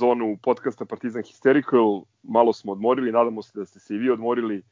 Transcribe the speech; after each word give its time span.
sezonu 0.00 0.38
podcasta 0.42 0.84
Partizan 0.84 1.22
Hysterical. 1.22 2.04
Malo 2.22 2.52
smo 2.52 2.72
odmorili, 2.72 3.12
nadamo 3.12 3.42
se 3.42 3.52
da 3.54 3.66
ste 3.66 3.80
se 3.80 3.94
i 3.94 3.98
vi 3.98 4.10
odmorili 4.10 4.62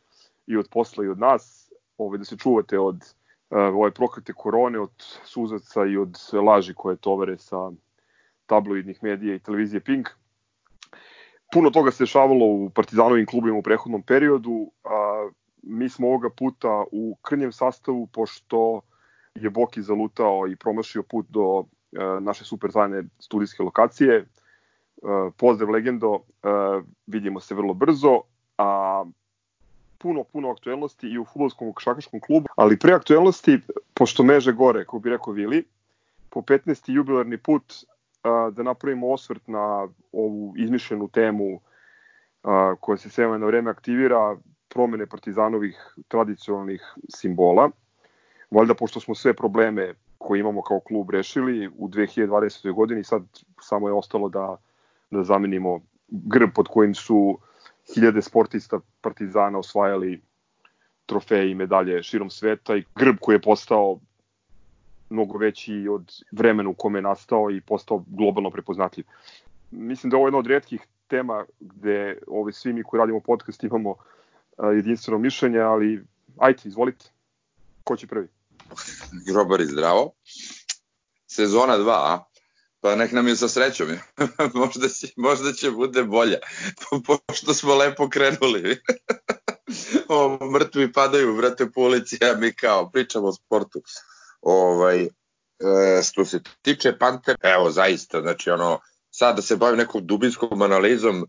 i 0.46 0.56
od 0.56 0.68
posla 0.70 1.04
i 1.04 1.08
od 1.08 1.18
nas, 1.18 1.72
ovaj, 1.98 2.18
da 2.18 2.24
se 2.24 2.36
čuvate 2.36 2.78
od 2.78 2.96
uh, 2.96 3.58
ove 3.58 3.90
prokrete 3.90 4.32
korone, 4.32 4.80
od 4.80 4.92
suzaca 5.24 5.84
i 5.86 5.96
od 5.96 6.16
laži 6.32 6.74
koje 6.74 6.96
tovare 6.96 7.38
sa 7.38 7.70
tabloidnih 8.46 9.02
medija 9.02 9.34
i 9.34 9.38
televizije 9.38 9.80
Pink. 9.80 10.08
Puno 11.52 11.70
toga 11.70 11.90
se 11.90 12.04
dešavalo 12.04 12.46
u 12.46 12.70
Partizanovim 12.70 13.26
klubima 13.26 13.58
u 13.58 13.62
prehodnom 13.62 14.02
periodu. 14.02 14.70
A, 14.84 15.28
mi 15.62 15.88
smo 15.88 16.06
ovoga 16.06 16.30
puta 16.30 16.84
u 16.92 17.16
krnjem 17.22 17.52
sastavu, 17.52 18.06
pošto 18.06 18.80
je 19.34 19.50
Boki 19.50 19.82
zalutao 19.82 20.48
i 20.48 20.56
promašio 20.56 21.02
put 21.02 21.26
do 21.28 21.64
e, 21.64 22.20
naše 22.20 22.44
super 22.44 22.72
tajne 22.72 23.04
studijske 23.18 23.62
lokacije. 23.62 24.24
E, 25.02 25.30
pozdrav 25.36 25.70
legendo, 25.70 26.14
e, 26.42 26.48
vidimo 27.06 27.40
se 27.40 27.54
vrlo 27.54 27.74
brzo, 27.74 28.20
a 28.58 29.04
puno, 29.98 30.24
puno 30.24 30.50
aktuelnosti 30.50 31.08
i 31.08 31.18
u 31.18 31.24
futbolskom 31.24 31.72
košakaškom 31.72 32.20
klubu, 32.20 32.48
ali 32.56 32.78
pre 32.78 32.92
aktuelnosti, 32.92 33.60
pošto 33.94 34.22
meže 34.22 34.52
gore, 34.52 34.84
kako 34.84 34.98
bi 34.98 35.10
rekao 35.10 35.32
Vili, 35.32 35.64
po 36.30 36.40
15. 36.40 36.90
jubilarni 36.90 37.38
put 37.38 37.74
a, 38.22 38.50
da 38.52 38.62
napravimo 38.62 39.12
osvrt 39.12 39.48
na 39.48 39.88
ovu 40.12 40.54
izmišljenu 40.56 41.08
temu 41.08 41.60
koja 42.80 42.96
se 42.96 43.10
sve 43.10 43.38
na 43.38 43.46
vreme 43.46 43.70
aktivira, 43.70 44.36
promene 44.68 45.06
partizanovih 45.06 45.94
tradicionalnih 46.08 46.94
simbola. 47.08 47.70
Valjda 48.50 48.74
pošto 48.74 49.00
smo 49.00 49.14
sve 49.14 49.34
probleme 49.34 49.94
koje 50.18 50.40
imamo 50.40 50.62
kao 50.62 50.80
klub 50.80 51.10
rešili 51.10 51.68
u 51.68 51.88
2020. 51.88 52.72
godini, 52.72 53.04
sad 53.04 53.22
samo 53.60 53.88
je 53.88 53.94
ostalo 53.94 54.28
da, 54.28 54.56
da 55.10 55.24
zamenimo 55.24 55.80
grb 56.08 56.50
pod 56.54 56.68
kojim 56.68 56.94
su 56.94 57.38
hiljade 57.94 58.22
sportista 58.22 58.80
Partizana 59.00 59.58
osvajali 59.58 60.20
trofeje 61.06 61.50
i 61.50 61.54
medalje 61.54 62.02
širom 62.02 62.30
sveta 62.30 62.76
i 62.76 62.84
grb 62.94 63.16
koji 63.20 63.36
je 63.36 63.42
postao 63.42 63.98
mnogo 65.10 65.38
veći 65.38 65.88
od 65.90 66.12
vremena 66.32 66.70
u 66.70 66.74
kome 66.74 66.98
je 66.98 67.02
nastao 67.02 67.50
i 67.50 67.60
postao 67.60 68.04
globalno 68.06 68.50
prepoznatljiv. 68.50 69.04
Mislim 69.70 70.10
da 70.10 70.16
ovo 70.16 70.26
je 70.26 70.28
jedna 70.28 70.38
od 70.38 70.46
redkih 70.46 70.86
tema 71.06 71.44
gde 71.60 72.18
ovaj, 72.26 72.52
svi 72.52 72.72
mi 72.72 72.82
koji 72.82 72.98
radimo 72.98 73.20
podcast 73.20 73.64
imamo 73.64 73.94
jedinstveno 74.74 75.18
mišljenje, 75.18 75.58
ali 75.58 76.04
ajte, 76.38 76.68
izvolite. 76.68 77.10
Ko 77.84 77.96
će 77.96 78.06
prvi? 78.06 78.28
Grobari 79.26 79.64
zdravo. 79.64 80.12
Sezona 81.26 81.78
2, 81.78 81.90
a? 81.90 82.24
Pa 82.80 82.94
nek 82.96 83.12
nam 83.12 83.28
je 83.28 83.36
sa 83.36 83.48
srećom. 83.48 83.88
možda, 84.54 84.88
će, 84.88 85.06
možda 85.16 85.52
će 85.52 85.70
bude 85.70 86.02
bolja. 86.04 86.38
Pošto 87.26 87.54
smo 87.54 87.74
lepo 87.74 88.08
krenuli. 88.08 88.82
o, 90.08 90.38
mrtvi 90.52 90.92
padaju, 90.92 91.36
vrate, 91.36 91.70
po 91.70 91.80
ulici, 91.80 92.18
a 92.24 92.36
mi 92.36 92.52
kao 92.52 92.90
pričamo 92.90 93.26
o 93.26 93.32
sportu. 93.32 93.82
Ovaj, 94.40 95.02
e, 95.04 95.08
što 96.02 96.24
se 96.24 96.40
tiče 96.62 96.98
Panter, 96.98 97.36
evo 97.42 97.70
zaista, 97.70 98.20
znači 98.20 98.50
ono, 98.50 98.80
sad 99.10 99.36
da 99.36 99.42
se 99.42 99.56
bavim 99.56 99.78
nekom 99.78 100.06
dubinskom 100.06 100.62
analizom, 100.62 101.26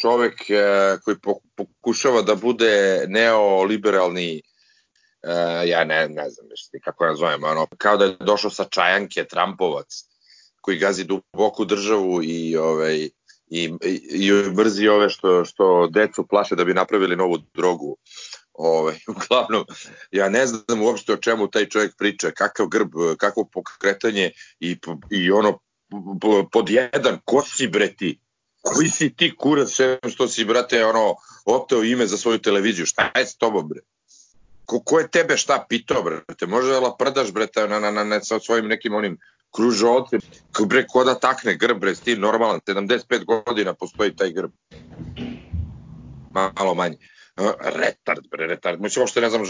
čovek 0.00 0.50
e, 0.50 0.98
koji 1.04 1.16
pokušava 1.56 2.22
da 2.22 2.34
bude 2.34 3.04
neoliberalni 3.08 4.42
e, 5.22 5.68
ja 5.68 5.84
ne, 5.84 6.08
ne 6.08 6.30
znam 6.30 6.46
nešto 6.48 6.78
kako 6.84 7.04
ja 7.04 7.14
zovem, 7.14 7.44
ono, 7.44 7.66
kao 7.78 7.96
da 7.96 8.04
je 8.04 8.16
došao 8.20 8.50
sa 8.50 8.64
čajanke 8.64 9.24
Trumpovac 9.24 10.04
koji 10.66 10.78
gazi 10.78 11.04
duboku 11.04 11.64
državu 11.64 12.22
i 12.22 12.56
ovaj, 12.56 12.96
i, 13.50 13.70
i, 13.84 14.00
i 14.10 14.32
mrzi 14.32 14.88
ove 14.88 15.08
što, 15.10 15.44
što 15.44 15.88
decu 15.94 16.26
plaše 16.26 16.56
da 16.56 16.64
bi 16.64 16.74
napravili 16.74 17.16
novu 17.16 17.38
drogu. 17.54 17.96
Ovaj, 18.52 18.98
uglavnom, 19.14 19.64
ja 20.10 20.28
ne 20.28 20.46
znam 20.46 20.82
uopšte 20.82 21.12
o 21.12 21.16
čemu 21.16 21.50
taj 21.50 21.68
čovjek 21.68 21.92
priča, 21.98 22.30
kakav 22.30 22.66
grb, 22.66 22.90
kakvo 23.18 23.44
pokretanje 23.52 24.30
i, 24.60 24.76
i 25.10 25.30
ono 25.30 25.58
pod 26.52 26.70
jedan, 26.70 27.20
ko 27.24 27.42
si 27.42 27.68
bre 27.68 27.94
ti? 27.94 28.18
Koji 28.62 28.88
si 28.88 29.12
ti 29.16 29.36
kurac 29.36 29.70
sve 29.70 29.98
što 30.08 30.28
si, 30.28 30.44
brate, 30.44 30.84
ono, 30.86 31.14
oteo 31.44 31.84
ime 31.84 32.06
za 32.06 32.16
svoju 32.16 32.38
televiziju? 32.38 32.86
Šta 32.86 33.10
je 33.14 33.26
s 33.26 33.36
tobom, 33.36 33.68
bre? 33.68 33.80
Ko, 34.64 34.80
ko 34.80 34.98
je 34.98 35.10
tebe 35.10 35.36
šta 35.36 35.66
pitao, 35.68 36.02
brate? 36.02 36.46
Može 36.46 36.72
da 36.72 36.80
laprdaš, 36.80 37.32
brate, 37.32 37.68
na, 37.68 37.78
na, 37.78 37.90
na, 37.90 38.04
na, 38.04 38.20
sa 38.20 38.40
svojim 38.40 38.66
nekim 38.66 38.94
onim 38.94 39.18
kružovcem. 39.54 40.20
Bre, 40.66 40.86
ko 40.88 41.04
da 41.04 41.14
takne 41.14 41.56
grb, 41.56 41.80
bre, 41.80 41.94
ti 41.94 42.16
normalan, 42.16 42.60
75 42.66 43.24
godina 43.24 43.74
postoji 43.74 44.16
taj 44.16 44.32
grb. 44.32 44.50
Malo 46.34 46.74
manje. 46.74 46.96
Retard, 47.60 48.26
bre, 48.30 48.46
retard. 48.46 48.80
Mislim, 48.80 49.02
uopšte 49.02 49.20
ne 49.20 49.30
znam 49.30 49.42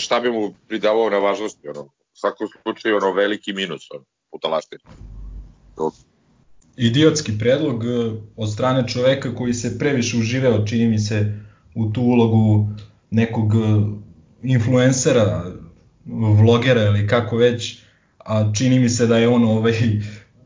šta 0.00 0.20
bi 0.20 0.32
mu 0.32 0.54
pridavao 0.68 1.10
na 1.10 1.18
važnosti, 1.18 1.68
ono. 1.68 1.82
U 1.82 2.16
svakom 2.20 2.48
slučaju, 2.62 2.96
ono, 2.96 3.12
veliki 3.12 3.52
minus, 3.52 3.86
ono, 3.90 4.04
putalaštine. 4.30 4.80
Idiotski 6.76 7.38
predlog 7.38 7.84
e, 7.84 7.88
od 8.36 8.52
strane 8.52 8.88
čoveka 8.88 9.34
koji 9.34 9.54
se 9.54 9.78
previše 9.78 10.16
uživeo, 10.16 10.66
čini 10.66 10.86
mi 10.86 10.98
se, 10.98 11.40
u 11.74 11.92
tu 11.92 12.02
ulogu 12.02 12.68
nekog 13.10 13.54
e, 13.54 13.58
influencera, 14.42 15.44
vlogera 16.40 16.82
ili 16.82 17.06
kako 17.06 17.36
već, 17.36 17.78
a 18.24 18.52
čini 18.54 18.78
mi 18.78 18.88
se 18.88 19.06
da 19.06 19.18
je 19.18 19.28
on 19.28 19.44
ovaj, 19.44 19.74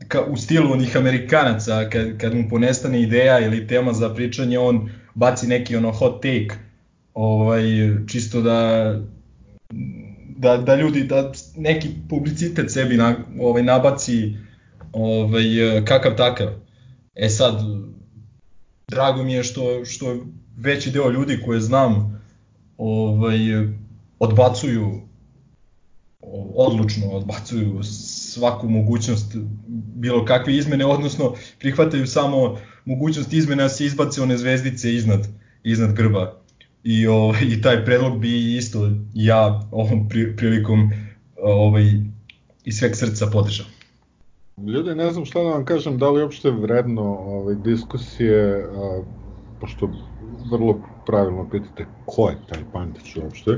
ka, 0.07 0.21
u 0.21 0.37
stilu 0.37 0.71
onih 0.71 0.97
Amerikanaca, 0.97 1.89
kad, 1.89 2.17
kad 2.17 2.35
mu 2.35 2.49
ponestane 2.49 3.01
ideja 3.01 3.39
ili 3.39 3.67
tema 3.67 3.93
za 3.93 4.13
pričanje, 4.13 4.59
on 4.59 4.89
baci 5.15 5.47
neki 5.47 5.75
ono 5.75 5.91
hot 5.91 6.21
take, 6.21 6.55
ovaj, 7.13 7.63
čisto 8.07 8.41
da 8.41 8.91
da, 10.37 10.57
da 10.57 10.75
ljudi, 10.75 11.03
da 11.03 11.31
neki 11.55 11.89
publicitet 12.09 12.71
sebi 12.71 12.97
na, 12.97 13.15
ovaj, 13.39 13.63
nabaci 13.63 14.35
ovaj, 14.93 15.45
kakav 15.85 16.15
takav. 16.15 16.47
E 17.15 17.29
sad, 17.29 17.59
drago 18.87 19.23
mi 19.23 19.33
je 19.33 19.43
što, 19.43 19.85
što 19.85 20.25
veći 20.57 20.91
deo 20.91 21.09
ljudi 21.09 21.39
koje 21.45 21.59
znam 21.59 22.21
ovaj, 22.77 23.37
odbacuju 24.19 25.01
odlučno 26.55 27.11
odbacuju 27.11 27.83
svaku 27.83 28.69
mogućnost 28.69 29.35
bilo 29.95 30.25
kakve 30.25 30.55
izmene, 30.55 30.85
odnosno 30.85 31.33
prihvataju 31.59 32.07
samo 32.07 32.57
mogućnost 32.85 33.33
izmene 33.33 33.63
da 33.63 33.69
se 33.69 33.85
izbace 33.85 34.21
one 34.21 34.37
zvezdice 34.37 34.95
iznad, 34.95 35.27
iznad 35.63 35.93
grba. 35.93 36.33
I, 36.83 37.07
o, 37.07 37.15
ovaj, 37.15 37.41
I 37.43 37.61
taj 37.61 37.85
predlog 37.85 38.19
bi 38.19 38.57
isto 38.57 38.91
ja 39.13 39.67
ovom 39.71 40.09
prilikom 40.37 40.91
ovaj, 41.41 41.91
iz 42.63 42.77
sveg 42.77 42.95
srca 42.95 43.27
podržao. 43.27 43.65
Ljudi, 44.67 44.95
ne 44.95 45.11
znam 45.11 45.25
šta 45.25 45.39
da 45.43 45.49
vam 45.49 45.65
kažem, 45.65 45.97
da 45.97 46.09
li 46.09 46.21
uopšte 46.21 46.51
vredno 46.51 47.03
ovaj, 47.03 47.55
diskusije, 47.55 48.63
a, 48.63 49.03
pošto 49.61 49.89
vrlo 50.51 50.81
pravilno 51.05 51.49
pitate 51.49 51.85
ko 52.05 52.29
je 52.29 52.37
taj 52.49 52.63
Pantić 52.73 53.15
uopšte, 53.15 53.51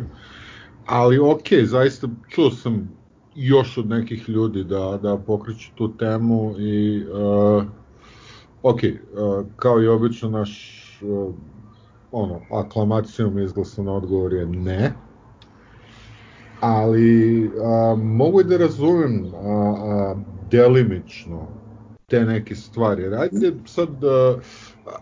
ali 0.87 1.19
ok, 1.19 1.53
zaista 1.63 2.07
čuo 2.29 2.51
sam 2.51 2.89
još 3.35 3.77
od 3.77 3.89
nekih 3.89 4.29
ljudi 4.29 4.63
da, 4.63 4.99
da 5.01 5.17
pokreću 5.17 5.71
tu 5.75 5.97
temu 5.97 6.55
i 6.59 7.05
uh, 7.05 7.63
ok, 8.63 8.79
uh, 8.83 9.45
kao 9.55 9.81
i 9.81 9.87
obično 9.87 10.29
naš 10.29 10.51
uh, 11.01 11.33
ono, 12.11 12.41
aklamacijom 12.51 13.39
izglasan 13.39 13.87
odgovor 13.87 14.33
je 14.33 14.45
ne, 14.45 14.93
ali 16.59 17.51
a, 17.63 17.95
mogu 17.95 18.43
da 18.43 18.57
razumem 18.57 19.25
a, 19.35 19.39
a, 19.39 20.15
delimično 20.51 21.47
te 22.07 22.25
neke 22.25 22.55
stvari. 22.55 23.15
Ajde 23.15 23.53
sad, 23.65 24.03
a, 24.03 24.39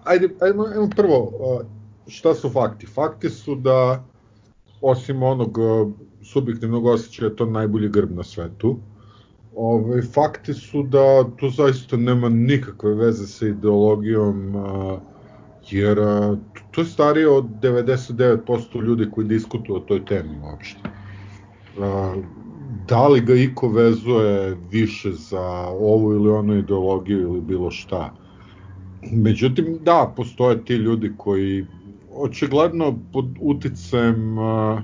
ajde, 0.04 0.30
ajde, 0.42 0.60
ajde 0.60 0.96
prvo, 0.96 1.32
a, 1.42 1.64
šta 2.08 2.34
su 2.34 2.50
fakti? 2.50 2.86
Fakti 2.86 3.30
su 3.30 3.56
da 3.56 4.04
osim 4.82 5.24
onog 5.24 5.58
subjektivnog 6.24 6.86
osjećaja 6.86 7.36
to 7.36 7.46
najbolji 7.46 7.90
grb 7.90 8.12
na 8.12 8.24
svetu. 8.24 8.78
Ove, 9.56 10.02
fakti 10.02 10.54
su 10.54 10.84
da 10.84 11.24
to 11.38 11.50
zaista 11.50 11.98
nema 11.98 12.30
nikakve 12.30 12.94
veze 12.94 13.28
sa 13.28 13.48
ideologijom, 13.48 14.56
a, 14.56 14.98
jer 15.72 16.00
a, 16.00 16.36
to 16.72 16.82
je 16.82 16.86
starije 16.86 17.30
od 17.30 17.46
99% 17.62 18.84
ljudi 18.84 19.08
koji 19.12 19.28
diskutuju 19.28 19.78
o 19.78 19.80
toj 19.80 20.06
temi 20.06 20.40
uopšte. 20.44 20.90
A, 21.80 22.16
da 22.88 23.08
li 23.08 23.22
ga 23.22 23.34
iko 23.34 23.68
vezuje 23.68 24.58
više 24.72 25.12
za 25.12 25.68
ovu 25.68 26.14
ili 26.14 26.30
onu 26.30 26.58
ideologiju 26.58 27.20
ili 27.20 27.42
bilo 27.42 27.72
šta. 27.72 28.14
Međutim, 29.12 29.80
da, 29.82 30.14
postoje 30.16 30.66
ti 30.66 30.74
ljudi 30.74 31.14
koji 31.18 31.66
očigledno 32.16 33.00
pod 33.14 33.26
uticajem 33.42 34.38
uh, 34.38 34.80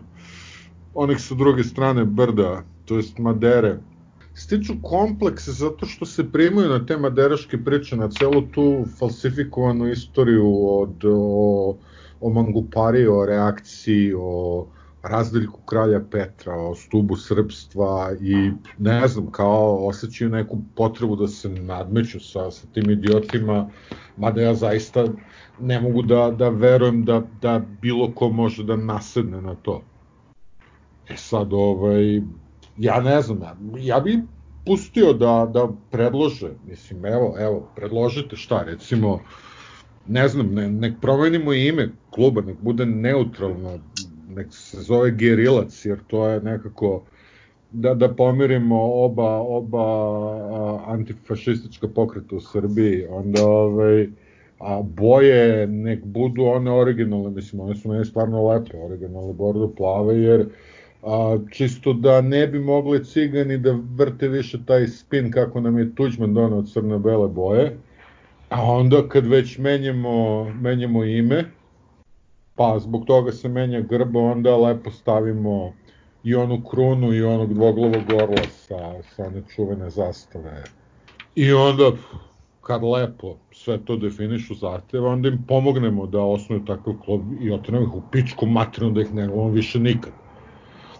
onih 0.93 1.19
sa 1.19 1.35
druge 1.35 1.63
strane 1.63 2.05
brda, 2.05 2.63
to 2.85 2.95
jest 2.95 3.17
Madere, 3.17 3.77
stiču 4.33 4.73
kompleks 4.81 5.47
zato 5.47 5.85
što 5.85 6.05
se 6.05 6.31
primaju 6.31 6.69
na 6.69 6.85
te 6.85 6.97
maderaške 6.97 7.63
priče, 7.63 7.95
na 7.95 8.09
celu 8.09 8.41
tu 8.41 8.85
falsifikovanu 8.99 9.87
istoriju 9.87 10.67
od, 10.67 11.05
o, 11.05 11.77
o 12.21 12.29
Mangupari, 12.29 13.07
o 13.07 13.25
reakciji, 13.25 14.13
o 14.17 14.67
razdeljku 15.03 15.59
kralja 15.65 16.01
Petra, 16.11 16.55
o 16.55 16.75
stubu 16.75 17.15
srpstva 17.15 18.11
i 18.21 18.51
ne 18.77 19.07
znam, 19.07 19.31
kao 19.31 19.87
osjećaju 19.87 20.29
neku 20.29 20.57
potrebu 20.75 21.15
da 21.15 21.27
se 21.27 21.49
nadmeću 21.49 22.19
sa, 22.19 22.51
sa 22.51 22.67
tim 22.73 22.89
idiotima, 22.89 23.69
mada 24.17 24.41
ja 24.41 24.53
zaista 24.53 25.05
ne 25.61 25.79
mogu 25.79 26.01
da, 26.01 26.31
da 26.31 26.49
verujem 26.49 27.05
da, 27.05 27.21
da 27.41 27.61
bilo 27.81 28.11
ko 28.11 28.29
može 28.29 28.63
da 28.63 28.75
nasedne 28.75 29.41
na 29.41 29.55
to. 29.55 29.81
E 31.09 31.17
sad, 31.17 31.53
ovaj, 31.53 32.21
ja 32.77 33.01
ne 33.01 33.21
znam, 33.21 33.41
ja, 33.41 33.55
ja 33.79 33.99
bi 33.99 34.19
pustio 34.65 35.13
da, 35.13 35.51
da 35.53 35.67
predlože, 35.91 36.49
mislim, 36.67 37.05
evo, 37.05 37.35
evo, 37.39 37.69
predložite 37.75 38.35
šta, 38.35 38.63
recimo, 38.63 39.19
ne 40.07 40.27
znam, 40.27 40.53
ne, 40.53 40.69
nek 40.71 40.93
promenimo 41.01 41.53
ime 41.53 41.89
kluba, 42.09 42.41
nek 42.41 42.57
bude 42.61 42.85
neutralno, 42.85 43.79
nek 44.29 44.47
se 44.49 44.81
zove 44.81 45.11
Gerilac, 45.11 45.85
jer 45.85 45.99
to 46.07 46.27
je 46.27 46.41
nekako 46.41 47.03
da, 47.71 47.93
da 47.93 48.13
pomirimo 48.15 48.81
oba, 48.81 49.37
oba 49.37 49.83
a, 49.83 50.83
antifašistička 50.87 51.87
pokreta 51.87 52.35
u 52.35 52.39
Srbiji, 52.39 53.05
onda 53.09 53.47
ovaj, 53.47 54.07
a 54.61 54.81
boje 54.81 55.67
nek 55.67 56.05
budu 56.05 56.43
one 56.45 56.71
originalne, 56.71 57.29
mislim, 57.29 57.61
one 57.61 57.75
su 57.75 57.89
meni 57.89 58.05
stvarno 58.05 58.47
lepe, 58.47 58.77
originalne 58.77 59.33
bordo 59.33 59.71
plave, 59.77 60.17
jer 60.17 60.45
a, 61.03 61.37
čisto 61.51 61.93
da 61.93 62.21
ne 62.21 62.47
bi 62.47 62.59
mogli 62.59 63.05
cigani 63.05 63.57
da 63.57 63.79
vrte 63.95 64.27
više 64.27 64.65
taj 64.65 64.87
spin 64.87 65.31
kako 65.31 65.61
nam 65.61 65.77
je 65.77 65.95
Tuđman 65.95 66.33
donao 66.33 66.63
crno-bele 66.63 67.27
boje, 67.27 67.77
a 68.49 68.63
onda 68.63 69.07
kad 69.09 69.27
već 69.27 69.57
menjamo, 69.57 70.43
menjamo 70.61 71.03
ime, 71.03 71.45
pa 72.55 72.79
zbog 72.79 73.05
toga 73.05 73.31
se 73.31 73.49
menja 73.49 73.81
grb, 73.81 74.15
onda 74.15 74.57
lepo 74.57 74.91
stavimo 74.91 75.73
i 76.23 76.35
onu 76.35 76.63
krunu 76.69 77.13
i 77.13 77.23
onog 77.23 77.53
dvoglavog 77.53 78.09
orla 78.23 78.43
sa, 78.49 79.03
sa 79.15 79.23
one 79.23 79.41
čuvene 79.55 79.89
zastave. 79.89 80.63
I 81.35 81.53
onda, 81.53 81.91
kad 82.61 82.83
lepo 82.83 83.35
sve 83.51 83.79
to 83.85 83.95
definišu 83.95 84.55
zahteva, 84.55 85.09
onda 85.09 85.29
im 85.29 85.43
pomognemo 85.47 86.05
da 86.07 86.21
osnuju 86.21 86.65
takav 86.65 86.93
klub 87.05 87.21
i 87.41 87.51
otrnemo 87.51 87.85
ih 87.85 87.93
u 87.93 88.01
pičku 88.11 88.45
materinu 88.45 88.93
da 88.93 89.01
ih 89.01 89.13
ne 89.13 89.27
gledamo 89.27 89.49
više 89.49 89.79
nikad. 89.79 90.13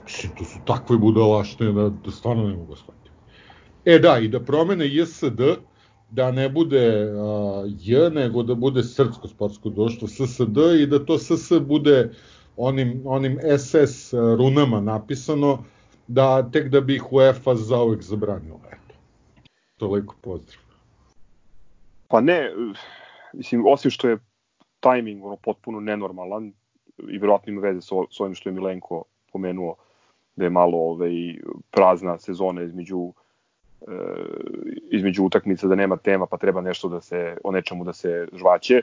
Mislim, 0.06 0.32
to 0.38 0.44
su 0.44 0.60
takve 0.66 0.98
budalaštine 0.98 1.72
da, 1.72 1.90
da 1.90 2.12
stvarno 2.12 2.48
ne 2.48 2.56
mogu 2.56 2.76
shvatiti. 2.76 3.12
E 3.86 4.00
da, 4.00 4.20
i 4.20 4.28
da 4.28 4.40
promene 4.40 4.88
JSD, 4.88 5.42
da 6.10 6.32
ne 6.32 6.50
bude 6.50 7.14
uh, 7.14 7.66
J, 7.80 8.10
nego 8.10 8.44
da 8.44 8.56
bude 8.56 8.84
Srpsko 8.84 9.28
sportsko 9.28 9.70
društvo, 9.70 10.08
SSD, 10.08 10.58
i 10.82 10.88
da 10.88 11.06
to 11.06 11.18
SS 11.18 11.52
bude 11.62 12.12
onim, 12.58 13.02
onim 13.06 13.38
SS 13.58 14.14
runama 14.14 14.82
napisano, 14.82 15.64
da 16.08 16.52
tek 16.52 16.70
da 16.70 16.82
bi 16.82 16.96
ih 16.96 17.14
UEFA 17.14 17.56
zauvek 17.56 18.02
zabranila. 18.02 18.60
Eto. 18.72 18.96
Toliko 19.78 20.16
pozdrav. 20.22 20.71
Pa 22.12 22.22
ne, 22.22 22.52
mislim, 23.34 23.66
osim 23.68 23.92
što 23.92 24.10
je 24.10 24.18
tajming 24.80 25.26
ono, 25.26 25.36
potpuno 25.36 25.80
nenormalan 25.80 26.54
i 27.10 27.18
verovatno 27.18 27.52
ima 27.52 27.62
veze 27.62 27.82
sa, 27.82 27.96
sa 28.12 28.24
ovim 28.24 28.36
što 28.36 28.50
je 28.50 28.54
Milenko 28.54 29.04
pomenuo, 29.32 29.76
da 30.36 30.44
je 30.44 30.50
malo 30.50 30.78
ovaj, 30.78 31.12
prazna 31.72 32.18
sezona 32.18 32.64
između 32.64 33.14
e, 33.82 33.94
između 34.92 35.24
utakmica 35.24 35.68
da 35.68 35.76
nema 35.76 35.98
tema 35.98 36.26
pa 36.26 36.38
treba 36.38 36.62
nešto 36.62 36.90
da 36.90 37.02
se 37.02 37.38
o 37.44 37.52
nečemu 37.52 37.84
da 37.84 37.94
se 37.94 38.28
žvaće 38.34 38.82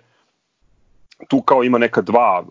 tu 1.28 1.42
kao 1.42 1.64
ima 1.64 1.78
neka 1.78 2.00
dva 2.00 2.46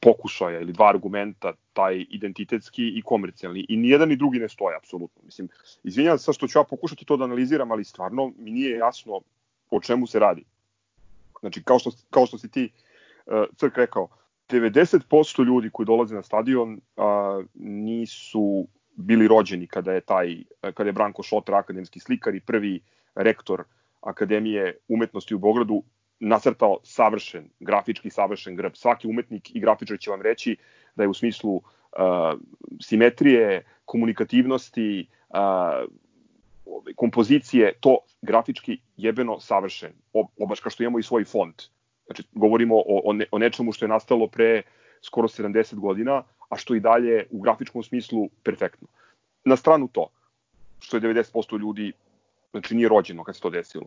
pokušaja 0.00 0.60
ili 0.60 0.72
dva 0.72 0.88
argumenta, 0.88 1.52
taj 1.72 2.06
identitetski 2.10 2.88
i 2.98 3.02
komercijalni. 3.02 3.66
I 3.68 3.76
ni 3.76 3.88
jedan 3.88 4.08
ni 4.08 4.16
drugi 4.16 4.38
ne 4.38 4.48
stoje, 4.48 4.76
apsolutno. 4.76 5.22
Mislim, 5.24 5.48
izvinjam 5.84 6.18
se 6.18 6.32
što 6.32 6.48
ću 6.48 6.58
ja 6.58 6.64
pokušati 6.64 7.04
to 7.04 7.16
da 7.16 7.24
analiziram, 7.24 7.72
ali 7.72 7.84
stvarno 7.84 8.32
mi 8.38 8.50
nije 8.50 8.76
jasno 8.78 9.20
o 9.76 9.80
čemu 9.80 10.06
se 10.06 10.18
radi. 10.18 10.44
Znači, 11.40 11.62
kao 11.62 11.78
što, 11.78 11.90
kao 12.10 12.26
što 12.26 12.38
si 12.38 12.50
ti, 12.50 12.70
uh, 13.26 13.44
Crk, 13.56 13.76
rekao, 13.76 14.08
90% 14.48 15.44
ljudi 15.44 15.70
koji 15.72 15.86
dolaze 15.86 16.14
na 16.14 16.22
stadion 16.22 16.72
uh, 16.72 17.44
nisu 17.54 18.66
bili 18.96 19.28
rođeni 19.28 19.66
kada 19.66 19.92
je 19.92 20.00
taj 20.00 20.36
kada 20.60 20.88
je 20.88 20.92
Branko 20.92 21.22
Šotra 21.22 21.58
akademski 21.58 22.00
slikar 22.00 22.34
i 22.34 22.40
prvi 22.40 22.80
rektor 23.14 23.64
Akademije 24.00 24.76
umetnosti 24.88 25.34
u 25.34 25.38
Beogradu 25.38 25.82
nacrtao 26.20 26.78
savršen, 26.82 27.48
grafički 27.60 28.10
savršen 28.10 28.56
grb. 28.56 28.72
Svaki 28.74 29.08
umetnik 29.08 29.56
i 29.56 29.60
grafičar 29.60 29.98
će 29.98 30.10
vam 30.10 30.22
reći 30.22 30.56
da 30.94 31.02
je 31.02 31.08
u 31.08 31.14
smislu 31.14 31.54
uh, 31.54 31.62
simetrije, 32.80 33.64
komunikativnosti, 33.84 35.08
uh, 35.28 35.90
kompozicije, 36.96 37.72
to 37.80 37.98
grafički 38.22 38.78
jebeno 38.96 39.40
savršen. 39.40 39.92
Obaš 40.38 40.60
kao 40.60 40.70
što 40.70 40.82
imamo 40.82 40.98
i 40.98 41.02
svoj 41.02 41.24
font. 41.24 41.62
Znači, 42.06 42.22
govorimo 42.32 42.76
o, 42.76 43.00
o, 43.04 43.12
ne, 43.12 43.26
o 43.30 43.38
nečemu 43.38 43.72
što 43.72 43.84
je 43.84 43.88
nastalo 43.88 44.26
pre 44.26 44.62
skoro 45.02 45.28
70 45.28 45.74
godina, 45.74 46.22
a 46.48 46.56
što 46.56 46.74
i 46.74 46.80
dalje 46.80 47.26
u 47.30 47.40
grafičkom 47.40 47.82
smislu 47.82 48.28
perfektno. 48.42 48.88
Na 49.44 49.56
stranu 49.56 49.88
to, 49.88 50.08
što 50.80 50.96
je 50.96 51.00
90% 51.00 51.60
ljudi 51.60 51.92
znači 52.50 52.74
nije 52.74 52.88
rođeno 52.88 53.24
kad 53.24 53.34
se 53.34 53.40
to 53.40 53.50
desilo. 53.50 53.86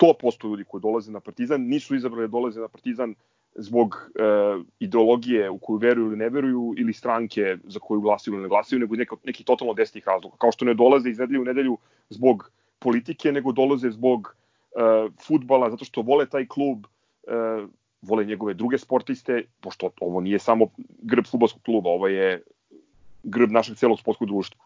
100% 0.00 0.48
ljudi 0.50 0.64
koji 0.64 0.80
dolaze 0.80 1.12
na 1.12 1.20
Partizan 1.20 1.60
nisu 1.60 1.94
izabrali 1.94 2.28
da 2.28 2.32
dolaze 2.32 2.60
na 2.60 2.68
Partizan 2.68 3.14
zbog 3.54 4.10
e, 4.14 4.22
ideologije 4.80 5.50
u 5.50 5.58
koju 5.58 5.76
veruju 5.76 6.06
ili 6.06 6.16
ne 6.16 6.28
veruju 6.28 6.74
ili 6.78 6.92
stranke 6.92 7.56
za 7.64 7.78
koju 7.78 8.00
glasaju 8.00 8.34
ili 8.34 8.42
ne 8.42 8.48
glasaju, 8.48 8.80
nego 8.80 8.96
neki, 8.96 9.14
neki 9.24 9.44
totalno 9.44 9.74
desnih 9.74 10.06
razloga. 10.06 10.36
Kao 10.38 10.52
što 10.52 10.64
ne 10.64 10.74
dolaze 10.74 11.10
iz 11.10 11.18
nedelju 11.18 11.42
u 11.42 11.44
nedelju 11.44 11.78
zbog 12.10 12.50
politike, 12.78 13.32
nego 13.32 13.52
dolaze 13.52 13.90
zbog 13.90 14.36
e, 14.76 14.78
futbala, 15.26 15.70
zato 15.70 15.84
što 15.84 16.02
vole 16.02 16.26
taj 16.26 16.46
klub, 16.46 16.86
e, 17.26 17.66
vole 18.02 18.24
njegove 18.24 18.54
druge 18.54 18.78
sportiste, 18.78 19.42
pošto 19.60 19.90
ovo 20.00 20.20
nije 20.20 20.38
samo 20.38 20.66
grb 21.02 21.24
futbolskog 21.30 21.62
kluba, 21.62 21.90
ovo 21.90 22.08
je 22.08 22.42
grb 23.22 23.50
našeg 23.50 23.76
celog 23.76 24.00
sportskog 24.00 24.28
društva. 24.28 24.60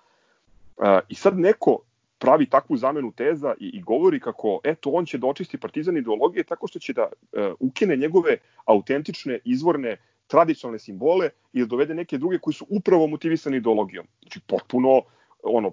E, 0.83 1.01
I 1.09 1.15
sad 1.15 1.39
neko 1.39 1.79
pravi 2.19 2.47
takvu 2.47 2.77
zamenu 2.77 3.13
teza 3.13 3.55
i, 3.61 3.71
i 3.75 3.83
govori 3.83 4.21
kako 4.21 4.61
eto 4.65 4.91
on 4.91 5.07
će 5.07 5.19
da 5.19 5.27
očisti 5.27 5.59
partizan 5.59 5.97
ideologije 5.97 6.45
tako 6.45 6.67
što 6.67 6.79
će 6.79 6.93
da 6.93 7.03
e, 7.03 7.53
ukine 7.61 7.97
njegove 7.97 8.37
autentične 8.65 9.39
izvorne 9.45 9.97
tradicionalne 10.27 10.79
simbole 10.79 11.31
i 11.53 11.61
da 11.61 11.67
dovede 11.67 11.95
neke 11.95 12.19
druge 12.19 12.39
koji 12.39 12.55
su 12.55 12.67
upravo 12.69 13.07
motivisani 13.07 13.57
ideologijom. 13.57 14.07
Znači 14.23 14.41
potpuno 14.47 15.03
ono 15.43 15.73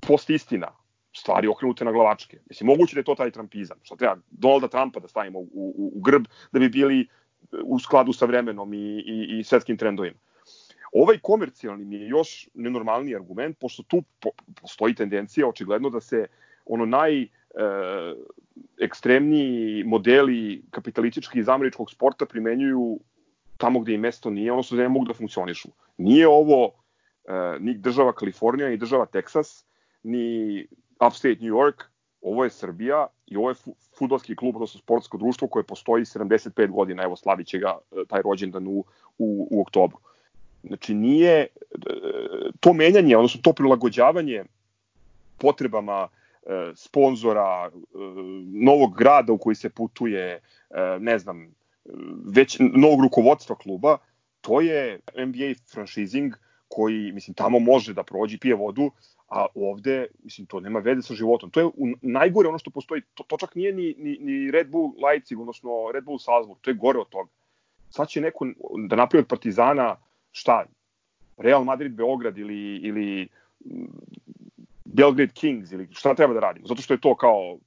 post 0.00 0.30
istina, 0.30 0.68
stvari 1.16 1.48
okrenute 1.48 1.84
na 1.84 1.92
glavačke. 1.92 2.38
Mislim, 2.48 2.66
moguće 2.66 2.94
da 2.94 3.00
je 3.00 3.04
to 3.04 3.14
taj 3.14 3.30
trampizam. 3.30 3.78
Šta 3.82 3.96
treba 3.96 4.16
Donalda 4.30 4.68
Trumpa 4.68 5.00
da 5.00 5.08
stavimo 5.08 5.38
u, 5.38 5.48
u, 5.52 5.92
u 5.94 6.00
grb 6.00 6.24
da 6.52 6.58
bi 6.58 6.68
bili 6.68 7.08
u 7.64 7.78
skladu 7.78 8.12
sa 8.12 8.26
vremenom 8.26 8.74
i, 8.74 9.04
i, 9.06 9.38
i 9.38 9.44
svetskim 9.44 9.76
trendovima. 9.76 10.16
Ovaj 10.92 11.18
komercijalni 11.22 11.84
mi 11.84 11.96
je 11.96 12.08
još 12.08 12.48
nenormalni 12.54 13.14
argument, 13.14 13.58
pošto 13.58 13.82
tu 13.82 14.02
po, 14.20 14.30
postoji 14.60 14.94
tendencija 14.94 15.48
očigledno 15.48 15.90
da 15.90 16.00
se 16.00 16.26
ono 16.66 16.86
naj 16.86 17.22
e, 17.22 17.28
ekstremniji 18.80 19.84
modeli 19.84 20.62
kapitalističkih 20.70 21.40
iz 21.40 21.48
američkog 21.48 21.90
sporta 21.90 22.26
primenjuju 22.26 23.00
tamo 23.56 23.80
gde 23.80 23.94
im 23.94 24.00
mesto 24.00 24.30
nije, 24.30 24.52
odnosno 24.52 24.76
da 24.76 24.82
ne 24.82 24.88
mogu 24.88 25.06
da 25.06 25.14
funkcionišu. 25.14 25.68
Nije 25.96 26.28
ovo 26.28 26.64
e, 26.66 27.58
ni 27.60 27.74
država 27.74 28.12
Kalifornija, 28.12 28.68
ni 28.68 28.76
država 28.76 29.06
Teksas, 29.06 29.64
ni 30.02 30.66
upstate 31.06 31.38
New 31.40 31.54
York, 31.54 31.84
ovo 32.20 32.44
je 32.44 32.50
Srbija 32.50 33.06
i 33.26 33.36
ovo 33.36 33.50
je 33.50 33.54
futbolski 33.98 34.36
klub, 34.36 34.56
odnosno 34.56 34.80
sportsko 34.80 35.18
društvo 35.18 35.48
koje 35.48 35.62
postoji 35.62 36.04
75 36.04 36.70
godina, 36.70 37.02
evo 37.02 37.16
slavit 37.16 37.46
će 37.46 37.58
ga 37.58 37.78
e, 37.78 38.04
taj 38.08 38.22
rođendan 38.22 38.66
u, 38.66 38.84
u, 39.18 39.48
u 39.50 39.60
oktobru. 39.62 39.98
Znači 40.62 40.94
nije 40.94 41.36
e, 41.40 41.46
to 42.60 42.72
menjanje, 42.72 43.16
odnosno 43.16 43.40
to 43.42 43.52
prilagođavanje 43.52 44.44
potrebama 45.38 46.08
e, 46.08 46.72
sponzora, 46.74 47.70
e, 47.74 47.78
novog 48.52 48.96
grada 48.96 49.32
u 49.32 49.38
koji 49.38 49.54
se 49.54 49.70
putuje, 49.70 50.40
ne 51.00 51.18
znam, 51.18 51.54
već 52.34 52.58
novog 52.60 53.00
rukovodstva 53.00 53.56
kluba, 53.56 53.98
to 54.40 54.60
je 54.60 55.00
NBA 55.26 55.54
franšizing 55.72 56.34
koji, 56.68 57.12
mislim, 57.12 57.34
tamo 57.34 57.58
može 57.58 57.94
da 57.94 58.02
prođe, 58.02 58.38
pije 58.38 58.54
vodu, 58.54 58.90
a 59.28 59.46
ovde, 59.54 60.06
mislim, 60.24 60.46
to 60.46 60.60
nema 60.60 60.78
veze 60.78 61.02
sa 61.02 61.14
životom. 61.14 61.50
To 61.50 61.60
je 61.60 61.66
u, 61.66 61.88
najgore 62.02 62.48
ono 62.48 62.58
što 62.58 62.70
postoji, 62.70 63.02
to, 63.14 63.24
to 63.24 63.36
čak 63.36 63.54
nije 63.54 63.72
ni, 63.72 63.94
ni, 63.98 64.18
ni 64.20 64.50
Red 64.50 64.70
Bull 64.70 64.92
Leipzig, 65.04 65.40
odnosno 65.40 65.70
Red 65.94 66.04
Bull 66.04 66.18
Salzburg, 66.18 66.60
to 66.60 66.70
je 66.70 66.74
gore 66.74 66.98
od 66.98 67.08
toga. 67.08 67.30
Sad 67.90 68.08
će 68.08 68.20
neko 68.20 68.46
da 68.88 68.96
napravi 68.96 69.24
Partizana 69.24 69.96
šta, 70.32 70.64
Real 71.36 71.64
Madrid 71.64 71.92
Beograd 71.92 72.38
ili, 72.38 72.76
ili 72.76 73.28
Belgrade 74.84 75.32
Kings 75.32 75.72
ili 75.72 75.88
šta 75.92 76.14
treba 76.14 76.34
da 76.34 76.40
radimo? 76.40 76.66
Zato 76.66 76.82
što 76.82 76.94
je 76.94 77.00
to 77.00 77.14
kao 77.16 77.58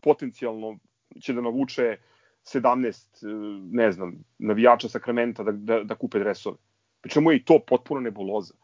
potencijalno 0.00 0.78
će 1.20 1.32
da 1.32 1.40
navuče 1.40 1.96
17, 2.44 3.26
e, 3.26 3.28
ne 3.72 3.92
znam, 3.92 4.14
navijača 4.38 4.88
Sakramenta 4.88 5.42
da, 5.42 5.52
da, 5.52 5.82
da 5.84 5.94
kupe 5.94 6.18
dresove. 6.18 6.56
Pričemu 7.00 7.32
je 7.32 7.36
i 7.36 7.44
to 7.44 7.58
potpuno 7.58 8.00
nebuloza. 8.00 8.54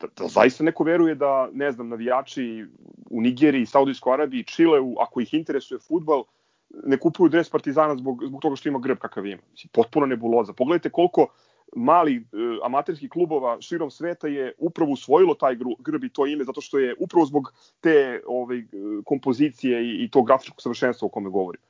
Da, 0.00 0.06
da 0.16 0.28
zaista 0.28 0.64
neko 0.64 0.84
veruje 0.84 1.14
da, 1.14 1.48
ne 1.52 1.72
znam, 1.72 1.88
navijači 1.88 2.66
u 3.10 3.20
Nigeriji, 3.20 3.66
Saudijskoj 3.66 4.14
Arabiji, 4.14 4.44
Čileu, 4.44 4.94
ako 5.00 5.20
ih 5.20 5.34
interesuje 5.34 5.78
futbal, 5.78 6.24
ne 6.84 6.98
kupuju 6.98 7.28
dres 7.28 7.50
Partizana 7.50 7.96
zbog, 7.96 8.22
zbog 8.26 8.42
toga 8.42 8.56
što 8.56 8.68
ima 8.68 8.78
grb 8.78 8.98
kakav 8.98 9.26
ima. 9.26 9.42
Potpuno 9.72 10.06
nebuloza. 10.06 10.52
Pogledajte 10.52 10.90
koliko 10.90 11.26
mali 11.76 12.18
uh, 12.18 12.58
amaterskih 12.64 13.10
klubova 13.10 13.60
širom 13.60 13.90
sveta 13.90 14.28
je 14.28 14.52
upravo 14.58 14.90
usvojilo 14.90 15.34
taj 15.34 15.56
grb 15.78 16.04
i 16.04 16.08
to 16.08 16.26
ime 16.26 16.44
zato 16.44 16.60
što 16.60 16.78
je 16.78 16.94
upravo 16.98 17.26
zbog 17.26 17.52
te 17.80 18.22
ovaj, 18.26 18.62
kompozicije 19.04 19.84
i, 19.84 20.04
i 20.04 20.10
tog 20.10 20.26
grafičkog 20.26 20.62
savršenstva 20.62 21.06
o 21.06 21.08
kome 21.08 21.30
govorim. 21.30 21.60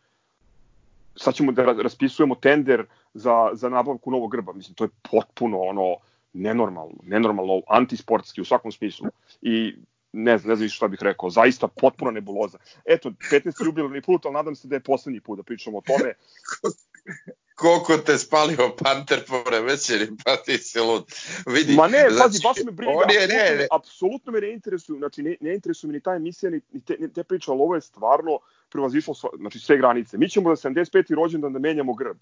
Sad 1.17 1.35
ćemo 1.35 1.53
da 1.53 1.65
raspisujemo 1.65 2.35
tender 2.35 2.87
za, 3.15 3.51
za 3.53 3.69
nabavku 3.69 4.11
novog 4.11 4.31
grba. 4.31 4.53
Mislim, 4.53 4.75
to 4.75 4.85
je 4.85 4.91
potpuno 5.11 5.61
ono 5.61 5.97
nenormalno, 6.33 6.95
nenormalno, 7.03 7.63
antisportski 7.69 8.41
u 8.41 8.45
svakom 8.45 8.73
smislu. 8.73 9.09
I 9.43 9.75
ne 10.13 10.39
znam, 10.39 10.51
ne 10.51 10.57
znam 10.57 10.69
šta 10.69 10.89
bih 10.89 10.99
rekao, 11.03 11.31
zaista 11.31 11.69
potpuno 11.69 12.11
nebuloza. 12.11 12.59
Eto, 12.85 13.11
15. 13.11 13.67
jubilarni 13.67 14.03
put, 14.03 14.27
ali 14.27 14.35
nadam 14.35 14.55
se 14.55 14.69
da 14.69 14.77
je 14.77 14.81
poslednji 14.81 15.21
put 15.21 15.37
da 15.37 15.43
pričamo 15.43 15.79
o 15.79 15.81
tome. 15.81 16.15
koliko 17.63 17.97
te 17.97 18.19
spalio 18.19 18.71
Panter 18.85 19.25
po 19.29 19.51
večeri, 19.67 20.07
pa 20.25 20.37
ti 20.37 20.59
si 20.59 20.81
lud. 20.81 21.05
Vidi, 21.47 21.75
Ma 21.75 21.89
ne, 21.89 22.07
znači, 22.11 22.23
pazi, 22.23 22.41
baš 22.45 22.57
me 22.65 22.73
briga, 22.73 22.93
on 22.93 23.11
je, 23.11 23.29
ne, 23.29 23.57
ne. 23.59 23.67
apsolutno 23.71 24.33
me 24.33 24.41
ne 24.41 24.53
interesuju, 24.53 24.99
znači 24.99 25.23
ne, 25.23 25.37
ne 25.41 25.55
interesuju 25.55 25.89
mi 25.89 25.95
ni 25.95 26.01
ta 26.03 26.15
emisija, 26.15 26.51
ni, 26.51 26.61
ni 26.73 26.81
te, 26.81 26.97
ni 27.01 27.13
te 27.13 27.25
priče, 27.25 27.51
ali 27.51 27.61
ovo 27.61 27.75
je 27.75 27.81
stvarno 27.81 28.39
prevazišlo 28.71 29.15
znači, 29.39 29.59
sve 29.59 29.77
granice. 29.79 30.19
Mi 30.19 30.29
ćemo 30.29 30.51
da 30.51 30.57
75. 30.57 31.15
rođendan 31.15 31.53
da 31.53 31.59
menjamo 31.59 31.95
grb. 31.95 32.17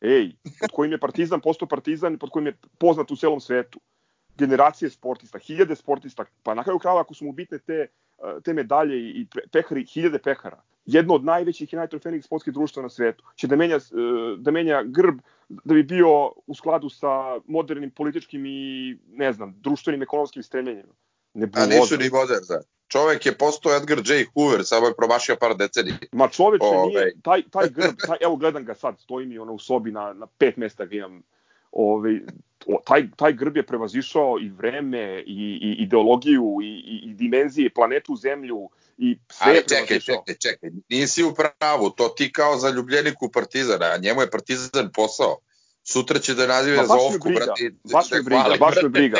Ej, 0.00 0.32
pod 0.60 0.70
kojim 0.72 0.92
je 0.92 0.98
Partizan 0.98 1.40
postao 1.40 1.68
Partizan, 1.68 2.18
pod 2.18 2.30
kojim 2.30 2.46
je 2.46 2.56
poznat 2.78 3.10
u 3.10 3.16
celom 3.16 3.40
svetu. 3.40 3.80
Generacije 4.38 4.90
sportista, 4.90 5.38
hiljade 5.38 5.76
sportista, 5.76 6.24
pa 6.42 6.54
na 6.54 6.64
kraju 6.64 6.78
krava 6.78 7.00
ako 7.00 7.14
su 7.14 7.24
mu 7.24 7.32
bitne 7.32 7.58
te, 7.58 7.86
te 8.44 8.52
medalje 8.52 8.96
i 8.96 9.26
pehari, 9.52 9.86
hiljade 9.86 10.18
pehara 10.18 10.62
jedno 10.86 11.14
od 11.14 11.24
najvećih 11.24 11.72
i 11.72 11.76
najtrofejnijih 11.76 12.24
sportskih 12.24 12.54
društva 12.54 12.82
na 12.82 12.88
svetu, 12.88 13.24
će 13.36 13.46
da 13.46 13.56
menja, 13.56 13.76
e, 13.76 13.80
da 14.38 14.50
menja 14.50 14.82
grb 14.82 15.18
da 15.48 15.74
bi 15.74 15.82
bio 15.82 16.32
u 16.46 16.54
skladu 16.54 16.88
sa 16.88 17.40
modernim 17.46 17.90
političkim 17.90 18.46
i, 18.46 18.98
ne 19.08 19.32
znam, 19.32 19.54
društvenim 19.60 20.02
ekonomskim 20.02 20.42
stremljenjima. 20.42 20.92
Ne 21.34 21.48
A 21.54 21.66
nisu 21.66 21.96
ni 21.96 22.10
moderna. 22.10 22.60
Čovek 22.88 23.26
je 23.26 23.38
postao 23.38 23.76
Edgar 23.76 23.98
J. 23.98 24.24
Hoover, 24.34 24.64
samo 24.64 24.86
je 24.86 24.96
promašio 24.96 25.36
par 25.40 25.56
decenija. 25.56 25.96
Ma 26.12 26.28
čoveče 26.28 26.64
Ove. 26.64 26.86
nije, 26.86 27.14
taj, 27.22 27.42
taj 27.50 27.68
grb, 27.68 27.94
taj, 28.06 28.16
evo 28.20 28.36
gledam 28.36 28.64
ga 28.64 28.74
sad, 28.74 29.00
stoji 29.00 29.26
mi 29.26 29.38
ono 29.38 29.52
u 29.52 29.58
sobi 29.58 29.92
na, 29.92 30.12
na 30.12 30.26
pet 30.26 30.56
mesta 30.56 30.84
ga 30.84 30.96
imam. 30.96 31.22
Ove, 31.72 32.10
o, 32.10 32.16
taj, 32.84 33.08
taj 33.16 33.32
grb 33.32 33.56
je 33.56 33.66
prevazišao 33.66 34.38
i 34.40 34.48
vreme, 34.48 35.22
i, 35.26 35.58
i 35.62 35.82
ideologiju, 35.82 36.58
i, 36.62 36.66
i, 36.66 37.10
i 37.10 37.14
dimenzije, 37.14 37.70
planetu 37.70 38.16
Zemlju, 38.16 38.68
i 38.98 39.18
sve 39.32 39.50
Ali 39.50 39.68
čekaj, 39.68 40.00
čekaj, 40.00 40.34
čekaj, 40.34 40.70
nisi 40.88 41.24
u 41.24 41.34
pravu, 41.34 41.90
to 41.90 42.08
ti 42.08 42.32
kao 42.32 42.56
zaljubljenik 42.56 43.22
u 43.22 43.30
Partizana, 43.30 43.86
a 43.86 43.98
njemu 43.98 44.20
je 44.20 44.30
Partizan 44.30 44.90
posao. 44.94 45.36
Sutra 45.82 46.18
će 46.18 46.34
da 46.34 46.46
nazive 46.46 46.76
za 46.76 46.94
ovku, 46.94 47.28
brati. 47.34 47.74
Baš 47.92 48.10
me 48.10 48.22
briga, 48.22 48.56
baš 48.66 48.74
me 48.82 48.88
briga. 48.88 49.18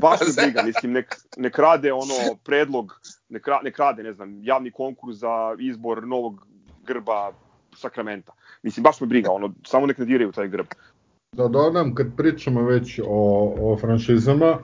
Baš 0.00 0.20
me 0.20 0.42
briga, 0.42 0.62
mislim, 0.62 0.92
nek, 0.92 1.16
nek 1.36 1.58
rade 1.58 1.92
ono 1.92 2.14
predlog, 2.44 3.00
nek, 3.28 3.46
nek 3.62 3.78
rade, 3.78 4.02
ne 4.02 4.12
znam, 4.12 4.44
javni 4.44 4.70
konkurs 4.70 5.16
za 5.16 5.56
izbor 5.60 6.06
novog 6.06 6.46
grba 6.84 7.32
Sakramenta. 7.76 8.32
Mislim, 8.62 8.82
baš 8.82 9.00
me 9.00 9.06
briga, 9.06 9.30
ono, 9.30 9.54
samo 9.66 9.86
nek 9.86 9.98
ne 9.98 10.04
diraju 10.04 10.32
taj 10.32 10.48
grb. 10.48 10.66
Da 11.36 11.48
dodam, 11.48 11.94
kad 11.94 12.06
pričamo 12.16 12.62
već 12.62 13.00
o, 13.04 13.54
o 13.60 13.76
franšizama, 13.80 14.58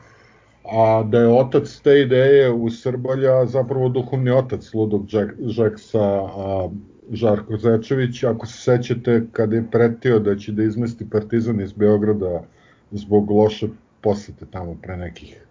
a 0.65 1.03
da 1.03 1.19
je 1.19 1.29
otac 1.29 1.81
te 1.85 2.01
ideje 2.01 2.53
u 2.53 2.71
Srbalja 2.71 3.47
zapravo 3.47 3.89
duhovni 3.89 4.31
otac 4.31 4.75
Ludog 4.75 5.07
Žeksa, 5.41 6.03
a 6.03 6.69
Žarko 7.11 7.57
Zečević, 7.57 8.25
ako 8.25 8.47
se 8.47 8.59
sećate, 8.63 9.27
kada 9.33 9.57
je 9.57 9.71
pretio 9.71 10.19
da 10.19 10.37
će 10.37 10.53
da 10.53 10.63
izmesti 10.63 11.11
Partizan 11.11 11.61
iz 11.61 11.73
Beograda 11.73 12.43
zbog 12.91 13.31
loše 13.31 13.69
posete 14.01 14.47
tamo 14.51 14.77
pre 14.83 14.97
nekih 14.97 15.45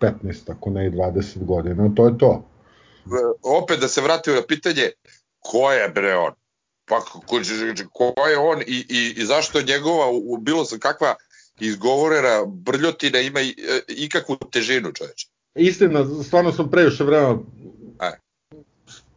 15, 0.00 0.52
ako 0.52 0.70
ne 0.70 0.86
i 0.86 0.90
20 0.90 1.44
godina, 1.44 1.90
to 1.96 2.06
je 2.06 2.18
to. 2.18 2.44
Opet 3.42 3.80
da 3.80 3.88
se 3.88 4.00
vratio 4.00 4.34
na 4.34 4.42
pitanje, 4.48 4.90
ko 5.38 5.72
je 5.72 5.88
bre 5.88 6.14
on? 6.14 6.32
Pa 6.88 7.00
ko, 7.00 7.20
ko 7.92 8.28
je 8.28 8.38
on 8.38 8.62
i, 8.66 8.84
i, 8.88 9.14
i 9.16 9.24
zašto 9.24 9.62
njegova, 9.62 10.06
bilo 10.40 10.64
sam 10.64 10.78
kakva 10.78 11.14
izgovorena 11.60 12.44
brljotina 12.46 13.20
ima 13.20 13.40
i, 13.40 13.48
e, 13.48 13.80
ikakvu 13.88 14.36
težinu, 14.50 14.92
čoveče. 14.92 15.28
Istina, 15.54 16.04
stvarno 16.24 16.52
sam 16.52 16.70
previše 16.70 17.04
vremena 17.04 17.38
A. 17.98 18.10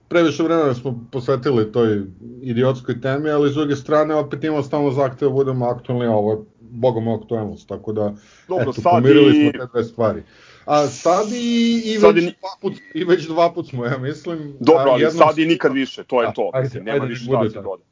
previše 0.07 0.43
vremena 0.43 0.73
smo 0.73 1.07
posvetili 1.11 1.71
toj 1.71 2.01
idiotskoj 2.41 3.01
temi, 3.01 3.29
ali 3.29 3.51
s 3.51 3.53
druge 3.53 3.75
strane 3.75 4.15
opet 4.15 4.43
imamo 4.43 4.63
stalno 4.63 4.91
zahteve 4.91 5.29
da 5.29 5.35
budemo 5.35 5.65
aktualni, 5.65 6.05
a 6.05 6.11
ovo 6.11 6.31
je 6.31 6.37
bogom 6.59 7.07
aktualnost, 7.07 7.67
tako 7.67 7.93
da 7.93 8.13
Dobro, 8.47 8.71
eto, 8.71 8.81
pomirili 8.83 9.37
i... 9.37 9.41
smo 9.41 9.65
te 9.65 9.71
dve 9.73 9.83
stvari. 9.83 10.23
A 10.69 10.87
sad 10.87 11.27
i, 11.31 11.81
i, 11.85 11.99
sad 11.99 12.15
već, 12.15 12.23
i... 12.23 12.27
Dva 12.39 12.49
put, 12.61 12.73
i 12.93 13.03
već 13.03 13.27
dva 13.27 13.53
put 13.53 13.69
smo, 13.69 13.85
ja 13.85 13.97
mislim. 13.97 14.57
Dobro, 14.59 14.91
ali 14.91 15.01
jednom... 15.01 15.27
sad 15.27 15.37
i 15.39 15.45
nikad 15.45 15.73
više, 15.73 16.03
to 16.03 16.21
je 16.21 16.27
a, 16.27 16.31
to. 16.33 16.49
Ajde, 16.53 16.63
mislim, 16.63 16.83
nema 16.83 17.03
ajde, 17.03 17.07
više 17.07 17.23
šta 17.23 17.43
da 17.43 17.49
se 17.49 17.61
doda. 17.61 17.83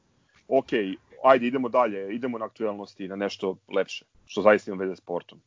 Ok, 0.47 0.67
ajde 1.23 1.47
idemo 1.47 1.69
dalje, 1.69 2.15
idemo 2.15 2.37
na 2.37 2.45
aktualnosti, 2.45 3.07
na 3.07 3.15
nešto 3.15 3.57
lepše, 3.75 4.05
što 4.25 4.41
zaista 4.41 4.71
ima 4.71 4.83
veze 4.83 4.95
s 4.95 4.99
sportom. 4.99 5.39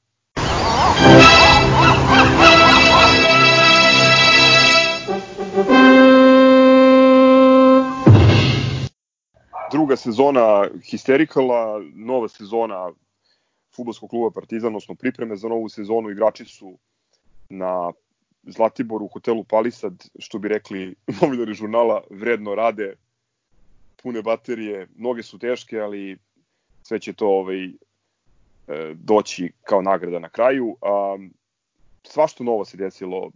Druga 9.73 9.97
sezona 9.97 10.69
Hystericala, 10.93 11.91
nova 11.95 12.29
sezona 12.29 12.91
futbolskog 13.77 14.11
kluba 14.11 14.31
Partizan, 14.31 14.69
odnosno 14.69 14.95
pripreme 14.95 15.37
za 15.37 15.49
novu 15.49 15.69
sezonu, 15.69 16.11
igrači 16.11 16.45
su 16.45 16.79
na 17.51 17.93
Zlatiboru 18.43 19.05
u 19.05 19.09
hotelu 19.09 19.45
Palisad, 19.45 20.05
što 20.19 20.39
bi 20.39 20.49
rekli 20.49 20.95
novinari 21.23 21.55
žurnala, 21.55 22.03
vredno 22.11 22.55
rade, 22.55 22.95
pune 24.03 24.23
baterije, 24.23 24.87
noge 24.97 25.23
su 25.23 25.39
teške, 25.39 25.81
ali 25.81 26.19
sve 26.83 26.99
će 26.99 27.13
to 27.13 27.29
ovaj, 27.29 27.65
e, 27.65 27.73
doći 28.95 29.53
kao 29.63 29.83
nagrada 29.83 30.19
na 30.19 30.29
kraju. 30.29 30.77
A, 30.83 31.19
svašto 32.03 32.45
novo 32.45 32.65
se 32.65 32.77
desilo 32.77 33.31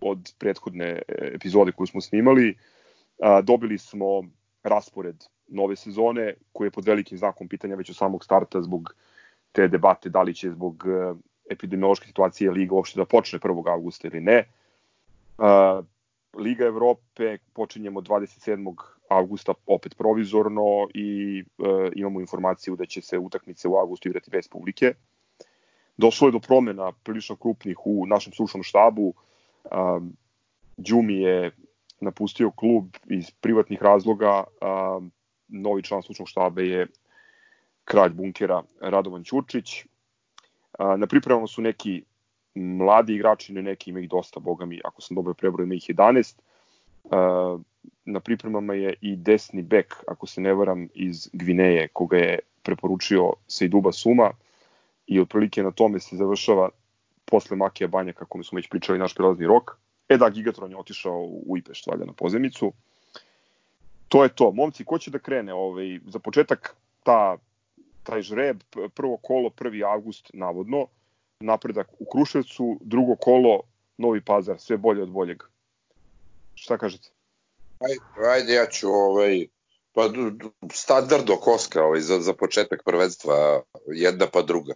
od 0.00 0.34
prethodne 0.38 1.02
epizode 1.08 1.72
koju 1.72 1.86
smo 1.86 2.00
snimali. 2.00 2.56
A, 3.22 3.42
dobili 3.42 3.78
smo 3.78 4.22
raspored 4.62 5.24
nove 5.48 5.76
sezone 5.76 6.34
koji 6.52 6.66
je 6.66 6.70
pod 6.70 6.84
velikim 6.84 7.18
znakom 7.18 7.48
pitanja 7.48 7.74
već 7.74 7.90
od 7.90 7.96
samog 7.96 8.24
starta 8.24 8.62
zbog 8.62 8.94
te 9.52 9.68
debate 9.68 10.08
da 10.08 10.22
li 10.22 10.34
će 10.34 10.50
zbog 10.50 10.84
e, 10.86 11.14
epidemiološke 11.50 12.06
situacije 12.06 12.50
Liga 12.50 12.74
uopšte 12.74 13.00
da 13.00 13.04
počne 13.04 13.38
1. 13.38 13.70
augusta 13.70 14.08
ili 14.08 14.20
ne. 14.20 14.44
A, 15.38 15.82
Liga 16.38 16.64
Evrope 16.64 17.38
počinjemo 17.52 18.00
27 18.00 18.74
avgusta 19.08 19.54
opet 19.66 19.96
provizorno 19.96 20.88
i 20.94 21.38
e, 21.40 21.90
imamo 21.94 22.20
informaciju 22.20 22.76
da 22.76 22.86
će 22.86 23.00
se 23.00 23.18
utakmice 23.18 23.68
u 23.68 23.76
avgustu 23.76 24.08
igrati 24.08 24.30
bez 24.30 24.48
publike. 24.48 24.94
Došlo 25.96 26.28
je 26.28 26.32
do 26.32 26.38
promena 26.38 26.92
prilično 26.92 27.36
krupnih 27.36 27.86
u 27.86 28.06
našem 28.06 28.32
stručnom 28.32 28.62
štabu. 28.62 29.14
Um, 29.64 30.16
Đumi 30.76 31.20
je 31.20 31.50
napustio 32.00 32.50
klub 32.50 32.84
iz 33.06 33.30
privatnih 33.30 33.82
razloga. 33.82 34.44
Um, 34.60 35.12
novi 35.48 35.82
član 35.82 36.02
stručnog 36.02 36.28
štaba 36.28 36.62
je 36.62 36.86
kralj 37.84 38.10
bunkera 38.10 38.62
Radovan 38.80 39.24
Ćurčić. 39.24 39.86
Uh, 40.78 40.98
na 40.98 41.06
pripremama 41.06 41.46
su 41.46 41.62
neki 41.62 42.02
mladi 42.54 43.14
igrači, 43.14 43.52
ne 43.52 43.62
neki 43.62 43.90
ima 43.90 44.00
ih 44.00 44.08
dosta, 44.08 44.40
boga 44.40 44.66
mi, 44.66 44.80
ako 44.84 45.02
sam 45.02 45.14
dobro 45.14 45.34
prebroj, 45.34 45.64
ima 45.64 45.74
ih 45.74 45.84
11. 45.88 46.34
Uh, 47.04 47.60
na 48.04 48.20
pripremama 48.20 48.74
je 48.74 48.94
i 49.00 49.16
desni 49.16 49.62
bek, 49.62 49.94
ako 50.08 50.26
se 50.26 50.40
ne 50.40 50.54
varam, 50.54 50.88
iz 50.94 51.28
Gvineje, 51.32 51.88
koga 51.88 52.16
je 52.16 52.38
preporučio 52.62 53.32
Sejduba 53.48 53.92
Suma 53.92 54.30
i 55.06 55.20
otprilike 55.20 55.62
na 55.62 55.70
tome 55.70 56.00
se 56.00 56.16
završava 56.16 56.68
posle 57.24 57.56
Makija 57.56 57.88
Banja, 57.88 58.12
kako 58.12 58.42
smo 58.42 58.56
već 58.56 58.68
pričali, 58.68 58.98
naš 58.98 59.14
prelazni 59.14 59.46
rok. 59.46 59.78
E 60.08 60.16
da, 60.16 60.30
Gigatron 60.30 60.70
je 60.70 60.76
otišao 60.76 61.20
u 61.46 61.56
Ipeš, 61.58 61.86
valjda, 61.86 62.04
na 62.04 62.12
pozemicu. 62.12 62.72
To 64.08 64.22
je 64.22 64.28
to. 64.28 64.52
Momci, 64.52 64.84
ko 64.84 64.98
će 64.98 65.10
da 65.10 65.18
krene? 65.18 65.54
Ovaj, 65.54 65.98
za 66.06 66.18
početak, 66.18 66.76
ta, 67.02 67.36
taj 68.06 68.22
žreb, 68.22 68.62
prvo 68.94 69.16
kolo, 69.16 69.50
1. 69.50 69.84
avgust, 69.92 70.30
navodno, 70.32 70.86
napredak 71.40 71.88
u 71.98 72.06
Kruševcu, 72.12 72.78
drugo 72.80 73.16
kolo, 73.16 73.60
Novi 73.98 74.20
Pazar, 74.20 74.60
sve 74.60 74.76
bolje 74.76 75.02
od 75.02 75.10
boljeg. 75.10 75.42
Šta 76.54 76.78
kažete? 76.78 77.10
Ajde, 77.80 78.28
ajde 78.30 78.54
ja 78.54 78.66
ću 78.66 78.88
ovaj, 78.88 79.46
pa 79.92 80.10
standard 80.72 81.30
Koska 81.40 81.84
ovaj, 81.84 82.00
za, 82.00 82.20
za 82.20 82.34
početak 82.34 82.82
prvenstva, 82.84 83.62
jedna 83.86 84.26
pa 84.32 84.42
druga. 84.42 84.74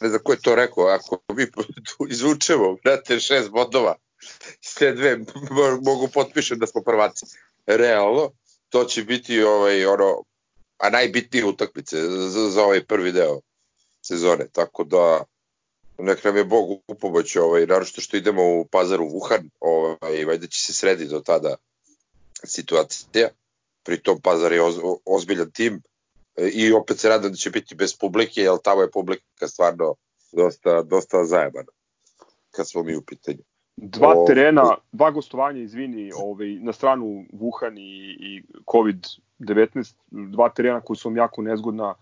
Ne 0.00 0.08
znam 0.08 0.20
ko 0.24 0.32
je 0.32 0.40
to 0.42 0.54
rekao, 0.54 0.84
ako 0.84 1.18
mi 1.34 1.46
izvučemo, 2.10 2.76
brate, 2.84 3.20
šest 3.20 3.50
bodova, 3.50 3.94
sve 4.60 4.92
dve 4.92 5.18
mogu 5.82 6.08
potpišem 6.14 6.58
da 6.58 6.66
smo 6.66 6.82
prvaci. 6.82 7.26
Realno, 7.66 8.30
to 8.68 8.84
će 8.84 9.04
biti 9.04 9.42
ovaj, 9.42 9.86
ono, 9.86 10.22
a 10.80 10.90
najbitnije 10.90 11.44
utakmice 11.44 11.96
za, 12.00 12.50
za 12.50 12.64
ovaj 12.64 12.84
prvi 12.84 13.12
deo 13.12 13.40
sezone, 14.02 14.48
tako 14.52 14.84
da 14.84 15.24
nek 15.98 16.24
nam 16.24 16.36
je 16.36 16.44
Bog 16.44 16.82
upomoć, 16.88 17.36
ovaj, 17.36 17.66
naročito 17.66 18.00
što 18.00 18.16
idemo 18.16 18.60
u 18.60 18.64
pazaru 18.64 19.04
Wuhan, 19.04 19.48
ovaj, 19.60 20.24
vajda 20.24 20.46
će 20.46 20.60
se 20.60 20.74
sredi 20.74 21.06
do 21.06 21.20
tada 21.20 21.56
situacija, 22.44 23.28
pritom 23.82 24.20
pazar 24.20 24.52
je 24.52 24.62
oz, 24.62 24.78
ozbiljan 25.04 25.50
tim 25.50 25.82
e, 26.36 26.48
i 26.48 26.72
opet 26.72 26.98
se 26.98 27.08
rada 27.08 27.28
da 27.28 27.36
će 27.36 27.50
biti 27.50 27.74
bez 27.74 27.96
publike, 27.96 28.40
jer 28.40 28.58
tamo 28.64 28.82
je 28.82 28.90
publika 28.90 29.48
stvarno 29.48 29.94
dosta, 30.32 30.82
dosta 30.82 31.24
zajebana 31.24 31.72
kad 32.50 32.68
smo 32.68 32.82
mi 32.82 32.96
u 32.96 33.02
pitanju. 33.02 33.42
Dva 33.82 34.12
o, 34.16 34.24
terena, 34.26 34.74
dva 34.92 35.10
gostovanja, 35.10 35.62
izvini, 35.62 36.10
ovaj, 36.12 36.48
na 36.60 36.72
stranu 36.72 37.24
Wuhan 37.32 37.78
i, 37.78 38.16
i 38.20 38.42
COVID-19, 38.66 39.94
dva 40.10 40.48
terena 40.48 40.80
koji 40.80 40.96
su 40.96 41.08
vam 41.08 41.16
jako 41.16 41.42
nezgodna 41.42 41.94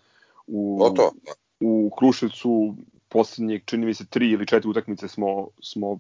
u, 0.47 0.82
o 0.82 0.90
to. 0.90 1.12
u 1.61 1.90
Kruševcu 1.99 2.75
poslednjeg, 3.08 3.62
čini 3.64 3.87
mi 3.87 3.94
se, 3.94 4.06
tri 4.06 4.30
ili 4.30 4.47
četiri 4.47 4.70
utakmice 4.70 5.08
smo, 5.08 5.49
smo 5.62 5.99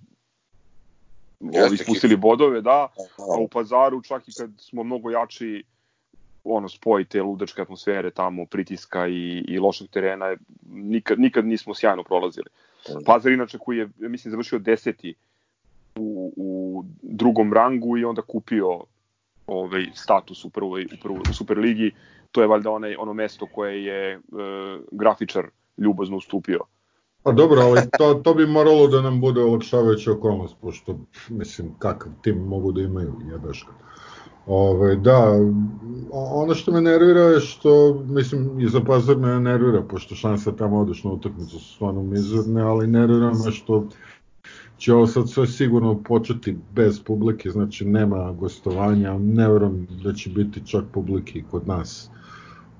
ovi 1.66 1.76
spustili 1.76 2.16
bodove, 2.16 2.60
da, 2.60 2.88
a 3.18 3.40
u 3.40 3.48
pazaru 3.48 4.02
čak 4.02 4.28
i 4.28 4.32
kad 4.32 4.50
smo 4.58 4.82
mnogo 4.82 5.10
jači 5.10 5.64
ono 6.44 6.68
spoj 6.68 7.04
te 7.04 7.22
ludačke 7.22 7.62
atmosfere 7.62 8.10
tamo, 8.10 8.46
pritiska 8.46 9.08
i, 9.08 9.44
i 9.48 9.58
lošeg 9.58 9.90
terena, 9.90 10.36
nikad, 10.66 11.20
nikad 11.20 11.46
nismo 11.46 11.74
sjajno 11.74 12.02
prolazili. 12.02 12.46
Da. 12.88 13.00
Pazar 13.06 13.32
inače 13.32 13.58
koji 13.58 13.78
je, 13.78 13.88
mislim, 13.98 14.30
završio 14.30 14.58
deseti 14.58 15.14
u, 15.98 16.32
u 16.36 16.84
drugom 17.02 17.52
rangu 17.52 17.98
i 17.98 18.04
onda 18.04 18.22
kupio 18.22 18.80
ovaj 19.46 19.86
status 19.94 20.44
u 20.44 20.50
prvoj 20.50 20.84
u 20.84 20.96
prvoj 21.02 21.20
u 21.30 21.32
Superligi, 21.32 21.92
to 22.32 22.40
je 22.40 22.46
valjda 22.46 22.70
onaj 22.70 22.96
ono 22.96 23.12
mesto 23.12 23.46
koje 23.46 23.84
je 23.84 24.12
e, 24.12 24.20
grafičar 24.92 25.46
ljubazno 25.78 26.16
ustupio 26.16 26.60
Pa 27.22 27.32
dobro, 27.32 27.60
ali 27.60 27.80
to, 27.98 28.14
to 28.14 28.34
bi 28.34 28.46
moralo 28.46 28.86
da 28.86 29.00
nam 29.02 29.20
bude 29.20 29.42
olakšavajuća 29.42 30.12
okolnost, 30.12 30.56
pošto, 30.60 30.98
mislim, 31.28 31.74
kakav 31.78 32.12
tim 32.22 32.38
mogu 32.38 32.72
da 32.72 32.80
imaju, 32.80 33.14
jebeška. 33.30 33.72
Ove, 34.46 34.96
da, 34.96 35.32
ono 36.12 36.54
što 36.54 36.72
me 36.72 36.80
nervira 36.80 37.20
je 37.20 37.40
što, 37.40 38.02
mislim, 38.08 38.60
i 38.60 38.68
za 38.68 38.80
pazar 38.80 39.16
me 39.16 39.40
nervira, 39.40 39.82
pošto 39.82 40.14
šansa 40.14 40.56
tamo 40.56 40.80
odeš 40.80 41.04
na 41.04 41.10
utakmicu 41.10 41.58
su 41.58 41.74
stvarno 41.74 42.02
mizorne, 42.02 42.62
ali 42.62 42.86
nervira 42.86 43.32
me 43.44 43.52
što 43.52 43.86
će 44.78 44.94
ovo 44.94 45.06
sad 45.06 45.30
sve 45.30 45.46
sigurno 45.46 46.02
početi 46.02 46.56
bez 46.74 47.00
publike, 47.00 47.50
znači 47.50 47.84
nema 47.84 48.32
gostovanja, 48.32 49.18
ne 49.18 49.48
verujem 49.48 49.86
da 50.04 50.12
će 50.12 50.30
biti 50.30 50.66
čak 50.66 50.84
publike 50.92 51.42
kod 51.50 51.68
nas 51.68 52.10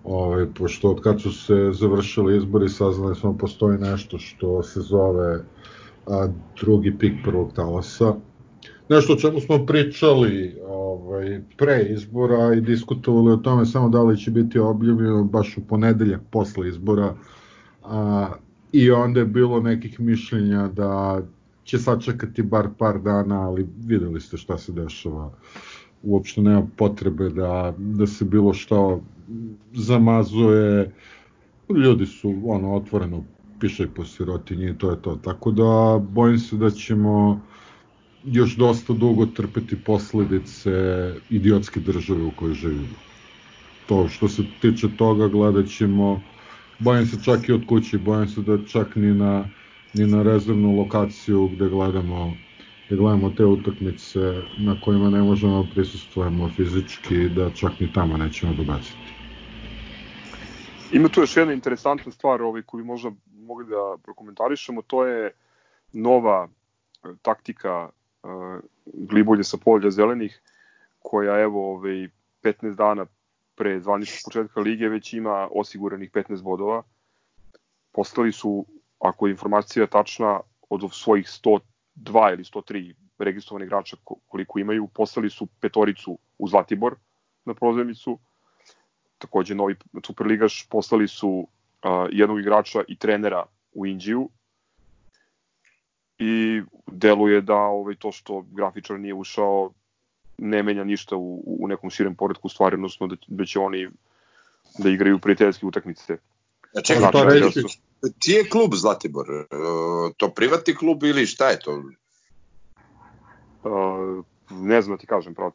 ovaj, 0.05 0.47
pošto 0.55 0.91
od 0.91 1.01
kad 1.01 1.21
su 1.21 1.33
se 1.33 1.71
završili 1.73 2.37
izbori 2.37 2.69
saznali 2.69 3.17
smo 3.17 3.39
postoji 3.39 3.79
nešto 3.79 4.19
što 4.19 4.63
se 4.63 4.81
zove 4.81 5.45
a, 6.07 6.29
drugi 6.61 6.99
pik 6.99 7.13
prvog 7.25 7.53
talasa. 7.53 8.15
Nešto 8.89 9.13
o 9.13 9.17
čemu 9.17 9.41
smo 9.41 9.67
pričali 9.67 10.57
ovaj, 10.69 11.41
pre 11.57 11.87
izbora 11.91 12.55
i 12.55 12.61
diskutovali 12.61 13.33
o 13.33 13.37
tome 13.37 13.67
samo 13.67 13.89
da 13.89 14.03
li 14.03 14.19
će 14.19 14.31
biti 14.31 14.59
objavljeno 14.59 15.25
baš 15.25 15.57
u 15.57 15.61
ponedeljak 15.61 16.21
posle 16.31 16.69
izbora. 16.69 17.15
A, 17.85 18.29
I 18.73 18.91
onda 18.91 19.21
je 19.21 19.27
bilo 19.27 19.61
nekih 19.61 20.01
mišljenja 20.01 20.69
da 20.69 21.23
će 21.69 21.79
sačekati 21.79 22.43
bar 22.43 22.69
par 22.79 22.99
dana, 23.03 23.41
ali 23.43 23.67
videli 23.85 24.21
ste 24.21 24.37
šta 24.37 24.59
se 24.59 24.73
dešava. 24.73 25.31
Uopšte 26.03 26.41
nema 26.41 26.63
potrebe 26.77 27.29
da, 27.29 27.75
da 27.79 28.07
se 28.07 28.25
bilo 28.25 28.55
šta 28.55 28.99
zamazuje, 29.75 30.95
ljudi 31.85 32.07
su 32.07 32.33
ono 32.45 32.75
otvoreno 32.75 33.25
piše 33.61 33.87
po 33.97 34.05
sirotinji 34.05 34.71
i 34.71 34.79
to 34.79 34.91
je 34.91 35.03
to. 35.03 35.17
Tako 35.17 35.51
da 35.51 36.01
bojim 36.11 36.39
se 36.39 36.57
da 36.57 36.71
ćemo 36.71 37.41
još 38.25 38.57
dosta 38.57 38.93
dugo 38.93 39.27
trpeti 39.27 39.77
posledice 39.77 40.73
idiotske 41.31 41.81
države 41.81 42.25
u 42.25 42.31
kojoj 42.37 42.55
živimo. 42.55 42.97
To 43.89 44.09
što 44.09 44.29
se 44.29 44.43
tiče 44.61 44.89
toga 44.97 45.29
gledat 45.29 45.69
ćemo, 45.69 46.21
bojim 46.79 47.07
se 47.07 47.23
čak 47.25 47.49
i 47.49 47.53
od 47.53 47.67
kuće, 47.67 47.99
bojim 47.99 48.29
se 48.29 48.43
da 48.43 48.59
čak 48.65 48.97
ni 48.97 49.15
na, 49.15 49.45
ni 49.99 50.07
na 50.07 50.23
rezervnu 50.23 50.77
lokaciju 50.77 51.49
gde 51.49 51.69
gledamo 51.69 52.33
gde 52.87 52.97
gledamo 52.97 53.31
te 53.31 53.45
utakmice 53.45 54.19
na 54.59 54.81
kojima 54.85 55.11
ne 55.11 55.23
možemo 55.23 55.63
da 55.63 55.69
prisustvujemo 55.75 56.49
fizički, 56.57 57.29
da 57.29 57.51
čak 57.51 57.81
ni 57.81 57.93
tamo 57.93 58.17
nećemo 58.17 58.55
dobaciti. 58.55 59.13
Ima 60.93 61.09
tu 61.09 61.21
još 61.21 61.37
jedna 61.37 61.53
interesantna 61.53 62.13
stvar 62.13 62.43
ovaj, 62.43 62.63
koju 62.63 62.85
možda 62.85 63.11
mogli 63.33 63.67
da 63.67 63.97
prokomentarišemo, 64.03 64.83
to 64.83 65.07
je 65.07 65.31
nova 65.93 66.49
e, 66.49 67.09
taktika 67.23 67.89
uh, 68.23 68.31
glibulje 68.87 69.45
sa 69.45 69.57
polja 69.57 69.91
zelenih, 69.91 70.41
koja 70.99 71.41
evo 71.41 71.75
ovaj, 71.75 72.09
15 72.43 72.75
dana 72.75 73.07
pre 73.55 73.81
zvaničnog 73.81 74.21
početka 74.25 74.61
lige 74.61 74.89
već 74.89 75.13
ima 75.13 75.49
osiguranih 75.51 76.11
15 76.11 76.43
bodova. 76.43 76.83
Postali 77.93 78.33
su, 78.33 78.67
ako 78.99 79.27
je 79.27 79.31
informacija 79.31 79.87
tačna, 79.87 80.41
od 80.71 80.93
svojih 80.93 81.27
102 81.27 81.61
ili 82.33 82.45
103 82.45 82.95
registrovanih 83.19 83.67
igrača 83.67 83.97
koliko 84.27 84.59
imaju, 84.59 84.87
postali 84.87 85.31
su 85.31 85.47
petoricu 85.61 86.19
u 86.39 86.49
Zlatibor 86.49 86.97
na 87.45 87.55
prozemicu 87.55 88.19
takođe 89.19 89.55
novi 89.55 89.77
superligaš, 90.07 90.67
poslali 90.71 91.09
su 91.09 91.29
uh, 91.29 91.49
jednog 92.13 92.41
igrača 92.41 92.83
i 92.89 92.97
trenera 92.97 93.45
u 93.73 93.87
Indiju 93.87 94.29
i 96.19 96.63
deluje 96.87 97.41
da 97.41 97.57
ovaj, 97.57 97.95
to 97.95 98.13
što 98.13 98.45
grafičar 98.51 99.01
nije 99.01 99.15
ušao 99.15 99.73
ne 100.39 100.63
menja 100.63 100.85
ništa 100.85 101.17
u, 101.17 101.43
u 101.61 101.69
nekom 101.69 101.91
širem 101.91 102.15
poredku 102.15 102.49
stvari, 102.49 102.75
odnosno 102.75 103.07
da, 103.07 103.17
da 103.27 103.45
će 103.45 103.59
oni 103.59 103.89
da 104.79 104.91
igraju 104.91 105.19
prijateljske 105.19 105.67
utakmice. 105.67 106.19
A 106.77 106.81
čekaj, 106.81 107.11
to 107.13 107.25
reći, 107.25 107.63
ti 108.19 108.33
je 108.33 108.49
klub 108.49 108.75
Zlatibor, 108.75 109.27
to 110.17 110.31
privatni 110.31 110.75
klub 110.75 111.05
ili 111.05 111.27
šta 111.27 111.49
je 111.49 111.59
to? 111.59 111.83
Uh, 113.65 114.25
ne 114.51 114.83
znam 114.83 114.97
da 114.97 115.01
ti 115.01 115.07
kažem, 115.07 115.35
pravo. 115.35 115.53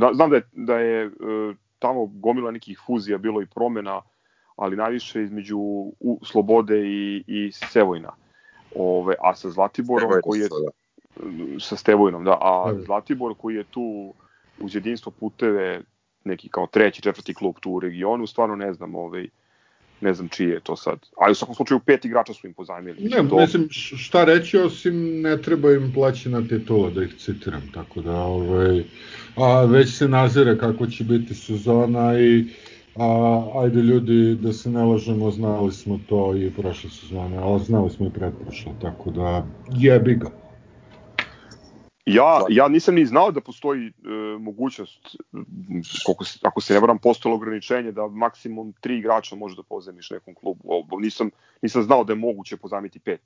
Da, 0.00 0.10
znam 0.14 0.30
da 0.30 0.36
je, 0.36 0.42
da 0.52 0.78
je 0.78 1.06
uh, 1.06 1.56
tamo 1.78 2.06
gomila 2.06 2.50
nekih 2.50 2.80
fuzija, 2.86 3.18
bilo 3.18 3.42
i 3.42 3.46
promena, 3.46 4.02
ali 4.56 4.76
najviše 4.76 5.22
između 5.22 5.58
u, 6.00 6.20
Slobode 6.24 6.78
i, 6.78 7.24
i 7.26 7.52
Sevojna. 7.52 8.12
Ove, 8.74 9.14
a 9.20 9.34
sa 9.34 9.50
Zlatiborom 9.50 10.00
Stevojno, 10.00 10.22
koji 10.22 10.40
je 10.40 10.48
da. 10.48 11.60
sa 11.60 11.76
Stevojnom, 11.76 12.24
da, 12.24 12.38
a 12.40 12.72
mm. 12.72 12.82
Zlatibor 12.84 13.34
koji 13.38 13.54
je 13.54 13.64
tu 13.64 14.14
uz 14.60 14.74
jedinstvo 14.74 15.12
puteve 15.20 15.82
neki 16.24 16.48
kao 16.48 16.66
treći, 16.66 17.02
četvrti 17.02 17.34
klub 17.34 17.56
tu 17.60 17.70
u 17.70 17.80
regionu, 17.80 18.26
stvarno 18.26 18.56
ne 18.56 18.72
znam, 18.72 18.94
ovaj, 18.94 19.28
ne 20.02 20.14
znam 20.14 20.28
čiji 20.28 20.48
je 20.48 20.60
to 20.60 20.76
sad. 20.76 20.98
Ali 21.20 21.32
u 21.32 21.34
svakom 21.34 21.54
slučaju 21.54 21.80
pet 21.80 22.04
igrača 22.04 22.34
su 22.34 22.46
im 22.46 22.54
pozajmili. 22.54 23.08
Ne, 23.08 23.28
to... 23.28 23.36
mislim, 23.36 23.68
šta 23.70 24.24
reći 24.24 24.58
osim 24.58 25.20
ne 25.20 25.42
treba 25.42 25.72
im 25.72 25.92
plaćena 25.94 26.48
titula, 26.48 26.90
da 26.90 27.04
ih 27.04 27.14
citiram, 27.18 27.62
tako 27.74 28.00
da 28.00 28.16
ovaj, 28.16 28.84
a, 29.36 29.64
već 29.64 29.96
se 29.96 30.08
nazire 30.08 30.58
kako 30.58 30.86
će 30.86 31.04
biti 31.04 31.34
sezona 31.34 32.20
i 32.20 32.44
a, 32.96 33.44
ajde 33.54 33.80
ljudi 33.80 34.34
da 34.34 34.52
se 34.52 34.70
ne 34.70 34.84
lažemo, 34.84 35.30
znali 35.30 35.72
smo 35.72 36.00
to 36.08 36.36
i 36.36 36.50
prošle 36.50 36.90
sezone, 36.90 37.36
ali 37.36 37.64
znali 37.64 37.90
smo 37.90 38.06
i 38.06 38.10
pretprošle, 38.10 38.72
tako 38.80 39.10
da 39.10 39.46
jebi 39.72 40.14
ga. 40.14 40.30
Ja, 42.06 42.40
ja 42.48 42.68
nisam 42.68 42.94
ni 42.94 43.06
znao 43.06 43.30
da 43.30 43.40
postoji 43.40 43.86
e, 43.86 43.92
mogućnost, 44.38 45.16
koliko, 46.06 46.24
ako 46.42 46.60
se 46.60 46.74
ne 46.74 46.80
varam, 46.80 46.98
postojalo 46.98 47.36
ograničenje 47.36 47.92
da 47.92 48.06
maksimum 48.06 48.72
tri 48.80 48.98
igrača 48.98 49.36
može 49.36 49.56
da 49.56 49.62
pozemiš 49.62 50.10
nekom 50.10 50.34
klubu. 50.34 50.60
O, 50.64 50.86
nisam, 50.98 51.30
nisam 51.62 51.82
znao 51.82 52.04
da 52.04 52.12
je 52.12 52.18
moguće 52.18 52.56
pozamiti 52.56 52.98
pet. 52.98 53.20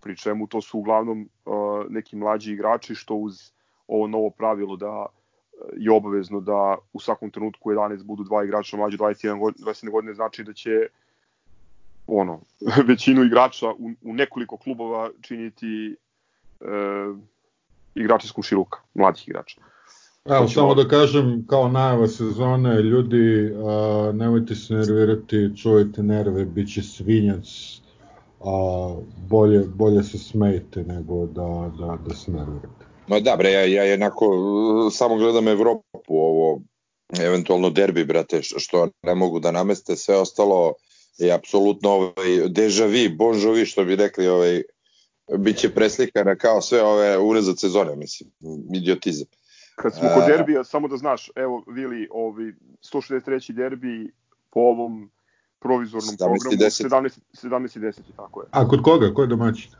Pri 0.00 0.16
čemu 0.16 0.46
to 0.46 0.60
su 0.60 0.78
uglavnom 0.78 1.22
e, 1.22 1.50
neki 1.88 2.16
mlađi 2.16 2.52
igrači 2.52 2.94
što 2.94 3.14
uz 3.14 3.52
ovo 3.88 4.06
novo 4.06 4.30
pravilo 4.30 4.76
da 4.76 5.06
e, 5.06 5.56
je 5.76 5.92
obavezno 5.92 6.40
da 6.40 6.76
u 6.92 7.00
svakom 7.00 7.30
trenutku 7.30 7.70
11 7.70 8.04
budu 8.04 8.24
dva 8.24 8.44
igrača 8.44 8.76
mlađe 8.76 8.96
21 8.96 9.38
godine, 9.38 9.66
21 9.66 9.90
godine 9.90 10.14
znači 10.14 10.44
da 10.44 10.52
će 10.52 10.86
ono, 12.06 12.40
većinu 12.88 13.24
igrača 13.24 13.70
u, 13.70 13.90
u 14.02 14.14
nekoliko 14.14 14.56
klubova 14.56 15.10
činiti 15.22 15.96
e, 16.60 16.66
igrača 17.96 18.24
iz 18.24 18.32
komšiluka, 18.32 18.78
mladih 18.94 19.28
igrača. 19.28 19.60
Evo, 20.24 20.48
samo 20.48 20.74
da 20.74 20.88
kažem, 20.88 21.44
kao 21.48 21.68
najava 21.68 22.08
sezone, 22.08 22.82
ljudi, 22.82 23.52
a, 23.66 24.12
nemojte 24.14 24.54
se 24.54 24.74
nervirati, 24.74 25.50
čuvajte 25.62 26.02
nerve, 26.02 26.44
bit 26.44 26.74
će 26.74 26.82
svinjac, 26.82 27.46
a, 28.40 28.96
bolje, 29.28 29.64
bolje 29.74 30.02
se 30.02 30.18
smejte 30.18 30.82
nego 30.82 31.26
da, 31.26 31.70
da, 31.78 31.98
da 32.08 32.14
se 32.14 32.30
nervirate. 32.30 32.86
Ma 33.08 33.20
da, 33.20 33.36
bre, 33.36 33.52
ja, 33.52 33.60
ja 33.60 33.82
jednako 33.82 34.26
uh, 34.26 34.92
samo 34.92 35.16
gledam 35.16 35.48
Evropu, 35.48 35.82
ovo, 36.08 36.60
eventualno 37.20 37.70
derbi, 37.70 38.04
brate, 38.04 38.42
što 38.42 38.88
ne 39.02 39.14
mogu 39.14 39.40
da 39.40 39.50
nameste, 39.50 39.96
sve 39.96 40.16
ostalo 40.16 40.72
je 41.18 41.32
apsolutno 41.32 41.90
ovaj, 41.90 42.48
deja 42.48 42.86
vu, 42.86 43.16
bon 43.16 43.40
jovi, 43.40 43.66
što 43.66 43.84
bi 43.84 43.96
rekli, 43.96 44.28
ovaj, 44.28 44.62
biće 45.38 45.74
preslikana 45.74 46.36
kao 46.36 46.60
sve 46.60 46.82
ove 46.82 47.18
unezad 47.18 47.58
sezone, 47.58 47.96
mislim, 47.96 48.30
idiotizam. 48.74 49.26
Kad 49.76 49.94
smo 49.94 50.08
kod 50.14 50.24
derbija, 50.26 50.64
samo 50.64 50.88
da 50.88 50.96
znaš, 50.96 51.30
evo, 51.34 51.64
Vili, 51.66 52.08
ovi 52.10 52.54
163. 52.92 53.52
derbi 53.52 54.12
po 54.50 54.60
ovom 54.60 55.10
provizornom 55.58 56.14
17 56.14 56.16
programu, 56.16 56.56
10. 56.56 56.88
17, 56.88 57.18
17 57.32 57.78
i 57.78 57.80
10, 57.80 58.00
tako 58.16 58.40
je. 58.40 58.46
A 58.50 58.68
kod 58.68 58.82
koga? 58.82 59.14
Ko 59.14 59.22
je 59.22 59.28
domaćin? 59.28 59.70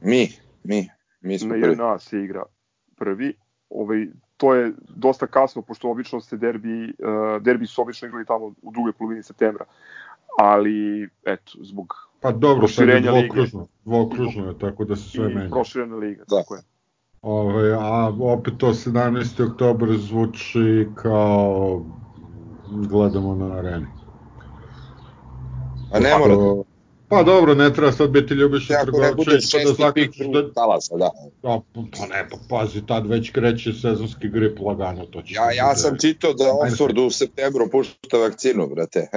Mi, 0.00 0.32
mi, 0.64 0.88
mi 1.20 1.38
smo 1.38 1.54
Na 1.54 1.60
prvi. 1.60 1.72
JNA 1.72 1.98
se 1.98 2.18
igra 2.18 2.42
prvi. 2.96 3.34
Ovaj, 3.70 4.06
to 4.36 4.54
je 4.54 4.72
dosta 4.88 5.26
kasno, 5.26 5.62
pošto 5.62 5.90
obično 5.90 6.20
se 6.20 6.36
derbi, 6.36 6.84
uh, 6.84 7.42
derbi 7.42 7.66
su 7.66 7.82
obično 7.82 8.08
igrali 8.08 8.26
tamo 8.26 8.54
u 8.62 8.72
drugoj 8.72 8.92
polovini 8.92 9.22
septembra. 9.22 9.64
Ali, 10.38 11.08
eto, 11.24 11.52
zbog 11.60 12.07
Pa 12.20 12.32
dobro, 12.32 12.68
sad 12.68 12.88
je 12.88 13.00
dvokružno, 13.00 13.66
dvokružno 13.84 14.48
je, 14.48 14.58
tako 14.58 14.84
da 14.84 14.96
se 14.96 15.08
sve 15.08 15.30
i 15.30 15.34
menja. 15.34 15.50
proširena 15.50 15.96
liga, 15.96 16.24
Da. 16.28 16.36
tako 16.36 16.54
je. 16.54 16.62
Ove, 17.22 17.72
a 17.72 18.12
opet 18.20 18.54
to 18.58 18.68
17. 18.68 19.52
oktober 19.52 19.96
zvuči 19.96 20.88
kao 20.94 21.84
gledamo 22.70 23.34
na 23.34 23.54
areni. 23.54 23.86
A 25.92 25.98
ne 26.00 26.18
mora 26.18 26.36
da 26.36 26.62
Pa 27.08 27.22
dobro, 27.22 27.54
ne 27.54 27.72
treba 27.72 27.92
sad 27.92 28.10
biti 28.10 28.34
ljubiša 28.34 28.74
Ako 28.82 28.98
ne 28.98 29.14
bude 29.14 29.30
pa 29.30 29.34
da 29.34 29.40
šesti 29.40 29.82
pik 29.94 30.32
da... 30.32 30.52
talasa, 30.52 30.96
da. 30.96 31.10
Pa, 31.42 31.60
pa 31.74 32.06
ne, 32.06 32.28
pa 32.30 32.36
pazi, 32.48 32.86
tad 32.86 33.06
već 33.06 33.30
kreće 33.30 33.72
sezonski 33.72 34.28
grip 34.28 34.60
lagano, 34.60 35.06
to 35.06 35.22
će... 35.22 35.34
Ja, 35.34 35.44
da 35.46 35.52
ja 35.52 35.74
sam 35.74 35.98
čitao 36.00 36.32
da 36.32 36.44
Oxford 36.44 37.06
u 37.06 37.10
septembru 37.10 37.70
pušta 37.70 38.18
vakcinu, 38.18 38.66
brate. 38.66 39.08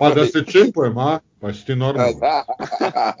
Pa 0.00 0.10
da 0.14 0.26
se 0.26 0.44
čipujem, 0.52 0.98
a? 0.98 1.18
Pa 1.40 1.52
si 1.52 1.66
ti 1.66 1.76
normalno. 1.76 2.12
Da. 2.20 2.44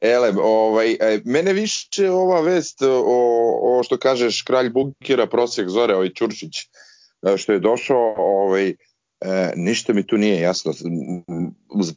Ele, 0.00 0.32
ovaj, 0.42 0.92
e, 1.00 1.20
mene 1.24 1.52
više 1.52 2.10
ova 2.10 2.40
vest 2.40 2.82
o, 2.82 3.78
o 3.78 3.82
što 3.82 3.98
kažeš 3.98 4.42
kralj 4.42 4.70
bunkera 4.70 5.26
prosjek 5.26 5.68
zore, 5.68 5.94
ovaj 5.94 6.10
Ćuršić, 6.14 6.56
e, 7.22 7.36
što 7.36 7.52
je 7.52 7.58
došao, 7.58 8.14
ovaj, 8.16 8.68
e, 8.68 8.74
ništa 9.56 9.92
mi 9.92 10.06
tu 10.06 10.16
nije 10.16 10.40
jasno. 10.40 10.72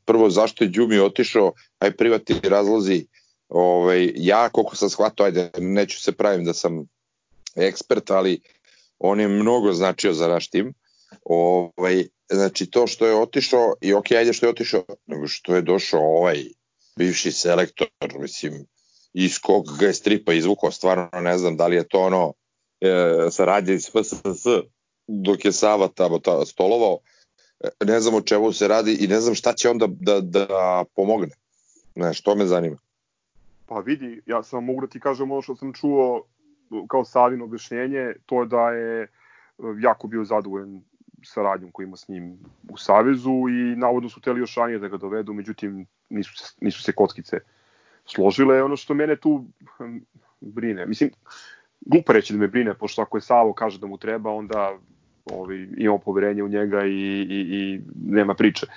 Prvo, 0.05 0.29
zašto 0.29 0.63
je 0.63 0.69
Đumi 0.69 0.99
otišao, 0.99 1.53
aj 1.79 1.91
privatni 1.91 2.35
razlozi, 2.43 3.05
ovaj, 3.49 4.11
ja 4.15 4.49
koliko 4.49 4.75
sam 4.75 4.89
shvatio, 4.89 5.25
ajde, 5.25 5.51
neću 5.57 6.01
se 6.01 6.11
pravim 6.11 6.45
da 6.45 6.53
sam 6.53 6.87
ekspert, 7.55 8.11
ali 8.11 8.39
on 8.99 9.19
je 9.19 9.27
mnogo 9.27 9.73
značio 9.73 10.13
za 10.13 10.27
naš 10.27 10.49
tim. 10.49 10.73
Ovaj, 11.25 12.07
znači 12.35 12.71
to 12.71 12.87
što 12.87 13.05
je 13.05 13.15
otišao 13.15 13.73
i 13.81 13.93
ok, 13.93 14.11
ajde 14.11 14.33
što 14.33 14.45
je 14.45 14.49
otišao, 14.49 14.83
nego 15.05 15.27
što 15.27 15.55
je 15.55 15.61
došao 15.61 16.01
ovaj 16.01 16.43
bivši 16.97 17.31
selektor, 17.31 17.87
mislim, 18.19 18.65
iz 19.13 19.39
kog 19.39 19.65
ga 19.79 19.85
je 19.85 19.93
stripa 19.93 20.33
izvukao, 20.33 20.71
stvarno 20.71 21.09
ne 21.21 21.37
znam 21.37 21.57
da 21.57 21.67
li 21.67 21.75
je 21.75 21.87
to 21.87 21.99
ono 21.99 22.33
e, 22.81 23.31
saradnja 23.31 23.73
iz 23.73 23.85
FSS 23.85 24.45
dok 25.07 25.45
je 25.45 25.51
Sava 25.51 25.87
tamo 25.87 26.19
ta, 26.19 26.45
stolovao, 26.45 26.99
E, 27.63 27.85
ne 27.85 27.99
znam 27.99 28.15
o 28.15 28.21
čemu 28.21 28.51
se 28.51 28.67
radi 28.67 28.97
i 28.99 29.07
ne 29.07 29.19
znam 29.19 29.35
šta 29.35 29.53
će 29.53 29.69
onda 29.69 29.87
da, 29.89 30.21
da 30.21 30.83
pomogne. 30.95 31.35
Znaš, 31.95 32.21
to 32.21 32.35
me 32.35 32.45
zanima. 32.45 32.77
Pa 33.65 33.79
vidi, 33.79 34.21
ja 34.25 34.43
sam 34.43 34.65
mogu 34.65 34.81
da 34.81 34.87
ti 34.87 34.99
kažem 34.99 35.31
ono 35.31 35.41
što 35.41 35.55
sam 35.55 35.73
čuo 35.73 36.23
kao 36.89 37.05
Savino 37.05 37.45
objašnjenje, 37.45 38.13
to 38.25 38.41
je 38.41 38.47
da 38.47 38.69
je 38.69 39.03
e, 39.03 39.07
jako 39.81 40.07
bio 40.07 40.23
zadovoljan 40.23 40.81
saradnjom 41.25 41.71
koju 41.71 41.87
ima 41.87 41.97
s 41.97 42.07
njim 42.07 42.39
u 42.69 42.77
Savezu 42.77 43.49
i 43.49 43.75
navodno 43.75 44.09
su 44.09 44.21
teli 44.21 44.39
još 44.39 44.55
ranije 44.55 44.79
da 44.79 44.87
ga 44.87 44.97
dovedu, 44.97 45.33
međutim 45.33 45.85
nisu 46.09 46.37
se, 46.37 46.55
nisu 46.61 46.83
se 46.83 46.91
kockice 46.91 47.37
složile. 48.05 48.63
Ono 48.63 48.75
što 48.75 48.93
mene 48.93 49.15
tu 49.15 49.45
hm, 49.77 49.97
brine, 50.41 50.85
mislim, 50.85 51.11
glupo 51.81 52.13
reći 52.13 52.33
da 52.33 52.39
me 52.39 52.47
brine, 52.47 52.73
pošto 52.73 53.01
ako 53.01 53.17
je 53.17 53.21
Savo 53.21 53.53
kaže 53.53 53.79
da 53.79 53.87
mu 53.87 53.97
treba, 53.97 54.31
onda 54.31 54.77
ovaj, 55.25 55.67
imamo 55.77 55.97
poverenje 55.97 56.43
u 56.43 56.47
njega 56.47 56.85
i, 56.85 57.27
i, 57.29 57.39
i 57.51 57.81
nema 57.95 58.33
priče. 58.33 58.67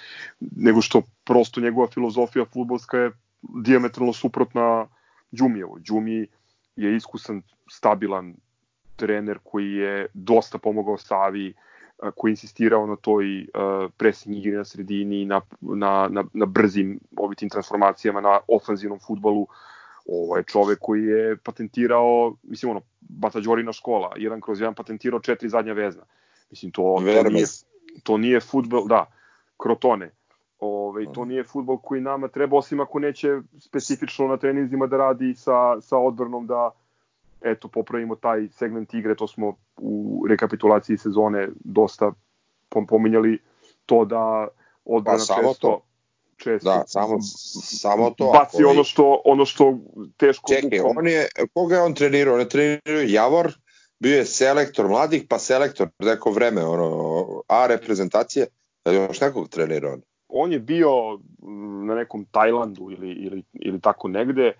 Nego 0.40 0.82
što 0.82 1.02
prosto 1.24 1.60
njegova 1.60 1.88
filozofija 1.88 2.44
futbolska 2.44 2.98
je 2.98 3.10
diametralno 3.64 4.12
suprotna 4.12 4.86
Đumijevo. 5.30 5.78
Đumi 5.78 6.26
je 6.76 6.96
iskusan, 6.96 7.42
stabilan 7.70 8.34
trener 8.96 9.38
koji 9.44 9.72
je 9.72 10.06
dosta 10.14 10.58
pomogao 10.58 10.98
Savi, 10.98 11.54
a, 11.54 11.75
koji 12.14 12.30
je 12.30 12.32
insistirao 12.32 12.86
na 12.86 12.96
toj 12.96 13.40
uh, 13.40 13.90
pressing 13.96 14.36
igri 14.36 14.56
na 14.56 14.64
sredini, 14.64 15.24
na, 15.24 15.40
na, 15.60 16.08
na, 16.10 16.24
na 16.32 16.46
brzim 16.46 17.00
ovitim 17.16 17.48
transformacijama, 17.48 18.20
na 18.20 18.38
ofanzivnom 18.48 18.98
futbolu. 18.98 19.46
Ovo 20.06 20.36
je 20.36 20.44
čovek 20.44 20.78
koji 20.80 21.04
je 21.04 21.36
patentirao, 21.36 22.34
mislim 22.42 22.70
ono, 22.70 22.80
Batađorina 23.00 23.72
škola, 23.72 24.12
jedan 24.16 24.40
kroz 24.40 24.60
jedan 24.60 24.74
patentirao 24.74 25.20
četiri 25.20 25.48
zadnja 25.48 25.72
vezna. 25.72 26.02
Mislim, 26.50 26.72
to, 26.72 26.82
to 26.82 27.28
nije, 27.30 27.46
to 28.02 28.18
nije 28.18 28.40
futbol, 28.40 28.86
da, 28.88 29.06
krotone. 29.56 30.10
Ove, 30.58 31.12
to 31.12 31.24
nije 31.24 31.44
futbol 31.44 31.78
koji 31.78 32.00
nama 32.00 32.28
treba, 32.28 32.56
osim 32.56 32.80
ako 32.80 32.98
neće 32.98 33.40
specifično 33.58 34.28
na 34.28 34.36
treninzima 34.36 34.86
da 34.86 34.96
radi 34.96 35.34
sa, 35.34 35.80
sa 35.80 35.98
odbranom 35.98 36.46
da 36.46 36.70
eto, 37.46 37.68
popravimo 37.68 38.16
taj 38.16 38.48
segment 38.48 38.94
igre, 38.94 39.14
to 39.14 39.26
smo 39.28 39.54
u 39.76 40.24
rekapitulaciji 40.28 40.98
sezone 40.98 41.48
dosta 41.54 42.12
pom- 42.68 42.86
pominjali 42.86 43.38
to 43.86 44.04
da 44.04 44.48
odbrana 44.84 45.18
Pa, 45.18 45.24
samo 45.24 45.48
često, 45.48 45.68
to. 45.68 45.82
često 46.36 46.68
Da, 46.68 46.84
samo, 46.86 47.16
samo 47.62 48.10
to. 48.10 48.30
baci 48.32 48.64
ono 48.64 48.84
što, 48.84 49.22
ono 49.24 49.44
što 49.44 49.78
teško 50.16 50.52
Čekaj, 50.52 50.78
bukom- 50.78 50.98
on 50.98 51.06
je, 51.06 51.26
koga 51.54 51.74
je 51.74 51.82
on 51.82 51.94
trenirao? 51.94 52.34
On 52.34 52.40
je 52.40 52.48
trenirao 52.48 53.02
Javor, 53.06 53.52
bio 53.98 54.16
je 54.16 54.24
selektor 54.24 54.88
mladih, 54.88 55.24
pa 55.28 55.38
selektor 55.38 55.88
neko 55.98 56.30
vreme, 56.30 56.64
ono, 56.64 57.16
A 57.48 57.66
reprezentacije, 57.66 58.46
da 58.84 58.90
je 58.90 58.96
još 58.98 59.20
nekog 59.20 59.48
trenirao 59.48 59.92
on. 59.92 60.02
on 60.28 60.52
je 60.52 60.58
bio 60.58 60.90
mm, 61.42 61.86
na 61.86 61.94
nekom 61.94 62.24
Tajlandu 62.24 62.90
ili, 62.90 63.10
ili, 63.10 63.42
ili 63.52 63.80
tako 63.80 64.08
negde. 64.08 64.52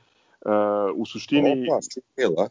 Uh, 0.47 0.53
u 0.95 1.07
suštini, 1.07 1.67
Opa, 1.69 1.81
Šukila. 1.95 2.49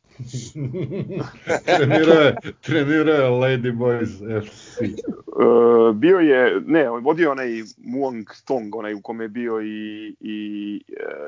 trenirao 1.77 2.21
je, 2.21 2.35
trenirao 2.61 3.15
je 3.15 3.29
Lady 3.29 3.77
Boys 3.77 4.43
FC. 4.45 4.81
uh, 4.81 5.95
bio 5.95 6.19
je, 6.19 6.61
ne, 6.65 6.89
on 6.89 7.03
vodio 7.03 7.31
onaj 7.31 7.49
Muang 7.77 8.29
Stong, 8.33 8.75
onaj 8.75 8.93
u 8.93 9.01
kome 9.01 9.23
je 9.23 9.29
bio 9.29 9.61
i, 9.61 10.15
i, 10.19 10.81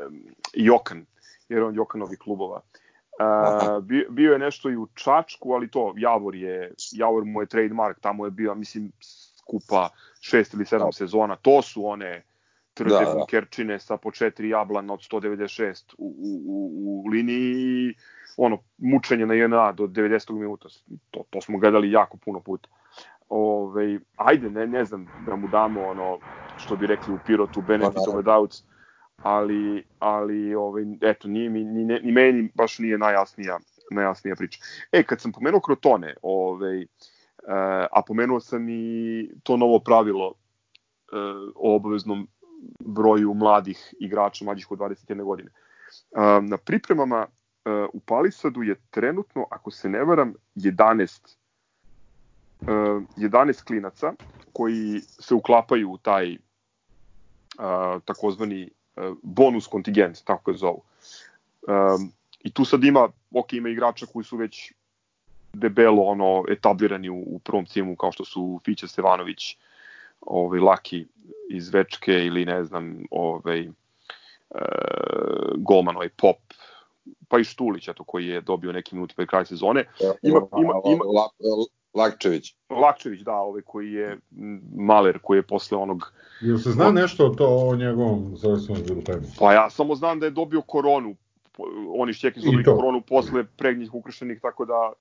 um, 0.08 0.24
Jokan, 0.54 1.06
jer 1.50 1.64
on 1.64 1.76
Jokanovi 1.76 2.18
klubova. 2.18 2.62
Uh, 3.20 3.84
bio, 3.84 4.06
bio 4.10 4.34
je 4.34 4.40
nešto 4.40 4.70
i 4.70 4.78
u 4.78 4.88
Čačku, 4.94 5.52
ali 5.52 5.72
to, 5.72 5.94
Javor 5.98 6.36
je, 6.36 6.74
Javor 6.92 7.26
mu 7.26 7.42
je 7.42 7.48
trademark, 7.48 8.00
tamo 8.00 8.26
je 8.26 8.32
bio, 8.32 8.56
mislim, 8.56 8.92
skupa 9.40 9.90
šest 10.22 10.54
ili 10.54 10.66
sedam 10.66 10.88
Da. 10.88 10.92
sezona, 10.92 11.36
to 11.36 11.62
su 11.62 11.86
one 11.86 12.24
trde 12.78 12.90
Da, 12.90 13.00
da, 13.00 13.64
da. 13.64 13.80
sa 13.80 13.98
po 13.98 14.12
četiri 14.12 14.50
jablana 14.50 14.94
od 14.94 15.00
196 15.00 15.96
u, 15.98 16.16
u, 16.20 16.42
u, 16.46 17.04
u 17.06 17.08
liniji 17.08 17.54
i 17.58 17.96
ono, 18.38 18.58
mučenje 18.78 19.26
na 19.26 19.34
JNA 19.34 19.72
do 19.72 19.84
90. 19.84 20.34
minuta. 20.34 20.70
To, 21.12 21.24
to 21.30 21.42
smo 21.42 21.58
gledali 21.58 21.92
jako 21.92 22.18
puno 22.18 22.40
puta. 22.40 22.70
Ove, 23.30 24.00
ajde, 24.16 24.50
ne, 24.50 24.68
ne 24.68 24.86
znam 24.86 25.08
da 25.26 25.36
mu 25.36 25.48
damo 25.48 25.82
ono, 25.82 26.20
što 26.58 26.76
bi 26.76 26.88
rekli 26.88 27.14
u 27.14 27.20
Pirotu, 27.26 27.62
benefit 27.62 27.96
Pa, 28.06 28.12
of 28.12 28.16
the 28.16 28.22
doubts, 28.22 28.64
ali, 29.18 29.84
ali 30.00 30.56
ovaj, 30.56 30.84
eto, 31.02 31.28
nije 31.28 31.50
mi, 31.50 31.64
ni, 31.64 32.00
ni 32.04 32.12
meni 32.12 32.50
baš 32.56 32.80
nije 32.80 32.98
najjasnija, 32.98 33.60
najjasnija 33.92 34.36
priča. 34.36 34.60
E, 34.92 35.04
kad 35.04 35.22
sam 35.22 35.32
pomenuo 35.32 35.60
Krotone, 35.60 36.14
ovaj, 36.22 36.82
uh, 36.82 36.88
a 37.92 38.02
pomenuo 38.08 38.40
sam 38.40 38.70
i 38.70 39.30
to 39.44 39.58
novo 39.58 39.80
pravilo 39.80 40.28
uh, 40.28 40.36
o 41.56 41.76
obaveznom 41.76 42.28
broju 42.80 43.34
mladih 43.34 43.94
igrača, 44.00 44.46
mlađih 44.46 44.72
od 44.72 44.80
21 44.80 45.24
godine. 45.24 45.50
Na 46.42 46.58
pripremama 46.58 47.28
uh, 47.28 47.90
u 47.94 48.00
Palisadu 48.00 48.64
je 48.64 48.76
trenutno, 48.90 49.46
ako 49.52 49.72
se 49.72 49.90
ne 49.90 50.04
varam, 50.04 50.34
11 50.56 51.36
uh, 52.62 52.68
11 53.18 53.64
klinaca 53.64 54.14
koji 54.54 55.00
se 55.02 55.36
uklapaju 55.36 55.92
u 55.92 55.98
taj 55.98 56.38
takozvani 58.06 58.70
uh, 58.96 59.18
bonus 59.24 59.68
kontingent, 59.68 60.24
tako 60.24 60.52
ga 60.52 60.58
zovu. 60.58 60.84
I 62.40 62.52
tu 62.52 62.66
sad 62.66 62.84
ima, 62.84 63.10
ok, 63.32 63.54
ima 63.54 63.70
igrača 63.70 64.06
koji 64.06 64.24
su 64.24 64.38
već 64.38 64.74
debelo 65.54 66.04
ono 66.04 66.44
etablirani 66.50 67.10
u, 67.10 67.20
u 67.20 67.40
prvom 67.40 67.66
timu 67.66 67.96
kao 67.96 68.12
što 68.12 68.26
su 68.26 68.60
Fića 68.66 68.88
Stevanović, 68.88 69.58
ovaj 70.22 70.60
Laki 70.60 71.06
iz 71.50 71.70
Večke 71.70 72.26
ili 72.26 72.46
ne 72.46 72.64
znam, 72.64 73.04
ovaj 73.12 73.60
e, 73.60 73.70
golman 75.58 75.96
ovaj 75.96 76.10
Pop, 76.10 76.38
pa 77.28 77.40
i 77.40 77.44
Štulić 77.44 77.88
eto 77.88 78.04
koji 78.04 78.28
je 78.28 78.42
dobio 78.42 78.72
neki 78.72 78.96
minut 78.96 79.16
pred 79.16 79.28
kraj 79.28 79.46
sezone. 79.46 79.86
Ima 80.22 80.42
ima 80.58 80.74
ima 80.86 81.04
Lakčević. 81.94 82.56
Lakčević, 82.70 83.22
da, 83.22 83.34
ovaj 83.34 83.62
koji 83.62 83.92
je 83.92 84.18
Maler 84.76 85.20
koji 85.24 85.38
je 85.38 85.48
posle 85.48 85.78
onog 85.78 86.14
Jel 86.42 86.58
se 86.58 86.72
zna 86.72 86.92
nešto 86.92 87.26
o 87.26 87.30
to 87.30 87.48
o 87.48 87.76
njegovom 87.76 88.34
završenom 88.36 88.82
rezultatu? 88.82 89.26
Pa 89.40 89.54
ja 89.54 89.70
samo 89.70 89.96
znam 89.96 90.20
da 90.20 90.26
je 90.26 90.32
dobio 90.32 90.62
koronu. 90.62 91.16
Oni 91.98 92.14
šćeki 92.14 92.40
su 92.40 92.46
dobili 92.46 92.64
koronu 92.64 93.02
posle 93.02 93.44
prednjih 93.44 93.94
ukrštenih, 93.94 94.40
tako 94.42 94.66
da 94.66 94.94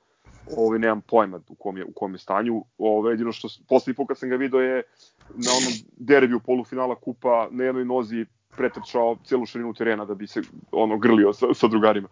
ovaj 0.56 0.78
nemam 0.78 1.00
pojma 1.00 1.40
u 1.48 1.54
kom 1.54 1.76
je 1.76 1.84
u 1.84 1.92
kom 1.92 2.14
je 2.14 2.18
stanju. 2.18 2.64
Ovaj 2.78 3.12
jedino 3.12 3.32
što 3.32 3.48
posle 3.68 3.94
put 3.94 4.08
kad 4.08 4.18
sam 4.18 4.28
ga 4.28 4.36
video 4.36 4.60
je 4.60 4.82
na 5.28 5.50
onom 5.50 5.72
derbiju 5.96 6.40
polufinala 6.40 6.94
kupa 6.94 7.48
na 7.50 7.64
jednoj 7.64 7.84
nozi 7.84 8.26
pretrčao 8.56 9.16
celu 9.24 9.46
širinu 9.46 9.74
terena 9.74 10.04
da 10.04 10.14
bi 10.14 10.26
se 10.26 10.42
ono 10.72 10.98
grlio 10.98 11.32
sa, 11.32 11.46
sa 11.54 11.68
drugarima. 11.68 12.08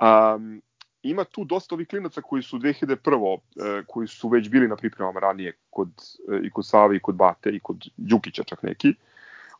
Um, 0.00 0.62
ima 1.02 1.24
tu 1.24 1.44
dosta 1.44 1.74
ovih 1.74 1.88
klinaca 1.88 2.22
koji 2.22 2.42
su 2.42 2.58
2001. 2.58 3.38
E, 3.38 3.82
koji 3.86 4.08
su 4.08 4.28
već 4.28 4.48
bili 4.48 4.68
na 4.68 4.76
pripremama 4.76 5.20
ranije 5.20 5.56
kod, 5.70 5.88
e, 6.32 6.40
i 6.44 6.50
kod 6.50 6.66
Save 6.66 6.96
i 6.96 7.00
kod 7.00 7.14
Bate 7.14 7.50
i 7.50 7.60
kod 7.60 7.84
Đukića 7.96 8.42
čak 8.42 8.62
neki. 8.62 8.94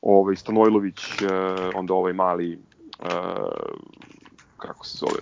Ovaj, 0.03 0.37
Stanojlović, 0.37 1.23
e, 1.23 1.27
onda 1.75 1.95
ovaj 1.95 2.13
mali 2.13 2.59
kako 4.57 4.87
se 4.87 4.99
zove 4.99 5.19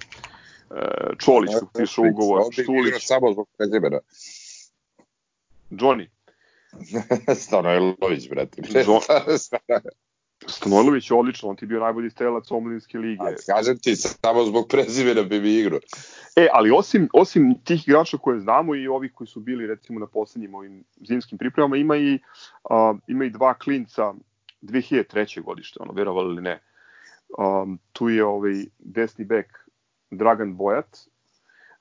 Čolić 1.18 1.50
koji 1.50 1.84
piše 1.84 2.00
ugovor 2.00 2.42
Štulić 2.52 2.94
samo 3.06 3.32
zbog 3.32 3.48
prezimena 3.58 3.98
Johnny 5.70 6.08
Stanojlović 7.42 8.28
brate 8.30 8.62
Stanojlović 10.46 11.10
je 11.10 11.16
odlično, 11.16 11.48
on 11.48 11.56
ti 11.56 11.66
bio 11.66 11.80
najbolji 11.80 12.10
strelac 12.10 12.50
omladinske 12.50 12.98
lige. 12.98 13.22
A 13.22 13.54
kažem 13.54 13.78
ti, 13.78 13.96
samo 13.96 14.44
zbog 14.44 14.68
prezimena 14.68 15.22
bi 15.22 15.40
mi 15.40 15.54
igrao. 15.54 15.80
E, 16.36 16.48
ali 16.52 16.70
osim, 16.70 17.08
osim 17.12 17.54
tih 17.64 17.88
igrača 17.88 18.18
koje 18.18 18.40
znamo 18.40 18.74
i 18.74 18.88
ovih 18.88 19.12
koji 19.14 19.28
su 19.28 19.40
bili 19.40 19.66
recimo 19.66 20.00
na 20.00 20.06
poslednjim 20.06 20.54
ovim 20.54 20.84
zimskim 21.08 21.38
pripremama, 21.38 21.76
ima 21.76 21.96
i, 21.96 22.18
uh, 22.70 22.98
ima 23.06 23.24
i 23.24 23.30
dva 23.30 23.54
klinca 23.54 24.14
2003. 24.62 25.42
godište, 25.42 25.78
ono, 25.82 25.92
verovali 25.92 26.32
ili 26.32 26.42
ne. 26.42 26.62
Um, 27.38 27.78
tu 27.92 28.08
je 28.08 28.24
ovaj 28.24 28.64
desni 28.78 29.24
bek 29.24 29.46
Dragan 30.10 30.56
Bojat, 30.56 30.98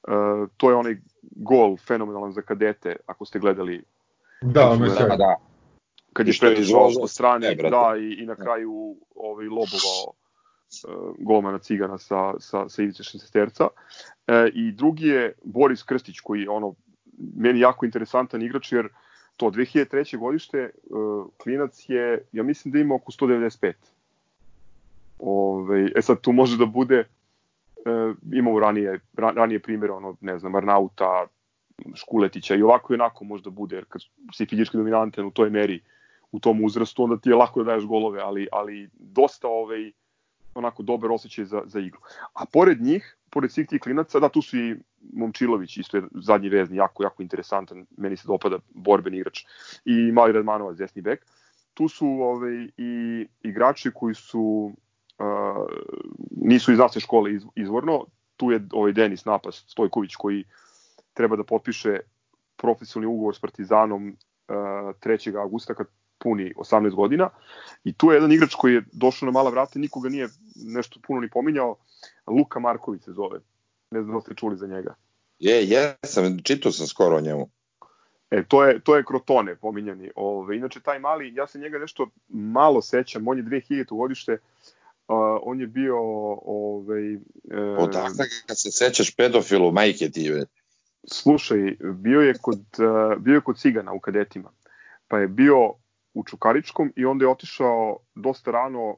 uh, 0.08 0.50
to 0.58 0.70
je 0.70 0.76
onaj 0.76 0.98
gol 1.22 1.78
fenomenalan 1.78 2.34
za 2.34 2.42
kadete, 2.42 2.96
ako 3.06 3.26
ste 3.26 3.39
gledali. 3.39 3.84
Da, 4.42 4.70
ono 4.70 4.86
je 4.86 4.92
da, 4.92 5.15
da 5.15 5.36
kad 6.13 6.28
je 6.28 6.34
prešao 6.39 6.89
po 7.02 7.08
strane, 7.08 7.56
ne, 7.56 7.70
da, 7.70 7.94
i, 8.00 8.24
i 8.24 8.26
na 8.26 8.36
kraju 8.36 8.96
ovaj, 9.15 9.46
lobovao 9.46 10.04
uh, 10.08 11.15
golmana 11.20 11.60
Cigana 11.60 11.98
sa, 11.98 12.34
sa, 12.39 12.70
sa 12.70 12.82
Ivice 12.82 13.04
Šestesterca. 13.04 13.68
E, 14.28 14.50
I 14.54 14.72
drugi 14.72 15.08
je 15.08 15.34
Boris 15.44 15.84
Krstić, 15.84 16.20
koji 16.20 16.42
je 16.42 16.50
ono, 16.50 16.76
meni 17.36 17.60
jako 17.60 17.86
interesantan 17.86 18.42
igrač, 18.42 18.72
jer 18.72 18.88
to 19.38 19.46
2003. 19.46 20.18
godište, 20.18 20.70
uh, 20.89 21.26
klinac 21.44 21.86
je, 21.88 22.26
ja 22.32 22.44
mislim 22.44 22.72
da 22.72 22.80
ima 22.80 22.96
oko 22.96 23.12
195. 23.12 23.74
Ove, 25.20 25.92
e 25.96 26.02
sad, 26.02 26.22
tu 26.22 26.32
može 26.32 26.58
da 26.58 26.65
bude, 26.65 27.08
imamo 28.34 28.60
ranije, 28.60 29.00
ranije 29.18 29.60
primjer, 29.60 29.92
ono, 29.92 30.18
ne 30.22 30.39
znam, 30.39 30.56
Arnauta, 30.56 31.28
Škuletića 31.96 32.56
i 32.56 32.62
ovako 32.62 32.94
i 32.94 32.96
onako 32.96 33.26
možda 33.26 33.50
bude, 33.50 33.76
jer 33.76 33.86
kad 33.86 34.02
si 34.34 34.46
fizički 34.46 34.78
dominantan 34.78 35.26
u 35.26 35.32
toj 35.32 35.50
meri, 35.50 35.82
u 36.32 36.39
tom 36.39 36.63
uzrastu, 36.63 37.04
onda 37.04 37.18
ti 37.18 37.30
je 37.30 37.36
lako 37.36 37.63
da 37.63 37.72
daješ 37.72 37.84
golove, 37.84 38.22
ali, 38.22 38.48
ali 38.52 38.89
dosta 38.94 39.48
ovaj, 39.48 39.92
onako 40.56 40.84
dobar 40.84 41.12
osjećaj 41.12 41.46
za, 41.46 41.62
za 41.65 41.80
igru. 41.80 42.00
A 42.34 42.46
pored 42.46 42.82
njih, 42.82 43.18
pored 43.30 43.52
svih 43.52 43.68
tih 43.68 43.82
klinaca, 43.82 44.20
da, 44.20 44.30
tu 44.30 44.42
su 44.42 44.58
i 44.58 44.76
Momčilović, 45.13 45.78
isto 45.78 45.98
je 45.98 46.04
zadnji 46.13 46.50
vezni, 46.50 46.78
jako, 46.78 47.04
jako 47.04 47.24
interesantan, 47.24 47.86
meni 47.98 48.18
se 48.18 48.28
dopada 48.28 48.60
borben 48.70 49.13
igrač, 49.13 49.46
i 49.86 50.12
Mali 50.12 50.34
Radmanova, 50.34 50.74
desni 50.74 51.02
bek. 51.02 51.26
Tu 51.74 51.88
su 51.88 52.08
ovaj, 52.08 52.68
i 52.78 53.26
igrači 53.42 53.92
koji 53.94 54.15
su 54.15 54.74
uh, 55.19 55.67
nisu 56.32 56.71
iz 56.71 56.77
naše 56.79 56.99
škole 56.99 57.34
iz, 57.34 57.43
izvorno, 57.55 58.05
tu 58.38 58.51
je 58.51 58.67
ovaj 58.71 58.91
Denis 58.91 59.25
Napas 59.25 59.65
Stojković 59.67 60.15
koji 60.15 60.43
treba 61.13 61.36
da 61.36 61.43
potpiše 61.43 61.99
profesionalni 62.58 63.15
ugovor 63.15 63.36
s 63.36 63.39
Partizanom 63.39 64.08
uh, 64.08 64.55
3. 64.55 65.39
augusta 65.39 65.73
kad 65.73 65.88
puni 66.17 66.53
18 66.58 66.95
godina 66.95 67.29
i 67.84 67.93
tu 67.93 68.12
je 68.12 68.15
jedan 68.15 68.32
igrač 68.32 68.55
koji 68.55 68.73
je 68.73 68.84
došao 68.91 69.25
na 69.25 69.32
mala 69.32 69.49
vrata, 69.49 69.79
nikoga 69.79 70.10
nije 70.10 70.27
nešto 70.55 70.99
puno 71.08 71.21
ni 71.21 71.29
pominjao, 71.29 71.75
Luka 72.27 72.60
Marković 72.60 73.03
se 73.03 73.12
zove. 73.12 73.39
Ne 73.91 74.01
znam 74.01 74.15
da 74.15 74.21
ste 74.21 74.36
čuli 74.36 74.58
za 74.58 74.67
njega. 74.67 74.95
Je, 75.39 75.67
jesam, 75.67 76.39
čitao 76.43 76.71
sam 76.71 76.88
skoro 76.88 77.17
o 77.17 77.21
njemu. 77.21 77.49
E, 78.32 78.43
to 78.43 78.65
je, 78.65 78.79
to 78.79 78.95
je 78.95 79.05
Krotone 79.05 79.55
pominjani. 79.55 80.12
Ove, 80.15 80.58
inače, 80.58 80.79
taj 80.79 80.99
mali, 80.99 81.34
ja 81.36 81.47
se 81.47 81.60
njega 81.60 81.79
nešto 81.79 82.08
malo 82.27 82.82
sećam, 82.82 83.27
on 83.27 83.38
je 83.38 83.43
2000. 83.43 83.97
godište, 83.97 84.34
uh, 84.34 84.39
on 85.41 85.62
je 85.62 85.67
bio... 85.67 85.98
Ovaj, 86.45 87.15
uh, 87.15 87.22
Odakle 87.78 88.26
kad 88.48 88.60
se 88.60 88.72
sećaš 88.72 89.15
pedofilu 89.15 89.72
majke 89.72 90.10
ti 90.10 90.22
je? 90.22 90.45
Slušaj, 91.12 91.76
bio 91.80 92.22
je 92.22 92.34
kod, 92.41 92.60
uh, 92.60 93.22
bio 93.22 93.36
je 93.36 93.41
kod 93.41 93.60
Cigana 93.60 93.93
u 93.93 94.00
kadetima, 94.00 94.52
pa 95.08 95.19
je 95.19 95.28
bio 95.28 95.74
u 96.13 96.24
Čukaričkom 96.24 96.93
i 96.95 97.06
onda 97.06 97.26
je 97.26 97.30
otišao 97.30 97.98
dosta 98.15 98.52
rano, 98.52 98.95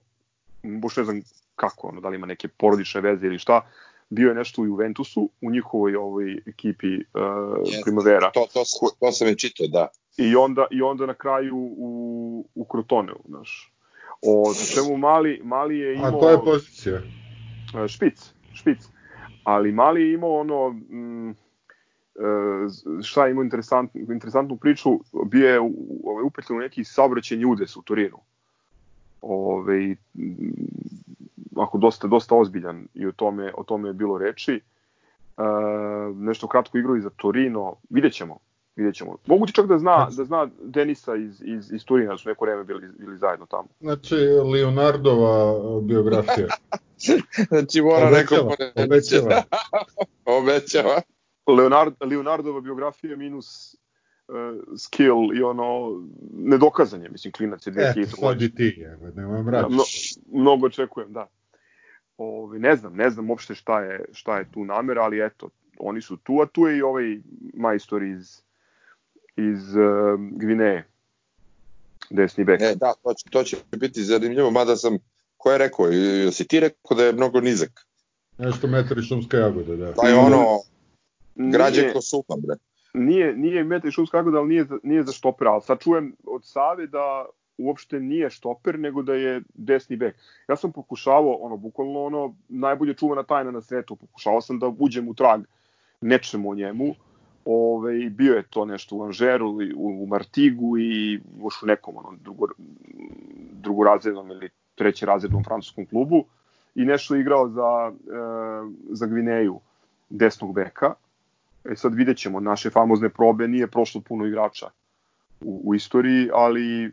boš 0.64 0.98
ne 0.98 1.04
znam 1.04 1.22
kako, 1.56 1.88
ono, 1.88 2.02
da 2.02 2.10
li 2.10 2.16
ima 2.16 2.28
neke 2.28 2.48
porodične 2.48 3.02
veze 3.02 3.28
ili 3.28 3.40
šta, 3.40 3.62
bio 4.10 4.30
je 4.30 4.36
nešto 4.36 4.62
u 4.62 4.66
Juventusu, 4.66 5.30
u 5.42 5.52
njihovoj 5.52 5.96
ovoj 5.96 6.42
ekipi 6.46 6.96
uh, 6.96 7.02
yes, 7.14 7.84
Primavera. 7.84 8.32
To, 8.32 8.48
to, 8.54 8.64
to, 8.80 8.90
to 9.00 9.12
sam 9.12 9.28
je 9.28 9.38
čitao, 9.38 9.68
da. 9.68 9.88
I 10.18 10.36
onda, 10.36 10.68
I 10.72 10.82
onda 10.82 11.06
na 11.06 11.14
kraju 11.14 11.56
u, 11.78 12.46
u 12.56 12.66
Krotoneu, 12.66 13.20
znaš. 13.28 13.74
O 14.22 14.54
čemu 14.74 14.98
Mali, 14.98 15.42
Mali 15.44 15.80
je 15.80 15.96
imao... 15.96 16.08
A 16.08 16.20
to 16.20 16.30
je 16.30 16.38
pozicija? 16.44 17.02
Špic, 17.88 18.34
špic. 18.54 18.78
Ali 19.44 19.72
Mali 19.72 20.02
je 20.02 20.14
imao 20.14 20.40
ono... 20.40 20.70
Mm, 20.70 21.36
E, 22.16 23.04
šta 23.04 23.26
je 23.26 23.32
imao 23.32 23.44
interesantnu, 23.44 24.02
interesantnu 24.02 24.58
priču, 24.58 24.90
bio 25.26 25.50
je 25.50 25.60
ovaj, 26.04 26.24
upetljen 26.24 26.58
u 26.58 26.62
neki 26.62 26.84
saobraćajni 26.84 27.46
udes 27.46 27.76
u 27.76 27.82
Turinu. 27.82 28.18
Ove, 29.22 29.96
ako 31.58 31.78
dosta, 31.78 32.08
dosta 32.08 32.36
ozbiljan 32.36 32.88
i 32.94 33.08
o 33.08 33.12
tome, 33.12 33.54
o 33.58 33.64
tome 33.64 33.90
je 33.90 33.94
bilo 33.94 34.18
reči. 34.18 34.54
E, 34.54 34.62
nešto 36.16 36.48
kratko 36.48 36.78
igrao 36.78 36.96
i 36.96 37.02
za 37.02 37.10
Torino, 37.10 37.76
vidjet 37.90 38.14
ćemo. 38.14 38.38
Vidjet 38.76 38.96
ćemo. 38.96 39.18
Moguće 39.26 39.54
čak 39.54 39.68
da 39.68 39.78
zna, 39.78 40.08
da 40.18 40.24
zna 40.24 40.50
Denisa 40.64 41.16
iz, 41.16 41.42
iz, 41.46 41.72
iz 41.72 41.86
Turina, 41.86 42.12
da 42.12 42.18
su 42.18 42.30
neko 42.30 42.46
vreme 42.46 42.64
bili, 42.64 42.90
bili 43.00 43.18
zajedno 43.18 43.46
tamo. 43.46 43.68
Znači, 43.80 44.16
Leonardova 44.54 45.60
biografija. 45.82 46.48
znači, 47.50 47.82
mora 47.82 48.10
neko 48.10 48.36
obećava. 48.76 49.44
obećava. 50.40 51.02
Leonard, 51.48 51.94
Leonardova 52.02 52.62
biografija 52.62 53.18
minus 53.18 53.76
uh, 54.28 54.78
skill 54.78 55.38
i 55.38 55.44
ono 55.44 56.02
nedokazanje, 56.34 57.10
mislim 57.10 57.32
klinac 57.32 57.68
je 57.68 57.74
2000 57.74 58.02
Eto, 58.02 58.18
sad 58.18 58.42
i 58.42 58.56
ti, 58.56 58.86
nemam 59.16 59.50
rad. 59.50 59.72
Mno, 59.72 59.84
mnogo 60.34 60.66
očekujem, 60.66 61.14
da. 61.14 61.28
Ovi, 62.18 62.60
ne 62.60 62.76
znam, 62.76 62.96
ne 62.96 63.10
znam 63.10 63.30
uopšte 63.30 63.56
šta 63.56 63.82
je, 63.82 64.06
šta 64.12 64.38
je 64.38 64.52
tu 64.52 64.66
namera, 64.66 65.02
ali 65.02 65.26
eto, 65.26 65.50
oni 65.80 66.02
su 66.02 66.18
tu, 66.18 66.42
a 66.42 66.46
tu 66.46 66.68
je 66.68 66.78
i 66.78 66.82
ovaj 66.82 67.18
majstor 67.54 68.04
iz, 68.04 68.42
iz 69.36 69.76
uh, 69.76 70.20
Gvineje, 70.32 70.88
desni 72.10 72.44
bek. 72.44 72.62
E, 72.62 72.76
da, 72.76 72.94
to 73.04 73.14
će, 73.14 73.30
to 73.30 73.44
će 73.44 73.58
biti 73.78 74.04
zanimljivo, 74.04 74.52
mada 74.52 74.76
sam, 74.76 74.98
ko 75.38 75.52
je 75.52 75.58
rekao, 75.58 75.86
si 76.32 76.48
ti 76.48 76.60
rekao 76.60 76.98
da 76.98 77.06
je 77.06 77.14
mnogo 77.14 77.42
nizak? 77.42 77.86
Nešto 78.38 78.68
metar 78.68 78.98
i 78.98 79.02
šumska 79.02 79.38
jagoda, 79.38 79.76
da. 79.76 79.94
Pa 79.94 80.08
je 80.08 80.16
ono, 80.16 80.46
Građe 81.36 81.94
ko 81.94 82.02
sultan, 82.02 82.42
bre. 82.42 82.56
Nije, 82.94 83.36
nije 83.38 83.64
Mete 83.64 83.92
Šus 83.92 84.10
kako 84.10 84.32
da 84.32 84.44
nije, 84.44 84.64
za, 84.64 84.78
nije 84.84 85.04
za 85.04 85.12
štoper, 85.12 85.48
ali 85.48 85.62
sad 85.62 85.80
čujem 85.80 86.16
od 86.24 86.42
Save 86.46 86.88
da 86.88 87.26
uopšte 87.58 88.00
nije 88.00 88.30
štoper, 88.30 88.80
nego 88.80 89.02
da 89.02 89.14
je 89.14 89.42
desni 89.54 89.96
bek. 89.96 90.16
Ja 90.50 90.56
sam 90.56 90.72
pokušavao, 90.72 91.34
ono, 91.34 91.58
bukvalno 91.58 92.04
ono, 92.04 92.36
najbolje 92.50 92.94
čuvana 92.94 93.24
tajna 93.24 93.52
na 93.52 93.62
svetu, 93.62 93.96
pokušavao 93.96 94.42
sam 94.42 94.60
da 94.60 94.68
uđem 94.80 95.08
u 95.08 95.14
trag 95.14 95.42
nečemu 96.02 96.50
o 96.50 96.56
njemu, 96.56 96.96
Ove, 97.46 98.10
bio 98.10 98.34
je 98.34 98.44
to 98.44 98.66
nešto 98.66 98.96
u 98.96 99.04
Anžeru, 99.04 99.50
u, 99.76 100.04
u 100.04 100.08
Martigu 100.08 100.78
i 100.78 101.20
još 101.44 101.64
u 101.64 101.66
nekom 101.66 101.98
ono, 101.98 102.18
drugo, 102.24 102.48
drugorazrednom 103.52 104.32
ili 104.32 104.50
trećerazrednom 104.76 105.44
francuskom 105.44 105.86
klubu 105.86 106.26
i 106.76 106.86
nešto 106.86 107.16
igrao 107.16 107.50
za, 107.50 107.92
e, 107.92 108.18
za 108.90 109.06
Gvineju 109.06 109.60
desnog 110.10 110.54
beka. 110.54 110.94
E 111.66 111.76
sad 111.76 111.94
vidjet 111.94 112.18
ćemo, 112.18 112.40
naše 112.40 112.70
famozne 112.70 113.10
probe 113.10 113.48
nije 113.48 113.68
prošlo 113.68 114.02
puno 114.02 114.26
igrača 114.26 114.70
u, 115.42 115.62
u 115.64 115.76
istoriji, 115.76 116.30
ali 116.34 116.92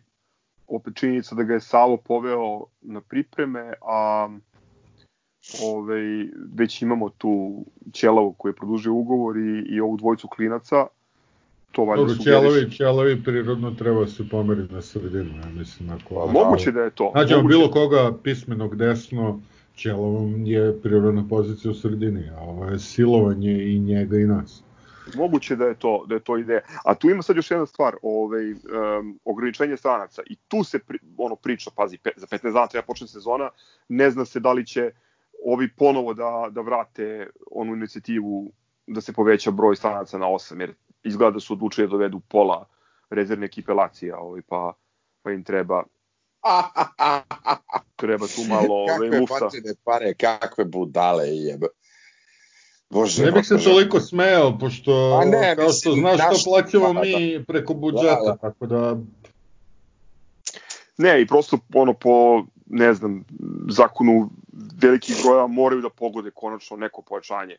opet 0.68 0.96
činjenica 0.96 1.34
da 1.34 1.42
ga 1.42 1.54
je 1.54 1.60
Savo 1.60 1.96
poveo 1.96 2.64
na 2.80 3.00
pripreme, 3.00 3.72
a 3.82 4.28
ovaj, 5.62 6.02
već 6.54 6.82
imamo 6.82 7.08
tu 7.08 7.64
Ćelavu 7.92 8.32
koji 8.32 8.50
je 8.50 8.56
produžio 8.56 8.94
ugovor 8.94 9.36
i, 9.36 9.74
i 9.74 9.80
ovu 9.80 9.96
dvojicu 9.96 10.28
klinaca, 10.28 10.86
to 11.72 11.84
valjda 11.84 12.04
Dobro, 12.04 12.22
Ćelavi, 12.24 12.70
Ćelavi 12.70 13.22
prirodno 13.24 13.70
treba 13.70 14.00
da 14.00 14.06
se 14.06 14.28
pomeri 14.28 14.66
na 14.70 14.82
sredinu, 14.82 15.30
ja 15.36 15.50
mislim. 15.58 15.90
Ako, 15.90 16.14
pa, 16.14 16.32
moguće 16.32 16.72
da 16.72 16.80
je 16.80 16.90
to. 16.90 17.12
Nađemo 17.14 17.42
bilo 17.42 17.70
koga 17.70 18.12
pismenog 18.22 18.76
desno, 18.76 19.40
Ćelavom 19.76 20.46
je 20.46 20.80
prirodna 20.82 21.24
pozicija 21.28 21.70
u 21.70 21.74
sredini, 21.74 22.30
a 22.36 22.40
ovo 22.40 22.64
je 22.64 22.78
silovanje 22.78 23.62
i 23.62 23.78
njega 23.78 24.16
i 24.16 24.26
nas. 24.26 24.62
Moguće 25.16 25.56
da 25.56 25.64
je 25.64 25.74
to 25.74 26.04
da 26.08 26.14
je 26.14 26.20
to 26.20 26.36
ideja. 26.36 26.60
A 26.84 26.94
tu 26.94 27.10
ima 27.10 27.22
sad 27.22 27.36
još 27.36 27.50
jedna 27.50 27.66
stvar, 27.66 27.94
ovaj 28.02 28.52
um, 28.52 29.18
ograničenje 29.24 29.76
stranaca 29.76 30.22
i 30.26 30.36
tu 30.48 30.64
se 30.64 30.78
pri, 30.78 30.98
ono 31.16 31.36
priča, 31.36 31.70
pazi, 31.76 31.98
pe, 31.98 32.10
za 32.16 32.26
15 32.26 32.52
dana 32.52 32.66
treba 32.66 32.86
počne 32.86 33.06
sezona, 33.06 33.50
ne 33.88 34.10
zna 34.10 34.24
se 34.24 34.40
da 34.40 34.52
li 34.52 34.66
će 34.66 34.90
ovi 35.44 35.68
ponovo 35.76 36.14
da 36.14 36.48
da 36.50 36.60
vrate 36.60 37.30
onu 37.50 37.74
inicijativu 37.74 38.52
da 38.86 39.00
se 39.00 39.12
poveća 39.12 39.50
broj 39.50 39.76
stranaca 39.76 40.18
na 40.18 40.26
8 40.26 40.60
jer 40.60 40.74
izgleda 41.02 41.30
da 41.30 41.40
su 41.40 41.52
odlučili 41.52 41.86
da 41.86 41.90
dovedu 41.90 42.20
pola 42.20 42.68
rezervne 43.10 43.46
ekipe 43.46 43.72
Lacija, 43.72 44.18
ovaj 44.18 44.42
pa 44.48 44.72
pa 45.22 45.30
im 45.30 45.44
treba 45.44 45.82
treba 47.96 48.26
tu 48.26 48.44
malo 48.48 48.74
ovaj, 48.74 49.20
lufta. 49.20 49.38
Kakve 49.38 49.74
pare, 49.84 50.14
kakve 50.14 50.64
budale 50.64 51.28
jebe. 51.28 51.66
Bože, 52.90 53.24
ne 53.24 53.32
bih 53.32 53.46
se 53.46 53.58
toliko 53.64 54.00
smeo, 54.00 54.58
pošto, 54.58 55.20
A 55.22 55.24
ne, 55.24 55.56
kao 55.56 55.72
što 55.72 55.92
znaš, 55.92 56.20
što 56.40 56.50
plaćamo 56.50 56.92
mi 56.92 57.44
preko 57.44 57.74
budžeta, 57.74 58.20
da, 58.24 58.30
da. 58.30 58.36
tako 58.36 58.66
da... 58.66 58.96
Ne, 60.98 61.22
i 61.22 61.26
prosto 61.26 61.58
ono 61.74 61.94
po, 61.94 62.44
ne 62.66 62.94
znam, 62.94 63.24
zakonu 63.68 64.30
velikih 64.82 65.16
broja 65.24 65.46
moraju 65.46 65.82
da 65.82 65.90
pogode 65.90 66.30
konačno 66.30 66.76
neko 66.76 67.02
pojačanje. 67.02 67.56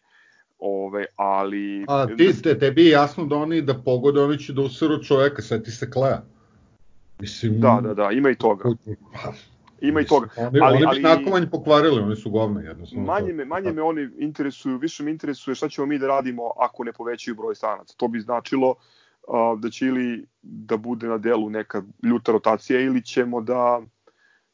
Ove, 0.59 1.05
ali... 1.15 1.85
A 1.88 2.07
ti, 2.17 2.41
te, 2.41 2.59
tebi 2.59 2.85
je 2.85 2.89
jasno 2.89 3.25
da 3.25 3.35
oni 3.35 3.62
da 3.62 3.73
pogode, 3.73 4.21
oni 4.21 4.38
će 4.38 4.53
da 4.53 4.62
usiru 4.62 5.03
čoveka, 5.03 5.41
sve 5.41 5.63
ti 5.63 5.71
se 5.71 5.91
kleja. 5.91 6.23
Mislim... 7.19 7.59
Da, 7.59 7.79
da, 7.83 7.93
da, 7.93 8.12
ima 8.12 8.29
i 8.29 8.35
toga. 8.35 8.69
Ima 9.81 10.01
i 10.01 10.05
toga. 10.05 10.27
Oni, 10.38 10.59
ali, 10.62 10.85
oni 10.85 10.99
bi 10.99 11.31
ali, 11.31 11.49
pokvarili, 11.49 12.01
oni 12.01 12.15
su 12.15 12.29
govne 12.29 12.63
jednostavno. 12.63 13.05
Manje 13.05 13.33
me, 13.33 13.45
manje 13.45 13.71
me 13.71 13.81
oni 13.81 14.09
interesuju, 14.17 14.77
više 14.77 15.03
me 15.03 15.12
interesuje 15.12 15.55
šta 15.55 15.69
ćemo 15.69 15.88
mi 15.88 15.99
da 15.99 16.07
radimo 16.07 16.51
ako 16.57 16.83
ne 16.83 16.93
povećaju 16.93 17.35
broj 17.35 17.55
stranaca. 17.55 17.93
To 17.97 18.07
bi 18.07 18.19
značilo 18.19 18.69
uh, 18.69 19.59
da 19.59 19.69
će 19.69 19.85
ili 19.85 20.25
da 20.41 20.77
bude 20.77 21.07
na 21.07 21.17
delu 21.17 21.49
neka 21.49 21.83
ljuta 22.03 22.31
rotacija 22.31 22.79
ili 22.79 23.03
ćemo 23.03 23.41
da 23.41 23.81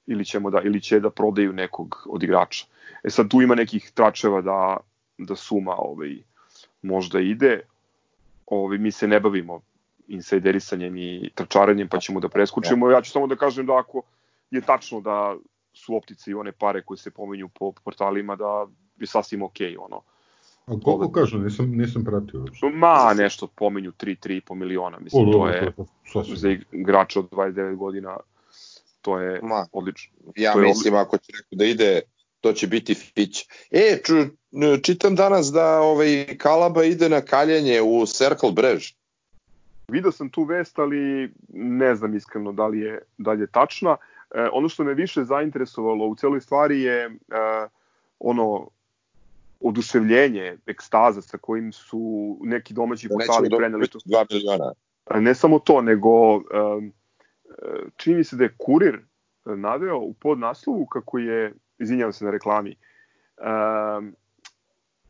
ili 0.08 0.26
ćemo 0.26 0.50
da 0.50 0.62
ili 0.62 0.82
će 0.82 1.00
da 1.00 1.10
prodaju 1.10 1.54
nekog 1.54 2.08
od 2.10 2.24
igrača. 2.24 2.65
E 3.04 3.10
sad 3.10 3.30
tu 3.30 3.41
ima 3.41 3.56
nekih 3.56 3.91
tračeva 3.94 4.41
da 4.41 4.78
da 5.18 5.36
suma 5.36 5.76
ovaj 5.78 6.15
možda 6.82 7.20
ide. 7.20 7.62
Ovaj 8.46 8.78
mi 8.78 8.91
se 8.91 9.08
ne 9.08 9.20
bavimo 9.20 9.62
insajderisanjem 10.08 10.98
i 10.98 11.30
trčaranjem 11.36 11.88
pa 11.88 12.00
ćemo 12.00 12.20
da 12.20 12.30
preskočimo. 12.30 12.89
Ja 12.89 13.02
ću 13.02 13.12
samo 13.12 13.28
da 13.28 13.36
kažem 13.36 13.65
da 13.65 13.78
ako 13.78 14.02
je 14.52 14.62
tačno 14.62 15.02
da 15.02 15.36
su 15.74 15.96
optice 15.96 16.32
i 16.32 16.34
one 16.34 16.52
pare 16.52 16.82
koje 16.82 16.98
se 16.98 17.12
pominju 17.12 17.50
po 17.50 17.72
portalima 17.72 18.36
da 18.36 18.68
je 19.00 19.08
sasvim 19.08 19.41
okej, 19.44 19.76
okay, 19.76 19.86
ono. 19.86 20.02
A 20.65 20.80
koliko 20.84 21.12
kažu, 21.12 21.38
nisam, 21.38 21.72
nisam 21.72 22.04
pratio 22.04 22.39
uopšte. 22.39 22.70
Ma, 22.74 23.13
nešto 23.18 23.48
pominju 23.48 23.91
3-3,5 23.91 24.56
miliona, 24.56 25.00
mislim, 25.00 25.30
o, 25.30 25.32
to 25.32 25.48
je 25.48 25.72
to, 25.72 25.86
to, 26.13 26.24
za 26.24 26.56
igrača 26.72 27.20
od 27.20 27.30
29 27.30 27.76
godina, 27.76 28.18
to 29.06 29.20
je 29.20 29.39
Ma, 29.44 29.65
odlično. 29.72 30.13
Ja 30.36 30.54
to 30.54 30.60
je 30.60 30.65
mislim, 30.65 30.94
odlično. 30.94 31.08
ako 31.08 31.18
će 31.18 31.32
neko 31.34 31.56
da 31.56 31.65
ide, 31.65 32.02
to 32.41 32.54
će 32.54 32.68
biti 32.68 32.94
fić. 32.94 33.46
E, 33.72 34.00
ču, 34.04 34.13
čitam 34.84 35.15
danas 35.15 35.52
da 35.52 35.80
ovaj 35.80 36.38
Kalaba 36.38 36.84
ide 36.84 37.10
na 37.10 37.22
kaljanje 37.22 37.82
u 37.82 38.06
Circle 38.06 38.52
Brež. 38.52 38.94
Video 39.88 40.12
sam 40.12 40.30
tu 40.30 40.44
vest, 40.44 40.80
ali 40.80 41.32
ne 41.54 41.96
znam 41.96 42.15
iskreno 42.15 42.52
da 42.52 42.68
li 42.68 42.80
je, 42.80 43.02
da 43.18 43.32
li 43.32 43.41
je 43.41 43.48
tačna. 43.48 43.98
E, 44.36 44.48
ono 44.54 44.70
što 44.70 44.84
me 44.84 44.94
više 44.94 45.24
zainteresovalo 45.24 46.08
u 46.08 46.15
celoj 46.15 46.41
stvari 46.41 46.82
je 46.82 47.06
e, 47.06 47.10
ono 48.20 48.70
oduševljenje, 49.60 50.58
ekstaza 50.65 51.22
sa 51.22 51.38
kojim 51.38 51.72
su 51.72 52.38
neki 52.41 52.74
domaći 52.74 53.08
da 53.08 53.15
portali 53.15 53.50
preneli 53.58 53.86
što 53.86 54.00
2 54.00 54.26
miliona. 54.32 54.72
Ne 55.15 55.36
samo 55.36 55.60
to, 55.60 55.82
nego 55.82 56.38
e, 56.38 56.41
čini 57.97 58.15
mi 58.15 58.23
se 58.23 58.36
da 58.36 58.43
je 58.43 58.55
kurir 58.58 58.99
naveo 59.45 59.97
u 59.97 60.13
podnaslovu 60.13 60.86
kako 60.86 61.17
je, 61.17 61.53
izvinjavam 61.79 62.13
se 62.13 62.25
na 62.25 62.31
reklami, 62.31 62.71
e, 62.71 62.75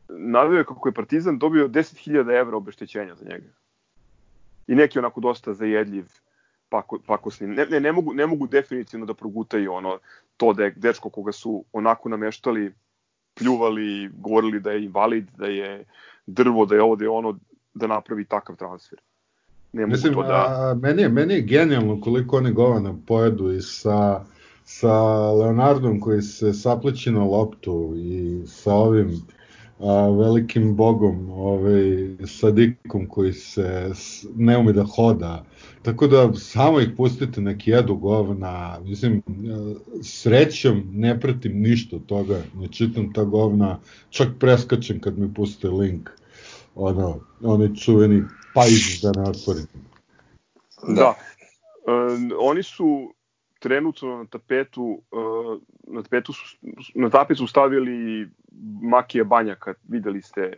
naveo 0.08 0.58
je 0.58 0.64
kako 0.64 0.88
je 0.88 0.94
Partizan 0.94 1.38
dobio 1.38 1.68
10.000 1.68 2.40
evra 2.40 2.56
obeštećenja 2.56 3.14
za 3.14 3.24
njega. 3.24 3.48
I 4.66 4.74
neki 4.74 4.98
onako 4.98 5.20
dosta 5.20 5.54
zajedljiv 5.54 6.04
pako, 6.68 6.98
pakosni. 7.06 7.46
Ne, 7.46 7.66
ne, 7.66 7.80
ne, 7.80 7.92
mogu, 7.92 8.14
ne 8.14 8.26
mogu 8.26 8.46
definitivno 8.46 9.06
da 9.06 9.14
progutaju 9.14 9.72
ono, 9.72 9.98
to 10.36 10.52
da 10.52 10.64
je 10.64 10.74
dečko 10.76 11.10
koga 11.10 11.32
su 11.32 11.64
onako 11.72 12.08
nameštali, 12.08 12.74
pljuvali, 13.34 14.10
govorili 14.12 14.60
da 14.60 14.70
je 14.70 14.84
invalid, 14.84 15.30
da 15.36 15.46
je 15.46 15.84
drvo, 16.26 16.66
da 16.66 16.74
je 16.74 16.82
ovo, 16.82 16.96
da 16.96 17.04
je 17.04 17.08
ono, 17.08 17.38
da 17.74 17.86
napravi 17.86 18.24
takav 18.24 18.56
transfer. 18.56 19.00
Ne 19.76 19.82
mogu 19.82 19.92
Mislim, 19.92 20.14
to 20.14 20.22
da... 20.22 20.46
A, 20.48 20.74
meni, 20.74 21.02
je, 21.02 21.08
meni 21.08 21.34
je 21.34 21.40
genijalno 21.40 22.00
koliko 22.00 22.36
oni 22.36 22.52
govana 22.52 22.94
pojedu 23.06 23.52
i 23.52 23.60
sa, 23.60 24.24
sa 24.64 24.92
Leonardom 25.32 26.00
koji 26.00 26.22
se 26.22 26.52
sapliči 26.52 27.10
na 27.10 27.24
loptu 27.24 27.94
i 27.96 28.42
sa 28.46 28.74
ovim 28.74 29.10
a, 29.78 30.08
velikim 30.08 30.76
bogom, 30.76 31.30
ovaj, 31.30 32.08
Sadikom 32.26 33.06
koji 33.06 33.32
se 33.32 33.92
ne 34.36 34.58
ume 34.58 34.72
da 34.72 34.84
hoda. 34.84 35.44
Tako 35.82 36.06
da 36.06 36.32
samo 36.34 36.80
ih 36.80 36.88
pustite 36.96 37.40
nek 37.40 37.68
jedu 37.68 37.96
govna. 37.96 38.78
Mislim, 38.84 39.22
srećom 40.02 40.82
ne 40.92 41.20
pratim 41.20 41.60
ništa 41.60 41.96
od 41.96 42.06
toga, 42.06 42.42
ne 42.60 42.68
čitam 42.68 43.12
ta 43.12 43.24
govna, 43.24 43.78
čak 44.10 44.28
preskačem 44.40 45.00
kad 45.00 45.18
mi 45.18 45.34
puste 45.34 45.68
link. 45.68 46.10
Ono, 46.74 47.20
onaj 47.42 47.74
čuveni 47.74 48.22
pajz 48.56 49.00
da 49.02 49.12
ne 49.20 49.28
otvorim. 49.30 49.66
Da. 50.88 50.94
da. 50.94 51.14
E, 51.92 52.34
oni 52.38 52.62
su 52.62 53.14
trenutno 53.58 54.16
na 54.16 54.26
tapetu 54.26 55.02
uh, 55.10 55.60
na 55.86 56.02
tapetu 56.02 56.32
su, 56.32 56.56
na 56.94 57.10
tapet 57.10 57.38
su 57.38 57.46
stavili 57.46 58.28
Makije 58.82 59.24
Banjaka, 59.24 59.74
videli 59.88 60.22
ste 60.22 60.52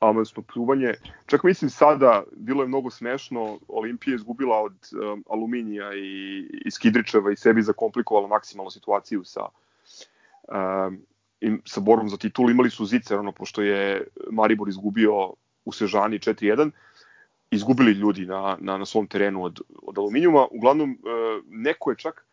amansno 0.00 0.42
pljuvanje. 0.42 0.94
Čak 1.26 1.44
mislim 1.44 1.70
sada, 1.70 2.22
bilo 2.36 2.62
je 2.62 2.68
mnogo 2.68 2.90
smešno, 2.90 3.58
Olimpija 3.68 4.12
je 4.12 4.16
izgubila 4.16 4.60
od 4.60 4.74
um, 4.92 5.24
Aluminija 5.30 5.94
i, 5.94 6.40
i 6.64 6.70
Skidričeva 6.70 7.32
i 7.32 7.36
sebi 7.36 7.62
zakomplikovala 7.62 8.28
maksimalnu 8.28 8.70
situaciju 8.70 9.24
sa 9.24 9.40
um, 10.48 10.98
i, 11.40 11.56
sa 11.64 11.80
borbom 11.80 12.08
za 12.08 12.16
titul. 12.16 12.50
Imali 12.50 12.70
su 12.70 12.86
Zicer, 12.86 13.18
ono, 13.18 13.32
pošto 13.32 13.62
je 13.62 14.06
Maribor 14.30 14.68
izgubio 14.68 15.32
u 15.64 15.72
Sežani 15.72 16.18
4-1, 16.18 16.70
izgubili 17.52 17.92
ljudi 17.92 18.26
na, 18.26 18.56
na, 18.60 18.78
na 18.78 18.84
svom 18.84 19.06
terenu 19.06 19.44
od, 19.44 19.60
od 19.82 19.98
Aluminijuma. 19.98 20.46
Uglavnom, 20.50 20.90
uh, 20.90 21.44
neko 21.50 21.90
je 21.90 21.96
čak 21.96 22.24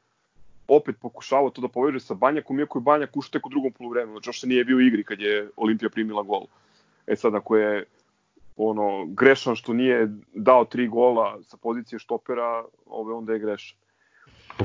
opet 0.67 0.95
pokušavao 1.01 1.49
to 1.49 1.61
da 1.61 1.67
poveže 1.67 1.99
sa 1.99 2.13
Banjakom, 2.13 2.59
iako 2.59 2.80
je 2.80 2.84
Banjak 2.84 3.17
ušao 3.17 3.32
tek 3.32 3.45
u 3.45 3.49
drugom 3.49 3.72
poluvremenu, 3.72 4.11
znači 4.11 4.30
uopšte 4.30 4.47
nije 4.47 4.65
bio 4.65 4.78
u 4.78 4.82
igri 4.82 5.03
kad 5.03 5.22
je 5.22 5.49
Olimpija 5.55 5.89
primila 5.89 6.24
gol. 6.24 6.45
E 7.07 7.15
sad, 7.15 7.36
ako 7.36 7.57
je 7.57 7.86
ono 8.57 9.05
grešan 9.05 9.55
što 9.55 9.74
nije 9.74 10.07
dao 10.34 10.65
tri 10.65 10.88
gola 10.88 11.39
sa 11.43 11.57
pozicije 11.57 11.99
štopera, 11.99 12.63
ove 12.86 13.13
onda 13.13 13.34
je 13.34 13.39
grešan. 13.39 13.78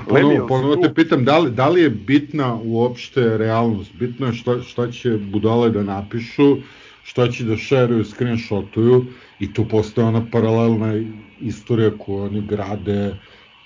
Ponovo, 0.08 0.46
ponovo 0.46 0.76
te 0.76 0.94
pitam, 0.94 1.24
da 1.24 1.38
li, 1.38 1.50
da 1.50 1.68
li 1.68 1.82
je 1.82 1.90
bitna 1.90 2.58
uopšte 2.64 3.38
realnost? 3.38 3.92
Bitno 3.98 4.26
je 4.26 4.32
šta, 4.32 4.60
šta 4.60 4.90
će 4.90 5.18
budale 5.32 5.70
da 5.70 5.82
napišu, 5.82 6.56
šta 7.04 7.28
će 7.28 7.44
da 7.44 7.56
šeruju, 7.56 8.04
screenshotuju 8.04 9.04
i 9.40 9.52
tu 9.52 9.68
postoje 9.68 10.06
ona 10.06 10.26
paralelna 10.32 10.92
istorija 11.40 11.90
koju 11.98 12.16
oni 12.16 12.46
grade, 12.46 13.14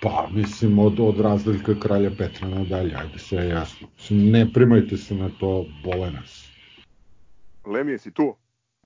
Pa, 0.01 0.29
mislim, 0.33 0.79
od, 0.79 1.01
od 1.01 1.21
razdeljka 1.21 1.81
kralja 1.81 2.11
Petra 2.19 2.49
nadalje, 2.49 2.95
ajde, 2.95 3.19
sve 3.19 3.43
je 3.43 3.49
jasno. 3.49 3.89
Mislim, 3.97 4.31
ne 4.31 4.53
primajte 4.53 4.97
se 4.97 5.15
na 5.15 5.31
to, 5.41 5.67
bole 5.85 6.11
nas. 6.11 6.49
Lemije, 7.67 7.99
si 7.99 8.11
tu? 8.11 8.35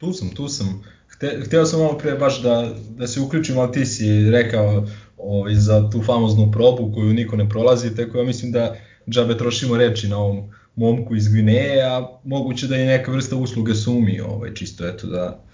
Tu 0.00 0.12
sam, 0.12 0.30
tu 0.34 0.48
sam. 0.48 0.82
Hte, 1.08 1.40
hteo 1.44 1.66
sam 1.66 1.80
ovo 1.80 1.98
pre 1.98 2.14
baš 2.14 2.42
da, 2.42 2.74
da 2.88 3.06
se 3.06 3.20
uključim, 3.20 3.58
ali 3.58 3.72
ti 3.72 3.86
si 3.86 4.30
rekao 4.30 4.86
ovaj, 5.16 5.54
za 5.54 5.90
tu 5.90 6.02
famoznu 6.02 6.50
probu 6.52 6.92
koju 6.94 7.12
niko 7.12 7.36
ne 7.36 7.48
prolazi, 7.48 7.96
tako 7.96 8.18
ja 8.18 8.24
mislim 8.24 8.52
da 8.52 8.76
džabe 9.10 9.38
trošimo 9.38 9.76
reči 9.76 10.08
na 10.08 10.18
ovom 10.18 10.50
momku 10.76 11.16
iz 11.16 11.28
Gvineje, 11.28 11.82
a 11.82 12.08
moguće 12.24 12.66
da 12.66 12.76
je 12.76 12.86
neka 12.86 13.12
vrsta 13.12 13.36
usluge 13.36 13.74
sumi, 13.74 14.20
ovaj, 14.20 14.54
čisto 14.54 14.88
eto 14.88 15.06
da, 15.06 15.44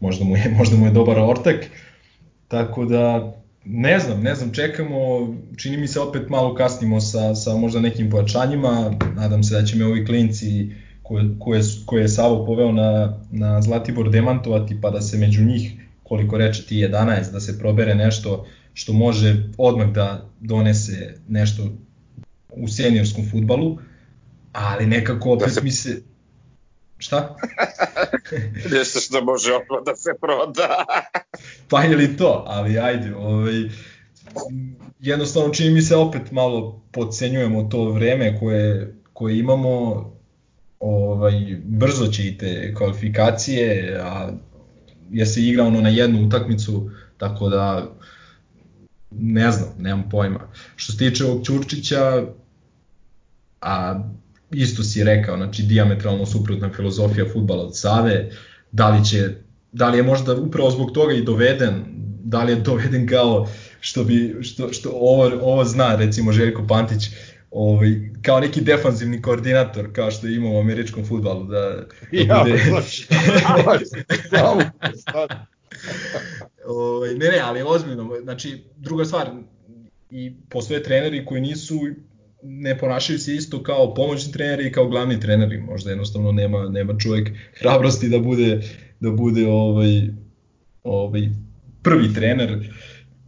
možda 0.00 0.24
mu 0.24 0.36
je, 0.36 0.54
možda 0.58 0.76
mu 0.76 0.86
je 0.86 0.92
dobar 0.92 1.18
ortak, 1.18 1.66
tako 2.48 2.84
da 2.84 3.32
ne 3.64 3.98
znam, 3.98 4.22
ne 4.22 4.34
znam, 4.34 4.52
čekamo, 4.52 4.98
čini 5.56 5.76
mi 5.76 5.88
se 5.88 6.00
opet 6.00 6.28
malo 6.28 6.54
kasnimo 6.54 7.00
sa, 7.00 7.34
sa 7.34 7.56
možda 7.56 7.80
nekim 7.80 8.10
pojačanjima, 8.10 8.94
nadam 9.16 9.42
se 9.42 9.54
da 9.54 9.66
će 9.66 9.76
me 9.76 9.86
ovi 9.86 10.06
klinci 10.06 10.70
koje, 11.02 11.24
koje, 11.38 11.62
koje 11.86 12.02
je 12.02 12.08
Savo 12.08 12.46
poveo 12.46 12.72
na, 12.72 13.20
na 13.30 13.62
Zlatibor 13.62 14.10
demantovati, 14.10 14.80
pa 14.80 14.90
da 14.90 15.00
se 15.00 15.18
među 15.18 15.44
njih, 15.44 15.72
koliko 16.02 16.38
reče 16.38 16.66
ti 16.66 16.76
11, 16.76 17.32
da 17.32 17.40
se 17.40 17.58
probere 17.58 17.94
nešto 17.94 18.46
što 18.74 18.92
može 18.92 19.36
odmah 19.58 19.92
da 19.92 20.28
donese 20.40 21.14
nešto 21.28 21.62
u 22.50 22.68
seniorskom 22.68 23.24
futbalu, 23.30 23.78
ali 24.56 24.86
nekako 24.86 25.32
opet 25.32 25.48
da 25.48 25.54
se... 25.54 25.60
mi 25.60 25.70
se... 25.70 26.02
Šta? 26.98 27.36
Nešto 28.72 29.00
što 29.00 29.24
može 29.24 29.52
odmah 29.52 29.84
da 29.86 29.96
se 29.96 30.10
proda. 30.20 30.84
pa 31.70 31.82
je 31.82 31.96
li 31.96 32.16
to, 32.16 32.44
ali 32.46 32.78
ajde, 32.78 33.14
ovaj, 33.14 33.54
jednostavno 35.00 35.54
čini 35.54 35.70
mi 35.70 35.82
se 35.82 35.96
opet 35.96 36.32
malo 36.32 36.82
podcenjujemo 36.92 37.62
to 37.62 37.90
vreme 37.90 38.38
koje, 38.40 38.96
koje 39.12 39.38
imamo, 39.38 40.04
ovaj, 40.80 41.56
brzo 41.64 42.06
će 42.06 42.26
i 42.26 42.38
te 42.38 42.74
kvalifikacije, 42.74 43.98
a 44.02 44.30
je 45.10 45.26
se 45.26 45.42
igra 45.42 45.64
ono 45.64 45.80
na 45.80 45.88
jednu 45.88 46.26
utakmicu, 46.26 46.90
tako 47.18 47.48
da 47.48 47.92
ne 49.10 49.50
znam, 49.50 49.68
nemam 49.78 50.08
pojma. 50.10 50.40
Što 50.76 50.92
se 50.92 50.98
tiče 50.98 51.24
ovog 51.24 51.44
Ćurčića, 51.44 52.26
a 53.60 54.00
isto 54.50 54.82
si 54.82 55.04
rekao, 55.04 55.36
znači 55.36 55.62
diametralno 55.62 56.26
suprotna 56.26 56.70
filozofija 56.76 57.26
futbala 57.32 57.62
od 57.62 57.76
Save, 57.76 58.30
da 58.72 58.88
li 58.90 59.04
će 59.04 59.30
da 59.72 59.88
li 59.88 59.98
je 59.98 60.02
možda 60.02 60.34
upravo 60.34 60.70
zbog 60.70 60.90
toga 60.92 61.14
i 61.14 61.22
doveden, 61.22 61.84
da 62.24 62.42
li 62.42 62.52
je 62.52 62.56
doveden 62.56 63.06
kao 63.06 63.48
što 63.80 64.04
bi 64.04 64.36
što 64.42 64.72
što 64.72 64.90
ovo 64.94 65.30
ovo 65.42 65.64
zna 65.64 65.96
recimo 65.96 66.32
Željko 66.32 66.66
Pantić, 66.66 67.08
ovaj 67.50 67.90
kao 68.22 68.40
neki 68.40 68.60
defanzivni 68.60 69.22
koordinator 69.22 69.92
kao 69.92 70.10
što 70.10 70.26
ima 70.26 70.50
u 70.50 70.60
američkom 70.60 71.04
fudbalu 71.04 71.44
da, 71.44 71.60
da 71.60 71.86
ja, 72.10 72.44
bude 72.44 72.62
ovaj 76.66 77.14
ne 77.14 77.28
ne, 77.28 77.38
ali 77.44 77.62
ozbiljno, 77.66 78.10
znači 78.22 78.64
druga 78.76 79.04
stvar 79.04 79.30
i 80.10 80.32
postoje 80.48 80.82
treneri 80.82 81.24
koji 81.24 81.40
nisu 81.40 81.80
ne 82.42 82.78
ponašaju 82.78 83.18
se 83.18 83.34
isto 83.34 83.62
kao 83.62 83.94
pomoćni 83.94 84.32
treneri 84.32 84.66
i 84.66 84.72
kao 84.72 84.88
glavni 84.88 85.20
treneri. 85.20 85.60
Možda 85.60 85.90
jednostavno 85.90 86.32
nema 86.32 86.68
nema 86.68 86.98
čovjek 86.98 87.30
hrabrosti 87.54 88.08
da 88.08 88.18
bude 88.18 88.60
da 89.00 89.10
bude 89.10 89.46
ovaj 89.48 90.02
ovaj 90.84 91.28
prvi 91.82 92.14
trener. 92.14 92.72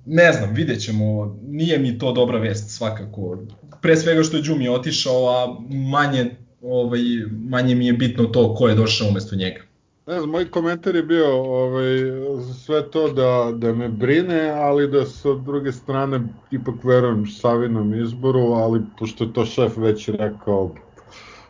Ne 0.06 0.32
znam, 0.32 0.54
vidjet 0.54 0.80
ćemo, 0.80 1.38
nije 1.42 1.78
mi 1.78 1.98
to 1.98 2.12
dobra 2.12 2.38
vest 2.38 2.70
svakako. 2.70 3.38
Pre 3.82 3.96
svega 3.96 4.22
što 4.22 4.36
je 4.36 4.42
Đumi 4.42 4.68
otišao, 4.68 5.28
a 5.28 5.60
manje, 5.70 6.30
ovaj, 6.62 7.00
manje 7.30 7.74
mi 7.74 7.86
je 7.86 7.92
bitno 7.92 8.24
to 8.24 8.54
ko 8.54 8.68
je 8.68 8.74
došao 8.74 9.08
umesto 9.08 9.36
njega. 9.36 9.67
Ne 10.08 10.18
znam, 10.18 10.30
moj 10.30 10.50
komentar 10.50 10.96
je 10.96 11.02
bio 11.02 11.26
ovaj, 11.36 11.96
sve 12.64 12.90
to 12.90 13.08
da, 13.12 13.52
da 13.54 13.72
me 13.72 13.88
brine, 13.88 14.50
ali 14.50 14.88
da 14.88 15.04
sa 15.04 15.34
druge 15.34 15.72
strane 15.72 16.20
ipak 16.50 16.74
verujem 16.84 17.26
Savinom 17.26 17.94
izboru, 17.94 18.40
ali 18.40 18.80
pošto 18.98 19.24
je 19.24 19.32
to 19.32 19.44
šef 19.44 19.76
već 19.76 20.08
rekao, 20.08 20.74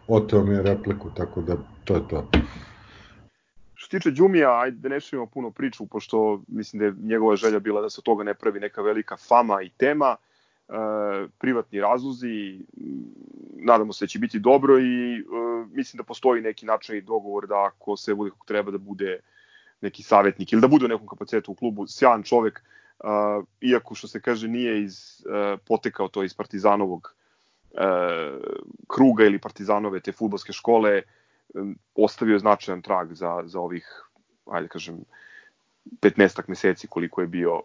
oteo 0.09 0.43
mi 0.43 0.55
je 0.55 0.63
repliku, 0.63 1.11
tako 1.17 1.41
da 1.41 1.57
to 1.85 1.95
je 1.95 2.01
to. 2.11 2.25
Što 3.75 3.97
tiče 3.97 4.11
Đumija, 4.11 4.61
ajde 4.61 4.77
da 4.77 4.89
ne 4.89 4.99
puno 5.33 5.51
priču, 5.51 5.87
pošto 5.87 6.43
mislim 6.49 6.81
da 6.81 6.87
je 6.87 6.95
njegova 7.03 7.37
želja 7.37 7.59
bila 7.59 7.81
da 7.83 7.91
se 7.91 8.01
od 8.01 8.05
toga 8.05 8.25
ne 8.25 8.35
pravi 8.35 8.61
neka 8.61 8.83
velika 8.83 9.17
fama 9.17 9.63
i 9.63 9.69
tema, 9.69 10.17
privatni 11.39 11.81
razlozi, 11.81 12.61
nadamo 13.57 13.93
se 13.93 14.05
da 14.05 14.09
će 14.09 14.19
biti 14.19 14.39
dobro 14.39 14.79
i 14.79 15.23
uh, 15.23 15.66
mislim 15.73 15.99
da 15.99 16.05
postoji 16.05 16.43
neki 16.43 16.66
način 16.66 16.97
i 16.97 17.01
dogovor 17.01 17.47
da 17.47 17.64
ako 17.64 17.97
se 17.97 18.14
bude 18.14 18.31
kako 18.31 18.47
treba 18.47 18.71
da 18.71 18.79
bude 18.79 19.21
neki 19.81 20.03
savjetnik 20.03 20.53
ili 20.53 20.61
da 20.61 20.69
bude 20.69 20.85
u 20.85 20.89
nekom 20.89 21.07
kapacitetu 21.07 21.53
u 21.53 21.55
klubu, 21.55 21.87
sjajan 21.87 22.23
čovek, 22.23 22.62
uh, 23.05 23.45
iako 23.61 23.95
što 23.95 24.09
se 24.09 24.21
kaže 24.21 24.49
nije 24.49 24.83
iz, 24.83 25.25
uh, 25.27 25.61
potekao 25.66 26.09
to 26.09 26.23
iz 26.23 26.35
Partizanovog 26.35 27.14
uh, 27.71 27.81
kruga 28.89 29.25
ili 29.25 29.39
Partizanove 29.39 30.01
te 30.01 30.12
futbolske 30.12 30.53
škole, 30.53 31.03
um, 31.55 31.79
ostavio 31.95 32.33
je 32.33 32.39
značajan 32.39 32.83
trag 32.83 33.12
za, 33.12 33.43
za 33.47 33.61
ovih, 33.61 34.05
ajde 34.47 34.66
da 34.66 34.73
kažem, 34.73 35.05
15 36.01 36.43
meseci 36.49 36.87
koliko 36.87 37.21
je 37.21 37.27
bio 37.27 37.62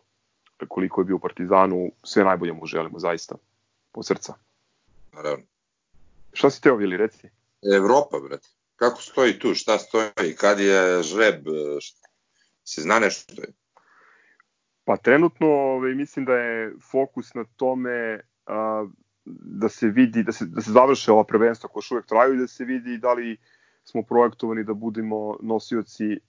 koliko 0.67 1.01
je 1.01 1.05
bio 1.05 1.15
u 1.15 1.19
Partizanu, 1.19 1.91
sve 2.03 2.23
najbolje 2.23 2.53
mu 2.53 2.65
želimo 2.65 2.99
zaista, 2.99 3.35
po 3.91 4.03
srca. 4.03 4.33
Naravno. 5.13 5.45
Šta 6.33 6.49
si 6.49 6.61
teo, 6.61 6.75
Vili, 6.75 6.97
reci? 6.97 7.29
Evropa, 7.75 8.19
brate. 8.19 8.47
Kako 8.75 9.01
stoji 9.01 9.39
tu? 9.39 9.53
Šta 9.55 9.77
stoji? 9.77 10.35
Kad 10.37 10.59
je 10.59 11.03
žreb? 11.03 11.45
Šta? 11.81 12.07
Se 12.63 12.81
zna 12.81 12.99
nešto? 12.99 13.33
Pa 14.85 14.97
trenutno 14.97 15.47
ovaj, 15.47 15.93
mislim 15.93 16.25
da 16.25 16.33
je 16.33 16.73
fokus 16.91 17.33
na 17.33 17.45
tome 17.55 18.19
a, 18.45 18.87
da 19.25 19.69
se 19.69 19.87
vidi, 19.87 20.23
da 20.23 20.31
se, 20.31 20.45
da 20.45 20.61
se 20.61 20.71
završe 20.71 21.11
ova 21.11 21.23
prvenstva 21.23 21.69
koja 21.69 21.83
uvek 21.91 22.05
traju 22.05 22.33
i 22.33 22.37
da 22.37 22.47
se 22.47 22.65
vidi 22.65 22.97
da 22.97 23.13
li 23.13 23.37
smo 23.83 24.03
projektovani 24.03 24.63
da 24.63 24.73
budemo 24.73 25.37
nosioci 25.41 26.19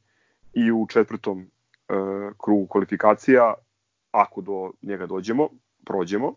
i 0.53 0.72
u 0.72 0.87
četvrtom 0.87 1.51
a, 1.89 2.31
krugu 2.45 2.66
kvalifikacija, 2.66 3.55
ako 4.15 4.41
do 4.41 4.71
njega 4.83 5.07
dođemo, 5.07 5.49
prođemo. 5.85 6.35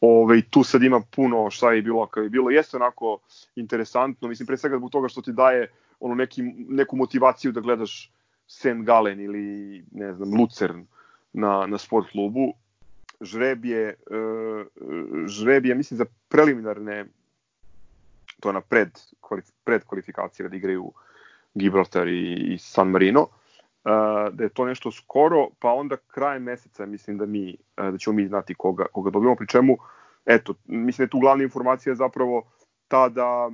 Ove, 0.00 0.42
tu 0.50 0.62
sad 0.64 0.82
ima 0.82 1.00
puno 1.10 1.50
šta 1.50 1.72
je 1.72 1.82
bilo, 1.82 2.06
kao 2.06 2.22
je 2.22 2.28
bilo, 2.28 2.50
jeste 2.50 2.76
onako 2.76 3.18
interesantno, 3.56 4.28
mislim 4.28 4.46
pre 4.46 4.56
svega 4.56 4.76
zbog 4.76 4.90
toga 4.90 5.08
što 5.08 5.22
ti 5.22 5.32
daje 5.32 5.70
ono 6.00 6.14
neki, 6.14 6.42
neku 6.68 6.96
motivaciju 6.96 7.52
da 7.52 7.60
gledaš 7.60 8.12
St. 8.46 8.82
Galen 8.82 9.20
ili 9.20 9.84
ne 9.92 10.12
znam, 10.14 10.40
Lucern 10.40 10.86
na, 11.32 11.66
na 11.66 11.78
sport 11.78 12.10
klubu. 12.10 12.52
Žreb 13.20 13.64
je, 13.64 13.94
uh, 14.10 14.66
žreb 15.26 15.66
je, 15.66 15.74
mislim, 15.74 15.98
za 15.98 16.04
preliminarne, 16.28 17.04
to 18.40 18.48
je 18.48 18.52
na 18.52 18.60
pred, 18.60 18.90
pred 19.64 19.84
kvalifikacije 19.84 20.48
da 20.48 20.56
igraju 20.56 20.92
Gibraltar 21.54 22.08
i, 22.08 22.54
i 22.54 22.58
San 22.58 22.90
Marino, 22.90 23.20
uh, 23.22 23.43
da 24.32 24.44
je 24.44 24.48
to 24.48 24.64
nešto 24.64 24.90
skoro, 24.90 25.48
pa 25.58 25.72
onda 25.72 25.96
krajem 25.96 26.42
meseca 26.42 26.86
mislim 26.86 27.18
da 27.18 27.26
mi, 27.26 27.56
da 27.76 27.98
ćemo 27.98 28.16
mi 28.16 28.26
znati 28.26 28.54
koga, 28.54 28.84
koga 28.92 29.10
dobijemo, 29.10 29.36
pri 29.36 29.46
čemu 29.48 29.76
eto, 30.26 30.54
mislim 30.64 31.02
da 31.02 31.06
je 31.06 31.10
tu 31.10 31.18
glavna 31.18 31.44
informacija 31.44 31.94
zapravo 31.94 32.42
ta 32.88 33.08
da 33.08 33.50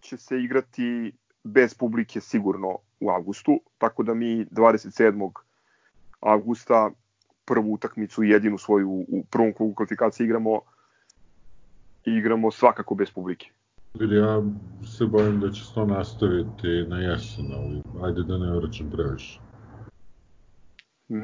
će 0.00 0.16
se 0.16 0.40
igrati 0.40 1.12
bez 1.44 1.74
publike 1.74 2.20
sigurno 2.20 2.78
u 3.00 3.10
avgustu, 3.10 3.60
tako 3.78 4.02
da 4.02 4.14
mi 4.14 4.44
27. 4.44 5.30
avgusta 6.20 6.90
prvu 7.44 7.72
utakmicu 7.72 8.22
jedinu 8.22 8.58
svoju 8.58 8.90
u 8.90 9.24
prvom 9.30 9.52
krugu 9.52 9.74
kvalifikacije 9.74 10.24
igramo 10.24 10.60
igramo 12.04 12.50
svakako 12.50 12.94
bez 12.94 13.10
publike. 13.10 13.50
Vidi, 13.94 14.14
ja 14.14 14.42
se 14.86 15.06
bojim 15.06 15.40
da 15.40 15.50
će 15.50 15.64
se 15.64 15.74
to 15.74 15.86
nastaviti 15.86 16.68
na 16.88 16.98
jesen, 16.98 17.52
ali 17.52 17.82
ajde 18.02 18.22
da 18.22 18.38
ne 18.38 18.56
vraćam 18.56 18.90
previše. 18.90 19.40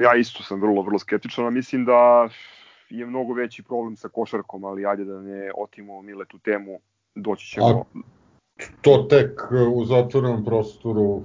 Ja 0.01 0.15
isto 0.15 0.43
sam 0.43 0.61
vrlo, 0.61 0.81
vrlo 0.81 0.99
skeptičan, 0.99 1.45
a 1.45 1.49
mislim 1.49 1.85
da 1.85 2.29
je 2.89 3.05
mnogo 3.05 3.33
veći 3.33 3.63
problem 3.63 3.95
sa 3.95 4.09
košarkom, 4.09 4.65
ali 4.65 4.85
ajde 4.85 5.03
da 5.05 5.21
ne 5.21 5.51
otimo 5.57 6.01
Mile 6.01 6.25
tu 6.25 6.39
temu, 6.39 6.79
doći 7.15 7.47
ćemo... 7.47 7.67
A 7.67 7.83
to 8.81 9.07
tek 9.09 9.41
u 9.73 9.85
zatvornom 9.85 10.45
prostoru... 10.45 11.23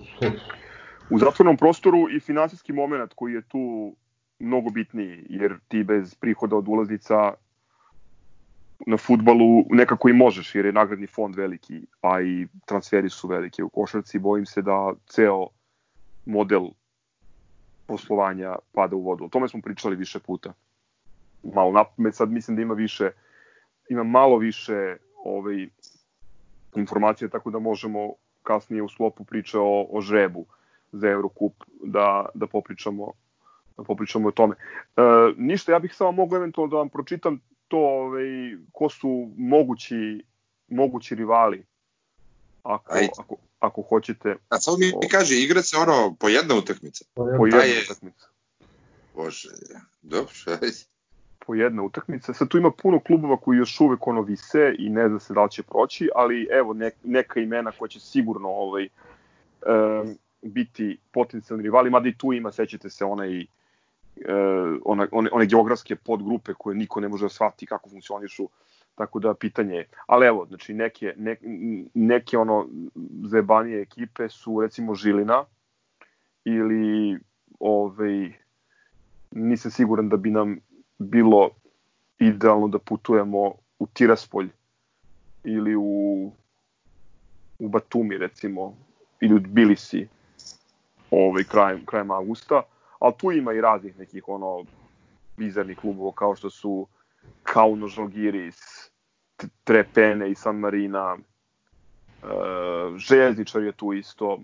u 1.10 1.18
zatvornom 1.18 1.56
prostoru 1.56 1.98
i 2.16 2.20
finansijski 2.20 2.72
moment 2.72 3.12
koji 3.14 3.32
je 3.32 3.42
tu 3.42 3.94
mnogo 4.38 4.70
bitniji, 4.70 5.26
jer 5.28 5.58
ti 5.68 5.84
bez 5.84 6.14
prihoda 6.14 6.56
od 6.56 6.68
ulaznica 6.68 7.34
na 8.86 8.96
futbalu 8.96 9.64
nekako 9.70 10.08
i 10.08 10.12
možeš, 10.12 10.54
jer 10.54 10.66
je 10.66 10.72
nagradni 10.72 11.06
fond 11.06 11.34
veliki, 11.34 11.86
a 12.00 12.20
i 12.22 12.46
transferi 12.66 13.10
su 13.10 13.28
veliki 13.28 13.62
u 13.62 13.68
košarci. 13.68 14.18
Bojim 14.18 14.46
se 14.46 14.62
da 14.62 14.92
ceo 15.06 15.46
model 16.24 16.68
poslovanja 17.86 18.56
pada 18.72 18.96
u 18.96 19.02
vodu. 19.02 19.24
O 19.24 19.28
tome 19.28 19.48
smo 19.48 19.60
pričali 19.60 19.96
više 19.96 20.18
puta 20.18 20.52
malo 21.54 21.72
napamet, 21.72 22.14
sad 22.14 22.30
mislim 22.30 22.56
da 22.56 22.62
ima 22.62 22.74
više, 22.74 23.10
ima 23.88 24.02
malo 24.02 24.38
više 24.38 24.96
ovaj, 25.24 25.68
informacija, 26.76 27.28
tako 27.28 27.50
da 27.50 27.58
možemo 27.58 28.12
kasnije 28.42 28.82
u 28.82 28.88
sklopu 28.88 29.24
priče 29.24 29.58
o, 29.58 29.86
o 29.90 30.00
žrebu 30.00 30.46
za 30.92 31.08
Eurocup 31.08 31.52
da, 31.82 32.26
da 32.34 32.46
popričamo 32.46 33.12
da 33.76 33.84
popričamo 33.84 34.28
o 34.28 34.32
tome. 34.32 34.54
E, 34.96 35.02
ništa, 35.36 35.72
ja 35.72 35.78
bih 35.78 35.94
samo 35.94 36.12
mogao 36.12 36.36
eventualno 36.36 36.70
da 36.70 36.76
vam 36.76 36.88
pročitam 36.88 37.40
to 37.68 37.78
ovaj, 37.78 38.26
ko 38.72 38.88
su 38.88 39.30
mogući, 39.36 40.24
mogući 40.68 41.14
rivali 41.14 41.64
ako, 42.62 42.94
Ajde. 42.94 43.08
ako, 43.18 43.36
ako 43.64 43.82
hoćete 43.82 44.36
A 44.48 44.58
sad 44.58 44.74
mi 44.78 44.92
O. 44.96 45.00
kaže, 45.10 45.34
igra 45.36 45.62
se 45.62 45.76
ono 45.76 46.16
po 46.20 46.28
jedna 46.28 46.54
utakmica. 46.54 47.04
po 47.14 47.24
Da 47.24 47.30
jednu 47.30 47.74
je- 47.74 47.82
utakmicu. 47.84 48.28
Bože, 49.14 49.48
dobro, 50.02 50.32
ajde. 50.62 50.76
po 51.46 51.54
jedna 51.54 51.82
utakmica. 51.82 52.34
Sad 52.34 52.48
tu 52.48 52.58
ima 52.58 52.70
puno 52.72 53.00
klubova 53.00 53.36
koji 53.36 53.58
još 53.58 53.80
uvek 53.80 54.06
ono 54.06 54.22
vise 54.22 54.74
i 54.78 54.90
ne 54.90 55.08
zna 55.08 55.20
se 55.20 55.34
da 55.34 55.44
li 55.44 55.50
će 55.50 55.62
proći, 55.62 56.08
ali 56.14 56.48
evo 56.52 56.72
nek, 56.74 56.94
neka 57.04 57.40
imena 57.40 57.72
koja 57.72 57.88
će 57.88 58.00
sigurno 58.00 58.48
ovaj, 58.48 58.88
um, 59.66 60.18
biti 60.42 60.98
potencijalni 61.12 61.62
rivali, 61.62 61.90
mada 61.90 62.08
i 62.08 62.14
tu 62.18 62.32
ima, 62.32 62.52
sećate 62.52 62.90
se, 62.90 63.04
onaj 63.04 63.40
uh, 63.40 63.44
ona, 64.84 65.08
one, 65.12 65.30
one 65.32 65.46
geografske 65.46 65.96
podgrupe 65.96 66.54
koje 66.54 66.76
niko 66.76 67.00
ne 67.00 67.08
može 67.08 67.24
da 67.24 67.28
shvati 67.28 67.66
kako 67.66 67.88
funkcionišu, 67.90 68.48
tako 68.94 69.18
da 69.18 69.34
pitanje 69.34 69.74
je. 69.74 69.88
Ali 70.06 70.26
evo, 70.26 70.46
znači 70.46 70.74
neke, 70.74 71.14
ne, 71.16 71.36
neke 71.94 72.38
ono 72.38 72.68
zajebanije 73.24 73.82
ekipe 73.82 74.28
su 74.28 74.60
recimo 74.60 74.94
Žilina 74.94 75.44
ili 76.44 77.18
ovaj, 77.60 78.32
nisam 79.30 79.70
siguran 79.70 80.08
da 80.08 80.16
bi 80.16 80.30
nam 80.30 80.58
bilo 80.98 81.50
idealno 82.18 82.68
da 82.68 82.78
putujemo 82.78 83.52
u 83.78 83.86
Tiraspolj 83.86 84.48
ili 85.44 85.76
u, 85.76 86.32
u 87.58 87.68
Batumi 87.68 88.18
recimo 88.18 88.76
ili 89.20 89.34
u 89.34 89.42
Tbilisi 89.42 90.08
ovaj, 91.10 91.44
krajem, 91.44 91.86
krajem 91.86 92.10
avgusta, 92.10 92.62
ali 92.98 93.14
tu 93.18 93.32
ima 93.32 93.52
i 93.52 93.60
raznih 93.60 93.98
nekih 93.98 94.28
ono 94.28 94.64
bizarnih 95.36 95.78
klubova 95.78 96.12
kao 96.12 96.36
što 96.36 96.50
su 96.50 96.86
Kauno 97.42 97.86
Žalgiris, 97.88 98.73
Trepene 99.64 100.30
i 100.30 100.34
San 100.34 100.58
Marina, 100.58 101.16
e, 101.16 101.18
Željezničar 102.96 103.62
je 103.62 103.72
tu 103.72 103.92
isto, 103.92 104.40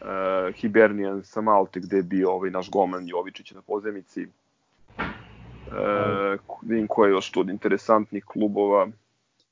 e, 0.00 0.52
Hibernian 0.52 1.24
sa 1.24 1.40
Malte 1.40 1.80
gde 1.80 1.96
je 1.96 2.02
bio 2.02 2.32
ovaj 2.32 2.50
naš 2.50 2.70
goman 2.70 3.08
Jovičić 3.08 3.50
na 3.50 3.62
pozemici. 3.62 4.22
E, 4.22 4.28
vidim 6.62 6.86
ko 6.86 7.04
je 7.04 7.10
još 7.10 7.30
tu 7.30 7.40
od 7.40 7.48
interesantnih 7.48 8.24
klubova. 8.24 8.88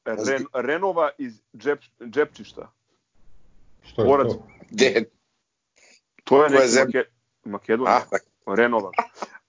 Ren, 0.04 0.44
Renova 0.54 1.10
iz 1.18 1.40
Džep, 1.56 1.80
Džepčišta. 2.04 2.70
Šta 3.82 4.02
je 4.02 4.08
Borac, 4.08 4.32
to? 4.32 4.46
Gde? 4.70 5.04
to 6.24 6.44
je 6.44 6.50
neki 6.50 6.68
zemlja? 6.68 6.98
Make, 6.98 7.10
Makedonija. 7.44 7.96
A, 7.96 8.00
da. 8.46 8.54
Renova. 8.54 8.90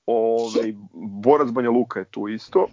Ove, 0.06 0.74
Borac 0.94 1.52
Banja 1.52 1.70
Luka 1.70 2.00
je 2.00 2.06
tu 2.06 2.28
isto. 2.28 2.68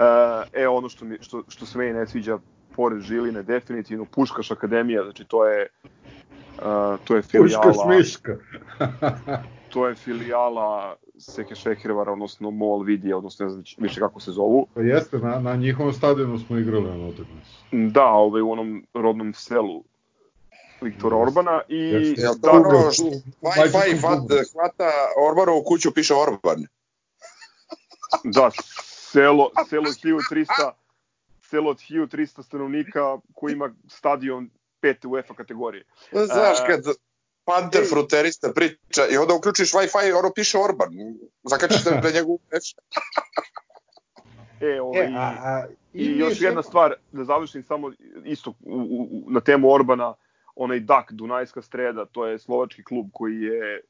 E, 0.00 0.62
e 0.62 0.68
ono 0.68 0.88
što, 0.88 1.04
mi, 1.04 1.18
što, 1.20 1.42
što 1.48 1.66
se 1.66 1.78
meni 1.78 1.92
ne 1.92 2.06
sviđa 2.06 2.38
pored 2.76 3.00
Žiline, 3.00 3.42
definitivno 3.42 4.04
Puškaš 4.04 4.50
Akademija, 4.50 5.04
znači 5.04 5.24
to 5.24 5.46
je 5.46 5.68
Uh, 6.60 7.00
to 7.04 7.16
je 7.16 7.22
filijala 7.22 7.62
Puška 7.62 7.82
smiška. 7.84 8.36
to 9.72 9.88
je 9.88 9.94
filijala 9.94 10.96
Seke 11.18 11.54
Šehirvara, 11.54 12.12
odnosno 12.12 12.50
Mol 12.50 12.82
Vidija, 12.82 13.16
odnosno 13.16 13.46
ne 13.46 13.50
znam 13.50 13.64
više 13.78 14.00
kako 14.00 14.20
se 14.20 14.32
zovu. 14.32 14.66
Pa 14.74 14.80
jeste, 14.80 15.18
na, 15.18 15.38
na 15.38 15.56
njihovom 15.56 15.92
stadionu 15.92 16.38
smo 16.38 16.58
igrali 16.58 16.84
na 16.84 17.06
utakmicu. 17.06 17.50
Da, 17.72 18.06
ovaj, 18.06 18.42
u 18.42 18.50
onom 18.50 18.86
rodnom 18.94 19.34
selu 19.34 19.84
Viktora. 20.80 21.16
Orbana 21.16 21.60
i 21.68 21.78
Jeste. 21.78 22.22
To 22.22 22.36
da, 22.40 22.50
Wi-Fi 23.50 24.00
hvata 24.52 24.90
Orbanovu 25.28 25.62
kuću, 25.62 25.90
piše 25.94 26.14
Orban. 26.14 26.66
da, 28.24 28.50
selo, 29.12 29.50
selo 29.68 29.84
od 29.84 29.94
1300 29.94 30.70
selo 31.42 31.70
od 31.70 31.76
1300 31.80 32.42
stanovnika 32.42 33.00
koji 33.34 33.52
ima 33.52 33.74
stadion 33.88 34.50
pete 34.80 35.08
UEFA 35.08 35.34
kategorije. 35.34 35.84
Znaš, 36.12 36.60
A- 36.60 36.66
kad 36.66 36.84
Panter 37.44 37.82
fruterista 37.88 38.52
priča 38.52 39.06
i 39.10 39.16
onda 39.16 39.34
uključiš 39.34 39.72
Wi-Fi 39.72 40.08
i 40.08 40.12
ono 40.12 40.30
piše 40.32 40.58
Orban. 40.58 40.88
Zakačiš 41.42 41.82
se 41.82 41.90
na 41.90 42.10
njegovu 42.14 42.38
reč. 42.50 42.74
E, 44.60 44.80
ovaj, 44.80 45.00
E, 45.00 45.12
a, 45.16 45.34
a, 45.40 45.66
I 45.92 46.08
mi 46.08 46.18
još 46.18 46.40
je 46.40 46.46
jedna 46.46 46.62
stvar, 46.62 46.94
da 47.12 47.24
završim 47.24 47.62
samo 47.62 47.92
isto 48.24 48.50
u, 48.50 48.54
u, 48.72 49.02
u- 49.02 49.30
na 49.30 49.40
temu 49.40 49.72
Orbana, 49.72 50.14
onaj 50.54 50.80
DAK, 50.80 51.12
Dunajska 51.12 51.62
streda, 51.62 52.06
to 52.06 52.26
je 52.26 52.38
slovački 52.38 52.84
klub 52.84 53.06
koji 53.12 53.36
je, 53.36 53.80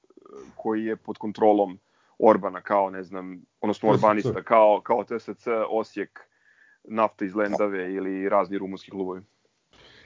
koji 0.56 0.84
je 0.84 0.96
pod 0.96 1.18
kontrolom 1.18 1.78
Orbana, 2.22 2.60
kao, 2.60 2.90
ne 2.90 3.02
znam, 3.02 3.42
odnosno. 3.60 3.88
Orbanista, 3.88 4.42
kao, 4.42 4.80
kao 4.84 5.04
TSC, 5.04 5.46
Osijek, 5.70 6.20
Nafta 6.84 7.24
iz 7.24 7.34
Lendave 7.34 7.94
ili 7.94 8.28
razni 8.28 8.58
rumunski 8.58 8.90
klubovi. 8.90 9.22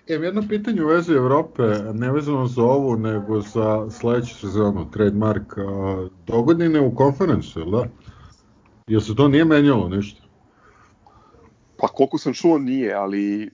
Imam 0.07 0.25
jedno 0.25 0.43
pitanje 0.49 0.85
u 0.85 0.87
vezi 0.87 1.13
Evrope, 1.13 1.63
ne 1.93 2.13
vezano 2.13 2.47
za 2.47 2.63
ovu, 2.63 2.97
nego 2.97 3.41
za 3.41 3.91
sledeću 3.91 4.35
sezonu, 4.35 4.91
trademark, 4.91 5.55
dogodine 6.27 6.81
u 6.81 6.95
konferencu, 6.95 7.61
jel 7.61 7.71
da? 7.71 7.85
Jel 8.87 9.01
se 9.01 9.17
to 9.17 9.29
nije 9.29 9.45
menjalo 9.45 9.89
ništa? 9.89 10.23
Pa 11.77 11.89
koliko 11.89 12.19
sam 12.19 12.33
čuo 12.33 12.59
nije, 12.59 12.95
ali 12.95 13.51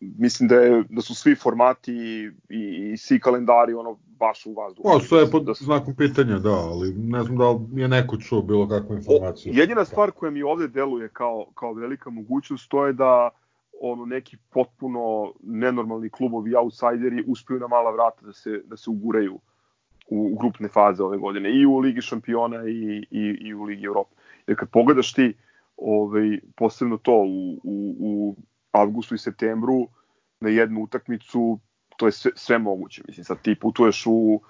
mislim 0.00 0.48
da, 0.48 0.54
je, 0.54 0.84
da 0.90 1.00
su 1.02 1.14
svi 1.14 1.34
formati 1.34 1.92
i, 1.92 2.30
i, 2.48 2.90
i 2.92 2.96
svi 2.96 3.20
kalendari 3.20 3.74
ono 3.74 3.98
baš 4.18 4.46
u 4.46 4.52
vazduhu. 4.52 4.88
O, 4.88 5.00
sve 5.00 5.20
je 5.20 5.30
pod 5.30 5.44
Da 5.44 5.54
su- 5.54 5.64
znakom 5.64 5.96
pitanja, 5.96 6.38
da, 6.38 6.50
ali 6.50 6.92
ne 6.92 7.22
znam 7.22 7.36
da 7.38 7.50
li 7.50 7.82
je 7.82 7.88
neko 7.88 8.16
čuo 8.16 8.42
bilo 8.42 8.68
kakvu 8.68 8.96
informaciju. 8.96 9.52
Jedina 9.54 9.84
stvar 9.84 10.10
koja 10.10 10.30
mi 10.30 10.42
ovde 10.42 10.68
deluje 10.68 11.08
kao, 11.08 11.46
kao 11.54 11.72
velika 11.72 12.10
mogućnost, 12.10 12.70
to 12.70 12.86
je 12.86 12.92
da 12.92 13.30
ono 13.80 14.04
neki 14.06 14.36
potpuno 14.50 15.32
nenormalni 15.42 16.10
klubovi 16.10 16.54
outsideri 16.54 17.24
uspeju 17.26 17.60
na 17.60 17.68
mala 17.68 17.90
vrata 17.90 18.26
da 18.26 18.32
se 18.32 18.62
da 18.66 18.76
se 18.76 18.90
uguraju 18.90 19.34
u, 20.10 20.30
u 20.32 20.36
grupne 20.38 20.68
faze 20.68 21.02
ove 21.02 21.18
godine 21.18 21.50
i 21.60 21.66
u 21.66 21.78
Ligi 21.78 22.00
šampiona 22.00 22.68
i, 22.68 23.06
i, 23.10 23.36
i 23.40 23.54
u 23.54 23.62
Ligi 23.62 23.84
Evrope. 23.84 24.14
Jer 24.46 24.58
kad 24.58 24.70
pogledaš 24.70 25.12
ti 25.12 25.34
ovaj, 25.76 26.40
posebno 26.56 26.96
to 26.96 27.12
u, 27.12 27.60
u, 27.64 27.96
u 27.98 28.36
avgustu 28.72 29.14
i 29.14 29.18
septembru 29.18 29.88
na 30.40 30.48
jednu 30.48 30.82
utakmicu, 30.82 31.58
to 31.96 32.06
je 32.06 32.12
sve, 32.12 32.30
sve 32.34 32.58
moguće. 32.58 33.02
Mislim, 33.08 33.24
sad 33.24 33.42
ti 33.42 33.54
putuješ 33.60 34.06
u, 34.06 34.40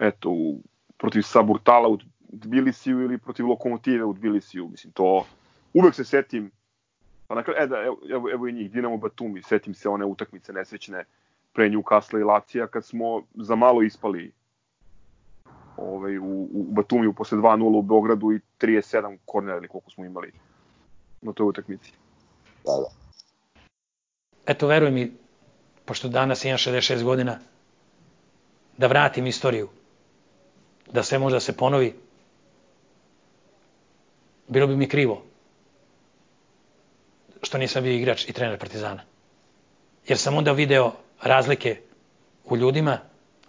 eto, 0.00 0.30
u, 0.30 0.60
protiv 0.96 1.22
Saburtala 1.22 1.88
u 1.88 1.98
Tbilisiju 2.40 3.00
ili 3.00 3.18
protiv 3.18 3.48
Lokomotive 3.48 4.04
u 4.04 4.14
Tbilisiju. 4.14 4.68
Mislim, 4.68 4.92
to 4.92 5.26
uvek 5.74 5.94
se 5.94 6.04
setim 6.04 6.50
Pa 7.32 7.36
na 7.36 7.42
kraju, 7.42 7.62
e 7.62 7.66
da, 7.66 7.76
evo, 8.12 8.30
evo, 8.32 8.48
i 8.48 8.52
njih, 8.52 8.72
Dinamo 8.72 8.96
Batumi, 8.96 9.42
setim 9.42 9.74
se 9.74 9.88
one 9.88 10.04
utakmice 10.04 10.52
nesrećne 10.52 11.04
pre 11.52 11.70
Newcastle 11.70 12.20
i 12.20 12.24
Lacija 12.24 12.66
kad 12.66 12.84
smo 12.84 13.22
za 13.34 13.54
malo 13.54 13.82
ispali 13.82 14.32
ovaj, 15.76 16.18
u, 16.18 16.48
u 16.52 16.66
Batumiju 16.70 17.12
posle 17.12 17.38
2-0 17.38 17.78
u 17.78 17.82
Beogradu 17.82 18.32
i 18.32 18.40
37 18.60 19.18
kornera 19.24 19.58
ili 19.58 19.68
koliko 19.68 19.90
smo 19.90 20.04
imali 20.04 20.32
na 21.22 21.32
toj 21.32 21.46
utakmici. 21.46 21.92
Da, 22.64 22.72
da. 22.72 23.01
Eto 24.46 24.66
veruj 24.66 24.90
mi, 24.90 25.12
pošto 25.84 26.08
danas 26.08 26.44
imam 26.44 26.58
66 26.58 27.02
godina, 27.02 27.38
da 28.76 28.86
vratim 28.86 29.26
istoriju, 29.26 29.68
da 30.92 31.02
sve 31.02 31.18
može 31.18 31.36
da 31.36 31.40
se 31.40 31.56
ponovi, 31.56 31.94
bilo 34.48 34.66
bi 34.66 34.76
mi 34.76 34.88
krivo 34.88 35.22
što 37.42 37.58
nisam 37.58 37.82
bio 37.82 37.92
igrač 37.92 38.28
i 38.28 38.32
trener 38.32 38.58
Partizana. 38.58 39.02
Jer 40.06 40.18
sam 40.18 40.36
onda 40.36 40.52
video 40.52 40.92
razlike 41.22 41.80
u 42.44 42.56
ljudima, 42.56 42.98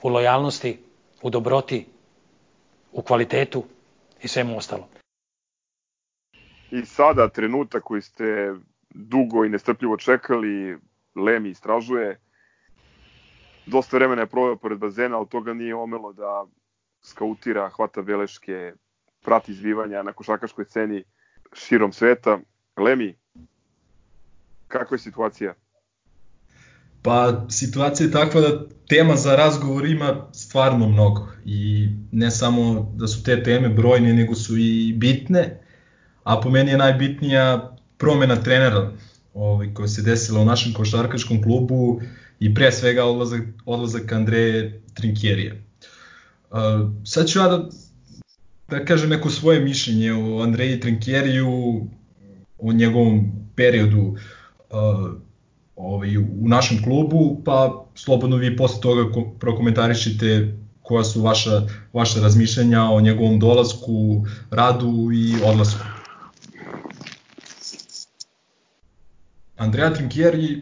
u 0.01 0.09
lojalnosti, 0.09 0.79
u 1.21 1.29
dobroti, 1.29 1.85
u 2.91 3.01
kvalitetu 3.01 3.63
i 4.23 4.27
svemu 4.27 4.57
ostalo. 4.57 4.87
I 6.71 6.85
sada 6.85 7.29
trenutak 7.29 7.83
koji 7.83 8.01
ste 8.01 8.53
dugo 8.93 9.45
i 9.45 9.49
nestrpljivo 9.49 9.97
čekali, 9.97 10.77
Lemi 11.15 11.49
istražuje. 11.49 12.19
Dosta 13.65 13.97
vremena 13.97 14.21
je 14.21 14.27
proveo 14.27 14.55
pored 14.55 14.79
bazena, 14.79 15.17
ali 15.17 15.29
toga 15.29 15.53
nije 15.53 15.75
omelo 15.75 16.13
da 16.13 16.45
skautira, 17.01 17.69
hvata 17.69 18.01
beleške, 18.01 18.73
prati 19.23 19.51
izbivanja 19.51 20.03
na 20.03 20.13
košarkaškoj 20.13 20.65
sceni 20.65 21.03
širom 21.53 21.93
sveta. 21.93 22.39
Lemi, 22.77 23.15
kakva 24.67 24.95
je 24.95 24.99
situacija? 24.99 25.53
Pa 27.01 27.45
situacija 27.49 28.07
je 28.07 28.11
takva 28.11 28.41
da 28.41 28.65
tema 28.89 29.15
za 29.15 29.35
razgovor 29.35 29.85
ima 29.85 30.27
stvarno 30.31 30.87
mnogo 30.87 31.27
i 31.45 31.89
ne 32.11 32.31
samo 32.31 32.91
da 32.95 33.07
su 33.07 33.23
te 33.23 33.43
teme 33.43 33.69
brojne, 33.69 34.13
nego 34.13 34.35
su 34.35 34.57
i 34.57 34.93
bitne, 34.97 35.59
a 36.23 36.41
po 36.41 36.49
meni 36.49 36.71
je 36.71 36.77
najbitnija 36.77 37.72
promena 38.03 38.35
trenera 38.35 38.91
ovaj, 39.33 39.73
koja 39.73 39.87
se 39.87 40.01
desila 40.01 40.41
u 40.41 40.45
našem 40.45 40.73
košarkaškom 40.73 41.43
klubu 41.43 42.01
i 42.39 42.53
pre 42.53 42.71
svega 42.71 43.05
odlazak, 43.05 43.41
odlazak 43.65 44.11
Andreje 44.11 44.81
Trinkjerije. 44.93 45.63
Uh, 46.51 46.59
sad 47.03 47.27
ću 47.27 47.39
ja 47.39 47.47
da, 47.47 47.69
da 48.69 48.85
kažem 48.85 49.09
neko 49.09 49.29
svoje 49.29 49.59
mišljenje 49.59 50.13
o 50.13 50.41
Andreji 50.43 50.79
Trinkjeriju, 50.79 51.47
o 52.59 52.73
njegovom 52.73 53.31
periodu. 53.55 54.15
Uh, 54.69 55.11
ovaj, 55.75 56.17
u 56.17 56.47
našem 56.47 56.83
klubu, 56.83 57.41
pa 57.45 57.85
slobodno 57.95 58.35
vi 58.35 58.57
posle 58.57 58.81
toga 58.81 59.21
prokomentarišite 59.39 60.57
koja 60.81 61.03
su 61.03 61.21
vaša, 61.21 61.61
vaša 61.93 62.21
razmišljanja 62.21 62.83
o 62.83 63.01
njegovom 63.01 63.39
dolasku, 63.39 64.25
radu 64.51 65.09
i 65.13 65.35
odlasku. 65.45 65.92
Andrea 69.63 69.93
Trinkieri 69.93 70.61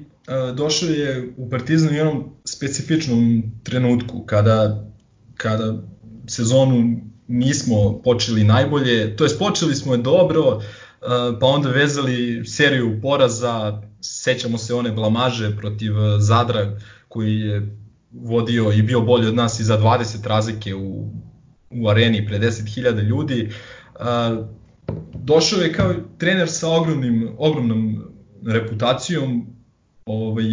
došao 0.56 0.90
je 0.90 1.34
u 1.38 1.50
Partizan 1.50 1.90
u 1.90 1.94
jednom 1.94 2.36
specifičnom 2.46 3.44
trenutku 3.64 4.24
kada, 4.26 4.86
kada 5.38 5.74
sezonu 6.28 7.02
nismo 7.28 8.02
počeli 8.04 8.44
najbolje, 8.44 9.16
to 9.16 9.24
jest 9.24 9.40
počeli 9.40 9.76
smo 9.76 9.94
je 9.94 9.98
dobro, 9.98 10.62
pa 11.40 11.46
onda 11.46 11.70
vezali 11.70 12.46
seriju 12.46 13.00
poraza, 13.02 13.82
sećamo 14.02 14.58
se 14.58 14.76
one 14.76 14.92
blamaže 14.92 15.58
protiv 15.58 15.94
Zadra 16.20 16.80
koji 17.08 17.40
je 17.40 17.78
vodio 18.12 18.72
i 18.72 18.82
bio 18.82 19.02
bolji 19.02 19.28
od 19.28 19.36
nas 19.36 19.60
i 19.60 19.64
za 19.64 19.80
20 19.80 20.28
razlike 20.28 20.76
u, 20.76 21.10
u 21.70 21.90
areni 21.90 22.26
pre 22.28 22.40
10.000 22.40 23.04
ljudi. 23.04 23.52
Došao 25.14 25.62
je 25.62 25.74
kao 25.74 25.94
trener 26.18 26.50
sa 26.50 26.70
ogromnim, 26.70 27.30
ogromnom 27.38 28.11
reputacijom, 28.46 29.48
ovaj, 30.06 30.44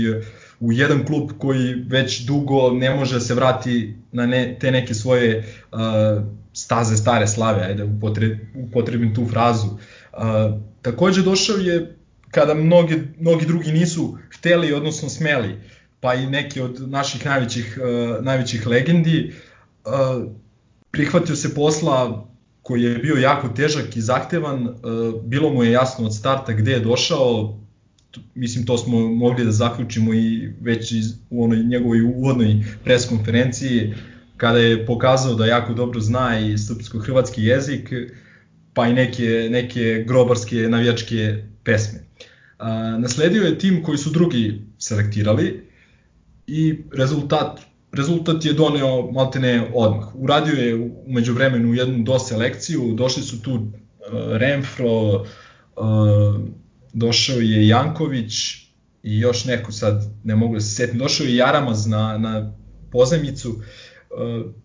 u 0.61 0.73
jedan 0.73 1.07
klub 1.07 1.31
koji 1.39 1.75
već 1.75 2.21
dugo 2.21 2.71
ne 2.71 2.95
može 2.95 3.15
da 3.15 3.21
se 3.21 3.35
vrati 3.35 3.95
na 4.13 4.27
ne, 4.27 4.57
te 4.61 4.71
neke 4.71 4.95
svoje 4.95 5.39
uh, 5.73 5.79
staze 6.53 6.97
stare 6.97 7.27
slave, 7.27 7.63
ajde 7.63 7.85
upotre, 7.85 8.39
upotrebim 8.55 9.15
tu 9.15 9.27
frazu. 9.27 9.67
Uh, 9.67 10.61
takođe 10.83 11.23
došao 11.23 11.57
je 11.57 11.97
kada 12.31 12.55
mnogi, 12.55 13.03
mnogi 13.21 13.47
drugi 13.47 13.73
nisu 13.73 14.19
hteli, 14.39 14.73
odnosno 14.73 15.09
smeli, 15.09 15.57
pa 16.01 16.15
i 16.15 16.27
neki 16.27 16.61
od 16.61 16.91
naših 16.91 17.27
najvećih, 17.27 17.79
uh, 17.83 18.25
najvećih 18.25 18.67
legendi, 18.67 19.33
uh, 19.85 20.33
prihvatio 20.91 21.37
se 21.37 21.55
posla 21.55 22.29
koji 22.63 22.83
je 22.83 22.99
bio 22.99 23.15
jako 23.15 23.49
težak 23.49 23.97
i 23.97 24.01
zahtevan, 24.01 24.69
bilo 25.25 25.53
mu 25.53 25.65
je 25.65 25.73
jasno 25.73 26.07
od 26.07 26.15
starta 26.15 26.53
gde 26.53 26.73
je 26.73 26.81
došao, 26.81 27.59
mislim 28.35 28.67
to 28.67 28.79
smo 28.79 29.09
mogli 29.09 29.45
da 29.45 29.53
zaključimo 29.53 30.15
i 30.15 30.53
već 30.61 30.93
iz, 30.93 31.15
u 31.31 31.45
onoj 31.45 31.59
njegovoj 31.59 32.01
uvodnoj 32.01 32.65
preskonferenciji 32.85 33.95
kada 34.37 34.59
je 34.59 34.87
pokazao 34.87 35.35
da 35.35 35.47
jako 35.47 35.75
dobro 35.75 36.01
zna 36.01 36.39
i 36.41 36.59
srpsko-hrvatski 36.59 37.43
jezik 37.43 37.93
pa 38.75 38.89
i 38.89 38.93
neke, 38.93 39.49
neke 39.51 40.05
grobarske 40.09 40.57
navijačke 40.57 41.45
pesme. 41.65 41.99
A, 42.59 42.99
nasledio 42.99 43.43
je 43.43 43.59
tim 43.59 43.83
koji 43.83 43.99
su 43.99 44.11
drugi 44.11 44.63
selektirali 44.79 45.69
i 46.47 46.79
rezultat 46.93 47.69
rezultat 47.93 48.45
je 48.45 48.53
doneo 48.53 49.11
maltene 49.13 49.71
odmah. 49.75 50.15
Uradio 50.15 50.55
je 50.55 50.91
umeđu 51.07 51.35
vremenu 51.35 51.75
jednu 51.75 52.05
do 52.05 52.19
selekciju, 52.19 52.95
došli 52.95 53.23
su 53.23 53.43
tu 53.43 53.55
uh, 53.55 53.71
Renfro, 54.37 55.13
uh, 55.13 55.25
došao 56.93 57.41
je 57.41 57.69
Janković 57.69 58.33
i 59.03 59.19
još 59.19 59.45
neko 59.45 59.73
sad 59.73 60.11
ne 60.25 60.37
mogu 60.37 60.55
da 60.55 60.61
se 60.61 60.75
setim, 60.75 60.99
došao 60.99 61.27
je 61.27 61.37
Jaramaz 61.37 61.87
na, 61.87 62.19
na 62.19 62.53
pozemicu. 62.93 63.63
E, 64.11 64.59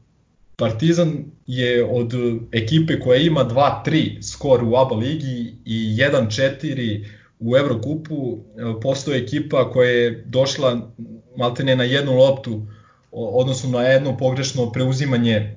Partizan 0.56 1.26
je 1.48 1.86
od 1.86 2.14
ekipe 2.52 3.00
koja 3.00 3.20
ima 3.20 3.46
2-3 3.86 4.22
skor 4.22 4.64
u 4.64 4.76
ABA 4.76 4.96
ligi 4.96 5.56
i 5.66 5.98
1-4 5.98 7.06
u 7.40 7.58
Evrokupu, 7.58 8.38
e, 8.58 8.82
postoje 8.82 9.24
ekipa 9.24 9.72
koja 9.72 9.90
je 9.90 10.24
došla 10.28 10.92
maltene 11.38 11.76
na 11.76 11.84
jednu 11.84 12.14
loptu, 12.14 12.68
odnosno 13.12 13.70
na 13.70 13.82
jedno 13.82 14.18
pogrešno 14.18 14.72
preuzimanje 14.72 15.56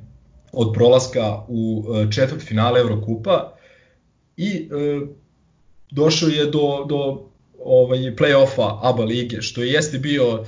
od 0.53 0.73
prolaska 0.75 1.45
u 1.49 1.85
e, 1.95 2.13
četvrt 2.13 2.43
finale 2.43 2.81
Evrokupa 2.81 3.53
i 4.37 4.69
došao 5.97 6.29
je 6.29 6.45
do, 6.45 6.85
do 6.89 7.31
ovaj, 7.65 7.99
play-offa 7.99 8.79
ABA 8.83 9.05
lige, 9.05 9.43
što 9.43 9.63
je 9.63 9.73
jeste 9.73 9.99
bio 9.99 10.33
uh, 10.33 10.45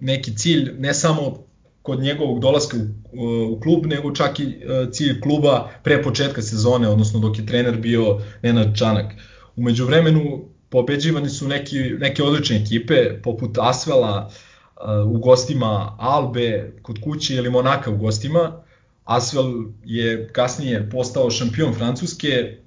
neki 0.00 0.36
cilj, 0.36 0.72
ne 0.78 0.94
samo 0.94 1.44
kod 1.82 2.00
njegovog 2.00 2.40
dolaska 2.40 2.76
u, 3.12 3.26
u 3.52 3.60
klub, 3.60 3.86
nego 3.86 4.14
čak 4.14 4.40
i 4.40 4.46
uh, 4.46 4.90
cilj 4.92 5.20
kluba 5.20 5.70
pre 5.84 6.02
početka 6.02 6.42
sezone, 6.42 6.88
odnosno 6.88 7.20
dok 7.20 7.38
je 7.38 7.46
trener 7.46 7.76
bio 7.76 8.20
Nenad 8.42 8.76
Čanak. 8.78 9.12
Umeđu 9.56 9.86
vremenu 9.86 10.44
pobeđivani 10.68 11.28
su 11.28 11.48
neki, 11.48 11.78
neke 11.78 12.22
odlične 12.22 12.56
ekipe, 12.56 13.22
poput 13.22 13.58
Asvela 13.60 14.28
uh, 14.28 15.14
u 15.14 15.18
gostima 15.18 15.96
Albe 15.98 16.72
kod 16.82 17.00
kuće 17.00 17.34
ili 17.34 17.50
Monaka 17.50 17.90
u 17.90 17.96
gostima. 17.96 18.62
Asvel 19.04 19.52
je 19.84 20.28
kasnije 20.32 20.90
postao 20.90 21.30
šampion 21.30 21.74
Francuske, 21.74 22.63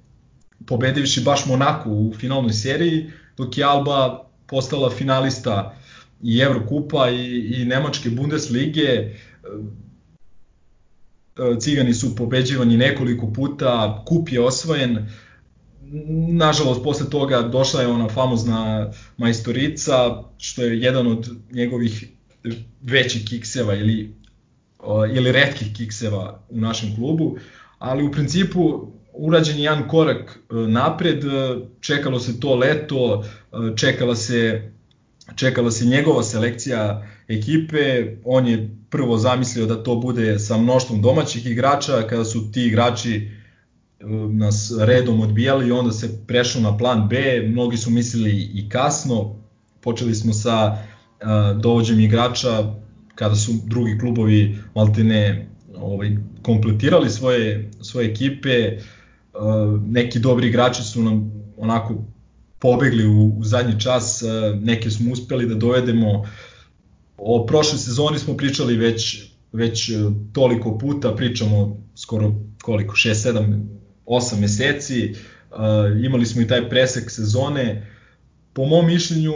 pobedivši 0.66 1.20
baš 1.20 1.46
Monaku 1.46 1.90
u 1.90 2.14
finalnoj 2.14 2.52
seriji, 2.52 3.10
dok 3.36 3.58
je 3.58 3.64
Alba 3.64 4.24
postala 4.46 4.90
finalista 4.90 5.76
i 6.22 6.38
Evrokupa 6.38 7.10
i, 7.10 7.54
i 7.56 7.64
Nemačke 7.64 8.10
Bundeslige. 8.10 8.82
E, 8.82 9.14
Cigani 11.60 11.94
su 11.94 12.16
pobeđivani 12.16 12.76
nekoliko 12.76 13.32
puta, 13.32 14.02
kup 14.06 14.32
je 14.32 14.40
osvojen, 14.40 15.06
nažalost 16.28 16.82
posle 16.82 17.10
toga 17.10 17.42
došla 17.42 17.80
je 17.80 17.88
ona 17.88 18.08
famozna 18.08 18.90
majstorica, 19.16 20.22
što 20.38 20.62
je 20.62 20.80
jedan 20.80 21.06
od 21.06 21.30
njegovih 21.52 22.08
većih 22.82 23.24
kikseva 23.24 23.74
ili, 23.74 24.14
ili 25.14 25.32
redkih 25.32 25.72
kikseva 25.76 26.42
u 26.48 26.60
našem 26.60 26.96
klubu, 26.96 27.38
ali 27.78 28.04
u 28.04 28.12
principu 28.12 28.92
urađen 29.18 29.56
je 29.56 29.62
jedan 29.62 29.88
korak 29.88 30.38
e, 30.50 30.54
napred, 30.54 31.24
e, 31.24 31.56
čekalo 31.80 32.20
se 32.20 32.40
to 32.40 32.54
leto, 32.54 33.24
e, 33.24 33.76
čekala 33.76 34.16
se, 34.16 34.70
čekala 35.36 35.70
se 35.70 35.84
njegova 35.84 36.22
selekcija 36.22 37.06
ekipe, 37.28 38.06
on 38.24 38.46
je 38.46 38.70
prvo 38.90 39.18
zamislio 39.18 39.66
da 39.66 39.82
to 39.82 39.96
bude 39.96 40.38
sa 40.38 40.56
mnoštvom 40.56 41.02
domaćih 41.02 41.46
igrača, 41.46 42.06
kada 42.08 42.24
su 42.24 42.52
ti 42.52 42.66
igrači 42.66 43.30
nas 44.30 44.72
redom 44.80 45.20
odbijali, 45.20 45.72
onda 45.72 45.92
se 45.92 46.26
prešlo 46.26 46.60
na 46.60 46.76
plan 46.78 47.08
B, 47.08 47.42
mnogi 47.48 47.76
su 47.76 47.90
mislili 47.90 48.50
i 48.54 48.68
kasno, 48.68 49.36
počeli 49.80 50.14
smo 50.14 50.32
sa 50.32 50.78
dovođem 51.60 52.00
igrača 52.00 52.74
kada 53.14 53.34
su 53.34 53.52
drugi 53.64 53.98
klubovi 53.98 54.58
maltene 54.74 55.48
ovaj, 55.76 56.16
kompletirali 56.42 57.10
svoje, 57.10 57.70
svoje 57.80 58.10
ekipe, 58.10 58.78
neki 59.86 60.18
dobri 60.18 60.48
igrači 60.48 60.82
su 60.82 61.02
nam 61.02 61.32
onako 61.56 61.94
pobegli 62.58 63.06
u, 63.06 63.32
u 63.38 63.44
zadnji 63.44 63.80
čas, 63.80 64.22
neke 64.60 64.90
smo 64.90 65.12
uspeli 65.12 65.46
da 65.46 65.54
dovedemo. 65.54 66.24
O 67.16 67.46
prošle 67.46 67.78
sezoni 67.78 68.18
smo 68.18 68.36
pričali 68.36 68.76
već, 68.76 69.30
već 69.52 69.90
uh, 69.90 70.12
toliko 70.32 70.78
puta, 70.78 71.14
pričamo 71.14 71.76
skoro 71.94 72.34
koliko, 72.62 72.94
6, 72.94 73.32
7, 73.32 73.62
8 74.06 74.40
meseci, 74.40 75.14
imali 76.04 76.26
smo 76.26 76.42
i 76.42 76.46
taj 76.46 76.68
presek 76.68 77.10
sezone. 77.10 77.86
Po 78.52 78.64
mom 78.64 78.86
mišljenju, 78.86 79.32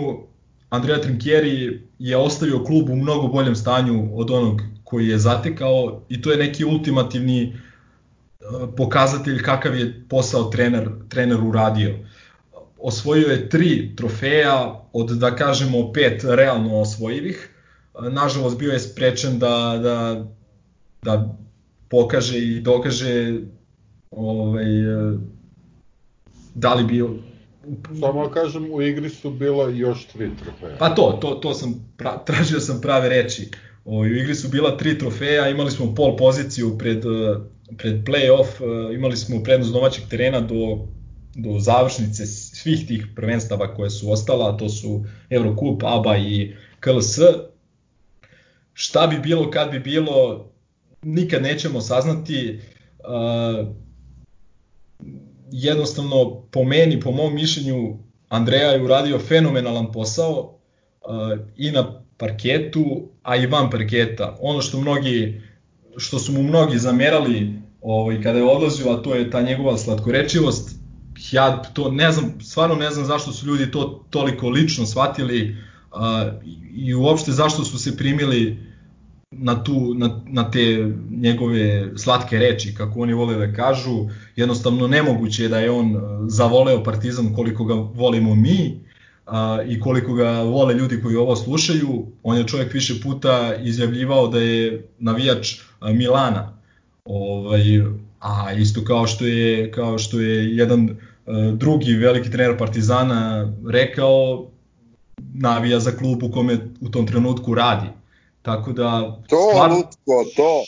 Andrea 0.70 1.00
Trinkieri 1.00 1.80
je 1.98 2.16
ostavio 2.16 2.64
klub 2.64 2.90
u 2.90 2.96
mnogo 2.96 3.28
boljem 3.28 3.56
stanju 3.56 4.10
od 4.14 4.30
onog 4.30 4.62
koji 4.84 5.08
je 5.08 5.18
zatekao 5.18 6.02
i 6.08 6.22
to 6.22 6.30
je 6.30 6.38
neki 6.38 6.64
ultimativni 6.64 7.48
uh, 7.48 7.71
pokazatelj 8.76 9.42
kakav 9.42 9.78
je 9.78 10.04
posao 10.08 10.44
trener, 10.44 10.88
trener 11.08 11.40
uradio. 11.40 11.94
Osvojio 12.78 13.28
je 13.28 13.48
tri 13.48 13.96
trofeja 13.96 14.82
od, 14.92 15.10
da 15.10 15.36
kažemo, 15.36 15.92
pet 15.92 16.24
realno 16.24 16.80
osvojivih. 16.80 17.48
Nažalost, 18.10 18.58
bio 18.58 18.72
je 18.72 18.80
sprečen 18.80 19.38
da, 19.38 19.78
da, 19.82 20.26
da 21.02 21.36
pokaže 21.88 22.38
i 22.38 22.60
dokaže 22.60 23.40
ovaj, 24.10 24.64
da 26.54 26.74
li 26.74 26.84
bio 26.84 27.10
Samo 28.00 28.28
da 28.28 28.34
kažem, 28.34 28.72
u 28.72 28.82
igri 28.82 29.08
su 29.08 29.30
bila 29.30 29.68
još 29.68 30.06
tri 30.06 30.30
trofeja. 30.42 30.76
Pa 30.78 30.94
to, 30.94 31.18
to, 31.20 31.30
to 31.30 31.54
sam, 31.54 31.94
pra, 31.96 32.18
tražio 32.24 32.60
sam 32.60 32.80
prave 32.80 33.08
reči. 33.08 33.48
O, 33.84 33.98
u 33.98 34.06
igri 34.06 34.34
su 34.34 34.48
bila 34.48 34.76
tri 34.76 34.98
trofeja, 34.98 35.48
imali 35.48 35.70
smo 35.70 35.94
pol 35.94 36.16
poziciju 36.16 36.78
pred, 36.78 37.04
pred 37.78 38.04
play-off 38.04 38.60
uh, 38.60 38.94
imali 38.94 39.16
smo 39.16 39.42
prednost 39.42 39.72
domaćeg 39.72 40.04
terena 40.10 40.40
do, 40.40 40.86
do 41.34 41.58
završnice 41.58 42.26
svih 42.26 42.86
tih 42.86 43.06
prvenstava 43.16 43.74
koje 43.74 43.90
su 43.90 44.12
ostala, 44.12 44.56
to 44.56 44.68
su 44.68 45.04
Eurocup, 45.30 45.82
ABA 45.84 46.16
i 46.16 46.54
KLS. 46.80 47.18
Šta 48.74 49.06
bi 49.06 49.18
bilo 49.18 49.50
kad 49.50 49.70
bi 49.70 49.80
bilo, 49.80 50.46
nikad 51.02 51.42
nećemo 51.42 51.80
saznati. 51.80 52.60
Uh, 52.98 53.68
jednostavno, 55.50 56.42
po 56.50 56.64
meni, 56.64 57.00
po 57.00 57.10
mom 57.10 57.34
mišljenju, 57.34 57.98
Andreja 58.28 58.68
je 58.68 58.82
uradio 58.82 59.18
fenomenalan 59.18 59.92
posao. 59.92 60.58
i 61.56 61.70
na 61.70 62.02
parketu, 62.16 63.08
a 63.22 63.36
i 63.36 63.46
van 63.46 63.70
parketa. 63.70 64.36
Ono 64.40 64.62
što 64.62 64.80
mnogi 64.80 65.40
što 65.96 66.18
su 66.18 66.32
mu 66.32 66.42
mnogi 66.42 66.78
zamerali 66.78 67.61
ovaj, 67.82 68.22
kada 68.22 68.38
je 68.38 68.44
odlazio, 68.44 68.92
a 68.92 69.02
to 69.02 69.14
je 69.14 69.30
ta 69.30 69.42
njegova 69.42 69.78
slatkorečivost, 69.78 70.82
ja 71.32 71.62
to 71.62 71.90
ne 71.90 72.12
znam, 72.12 72.40
stvarno 72.40 72.74
ne 72.74 72.90
znam 72.90 73.04
zašto 73.04 73.32
su 73.32 73.46
ljudi 73.46 73.70
to 73.70 74.04
toliko 74.10 74.48
lično 74.48 74.86
shvatili 74.86 75.56
uh, 75.92 75.98
i 76.74 76.94
uopšte 76.94 77.32
zašto 77.32 77.64
su 77.64 77.78
se 77.78 77.96
primili 77.96 78.72
na, 79.30 79.64
tu, 79.64 79.94
na, 79.94 80.20
na 80.26 80.50
te 80.50 80.92
njegove 81.10 81.92
slatke 81.98 82.38
reči, 82.38 82.74
kako 82.74 83.00
oni 83.00 83.12
vole 83.12 83.46
da 83.46 83.52
kažu, 83.52 84.08
jednostavno 84.36 84.88
nemoguće 84.88 85.42
je 85.42 85.48
da 85.48 85.58
je 85.58 85.70
on 85.70 85.96
zavoleo 86.28 86.82
Partizan 86.84 87.34
koliko 87.34 87.64
ga 87.64 87.74
volimo 87.74 88.34
mi 88.34 88.80
a, 89.26 89.58
i 89.68 89.80
koliko 89.80 90.14
ga 90.14 90.42
vole 90.42 90.74
ljudi 90.74 91.02
koji 91.02 91.16
ovo 91.16 91.36
slušaju. 91.36 92.06
On 92.22 92.38
je 92.38 92.46
čovjek 92.46 92.72
više 92.72 93.00
puta 93.00 93.54
izjavljivao 93.54 94.28
da 94.28 94.38
je 94.38 94.88
navijač 94.98 95.60
Milana. 95.80 96.61
Ovaj, 97.04 97.62
a 98.20 98.52
isto 98.52 98.84
kao 98.84 99.06
što 99.06 99.26
je 99.26 99.70
kao 99.70 99.98
što 99.98 100.20
je 100.20 100.56
jedan 100.56 100.96
drugi 101.52 101.94
veliki 101.94 102.30
trener 102.30 102.58
Partizana 102.58 103.52
rekao 103.68 104.46
navija 105.34 105.80
za 105.80 105.90
klub 105.90 106.22
u 106.22 106.30
kome 106.30 106.58
u 106.80 106.88
tom 106.88 107.06
trenutku 107.06 107.54
radi. 107.54 107.86
Tako 108.42 108.72
da... 108.72 109.20
To, 109.28 109.50
stvar... 109.52 109.70
Lutko, 109.70 110.24
to. 110.36 110.64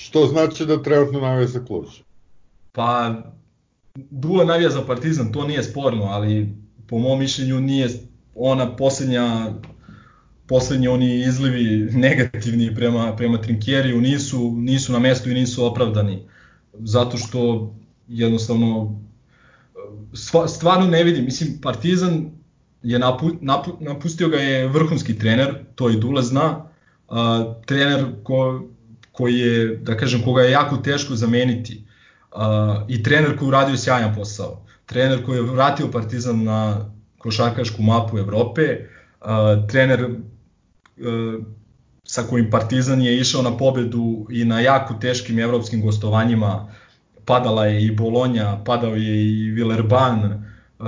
Što 0.00 0.26
znači 0.26 0.66
da 0.66 0.82
trenutno 0.82 1.20
navija 1.20 1.46
za 1.46 1.64
klub? 1.64 1.84
Pa, 2.72 3.14
Dula 3.94 4.44
navija 4.44 4.70
za 4.70 4.82
Partizan, 4.82 5.32
to 5.32 5.46
nije 5.46 5.62
sporno, 5.62 6.04
ali 6.04 6.48
po 6.86 6.98
mom 6.98 7.18
mišljenju 7.18 7.60
nije 7.60 7.88
ona 8.34 8.76
poslednja 8.76 9.52
poslednji 10.48 10.88
oni 10.88 11.20
izlivi 11.20 11.90
negativni 11.92 12.74
prema, 12.74 13.16
prema 13.16 13.40
Trinkjeriju 13.40 14.00
nisu, 14.00 14.54
nisu 14.56 14.92
na 14.92 14.98
mestu 14.98 15.30
i 15.30 15.34
nisu 15.34 15.64
opravdani. 15.64 16.28
Zato 16.78 17.16
što 17.16 17.74
jednostavno 18.08 19.00
stvarno 20.46 20.86
ne 20.86 21.04
vidim, 21.04 21.24
mislim 21.24 21.60
Partizan 21.62 22.30
je 22.82 22.98
napu, 22.98 23.30
napu, 23.40 23.72
napustio 23.80 24.28
ga 24.28 24.36
je 24.36 24.68
vrhunski 24.68 25.18
trener, 25.18 25.54
to 25.74 25.90
i 25.90 25.96
Dule 25.96 26.22
zna, 26.22 26.64
a, 27.08 27.54
trener 27.66 28.04
ko, 28.22 28.68
koji 29.12 29.38
je, 29.38 29.76
da 29.76 29.96
kažem, 29.96 30.22
koga 30.24 30.42
je 30.42 30.50
jako 30.50 30.76
teško 30.76 31.14
zameniti 31.14 31.84
a, 32.32 32.84
i 32.88 33.02
trener 33.02 33.38
koji 33.38 33.48
uradio 33.48 33.76
sjajan 33.76 34.14
posao, 34.14 34.64
trener 34.86 35.24
koji 35.24 35.36
je 35.36 35.42
vratio 35.42 35.90
Partizan 35.90 36.44
na 36.44 36.90
košarkašku 37.18 37.82
mapu 37.82 38.18
Evrope, 38.18 38.86
a, 39.20 39.66
trener 39.68 40.08
sa 42.04 42.22
kojim 42.22 42.50
Partizan 42.50 43.02
je 43.02 43.18
išao 43.20 43.42
na 43.42 43.56
pobedu 43.56 44.26
i 44.30 44.44
na 44.44 44.60
jako 44.60 44.94
teškim 44.94 45.38
evropskim 45.38 45.82
gostovanjima, 45.82 46.72
padala 47.24 47.66
je 47.66 47.84
i 47.84 47.90
Bolonja, 47.90 48.62
padao 48.64 48.94
je 48.96 49.24
i 49.24 49.50
Villerban, 49.50 50.24
uh, 50.24 50.86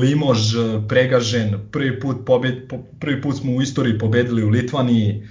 Limož 0.00 0.54
pregažen, 0.88 1.58
prvi 1.70 2.00
put, 2.00 2.24
pobed, 2.26 2.54
prvi 3.00 3.22
put 3.22 3.36
smo 3.36 3.52
u 3.52 3.62
istoriji 3.62 3.98
pobedili 3.98 4.44
u 4.44 4.48
Litvaniji, 4.48 5.22
uh, 5.22 5.28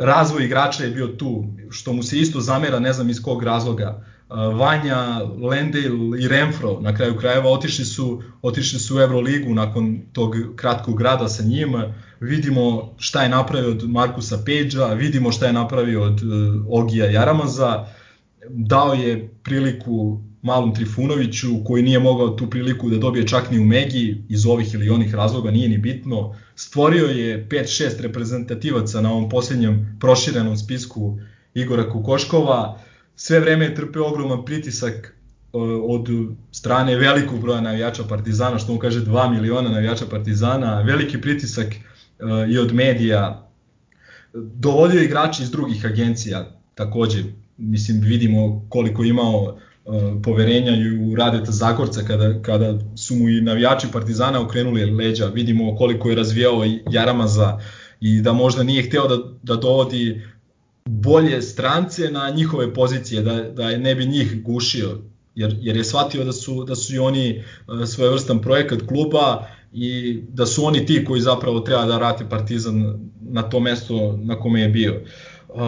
razvoj 0.00 0.44
igrača 0.44 0.84
je 0.84 0.90
bio 0.90 1.06
tu, 1.06 1.44
što 1.70 1.92
mu 1.92 2.02
se 2.02 2.18
isto 2.18 2.40
zamera, 2.40 2.78
ne 2.80 2.92
znam 2.92 3.10
iz 3.10 3.22
kog 3.22 3.42
razloga. 3.42 4.04
Uh, 4.28 4.58
Vanja, 4.58 5.20
Lendel 5.42 6.16
i 6.20 6.28
Renfro 6.28 6.80
na 6.80 6.94
kraju 6.94 7.16
krajeva 7.16 7.50
otišli 7.50 7.84
su, 7.84 8.22
otišli 8.42 8.78
su 8.78 8.96
u 8.96 9.00
Euroligu 9.00 9.54
nakon 9.54 10.00
tog 10.12 10.34
kratkog 10.56 11.00
rada 11.00 11.28
sa 11.28 11.42
njim. 11.42 11.74
Vidimo 12.20 12.94
šta 12.98 13.22
je 13.22 13.28
napravio 13.28 13.70
od 13.70 13.90
Markusa 13.90 14.38
Peđa, 14.46 14.86
vidimo 14.86 15.32
šta 15.32 15.46
je 15.46 15.52
napravio 15.52 16.02
od 16.02 16.22
uh, 16.22 16.64
Ogija 16.68 17.10
Jaramaza. 17.10 17.80
Uh, 17.82 18.04
dao 18.48 18.94
je 18.94 19.28
priliku 19.42 20.20
malom 20.42 20.74
Trifunoviću 20.74 21.64
koji 21.64 21.82
nije 21.82 21.98
mogao 21.98 22.28
tu 22.28 22.50
priliku 22.50 22.90
da 22.90 22.98
dobije 22.98 23.26
čak 23.26 23.50
ni 23.50 23.58
u 23.58 23.64
Megi 23.64 24.22
iz 24.28 24.46
ovih 24.46 24.74
ili 24.74 24.90
onih 24.90 25.14
razloga, 25.14 25.50
nije 25.50 25.68
ni 25.68 25.78
bitno. 25.78 26.36
Stvorio 26.54 27.06
je 27.06 27.48
5-6 27.48 28.00
reprezentativaca 28.00 29.00
na 29.00 29.12
ovom 29.12 29.28
posljednjem 29.28 29.96
proširenom 30.00 30.56
spisku 30.56 31.18
Igora 31.54 31.90
Kukoškova. 31.90 32.80
Sve 33.16 33.40
vreme 33.40 33.64
je 33.64 33.74
trpeo 33.74 34.06
ogroman 34.06 34.44
pritisak 34.44 34.94
e, 34.94 35.58
od 35.88 36.08
strane 36.52 36.96
velikog 36.96 37.40
broja 37.40 37.60
navijača 37.60 38.02
Partizana, 38.08 38.58
što 38.58 38.72
on 38.72 38.78
kaže 38.78 39.00
2 39.00 39.30
miliona 39.30 39.70
navijača 39.70 40.06
Partizana, 40.10 40.82
veliki 40.82 41.20
pritisak 41.20 41.74
e, 41.74 41.78
i 42.50 42.58
od 42.58 42.74
medija. 42.74 43.50
Dovodio 44.34 45.02
igrači 45.02 45.42
iz 45.42 45.50
drugih 45.50 45.86
agencija, 45.86 46.60
takođe 46.74 47.22
mislim 47.56 48.00
vidimo 48.00 48.66
koliko 48.68 49.04
imao 49.04 49.58
uh, 49.84 49.94
poverenja 50.22 50.76
i 50.76 50.98
u 50.98 51.14
Radeta 51.16 51.52
Zagorca 51.52 52.00
kada, 52.06 52.42
kada 52.42 52.78
su 52.96 53.14
mu 53.14 53.28
i 53.28 53.40
navijači 53.40 53.86
Partizana 53.92 54.40
okrenuli 54.40 54.84
leđa, 54.84 55.26
vidimo 55.26 55.76
koliko 55.76 56.08
je 56.08 56.16
razvijao 56.16 56.64
Jaramaza 56.90 57.60
i 58.00 58.20
da 58.20 58.32
možda 58.32 58.62
nije 58.62 58.82
hteo 58.82 59.08
da, 59.08 59.16
da 59.42 59.56
dovodi 59.56 60.22
bolje 60.88 61.42
strance 61.42 62.10
na 62.10 62.30
njihove 62.30 62.74
pozicije, 62.74 63.22
da, 63.22 63.42
da 63.42 63.78
ne 63.78 63.94
bi 63.94 64.06
njih 64.06 64.42
gušio, 64.42 64.98
jer, 65.34 65.56
jer 65.60 65.76
je 65.76 65.84
shvatio 65.84 66.24
da 66.24 66.32
su, 66.32 66.64
da 66.64 66.74
su 66.74 66.94
i 66.94 66.98
oni 66.98 67.42
uh, 67.66 67.88
svojevrstan 67.88 68.42
projekat 68.42 68.82
kluba 68.88 69.46
i 69.72 70.20
da 70.28 70.46
su 70.46 70.64
oni 70.64 70.86
ti 70.86 71.04
koji 71.04 71.20
zapravo 71.20 71.60
treba 71.60 71.86
da 71.86 71.98
rate 71.98 72.28
Partizan 72.28 73.10
na 73.20 73.42
to 73.42 73.60
mesto 73.60 74.18
na 74.22 74.38
kome 74.38 74.60
je 74.60 74.68
bio. 74.68 75.02
Uh, 75.48 75.58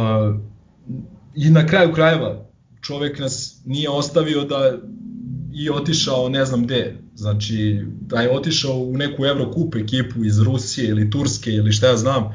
I 1.34 1.50
na 1.50 1.66
kraju 1.66 1.92
krajeva, 1.92 2.46
čovek 2.80 3.18
nas 3.18 3.60
nije 3.64 3.90
ostavio 3.90 4.44
da 4.44 4.78
i 5.54 5.70
otišao 5.70 6.28
ne 6.28 6.44
znam 6.44 6.64
gde. 6.64 6.96
Znači, 7.14 7.82
da 8.00 8.20
je 8.20 8.30
otišao 8.30 8.78
u 8.78 8.96
neku 8.96 9.24
Evrokup 9.24 9.74
ekipu 9.74 10.24
iz 10.24 10.40
Rusije 10.40 10.88
ili 10.88 11.10
Turske 11.10 11.50
ili 11.50 11.72
šta 11.72 11.86
ja 11.86 11.96
znam, 11.96 12.32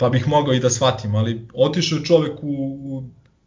pa 0.00 0.08
bih 0.08 0.28
mogao 0.28 0.54
i 0.54 0.60
da 0.60 0.70
shvatim, 0.70 1.14
ali 1.14 1.40
otišao 1.54 1.96
je 1.96 2.04
čovek 2.04 2.32
u, 2.42 3.04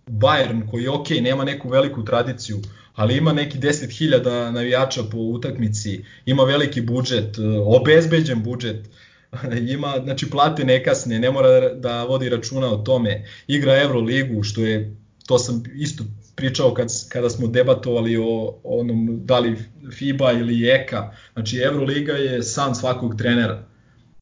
Bayern 0.07 0.69
koji 0.71 0.87
ok, 0.87 1.09
nema 1.09 1.43
neku 1.43 1.69
veliku 1.69 2.05
tradiciju, 2.05 2.61
ali 2.95 3.17
ima 3.17 3.33
neki 3.33 3.57
10.000 3.57 4.51
navijača 4.51 5.03
po 5.11 5.17
utakmici, 5.17 6.03
ima 6.25 6.43
veliki 6.43 6.81
budžet, 6.81 7.37
obezbeđen 7.65 8.43
budžet, 8.43 8.89
ima, 9.75 9.95
znači 10.03 10.29
plate 10.29 10.65
nekasne, 10.65 11.19
ne 11.19 11.31
mora 11.31 11.59
da, 11.59 11.69
da 11.69 12.03
vodi 12.03 12.29
računa 12.29 12.67
o 12.73 12.77
tome, 12.77 13.25
igra 13.47 13.81
Euroligu, 13.81 14.43
što 14.43 14.61
je, 14.61 14.95
to 15.27 15.39
sam 15.39 15.63
isto 15.75 16.03
pričao 16.35 16.73
kad, 16.73 16.87
kada 17.09 17.29
smo 17.29 17.47
debatovali 17.47 18.17
o, 18.17 18.59
onom 18.63 19.19
da 19.25 19.39
li 19.39 19.57
FIBA 19.97 20.31
ili 20.31 20.69
EKA, 20.69 21.11
znači 21.33 21.57
Euroliga 21.57 22.13
je 22.13 22.43
san 22.43 22.75
svakog 22.75 23.15
trenera, 23.17 23.63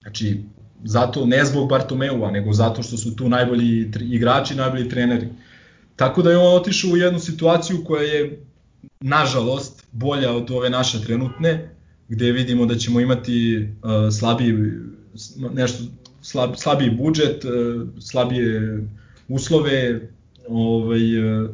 znači 0.01 0.43
zato 0.83 1.25
ne 1.25 1.45
zbog 1.45 1.69
Bartomeua, 1.69 2.31
nego 2.31 2.53
zato 2.53 2.83
što 2.83 2.97
su 2.97 3.15
tu 3.15 3.29
najbolji 3.29 3.91
igrači, 4.01 4.55
najbolji 4.55 4.89
treneri. 4.89 5.27
Tako 5.95 6.21
da 6.21 6.31
je 6.31 6.37
on 6.37 6.55
otišao 6.55 6.91
u 6.91 6.97
jednu 6.97 7.19
situaciju 7.19 7.83
koja 7.83 8.03
je 8.03 8.39
nažalost 8.99 9.85
bolja 9.91 10.31
od 10.31 10.51
ove 10.51 10.69
naše 10.69 11.01
trenutne, 11.01 11.69
gde 12.09 12.31
vidimo 12.31 12.65
da 12.65 12.75
ćemo 12.75 12.99
imati 12.99 13.67
uh, 13.83 14.13
slabiji 14.13 14.53
nešto 15.53 15.83
slab, 16.21 16.55
slabiji 16.55 16.89
budžet, 16.89 17.45
e, 17.45 17.49
slabije 17.99 18.79
uslove, 19.27 20.01
ovaj, 20.47 21.17
e, 21.17 21.47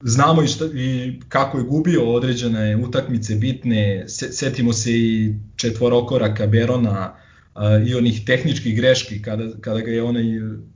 znamo 0.00 0.42
i, 0.42 0.46
šta, 0.46 0.64
i 0.74 1.20
kako 1.28 1.58
je 1.58 1.64
gubio 1.64 2.12
određene 2.12 2.76
utakmice 2.76 3.34
bitne, 3.34 4.04
setimo 4.08 4.72
se 4.72 4.92
i 4.92 5.34
četvorokoraka 5.56 6.46
Berona 6.46 7.14
i 7.86 7.94
onih 7.94 8.24
tehničkih 8.24 8.76
greški 8.76 9.22
kada, 9.22 9.50
kada 9.60 9.80
ga 9.80 9.90
je 9.90 10.02
onaj, 10.02 10.24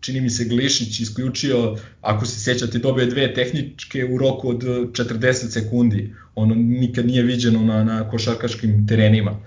čini 0.00 0.20
mi 0.20 0.30
se 0.30 0.44
Glišić 0.44 1.00
isključio, 1.00 1.76
ako 2.00 2.26
se 2.26 2.40
sećate, 2.40 2.78
dobio 2.78 3.06
dve 3.06 3.34
tehničke 3.34 4.04
u 4.04 4.18
roku 4.18 4.48
od 4.48 4.62
40 4.62 5.32
sekundi, 5.32 6.14
ono 6.34 6.54
nikad 6.54 7.06
nije 7.06 7.22
viđeno 7.22 7.62
na, 7.62 7.84
na 7.84 8.08
košarkaškim 8.08 8.86
terenima. 8.88 9.40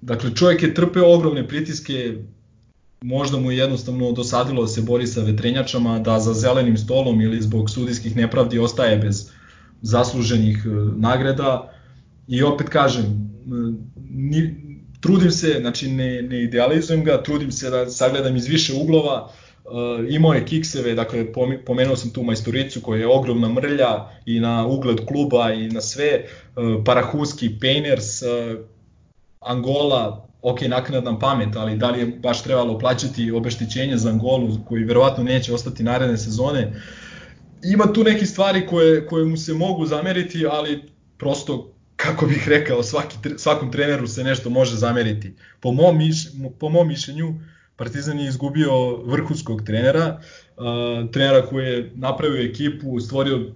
Dakle, 0.00 0.34
čovjek 0.34 0.62
je 0.62 0.74
trpeo 0.74 1.14
ogromne 1.14 1.48
pritiske, 1.48 2.14
možda 3.00 3.38
mu 3.38 3.50
je 3.50 3.58
jednostavno 3.58 4.12
dosadilo 4.12 4.62
da 4.62 4.68
se 4.68 4.82
bori 4.82 5.06
sa 5.06 5.22
vetrenjačama, 5.22 5.98
da 5.98 6.18
za 6.20 6.34
zelenim 6.34 6.76
stolom 6.76 7.20
ili 7.20 7.42
zbog 7.42 7.70
sudijskih 7.70 8.16
nepravdi 8.16 8.58
ostaje 8.58 8.98
bez 8.98 9.30
zasluženih 9.82 10.66
e, 10.66 10.68
nagrada. 10.96 11.72
I 12.28 12.42
opet 12.42 12.68
kažem, 12.68 13.04
e, 13.04 13.08
ni, 14.10 14.67
trudim 15.00 15.30
se, 15.30 15.56
znači 15.60 15.88
ne, 15.88 16.22
ne 16.22 16.42
idealizujem 16.42 17.04
ga, 17.04 17.22
trudim 17.22 17.52
se 17.52 17.70
da 17.70 17.90
sagledam 17.90 18.36
iz 18.36 18.46
više 18.46 18.72
uglova, 18.74 19.32
Uh, 19.70 20.14
imao 20.14 20.32
je 20.32 20.44
kikseve, 20.44 20.94
dakle 20.94 21.26
pomenuo 21.66 21.96
sam 21.96 22.10
tu 22.10 22.22
majstoricu 22.22 22.80
koja 22.80 23.00
je 23.00 23.08
ogromna 23.08 23.48
mrlja 23.48 24.08
i 24.26 24.40
na 24.40 24.66
ugled 24.66 25.06
kluba 25.06 25.52
i 25.52 25.68
na 25.68 25.80
sve, 25.80 26.24
uh, 26.24 26.84
Parahuski, 26.84 27.50
Painters, 27.60 28.22
uh, 28.22 28.28
Angola, 29.40 30.28
ok, 30.42 30.60
naknadna 30.60 31.18
pamet, 31.18 31.56
ali 31.56 31.76
da 31.76 31.90
li 31.90 32.00
je 32.00 32.06
baš 32.06 32.42
trebalo 32.42 32.78
plaćati 32.78 33.30
obeštećenje 33.30 33.96
za 33.96 34.10
Angolu, 34.10 34.58
koji 34.68 34.84
verovatno 34.84 35.24
neće 35.24 35.54
ostati 35.54 35.82
naredne 35.82 36.18
sezone. 36.18 36.72
Ima 37.64 37.92
tu 37.92 38.04
neki 38.04 38.26
stvari 38.26 38.66
koje, 38.66 39.06
koje 39.06 39.24
mu 39.24 39.36
se 39.36 39.54
mogu 39.54 39.86
zameriti, 39.86 40.46
ali 40.46 40.82
prosto, 41.18 41.72
kako 41.98 42.26
bih 42.26 42.48
rekao, 42.48 42.82
svaki, 42.82 43.16
svakom 43.36 43.72
treneru 43.72 44.06
se 44.06 44.24
nešto 44.24 44.50
može 44.50 44.76
zameriti. 44.76 45.34
Po 45.60 45.72
mom, 45.72 45.98
miš, 45.98 46.26
po 46.58 46.68
mom 46.68 46.88
mišljenju, 46.88 47.34
Partizan 47.76 48.18
je 48.18 48.28
izgubio 48.28 48.96
vrhunskog 48.96 49.62
trenera, 49.62 50.20
uh, 50.56 51.10
trenera 51.10 51.46
koji 51.46 51.66
je 51.66 51.92
napravio 51.94 52.42
ekipu, 52.42 53.00
stvorio 53.00 53.52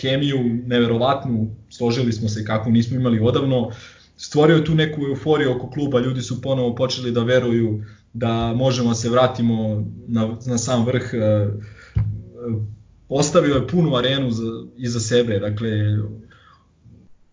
hemiju 0.00 0.38
neverovatnu, 0.66 1.50
složili 1.68 2.12
smo 2.12 2.28
se 2.28 2.44
kako 2.44 2.70
nismo 2.70 2.96
imali 2.96 3.20
odavno, 3.20 3.70
stvorio 4.16 4.58
tu 4.58 4.74
neku 4.74 5.00
euforiju 5.02 5.56
oko 5.56 5.70
kluba, 5.70 6.00
ljudi 6.00 6.22
su 6.22 6.42
ponovo 6.42 6.74
počeli 6.74 7.12
da 7.12 7.22
veruju 7.22 7.84
da 8.12 8.52
možemo 8.54 8.88
da 8.88 8.94
se 8.94 9.10
vratimo 9.10 9.86
na, 10.08 10.36
na 10.46 10.58
sam 10.58 10.84
vrh, 10.86 11.10
uh, 11.14 12.62
ostavio 13.08 13.54
je 13.54 13.68
punu 13.68 13.96
arenu 13.96 14.30
za, 14.30 14.44
iza 14.76 15.00
sebe, 15.00 15.38
dakle, 15.38 15.70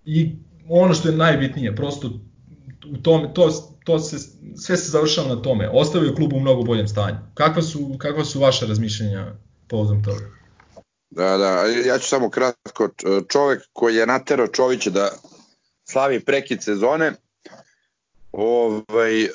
i 0.06 0.36
ono 0.70 0.94
što 0.94 1.10
je 1.10 1.16
najbitnije, 1.16 1.76
prosto 1.76 2.12
u 2.94 2.98
tome, 2.98 3.34
to, 3.34 3.50
to 3.86 4.00
se, 4.00 4.18
sve 4.58 4.78
se 4.78 4.92
završava 4.92 5.36
na 5.36 5.42
tome. 5.42 5.70
Ostavio 5.74 6.16
klub 6.16 6.34
u 6.34 6.40
mnogo 6.40 6.64
boljem 6.64 6.88
stanju. 6.88 7.18
Kakva 7.34 7.62
su, 7.62 7.96
kakva 7.98 8.26
su 8.26 8.40
vaše 8.40 8.66
razmišljenja 8.68 9.34
povodom 9.68 10.04
toga? 10.04 10.26
Da, 11.10 11.38
da, 11.38 11.66
ja 11.86 12.00
ću 12.00 12.08
samo 12.08 12.30
kratko. 12.30 12.90
Čovek 13.30 13.62
koji 13.74 13.96
je 13.96 14.08
naterao 14.08 14.48
Čovića 14.48 14.90
da 14.90 15.10
slavi 15.84 16.20
prekid 16.20 16.64
sezone, 16.64 17.12
ovaj, 18.32 19.24
e, 19.24 19.28
e, 19.28 19.30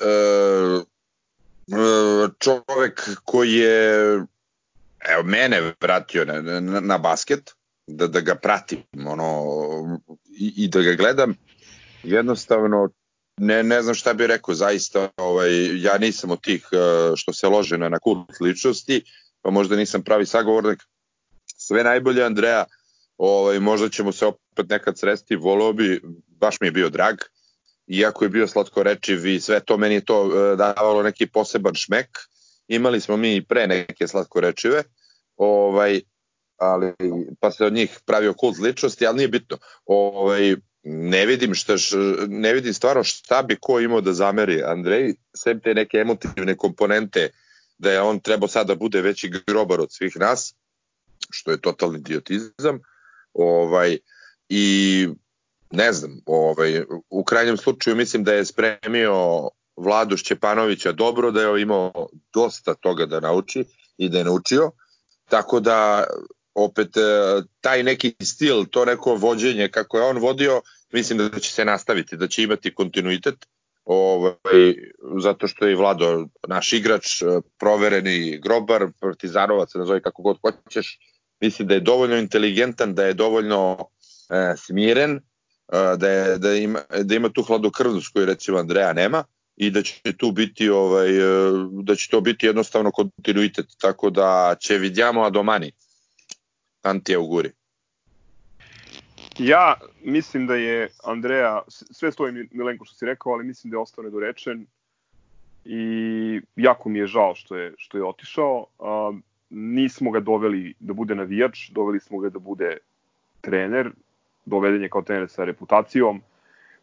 čovek 2.39 3.09
koji 3.23 3.53
je 3.53 4.13
evo, 5.09 5.23
mene 5.23 5.73
vratio 5.81 6.25
na, 6.25 6.41
na, 6.41 6.79
na 6.79 6.97
basket, 6.97 7.55
da, 7.87 8.07
da 8.07 8.21
ga 8.21 8.35
pratim 8.35 8.83
ono, 9.07 9.43
i, 10.37 10.53
i 10.55 10.67
da 10.67 10.81
ga 10.81 10.93
gledam, 10.93 11.35
jednostavno 12.03 12.89
ne, 13.37 13.63
ne 13.63 13.81
znam 13.81 13.95
šta 13.95 14.13
bih 14.13 14.27
rekao, 14.27 14.55
zaista 14.55 15.09
ovaj, 15.17 15.81
ja 15.81 15.97
nisam 15.97 16.31
od 16.31 16.41
tih 16.41 16.67
eh, 16.71 17.11
što 17.15 17.33
se 17.33 17.47
lože 17.47 17.77
na, 17.77 17.89
na 17.89 17.99
kult 17.99 18.41
ličnosti, 18.41 19.03
pa 19.41 19.49
možda 19.49 19.75
nisam 19.75 20.03
pravi 20.03 20.25
sagovornik. 20.25 20.79
Sve 21.57 21.83
najbolje 21.83 22.23
Andreja, 22.23 22.65
ovaj, 23.17 23.59
možda 23.59 23.89
ćemo 23.89 24.11
se 24.11 24.25
opet 24.25 24.69
nekad 24.69 24.99
sresti, 24.99 25.35
volao 25.35 25.73
bi, 25.73 26.01
baš 26.27 26.61
mi 26.61 26.67
je 26.67 26.71
bio 26.71 26.89
drag, 26.89 27.15
iako 27.87 28.25
je 28.25 28.29
bio 28.29 28.47
slatko 28.47 28.83
rečiv 28.83 29.25
i 29.25 29.39
sve 29.39 29.59
to, 29.59 29.77
meni 29.77 29.95
je 29.95 30.05
to 30.05 30.25
eh, 30.25 30.55
davalo 30.55 31.03
neki 31.03 31.27
poseban 31.27 31.73
šmek, 31.73 32.07
imali 32.67 33.01
smo 33.01 33.17
mi 33.17 33.45
pre 33.45 33.67
neke 33.67 34.07
slatko 34.07 34.39
rečive, 34.39 34.83
ovaj, 35.37 36.01
ali, 36.57 36.93
pa 37.39 37.51
se 37.51 37.65
od 37.65 37.73
njih 37.73 37.99
pravio 38.05 38.33
kult 38.33 38.57
ličnosti, 38.59 39.07
ali 39.07 39.17
nije 39.17 39.27
bitno. 39.27 39.57
Ovaj, 39.85 40.55
ne 40.83 41.25
vidim 41.25 41.53
šta, 41.53 41.73
ne 42.27 42.53
vidim 42.53 42.73
stvarno 42.73 43.03
šta 43.03 43.43
bi 43.43 43.57
ko 43.61 43.79
imao 43.79 44.01
da 44.01 44.13
zameri 44.13 44.63
Andrej, 44.63 45.15
sem 45.35 45.59
te 45.59 45.73
neke 45.73 45.97
emotivne 45.97 46.57
komponente 46.57 47.29
da 47.77 47.91
je 47.91 48.01
on 48.01 48.19
trebao 48.19 48.47
sada 48.47 48.73
da 48.73 48.75
bude 48.75 49.01
veći 49.01 49.31
grobar 49.47 49.81
od 49.81 49.91
svih 49.91 50.17
nas, 50.17 50.55
što 51.29 51.51
je 51.51 51.61
totalni 51.61 51.99
idiotizam. 51.99 52.79
Ovaj, 53.33 53.97
I 54.49 55.07
ne 55.71 55.93
znam, 55.93 56.21
ovaj, 56.25 56.83
u 57.09 57.23
krajnjem 57.23 57.57
slučaju 57.57 57.95
mislim 57.95 58.23
da 58.23 58.33
je 58.33 58.45
spremio 58.45 59.49
Vladu 59.75 60.17
Šćepanovića 60.17 60.91
dobro, 60.91 61.31
da 61.31 61.41
je 61.41 61.61
imao 61.61 62.07
dosta 62.33 62.73
toga 62.73 63.05
da 63.05 63.19
nauči 63.19 63.65
i 63.97 64.09
da 64.09 64.17
je 64.17 64.23
naučio, 64.23 64.71
tako 65.29 65.59
da 65.59 66.03
opet 66.57 66.97
e, 66.97 67.01
taj 67.61 67.83
neki 67.83 68.15
stil, 68.23 68.65
to 68.65 68.85
neko 68.85 69.15
vođenje 69.15 69.67
kako 69.67 69.97
je 69.97 70.03
on 70.03 70.17
vodio, 70.17 70.61
mislim 70.93 71.17
da 71.17 71.39
će 71.39 71.51
se 71.51 71.65
nastaviti, 71.65 72.17
da 72.17 72.27
će 72.27 72.43
imati 72.43 72.75
kontinuitet, 72.75 73.35
ovaj, 73.85 74.75
zato 75.23 75.47
što 75.47 75.65
je 75.65 75.75
Vlado 75.75 76.27
naš 76.47 76.73
igrač, 76.73 77.21
e, 77.21 77.25
provereni 77.59 78.39
grobar, 78.43 78.87
partizanovac, 78.99 79.73
nazove 79.73 80.01
kako 80.01 80.21
god 80.21 80.37
hoćeš, 80.41 80.99
mislim 81.41 81.67
da 81.67 81.73
je 81.73 81.79
dovoljno 81.79 82.17
inteligentan, 82.17 82.95
da 82.95 83.05
je 83.05 83.13
dovoljno 83.13 83.77
e, 84.29 84.55
smiren, 84.57 85.15
e, 85.15 85.19
da, 85.97 86.09
je, 86.09 86.37
da, 86.37 86.53
ima, 86.53 86.79
da 87.03 87.15
ima 87.15 87.29
tu 87.29 87.43
hladnokrvnost 87.43 88.13
koju 88.13 88.25
recimo 88.25 88.57
Andreja 88.57 88.93
nema 88.93 89.23
i 89.55 89.69
da 89.71 89.81
će 89.83 90.13
tu 90.17 90.31
biti 90.31 90.69
ovaj 90.69 91.09
da 91.83 91.95
će 91.95 92.09
to 92.11 92.21
biti 92.21 92.45
jednostavno 92.45 92.91
kontinuitet 92.91 93.65
tako 93.81 94.09
da 94.09 94.55
će 94.59 94.77
vidjamo 94.77 95.23
a 95.23 95.29
domani 95.29 95.71
Anti 96.89 97.15
auguri. 97.15 97.51
Ja 99.39 99.73
mislim 100.03 100.47
da 100.47 100.55
je 100.55 100.89
Andreja, 101.03 101.61
sve 101.67 102.11
stoji 102.11 102.47
Milenko 102.51 102.85
što 102.85 102.95
si 102.95 103.05
rekao, 103.05 103.33
ali 103.33 103.43
mislim 103.45 103.71
da 103.71 103.75
je 103.77 103.81
ostao 103.81 104.03
nedorečen 104.03 104.65
i 105.65 106.41
jako 106.55 106.89
mi 106.89 106.99
je 106.99 107.07
žao 107.07 107.35
što 107.35 107.55
je, 107.55 107.73
što 107.77 107.97
je 107.97 108.03
otišao. 108.03 108.65
A, 108.79 109.11
nismo 109.49 110.11
ga 110.11 110.19
doveli 110.19 110.73
da 110.79 110.93
bude 110.93 111.15
navijač, 111.15 111.69
doveli 111.69 111.99
smo 111.99 112.19
ga 112.19 112.29
da 112.29 112.39
bude 112.39 112.77
trener, 113.41 113.91
doveden 114.45 114.81
je 114.81 114.89
kao 114.89 115.01
trener 115.01 115.29
sa 115.29 115.43
reputacijom, 115.43 116.21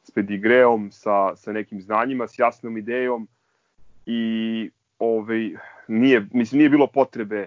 s 0.05 0.11
pedigreom, 0.11 0.91
sa, 0.93 1.37
sa 1.37 1.53
nekim 1.53 1.81
znanjima, 1.81 2.29
s 2.29 2.39
jasnom 2.39 2.77
idejom 2.79 3.29
i 4.07 4.71
ovaj, 4.99 5.51
nije, 5.89 6.27
mislim, 6.33 6.59
nije 6.59 6.71
bilo 6.71 6.87
potrebe, 6.87 7.47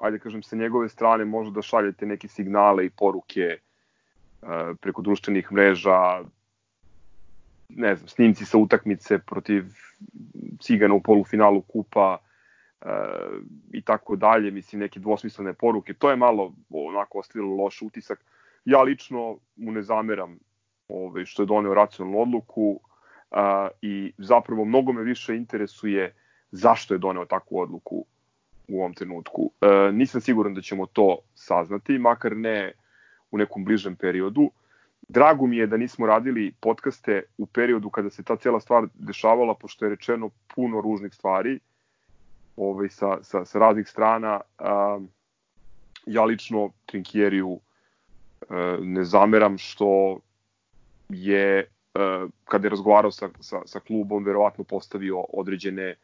ajde 0.00 0.18
kažem, 0.18 0.42
sa 0.42 0.56
njegove 0.56 0.88
strane 0.88 1.24
možda 1.24 1.54
da 1.54 1.62
šaljete 1.62 2.06
neke 2.06 2.28
signale 2.28 2.86
i 2.86 2.90
poruke 2.90 3.58
preko 4.80 5.02
društvenih 5.02 5.52
mreža, 5.52 6.22
ne 7.68 7.94
znam, 7.96 8.08
snimci 8.08 8.44
sa 8.44 8.58
utakmice 8.58 9.18
protiv 9.18 9.64
Cigana 10.60 10.94
u 10.94 11.02
polufinalu 11.02 11.62
kupa 11.62 12.18
e, 12.80 12.86
i 13.72 13.82
tako 13.82 14.16
dalje, 14.16 14.50
mislim 14.50 14.80
neke 14.80 15.00
dvosmislene 15.00 15.52
poruke, 15.52 15.94
to 15.94 16.10
je 16.10 16.16
malo 16.16 16.54
onako 16.70 17.18
ostavilo 17.18 17.56
loš 17.56 17.82
utisak. 17.82 18.24
Ja 18.64 18.82
lično 18.82 19.38
mu 19.56 19.72
ne 19.72 19.82
zameram 19.82 20.38
ovaj, 20.88 21.24
što 21.24 21.42
je 21.42 21.46
doneo 21.46 21.74
racionalnu 21.74 22.20
odluku 22.20 22.80
a, 23.30 23.68
i 23.82 24.12
zapravo 24.18 24.64
mnogo 24.64 24.92
me 24.92 25.02
više 25.02 25.36
interesuje 25.36 26.14
zašto 26.50 26.94
je 26.94 26.98
doneo 26.98 27.24
takvu 27.24 27.60
odluku 27.60 28.04
u 28.70 28.80
ovom 28.80 28.94
trenutku. 28.94 29.50
E, 29.60 29.92
nisam 29.92 30.20
siguran 30.20 30.54
da 30.54 30.60
ćemo 30.60 30.86
to 30.86 31.18
saznati, 31.34 31.98
makar 31.98 32.36
ne 32.36 32.72
u 33.30 33.38
nekom 33.38 33.64
bližem 33.64 33.96
periodu. 33.96 34.50
Drago 35.08 35.46
mi 35.46 35.56
je 35.56 35.66
da 35.66 35.76
nismo 35.76 36.06
radili 36.06 36.52
podcaste 36.60 37.22
u 37.38 37.46
periodu 37.46 37.90
kada 37.90 38.10
se 38.10 38.22
ta 38.22 38.36
cela 38.36 38.60
stvar 38.60 38.86
dešavala, 38.94 39.54
pošto 39.54 39.84
je 39.84 39.90
rečeno 39.90 40.30
puno 40.54 40.80
ružnih 40.80 41.14
stvari 41.14 41.58
ovaj, 42.56 42.88
sa, 42.88 43.18
sa, 43.22 43.44
sa 43.44 43.58
raznih 43.58 43.88
strana. 43.88 44.40
A, 44.58 45.00
ja 46.06 46.24
lično 46.24 46.70
Trinkjeriju 46.86 47.60
e, 47.60 48.54
ne 48.80 49.04
zameram 49.04 49.58
što 49.58 50.20
je, 51.08 51.58
e, 51.58 51.66
kada 52.44 52.66
je 52.66 52.70
razgovarao 52.70 53.10
sa, 53.10 53.28
sa, 53.40 53.62
sa 53.66 53.80
klubom, 53.80 54.24
verovatno 54.24 54.64
postavio 54.64 55.24
određene 55.32 55.94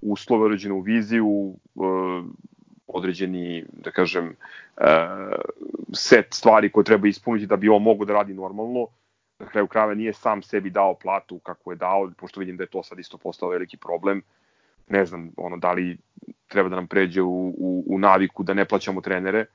uslove, 0.00 0.44
određenu 0.44 0.80
viziju, 0.80 1.54
e, 1.76 1.80
određeni, 2.86 3.64
da 3.72 3.90
kažem, 3.90 4.36
e, 4.76 4.84
set 5.92 6.26
stvari 6.34 6.72
koje 6.72 6.84
treba 6.84 7.08
ispuniti 7.08 7.46
da 7.46 7.56
bi 7.56 7.68
on 7.68 7.82
mogo 7.82 8.04
da 8.04 8.12
radi 8.12 8.34
normalno. 8.34 8.86
Na 9.38 9.46
kraju 9.46 9.66
krajeva 9.66 9.94
nije 9.94 10.12
sam 10.12 10.42
sebi 10.42 10.70
dao 10.70 10.94
platu 10.94 11.38
kako 11.38 11.72
je 11.72 11.76
dao, 11.76 12.10
pošto 12.16 12.40
vidim 12.40 12.56
da 12.56 12.62
je 12.62 12.70
to 12.70 12.82
sad 12.82 12.98
isto 12.98 13.18
postao 13.18 13.48
veliki 13.48 13.76
problem. 13.76 14.22
Ne 14.88 15.06
znam, 15.06 15.30
ono, 15.36 15.56
da 15.56 15.72
li 15.72 15.98
treba 16.48 16.68
da 16.68 16.76
nam 16.76 16.86
pređe 16.86 17.22
u, 17.22 17.54
u, 17.58 17.84
u 17.86 17.98
naviku 17.98 18.42
da 18.42 18.54
ne 18.54 18.64
plaćamo 18.64 19.00
trenere. 19.00 19.38
E, 19.38 19.46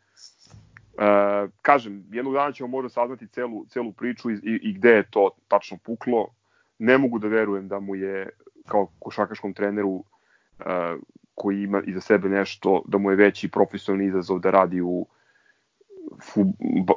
kažem, 1.62 2.06
jednog 2.12 2.34
dana 2.34 2.52
ćemo 2.52 2.68
možda 2.68 2.90
saznati 2.90 3.28
celu, 3.28 3.66
celu 3.66 3.92
priču 3.92 4.32
i, 4.32 4.34
i, 4.34 4.60
i 4.64 4.74
gde 4.74 4.90
je 4.90 5.10
to 5.10 5.30
tačno 5.48 5.78
puklo. 5.78 6.28
Ne 6.80 6.98
mogu 6.98 7.20
da 7.20 7.28
verujem 7.28 7.68
da 7.68 7.80
mu 7.80 7.96
je 7.96 8.30
kao 8.68 8.88
košakaškom 9.00 9.54
treneru 9.54 10.04
koji 11.36 11.64
ima 11.64 11.82
iza 11.88 12.02
sebe 12.02 12.30
nešto, 12.30 12.82
da 12.88 12.98
mu 12.98 13.12
je 13.12 13.16
veći 13.16 13.52
profesionalni 13.52 14.08
izazov 14.08 14.40
da 14.40 14.52
radi 14.52 14.82
u 14.82 15.06
fub, 16.34 16.48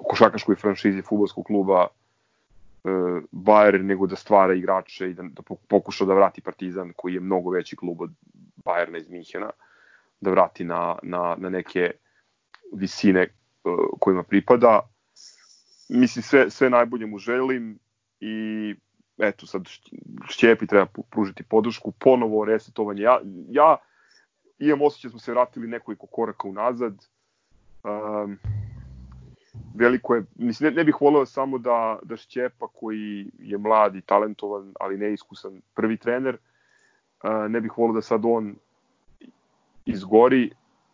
košakaškoj 0.05 0.57
franšizi 0.57 1.03
futbolskog 1.03 1.47
kluba 1.47 1.87
e, 1.87 2.89
Bayern 3.33 3.83
nego 3.83 4.07
da 4.07 4.17
stvara 4.17 4.55
igrače 4.55 5.11
i 5.11 5.15
da, 5.15 5.23
da 5.23 5.43
pokuša 5.69 6.05
da 6.05 6.15
vrati 6.15 6.41
Partizan 6.41 6.93
koji 6.97 7.15
je 7.15 7.21
mnogo 7.21 7.51
veći 7.51 7.77
klub 7.77 8.01
od 8.01 8.11
Bayerna 8.65 9.01
iz 9.01 9.09
Minhena 9.09 9.51
da 10.21 10.31
vrati 10.31 10.65
na, 10.65 10.99
na, 11.03 11.37
na 11.39 11.49
neke 11.49 11.91
visine 12.73 13.21
e, 13.21 13.31
kojima 14.01 14.23
pripada. 14.23 14.81
Mislim, 15.89 16.23
sve, 16.23 16.51
sve 16.51 16.71
najbolje 16.71 17.07
mu 17.07 17.19
želim 17.19 17.79
i 18.21 18.75
eto 19.19 19.47
sad 19.47 19.69
Šćepi 20.29 20.67
treba 20.67 20.87
pružiti 21.11 21.43
podršku, 21.43 21.93
ponovo 21.93 22.45
resetovanje. 22.45 23.03
Ja, 23.03 23.21
ja 23.51 23.77
imam 24.59 24.83
osjećaj 24.83 25.09
da 25.09 25.11
smo 25.11 25.19
se 25.19 25.33
vratili 25.33 25.69
nekoliko 25.69 26.07
koraka 26.07 26.49
unazad. 26.49 27.07
Um, 27.85 28.39
veliko 29.75 30.15
je, 30.15 30.25
mislim, 30.35 30.71
ne, 30.71 30.77
ne 30.77 30.85
bih 30.85 30.97
voleo 31.01 31.27
samo 31.27 31.59
da, 31.59 31.99
da 32.03 32.17
Šćepa 32.17 32.69
koji 32.69 33.31
je 33.39 33.59
mlad 33.59 33.97
i 33.97 34.01
talentovan, 34.01 34.73
ali 34.81 34.99
neiskusan 34.99 35.61
prvi 35.75 35.97
trener, 35.97 36.37
uh, 37.25 37.51
ne 37.51 37.61
bih 37.61 37.79
voleo 37.79 37.95
da 37.95 38.03
sad 38.03 38.21
on 38.25 38.57
izgori. 39.85 40.51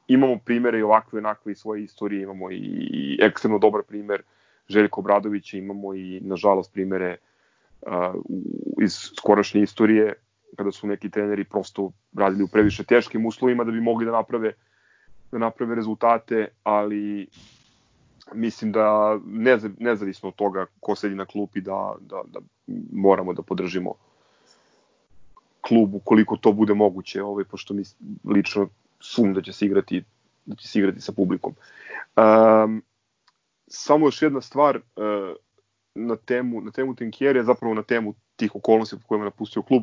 Imamo 0.08 0.38
primere 0.44 0.78
i 0.78 0.82
ovakve 0.82 1.18
onakve 1.18 1.52
i 1.52 1.54
svoje 1.54 1.82
istorije, 1.82 2.22
imamo 2.22 2.50
i, 2.50 2.56
i 2.92 3.18
ekstremno 3.22 3.58
dobar 3.58 3.82
primer 3.82 4.22
Željko 4.68 5.00
Obradovića, 5.00 5.56
imamo 5.56 5.94
i 5.94 6.20
nažalost 6.20 6.72
primere 6.72 7.10
uh, 7.10 7.29
iz 8.82 8.92
skorašnje 9.16 9.62
istorije 9.62 10.14
kada 10.56 10.72
su 10.72 10.86
neki 10.86 11.10
treneri 11.10 11.44
prosto 11.44 11.92
radili 12.16 12.42
u 12.42 12.48
previše 12.48 12.84
teškim 12.84 13.26
uslovima 13.26 13.64
da 13.64 13.70
bi 13.72 13.80
mogli 13.80 14.06
da 14.06 14.12
naprave 14.12 14.52
da 15.32 15.38
naprave 15.38 15.74
rezultate, 15.74 16.48
ali 16.62 17.26
mislim 18.34 18.72
da 18.72 19.18
nezavisno 19.78 20.28
od 20.28 20.34
toga 20.34 20.66
ko 20.80 20.94
sedi 20.94 21.14
na 21.14 21.24
klupi 21.24 21.60
da, 21.60 21.94
da, 22.00 22.22
da 22.26 22.40
moramo 22.92 23.32
da 23.32 23.42
podržimo 23.42 23.94
klub 25.60 25.94
ukoliko 25.94 26.36
to 26.36 26.52
bude 26.52 26.74
moguće, 26.74 27.22
ovaj, 27.22 27.44
pošto 27.44 27.74
mi 27.74 27.82
lično 28.24 28.68
sum 29.00 29.34
da 29.34 29.42
će 29.42 29.52
se 29.52 29.66
igrati 29.66 30.04
da 30.46 30.56
će 30.56 30.68
se 30.68 30.78
igrati 30.78 31.00
sa 31.00 31.12
publikom. 31.12 31.54
Um, 32.16 32.82
samo 33.66 34.06
još 34.06 34.22
jedna 34.22 34.40
stvar 34.40 34.76
uh, 34.76 34.82
na 35.94 36.16
temu, 36.16 36.60
na 36.60 36.70
temu 36.70 36.94
Tenkjere, 36.94 37.42
zapravo 37.42 37.74
na 37.74 37.82
temu 37.82 38.14
tih 38.36 38.56
okolnosti 38.56 38.96
po 38.96 39.06
kojima 39.06 39.24
je 39.24 39.30
napustio 39.30 39.62
klub. 39.62 39.82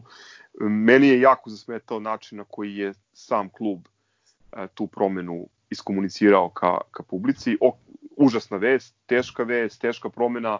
Meni 0.59 1.07
je 1.07 1.21
jako 1.21 1.49
zasmetao 1.49 1.99
način 1.99 2.37
na 2.37 2.43
koji 2.43 2.75
je 2.75 2.93
sam 3.13 3.49
klub 3.49 3.79
uh, 3.85 4.63
tu 4.73 4.87
promenu 4.87 5.47
iskomunicirao 5.69 6.49
ka, 6.49 6.77
ka 6.91 7.03
publici. 7.03 7.57
O, 7.61 7.77
užasna 8.17 8.57
vest, 8.57 8.95
teška 9.05 9.43
vest, 9.43 9.81
teška 9.81 10.09
promena. 10.09 10.59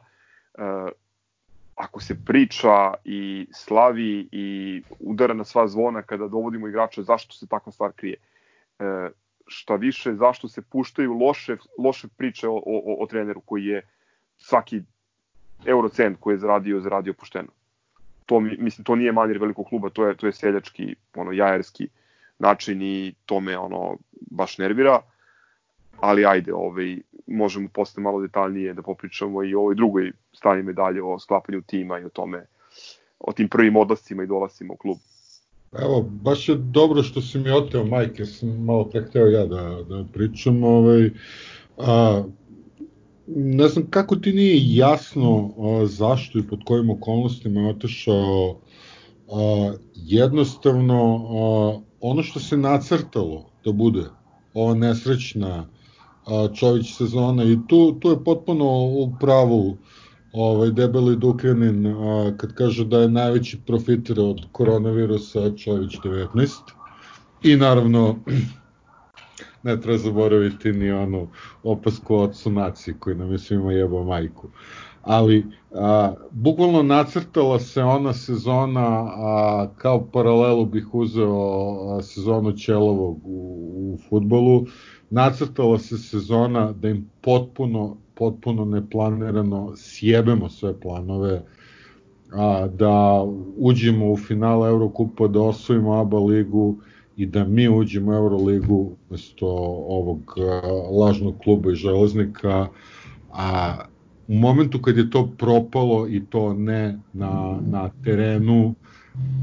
Uh, 0.54 0.90
ako 1.76 2.02
se 2.02 2.16
priča 2.26 2.94
i 3.04 3.48
slavi 3.54 4.30
i 4.32 4.82
udara 5.00 5.34
na 5.34 5.44
sva 5.44 5.68
zvona 5.68 6.02
kada 6.02 6.28
dovodimo 6.28 6.68
igrača, 6.68 7.04
zašto 7.04 7.34
se 7.34 7.48
takva 7.48 7.72
stvar 7.72 7.92
krije? 7.92 8.18
Uh, 8.80 8.86
šta 9.48 9.76
više, 9.76 10.16
zašto 10.16 10.48
se 10.48 10.62
puštaju 10.62 11.14
loše, 11.14 11.58
loše 11.78 12.08
priče 12.18 12.48
o, 12.48 12.56
o, 12.56 13.04
o 13.04 13.06
treneru 13.06 13.42
koji 13.42 13.66
je 13.66 13.82
svaki 14.38 14.82
eurocent 15.66 16.18
koji 16.20 16.34
je 16.34 16.40
zaradio, 16.40 16.80
zaradio 16.80 17.14
pošteno. 17.14 17.48
To, 18.26 18.40
mislim, 18.40 18.86
to 18.86 18.96
nije 18.96 19.12
manir 19.12 19.38
velikog 19.38 19.66
kluba, 19.66 19.90
to 19.90 20.08
je, 20.08 20.16
to 20.16 20.26
je 20.28 20.34
seljački, 20.34 20.96
ono, 21.16 21.32
jajerski 21.32 21.88
način 22.40 22.82
i 22.82 23.14
to 23.26 23.40
me, 23.40 23.58
ono, 23.58 23.98
baš 24.32 24.58
nervira. 24.58 25.02
Ali 26.00 26.26
ajde, 26.26 26.54
ovaj, 26.54 26.98
možemo 27.28 27.70
posle 27.74 28.04
malo 28.04 28.22
detaljnije 28.22 28.74
da 28.74 28.82
popričamo 28.82 29.44
i 29.44 29.56
o 29.56 29.60
ovoj 29.60 29.76
drugoj 29.76 30.12
strani 30.34 30.64
medalje, 30.64 31.04
o 31.04 31.20
sklapanju 31.20 31.62
tima 31.62 32.00
i 32.00 32.06
o 32.06 32.10
tome, 32.10 32.46
o 33.20 33.34
tim 33.34 33.50
prvim 33.50 33.76
odlascima 33.76 34.24
i 34.24 34.28
dolascima 34.28 34.74
u 34.74 34.78
klub. 34.78 34.98
Evo, 35.74 36.02
baš 36.02 36.50
je 36.50 36.56
dobro 36.56 37.04
što 37.04 37.22
si 37.22 37.40
mi 37.40 37.52
oteo 37.52 37.86
majke, 37.86 38.26
sam 38.26 38.66
malo 38.66 38.86
pre 38.86 39.04
hteo 39.04 39.28
ja 39.28 39.46
da, 39.46 39.84
da 39.90 40.06
pričam. 40.14 40.64
Ovaj, 40.64 41.10
a, 41.78 42.24
ne 43.36 43.68
znam 43.68 43.86
kako 43.90 44.16
ti 44.16 44.34
nije 44.34 44.76
jasno 44.76 45.54
a, 45.58 45.86
zašto 45.86 46.40
i 46.40 46.48
pod 46.48 46.60
kojim 46.66 46.90
okolnostima 46.90 47.62
je 47.62 47.70
otešao 47.70 48.60
a, 49.32 49.74
jednostavno 49.96 51.16
a, 51.16 51.80
ono 52.02 52.24
što 52.24 52.40
se 52.40 52.58
nacrtalo 52.58 53.50
da 53.66 53.72
bude 53.72 54.04
ova 54.54 54.76
nesrećna 54.76 55.68
a, 56.26 56.48
Čović 56.54 56.96
sezona 56.98 57.44
i 57.44 57.58
tu, 57.68 57.98
tu 58.00 58.10
je 58.10 58.24
potpuno 58.24 58.66
u 58.86 59.14
pravu 59.20 59.78
ovaj, 60.34 60.72
debeli 60.72 61.16
Dukljanin 61.16 61.88
a, 61.88 62.34
kad 62.38 62.54
kaže 62.54 62.86
da 62.86 63.00
je 63.00 63.10
najveći 63.10 63.58
profiter 63.68 64.20
od 64.20 64.42
koronavirusa 64.52 65.56
Čović 65.56 65.92
19 66.04 66.50
i 67.44 67.56
naravno 67.56 68.16
ne 69.64 69.82
treba 69.82 69.98
zaboraviti 69.98 70.72
ni 70.72 70.92
onu 70.92 71.28
opasku 71.64 72.16
od 72.16 72.36
sunaci 72.36 72.94
koji 73.00 73.16
nam 73.16 73.32
je 73.32 73.40
svima 73.40 73.74
jebao 73.74 74.04
majku. 74.04 74.48
Ali 75.02 75.46
a, 75.72 76.14
bukvalno 76.32 76.84
nacrtala 76.84 77.60
se 77.60 77.84
ona 77.84 78.14
sezona, 78.14 78.88
a, 79.16 79.70
kao 79.78 80.08
paralelu 80.12 80.66
bih 80.66 80.94
uzeo 80.94 81.98
a, 81.98 82.02
sezonu 82.02 82.52
Ćelovog 82.52 83.20
u, 83.24 83.64
u 83.94 83.98
futbolu, 84.10 84.66
nacrtala 85.10 85.80
se 85.80 85.98
sezona 85.98 86.72
da 86.72 86.90
im 86.90 87.10
potpuno 87.22 87.98
potpuno 88.18 88.66
neplanirano 88.66 89.74
sjebemo 89.76 90.50
sve 90.50 90.80
planove, 90.80 91.44
a, 92.34 92.68
da 92.68 93.26
uđemo 93.58 94.12
u 94.12 94.18
finale 94.18 94.70
Eurokupa, 94.70 95.28
da 95.28 95.42
osvojimo 95.42 96.02
ABA 96.02 96.20
ligu 96.20 96.78
i 97.18 97.26
da 97.26 97.44
mi 97.46 97.70
uđemo 97.70 98.12
u 98.12 98.16
Euroligu 98.16 98.92
mesto 99.10 99.48
ovog 99.88 100.34
a, 100.38 100.68
lažnog 101.00 101.38
kluba 101.44 101.72
i 101.72 101.76
železnika, 101.76 102.68
a 103.32 103.78
u 104.28 104.34
momentu 104.34 104.82
kad 104.82 104.98
je 104.98 105.10
to 105.10 105.32
propalo 105.38 106.08
i 106.08 106.26
to 106.30 106.54
ne 106.54 107.00
na, 107.14 107.60
na 107.68 107.90
terenu, 108.04 108.76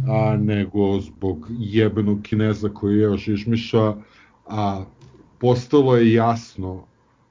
a 0.09 0.37
nego 0.37 1.01
zbog 1.01 1.47
jebenog 1.59 2.23
kineza 2.23 2.69
koji 2.69 2.97
je 2.97 3.03
još 3.03 3.29
išmiša, 3.29 3.95
a 4.47 4.85
postalo 5.39 5.97
je 5.97 6.13
jasno 6.13 6.85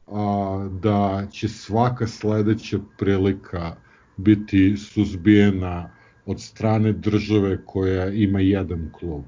a, 0.08 0.70
da 0.82 1.28
će 1.32 1.48
svaka 1.48 2.08
sledeća 2.08 2.80
prilika 2.98 3.76
biti 4.18 4.78
suzbijena 4.78 5.90
od 6.26 6.42
strane 6.42 6.94
države 6.94 7.66
koja 7.66 8.10
ima 8.10 8.40
jedan 8.40 8.90
klub. 9.00 9.24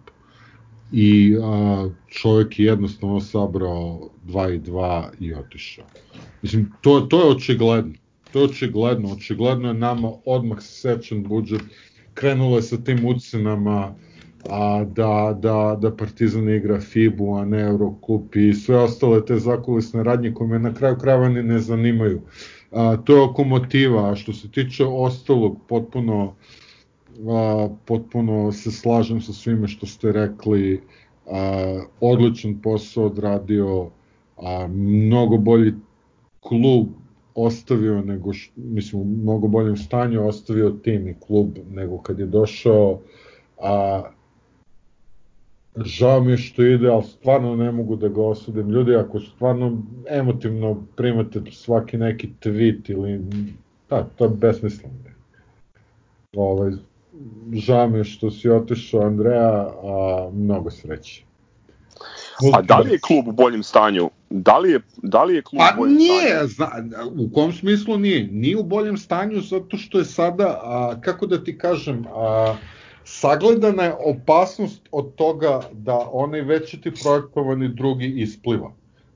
I 0.92 1.38
a, 1.44 1.90
čovjek 2.08 2.60
je 2.60 2.66
jednostavno 2.66 3.20
sabrao 3.20 4.10
2 4.26 4.56
i 4.56 4.60
2 4.60 5.08
i 5.20 5.34
otišao. 5.34 5.86
Mislim, 6.42 6.72
to, 6.82 7.02
to 7.02 7.20
je 7.20 7.32
očigledno. 7.32 7.94
To 8.32 8.40
je 8.40 8.46
očigledno. 8.46 9.12
Očigledno 9.12 9.68
je 9.68 9.74
nama 9.74 10.12
odmah 10.26 10.62
sečan 10.62 11.24
budžet. 11.24 11.62
Krenulo 12.14 12.56
je 12.56 12.62
sa 12.62 12.78
tim 12.78 13.06
ucenama 13.06 13.96
a, 14.50 14.84
da, 14.84 15.38
da, 15.40 15.78
da 15.82 15.96
Partizan 15.96 16.50
igra 16.50 16.80
FIBU, 16.80 17.36
a 17.36 17.46
ne 17.46 17.62
Eurocup 17.62 18.36
i 18.36 18.54
sve 18.54 18.78
ostale 18.78 19.26
te 19.26 19.40
zakulisne 19.40 20.04
radnje 20.04 20.34
koje 20.34 20.48
me 20.48 20.60
na 20.60 20.74
kraju 20.74 20.98
krajeva 21.02 21.30
ni 21.30 21.44
ne 21.44 21.60
zanimaju. 21.60 22.22
A, 22.72 22.98
to 22.98 23.16
je 23.16 23.22
oko 23.22 23.44
motiva, 23.44 24.12
a 24.12 24.16
što 24.16 24.34
se 24.34 24.52
tiče 24.52 24.86
ostalog, 24.86 25.58
potpuno, 25.68 26.36
a, 27.30 27.70
potpuno 27.86 28.52
se 28.52 28.72
slažem 28.72 29.22
sa 29.22 29.34
svime 29.34 29.68
što 29.68 29.86
ste 29.86 30.12
rekli, 30.12 30.82
a, 31.28 31.82
odličan 32.02 32.62
posao 32.62 33.06
odradio, 33.06 33.90
a, 34.38 34.68
mnogo 34.68 35.38
bolji 35.38 35.74
klub 36.40 36.88
ostavio 37.36 38.02
nego, 38.02 38.34
š, 38.34 38.52
mislim, 38.56 39.02
u 39.02 39.06
mnogo 39.06 39.48
boljem 39.48 39.78
stanju 39.78 40.28
ostavio 40.28 40.70
tim 40.70 41.08
i 41.08 41.16
klub 41.20 41.58
nego 41.72 41.98
kad 41.98 42.20
je 42.20 42.26
došao, 42.26 43.00
a 43.62 44.04
žao 45.84 46.22
mi 46.24 46.32
je 46.32 46.38
što 46.38 46.64
ide, 46.64 46.90
ali 46.90 47.04
stvarno 47.04 47.56
ne 47.56 47.72
mogu 47.72 47.96
da 47.96 48.08
ga 48.08 48.22
osudim. 48.22 48.70
Ljudi, 48.70 48.96
ako 48.96 49.20
stvarno 49.20 49.82
emotivno 50.10 50.84
primate 50.96 51.42
svaki 51.52 51.98
neki 51.98 52.30
tweet 52.42 52.92
ili... 52.92 53.22
Da, 53.90 54.04
to 54.16 54.24
je 54.26 54.30
besmisleno. 54.30 54.96
Ovaj, 56.36 56.72
je 57.98 58.04
što 58.04 58.32
si 58.32 58.50
otišao 58.50 59.02
Andreja, 59.02 59.74
a 59.84 60.30
mnogo 60.34 60.72
sreće. 60.72 61.24
A 62.54 62.62
da 62.62 62.78
li 62.78 62.92
je 62.92 63.00
klub 63.00 63.28
u 63.28 63.32
boljem 63.32 63.64
stanju? 63.64 64.10
Da 64.30 64.58
li 64.58 64.72
je, 64.72 64.80
da 64.98 65.24
li 65.24 65.36
je 65.36 65.42
klub 65.42 65.60
pa 65.60 65.74
u 65.76 65.78
boljem 65.78 65.96
nije, 65.96 66.48
stanju? 66.48 66.48
Zna, 66.48 66.70
u 67.20 67.30
kom 67.34 67.54
smislu 67.54 67.98
nije? 67.98 68.28
Nije 68.32 68.58
u 68.58 68.64
boljem 68.64 68.98
stanju 68.98 69.42
zato 69.42 69.78
što 69.78 69.98
je 69.98 70.06
sada, 70.06 70.60
a, 70.64 71.02
kako 71.02 71.26
da 71.26 71.44
ti 71.44 71.58
kažem, 71.58 72.06
a, 72.16 72.56
sagledana 73.04 73.84
je 73.84 73.96
opasnost 74.06 74.82
od 74.92 75.16
toga 75.16 75.62
da 75.72 76.10
onaj 76.12 76.42
većiti 76.42 76.92
projektovani 77.04 77.70
drugi 77.70 78.14
ispliva. 78.22 78.72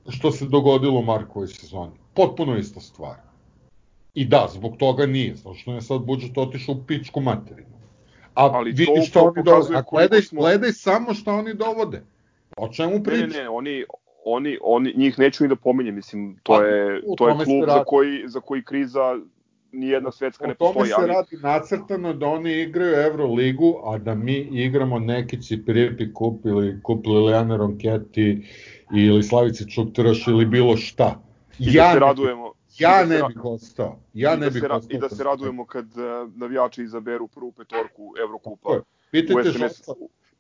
Što 0.10 0.32
se 0.32 0.46
dogodilo 0.46 1.00
u 1.00 1.04
Markovoj 1.04 1.48
sezoni. 1.48 1.92
Potpuno 2.14 2.58
ista 2.58 2.80
stvar. 2.80 3.16
I 4.14 4.26
da, 4.26 4.48
zbog 4.54 4.78
toga 4.78 5.06
nije, 5.06 5.36
zato 5.36 5.54
što 5.54 5.74
je 5.74 5.82
sad 5.82 6.02
budžet 6.02 6.38
otišao 6.38 6.76
u 6.76 6.84
pičku 6.88 7.22
materinu. 7.22 7.79
A 8.34 8.50
Ali 8.54 8.72
vidi 8.72 8.86
to 8.86 9.02
što 9.02 9.20
upravo 9.20 9.28
oni 9.30 9.44
dovode, 9.46 9.76
a 9.76 9.84
gledaj, 9.92 10.22
smo- 10.22 10.42
gledaj 10.42 10.72
samo 10.72 11.14
što 11.14 11.34
oni 11.34 11.54
dovode. 11.54 12.02
O 12.58 12.68
čemu 12.70 12.92
Ne, 12.92 13.04
priča? 13.04 13.28
ne, 13.28 13.44
ne, 13.44 13.50
oni, 13.50 13.84
oni, 14.26 14.58
oni, 14.62 14.94
njih 14.96 15.20
neću 15.20 15.44
ni 15.44 15.50
da 15.50 15.56
pominjem, 15.56 15.96
mislim, 15.96 16.40
to 16.44 16.54
Pa, 16.54 16.64
je, 16.64 17.02
to 17.18 17.28
je 17.28 17.36
se 17.36 17.44
klub 17.46 17.64
za 17.68 17.84
koji, 17.84 18.24
za 18.26 18.40
koji 18.40 18.64
kriza 18.64 19.20
nijedna 19.72 20.12
svetska 20.12 20.48
ne 20.48 20.52
O 20.52 20.56
tome 20.56 20.74
postoji, 20.74 20.90
se 21.02 21.08
radi 21.08 21.38
nacrtano 21.38 22.14
da 22.14 22.28
oni 22.28 22.54
igraju 22.54 22.96
Euroligu, 22.96 23.82
a 23.86 23.98
da 23.98 24.16
mi 24.16 24.34
igramo 24.38 25.00
neki 25.00 25.42
Ciprijepi 25.42 26.14
kup 26.14 26.46
ili 26.46 26.82
kup 26.84 27.06
Lilijane 27.08 27.58
Ronketi 27.58 28.48
ili 28.96 29.24
Slavice 29.24 29.64
Čuktraš 29.68 30.28
ili 30.28 30.46
bilo 30.46 30.78
šta. 30.78 31.20
i 31.60 31.66
da 31.66 31.72
Ja 31.72 31.88
se 31.88 31.94
ne, 31.94 32.00
radujemo. 32.00 32.54
Ja 32.80 33.06
da 33.06 33.06
ne 33.06 33.22
bih 33.28 33.46
ostao. 33.46 34.00
Ja 34.14 34.34
i 34.34 34.38
ne 34.38 34.46
da 34.46 34.50
bih 34.50 34.64
ostao. 34.64 34.98
I 34.98 35.00
da 35.00 35.10
se 35.10 35.24
radujemo 35.24 35.66
kad 35.66 35.86
uh, 35.86 36.34
navijači 36.36 36.84
izaberu 36.84 37.28
prvu 37.28 37.52
petorku 37.52 38.14
Evrokupa. 38.24 38.80
Pitajte. 39.12 39.52
Žota, 39.52 39.94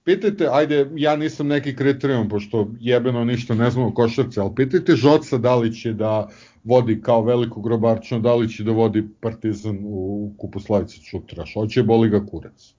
pitajte, 0.03 0.47
ajde, 0.51 0.89
ja 0.95 1.15
nisam 1.15 1.47
neki 1.47 1.75
kriterijum, 1.75 2.29
pošto 2.29 2.67
jebeno 2.79 3.25
ništa 3.25 3.55
ne 3.55 3.69
znam 3.69 3.85
o 3.85 3.93
košarci, 3.93 4.39
ali 4.39 4.55
pitajte 4.55 4.95
Žoca 4.95 5.37
da 5.37 5.55
li 5.55 5.73
će 5.75 5.93
da 5.93 6.27
vodi 6.63 7.01
kao 7.01 7.21
veliko 7.21 7.61
grobarčno, 7.61 8.19
da 8.19 8.35
li 8.35 8.49
će 8.49 8.63
da 8.63 8.71
vodi 8.71 9.07
Partizan 9.21 9.79
u 9.83 10.31
kupu 10.37 10.59
Slavice 10.59 10.97
Čutraš. 10.97 11.53
Hoće 11.53 11.83
boli 11.83 12.09
ga 12.09 12.25
kurac. 12.25 12.73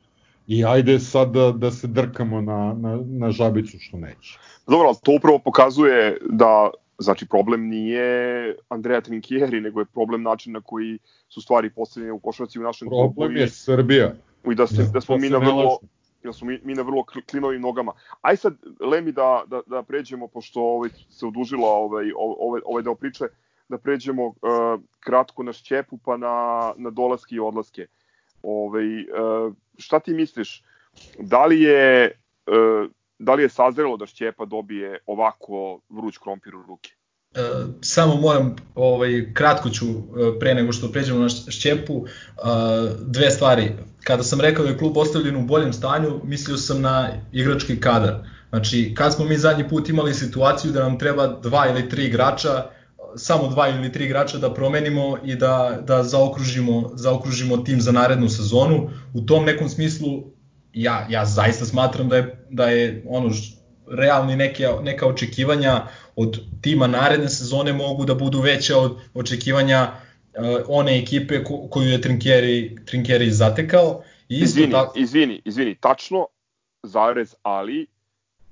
I 0.46 0.64
ajde 0.64 0.98
sad 0.98 1.32
da, 1.32 1.52
da 1.52 1.70
se 1.70 1.86
drkamo 1.86 2.40
na, 2.40 2.74
na, 2.78 2.98
na 3.06 3.30
žabicu 3.30 3.76
što 3.80 3.96
neće. 3.96 4.38
Dobro, 4.66 4.88
ali 4.88 4.96
to 5.02 5.12
upravo 5.12 5.38
pokazuje 5.38 6.18
da 6.30 6.70
znači 7.01 7.26
problem 7.28 7.68
nije 7.68 8.57
Andreja 8.68 9.01
Trinkieri, 9.01 9.61
nego 9.61 9.80
je 9.80 9.86
problem 9.86 10.22
način 10.22 10.53
na 10.53 10.61
koji 10.61 10.98
su 11.28 11.42
stvari 11.42 11.70
postavljene 11.70 12.12
u 12.12 12.18
košarci 12.18 12.59
u 12.59 12.62
našem 12.62 12.88
klubu 12.88 13.14
Problem 13.14 13.36
i, 13.36 13.40
je 13.40 13.48
Srbija. 13.48 14.12
i 14.53 14.55
da, 14.55 14.66
se, 14.66 14.90
da 14.92 15.01
smo 15.01 15.14
To 15.14 15.20
mi 15.20 15.30
na 15.30 15.38
vrlo 15.38 15.78
da 16.24 16.32
smo 16.32 16.46
mi, 16.46 16.61
mi 16.64 16.74
na 16.74 16.82
vrlo 16.82 17.03
kli- 17.03 17.24
klimavim 17.30 17.61
nogama. 17.61 17.92
Aj 18.20 18.36
sad, 18.36 18.57
Lemi, 18.80 19.12
da, 19.12 19.42
da, 19.46 19.61
da 19.66 19.82
pređemo, 19.82 20.28
pošto 20.28 20.61
ovaj, 20.61 20.90
se 21.11 21.26
odužila 21.26 21.68
ovaj, 21.68 22.12
ovaj, 22.16 22.61
ovaj 22.64 22.82
deo 22.82 22.94
priče, 22.94 23.24
da 23.68 23.78
pređemo 23.78 24.26
uh, 24.26 24.34
kratko 25.01 25.42
na 25.42 25.53
Šćepu 25.53 25.98
pa 26.05 26.16
na, 26.16 26.72
na 26.76 26.90
dolaske 26.90 27.34
i 27.34 27.40
odlaske. 27.40 27.86
Ovaj, 28.42 29.01
uh, 29.01 29.55
šta 29.78 30.01
ti 30.01 30.14
misliš? 30.14 30.62
Da 31.18 31.46
li 31.46 31.62
je 31.62 32.12
uh, 32.46 32.90
da 33.20 33.34
li 33.34 33.42
je 33.42 33.48
sazrelo 33.48 33.96
da 33.96 34.06
Šćepa 34.06 34.44
dobije 34.44 34.98
ovako 35.06 35.80
vruć 35.88 36.18
krompir 36.18 36.56
u 36.56 36.62
ruke? 36.62 36.90
E, 37.34 37.40
samo 37.80 38.14
moram, 38.14 38.56
ovaj, 38.74 39.34
kratko 39.34 39.70
ću 39.70 39.86
e, 39.86 40.38
pre 40.40 40.54
nego 40.54 40.72
što 40.72 40.92
pređemo 40.92 41.18
na 41.18 41.28
Šćepu, 41.28 42.04
e, 42.06 42.40
dve 43.00 43.30
stvari. 43.30 43.72
Kada 44.04 44.22
sam 44.22 44.40
rekao 44.40 44.64
da 44.64 44.70
je 44.70 44.78
klub 44.78 44.96
ostavljen 44.96 45.36
u 45.36 45.46
boljem 45.46 45.72
stanju, 45.72 46.20
mislio 46.24 46.56
sam 46.56 46.80
na 46.80 47.08
igrački 47.32 47.80
kadar. 47.80 48.14
Znači, 48.48 48.94
kad 48.96 49.14
smo 49.14 49.24
mi 49.24 49.36
zadnji 49.36 49.68
put 49.68 49.88
imali 49.88 50.14
situaciju 50.14 50.72
da 50.72 50.82
nam 50.82 50.98
treba 50.98 51.26
dva 51.26 51.68
ili 51.68 51.88
tri 51.88 52.04
igrača, 52.04 52.70
samo 53.16 53.48
dva 53.48 53.68
ili 53.68 53.92
tri 53.92 54.04
igrača 54.04 54.38
da 54.38 54.54
promenimo 54.54 55.18
i 55.24 55.34
da, 55.34 55.78
da 55.86 56.02
zaokružimo, 56.02 56.90
zaokružimo 56.94 57.56
tim 57.56 57.80
za 57.80 57.92
narednu 57.92 58.28
sezonu. 58.28 58.90
U 59.14 59.20
tom 59.20 59.44
nekom 59.44 59.68
smislu 59.68 60.22
ja, 60.72 61.06
ja 61.10 61.24
zaista 61.24 61.64
smatram 61.64 62.08
da 62.08 62.16
je, 62.16 62.39
da 62.51 62.68
je 62.68 63.03
ono 63.09 63.30
realni 63.90 64.36
neke, 64.36 64.68
neka 64.82 65.07
očekivanja 65.07 65.86
od 66.16 66.40
tima 66.62 66.86
naredne 66.86 67.28
sezone 67.28 67.72
mogu 67.72 68.05
da 68.05 68.14
budu 68.14 68.40
veća 68.40 68.78
od 68.78 68.98
očekivanja 69.14 69.88
uh, 69.88 70.44
one 70.68 70.98
ekipe 70.98 71.44
ko, 71.44 71.68
koju 71.70 71.88
je 71.88 72.01
Trinkeri, 72.01 72.76
Trinkeri 72.86 73.30
zatekao. 73.30 74.03
I 74.28 74.34
isto 74.34 74.61
Izvini, 74.61 74.72
tako, 74.72 74.98
izvini, 74.98 75.42
izvini, 75.44 75.74
tačno, 75.74 76.26
zarez, 76.82 77.34
ali 77.42 77.86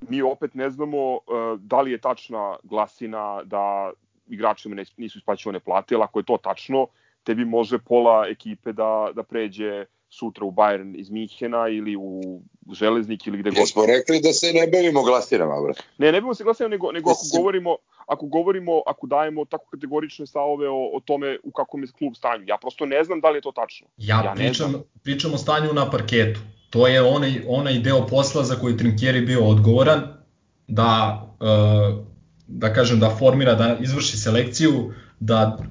mi 0.01 0.23
opet 0.23 0.55
ne 0.55 0.71
znamo 0.71 1.13
uh, 1.13 1.21
da 1.61 1.81
li 1.81 1.93
je 1.93 1.99
tačna 1.99 2.57
glasina 2.63 3.43
da 3.45 3.91
igračima 4.27 4.77
nisu 4.97 5.19
isplaćivane 5.19 5.61
plate, 5.61 5.95
ali 5.95 6.05
ako 6.05 6.19
je 6.19 6.25
to 6.25 6.39
tačno, 6.43 6.87
tebi 7.23 7.45
može 7.45 7.79
pola 7.79 8.27
ekipe 8.29 8.73
da, 8.73 9.09
da 9.15 9.23
pređe 9.23 9.85
sutra 10.11 10.45
u 10.45 10.53
Bayern 10.53 10.95
iz 10.97 11.11
Minhena 11.11 11.69
ili 11.69 11.97
u 11.97 12.41
Železnik 12.73 13.27
ili 13.27 13.39
gde 13.39 13.51
god. 13.51 13.59
Jesmo 13.59 13.87
rekli 13.87 14.21
da 14.21 14.33
se 14.33 14.53
ne 14.53 14.67
bavimo 14.67 15.03
glasinama, 15.03 15.61
brate. 15.63 15.83
Ne, 15.99 16.13
ne 16.13 16.21
bimo 16.21 16.35
se 16.35 16.45
glasati, 16.45 16.71
nego, 16.71 16.93
nego 16.93 17.11
ako 17.11 17.21
govorimo, 17.37 17.77
ako 18.07 18.27
govorimo, 18.27 18.83
ako 18.87 19.07
dajemo 19.07 19.45
tako 19.45 19.65
kategorične 19.71 20.27
stavove 20.27 20.69
o, 20.69 20.91
o 20.97 21.01
tome 21.05 21.39
u 21.45 21.51
kakvom 21.51 21.83
je 21.83 21.89
klub 21.99 22.15
stanju. 22.17 22.45
Ja 22.47 22.59
prosto 22.61 22.87
ne 22.87 23.05
znam 23.05 23.21
da 23.21 23.31
li 23.31 23.39
je 23.39 23.43
to 23.43 23.53
tačno. 23.53 23.87
ja, 23.97 24.23
ja 24.25 24.35
pričam, 24.37 24.71
znam. 24.71 24.83
pričam 25.03 25.35
o 25.35 25.39
stanju 25.39 25.73
na 25.73 25.91
parketu. 25.91 26.41
To 26.71 26.87
je 26.87 27.03
onaj, 27.03 27.43
onaj 27.49 27.79
deo 27.79 28.07
posla 28.07 28.45
za 28.45 28.55
koji 28.55 28.77
Trinkeri 28.77 29.21
bio 29.21 29.45
odgovoran, 29.45 30.03
da, 30.67 31.23
uh, 31.41 32.05
da 32.47 32.73
kažem, 32.73 33.01
da 33.01 33.11
formira, 33.11 33.55
da 33.55 33.77
izvrši 33.81 34.19
selekciju, 34.19 34.93
da 35.21 35.59
uh, 35.61 35.67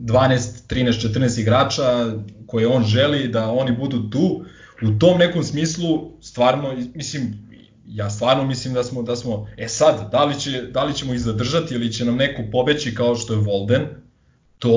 12, 0.00 0.66
13, 0.68 1.08
14 1.08 1.40
igrača 1.40 2.12
koje 2.50 2.66
on 2.66 2.84
želi, 2.84 3.28
da 3.28 3.50
oni 3.50 3.72
budu 3.72 4.10
tu. 4.10 4.44
U 4.82 4.98
tom 4.98 5.18
nekom 5.18 5.42
smislu, 5.42 6.10
stvarno, 6.20 6.74
mislim, 6.94 7.22
ja 7.86 8.10
stvarno 8.10 8.44
mislim 8.44 8.74
da 8.74 8.82
smo, 8.84 9.02
da 9.02 9.16
smo, 9.16 9.48
e 9.56 9.68
sad, 9.68 10.10
da 10.12 10.24
li, 10.24 10.40
će, 10.40 10.62
da 10.62 10.84
li 10.84 10.94
ćemo 10.94 11.14
ih 11.14 11.20
zadržati 11.20 11.74
ili 11.74 11.92
će 11.92 12.04
nam 12.04 12.16
neko 12.16 12.42
pobeći 12.52 12.94
kao 12.94 13.16
što 13.16 13.32
je 13.32 13.38
Volden, 13.40 13.86
to 14.58 14.74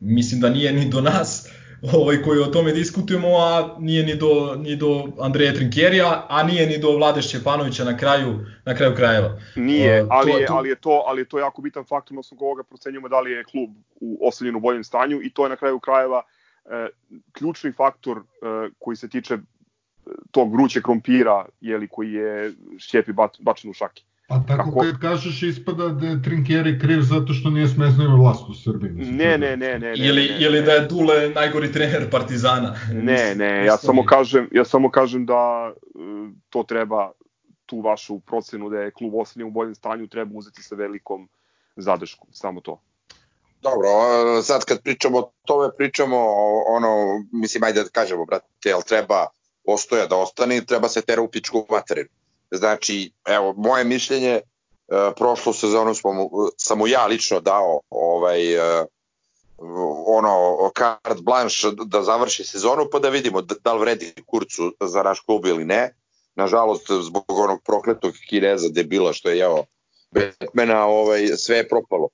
mislim 0.00 0.40
da 0.40 0.48
nije 0.50 0.72
ni 0.72 0.88
do 0.90 1.00
nas 1.00 1.48
ovaj, 1.94 2.22
koji 2.22 2.40
o 2.40 2.46
tome 2.46 2.72
diskutujemo, 2.72 3.28
a 3.28 3.76
nije 3.78 4.02
ni 4.02 4.14
do, 4.14 4.56
ni 4.58 4.76
do 4.76 5.04
Andreja 5.20 5.54
Trinkerija, 5.54 6.26
a 6.28 6.42
nije 6.42 6.66
ni 6.66 6.78
do 6.78 6.90
Vlade 6.96 7.22
Šćepanovića 7.22 7.84
na 7.84 7.96
kraju, 7.96 8.46
na 8.64 8.74
kraju 8.74 8.94
krajeva. 8.96 9.40
Nije, 9.56 10.02
Uh, 10.02 10.08
ali, 10.10 10.32
to- 10.32 10.38
je, 10.38 10.46
to- 10.46 10.54
ali, 10.54 10.68
je 10.68 10.76
to, 10.76 11.04
ali 11.06 11.20
je 11.20 11.24
to 11.24 11.38
jako 11.38 11.62
bitan 11.62 11.84
faktor 11.84 12.14
na 12.14 12.20
osnovu 12.20 12.38
koga 12.38 12.62
procenjujemo 12.62 13.08
da 13.08 13.20
li 13.20 13.30
je 13.32 13.44
klub 13.44 13.70
u 14.00 14.28
ostavljen 14.28 14.56
u 14.56 14.60
boljem 14.60 14.84
stanju 14.84 15.20
i 15.22 15.30
to 15.30 15.44
je 15.44 15.48
na 15.48 15.56
kraju 15.56 15.78
krajeva 15.78 16.22
e, 16.22 16.37
ključni 17.32 17.72
faktor 17.72 18.18
e, 18.18 18.22
koji 18.78 18.96
se 18.96 19.08
tiče 19.08 19.34
e, 19.34 19.38
tog 20.30 20.52
vruće 20.52 20.82
krompira 20.82 21.44
jeli, 21.60 21.88
koji 21.88 22.12
je 22.12 22.52
Šćepi 22.78 23.12
bat, 23.12 23.36
bačen 23.40 23.70
u 23.70 23.74
šake. 23.74 24.02
Pa 24.28 24.42
tako 24.48 24.64
Kako- 24.64 24.80
kad 24.80 25.00
kažeš 25.00 25.42
ispada 25.42 25.88
da 25.88 26.06
je 26.06 26.22
Trinkjeri 26.22 26.78
kriv 26.78 27.00
zato 27.00 27.32
što 27.32 27.50
nije 27.50 27.68
smeznio 27.68 28.16
vlast 28.16 28.48
u 28.48 28.54
Srbiji. 28.54 28.92
Ne, 28.92 29.38
ne, 29.38 29.56
ne, 29.56 29.56
ne. 29.56 29.78
ne, 29.78 29.92
ili, 29.96 30.22
ne, 30.22 30.28
ne, 30.28 30.44
ili 30.44 30.60
ne. 30.60 30.66
da 30.66 30.72
je 30.72 30.86
Dule 30.86 31.30
najgori 31.30 31.72
trener 31.72 32.10
Partizana. 32.10 32.74
Ne, 32.92 33.34
ne, 33.34 33.64
ja 33.64 33.76
samo 33.76 34.04
kažem, 34.04 34.48
ja 34.52 34.64
samo 34.64 34.90
kažem 34.90 35.26
da 35.26 35.72
e, 35.72 35.98
to 36.50 36.62
treba 36.62 37.10
tu 37.66 37.80
vašu 37.80 38.20
procenu 38.20 38.70
da 38.70 38.80
je 38.80 38.90
klub 38.90 39.14
ostavljen 39.14 39.48
u 39.48 39.52
boljem 39.52 39.74
stanju 39.74 40.06
treba 40.06 40.30
uzeti 40.34 40.62
sa 40.62 40.74
velikom 40.74 41.28
zadrškom, 41.76 42.28
samo 42.32 42.60
to. 42.60 42.80
Dobro, 43.62 43.88
sad 44.42 44.64
kad 44.64 44.82
pričamo 44.82 45.18
o 45.18 45.30
tome, 45.46 45.68
pričamo 45.76 46.16
o, 46.16 46.64
ono, 46.68 47.24
mislim, 47.32 47.64
ajde 47.64 47.82
da 47.82 47.88
kažemo, 47.88 48.24
brate, 48.24 48.46
jel 48.64 48.82
treba 48.82 49.26
Ostoja 49.70 50.06
da 50.06 50.16
ostane 50.16 50.64
treba 50.64 50.88
se 50.88 51.02
tera 51.02 51.22
u 51.22 51.28
pičku 51.28 51.66
materinu. 51.70 52.08
Znači, 52.50 53.12
evo, 53.26 53.54
moje 53.56 53.84
mišljenje, 53.84 54.30
e, 54.30 54.42
prošlu 55.16 55.52
sezonu 55.52 55.94
smo 55.94 56.10
sam 56.56 56.78
mu 56.78 56.86
ja 56.86 57.06
lično 57.06 57.40
dao 57.40 57.80
ovaj, 57.90 58.54
e, 58.54 58.84
ono, 60.06 60.70
carte 60.78 61.22
blanche 61.22 61.68
da 61.86 62.02
završi 62.02 62.44
sezonu, 62.44 62.86
pa 62.92 62.98
da 62.98 63.08
vidimo 63.08 63.42
da, 63.42 63.54
da 63.64 63.72
li 63.72 63.80
vredi 63.80 64.14
kurcu 64.26 64.72
za 64.80 65.02
naš 65.02 65.20
klub 65.20 65.46
ili 65.46 65.64
ne. 65.64 65.94
Nažalost, 66.34 66.90
zbog 67.02 67.24
onog 67.28 67.60
prokletog 67.64 68.12
kineza 68.28 68.68
debila 68.68 69.12
što 69.12 69.28
je 69.28 69.38
jeo 69.38 69.64
Batmana, 70.10 70.86
ovaj, 70.86 71.26
sve 71.26 71.56
je 71.56 71.68
propalo. 71.68 72.08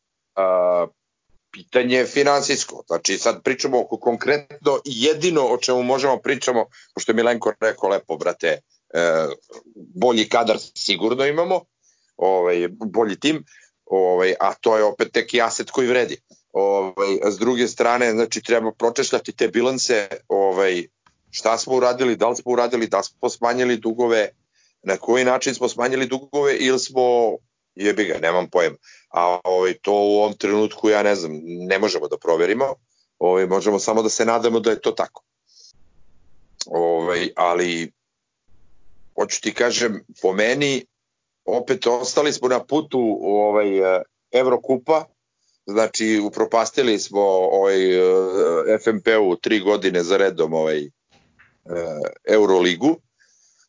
Pitanje 1.55 1.97
je 1.97 2.06
finansijsko. 2.06 2.82
Znači 2.86 3.18
sad 3.18 3.43
pričamo 3.43 3.81
oko 3.81 3.98
konkretno 3.98 4.81
jedino 4.85 5.47
o 5.47 5.59
čemu 5.59 5.82
možemo 5.82 6.16
pričamo, 6.18 6.66
pošto 6.94 7.12
je 7.12 7.16
Milenko 7.16 7.52
rekao 7.60 7.89
lepo, 7.89 8.16
brate, 8.16 8.47
e, 8.47 8.60
bolji 9.74 10.28
kadar 10.28 10.59
sigurno 10.76 11.26
imamo, 11.26 11.60
ovaj, 12.16 12.68
bolji 12.70 13.20
tim, 13.20 13.44
ovaj, 13.85 14.35
a 14.40 14.55
to 14.55 14.76
je 14.76 14.85
opet 14.85 15.14
neki 15.14 15.43
aset 15.43 15.70
koji 15.70 15.89
vredi. 15.89 16.16
Ovaj, 16.52 17.18
a 17.24 17.31
s 17.31 17.39
druge 17.39 17.68
strane, 17.68 18.12
znači 18.12 18.43
treba 18.43 18.72
pročešljati 18.72 19.36
te 19.36 19.48
bilanse, 19.48 20.09
ovaj, 20.28 20.86
šta 21.31 21.59
smo 21.59 21.74
uradili, 21.74 22.16
da 22.16 22.28
li 22.28 22.36
smo 22.36 22.52
uradili, 22.52 22.86
da 22.86 22.98
li 22.98 23.05
smo 23.05 23.31
smanjili 23.31 23.76
dugove, 23.76 24.28
na 24.82 24.97
koji 24.97 25.24
način 25.24 25.55
smo 25.55 25.68
smanjili 25.68 26.06
dugove 26.06 26.56
ili 26.56 26.78
smo 26.78 27.36
jebi 27.74 28.05
ga, 28.05 28.18
nemam 28.22 28.51
pojma. 28.51 28.76
A 29.15 29.41
ovaj, 29.45 29.74
to 29.82 29.93
u 29.93 30.16
ovom 30.19 30.32
trenutku 30.32 30.89
ja 30.89 31.03
ne 31.03 31.15
znam, 31.15 31.32
ne 31.45 31.78
možemo 31.78 32.09
da 32.09 32.19
proverimo. 32.19 32.74
Ovaj, 33.19 33.47
možemo 33.47 33.78
samo 33.78 34.03
da 34.03 34.09
se 34.09 34.24
nadamo 34.24 34.61
da 34.61 34.70
je 34.70 34.81
to 34.81 34.93
tako. 34.93 35.23
Ovaj, 36.66 37.28
ali 37.36 37.93
hoću 39.15 39.41
ti 39.41 39.55
kažem, 39.55 40.05
po 40.23 40.32
meni 40.32 40.86
opet 41.45 41.86
ostali 41.86 42.32
smo 42.32 42.49
na 42.49 42.65
putu 42.65 43.19
ovaj 43.23 43.69
Evrokupa, 44.32 45.05
znači 45.66 46.20
upropastili 46.24 46.99
smo 46.99 47.20
ovaj 47.31 47.77
FMP-u 48.85 49.36
tri 49.36 49.61
godine 49.61 50.03
za 50.03 50.16
redom 50.16 50.55
ovaj 50.55 50.89
Euroligu 52.28 52.97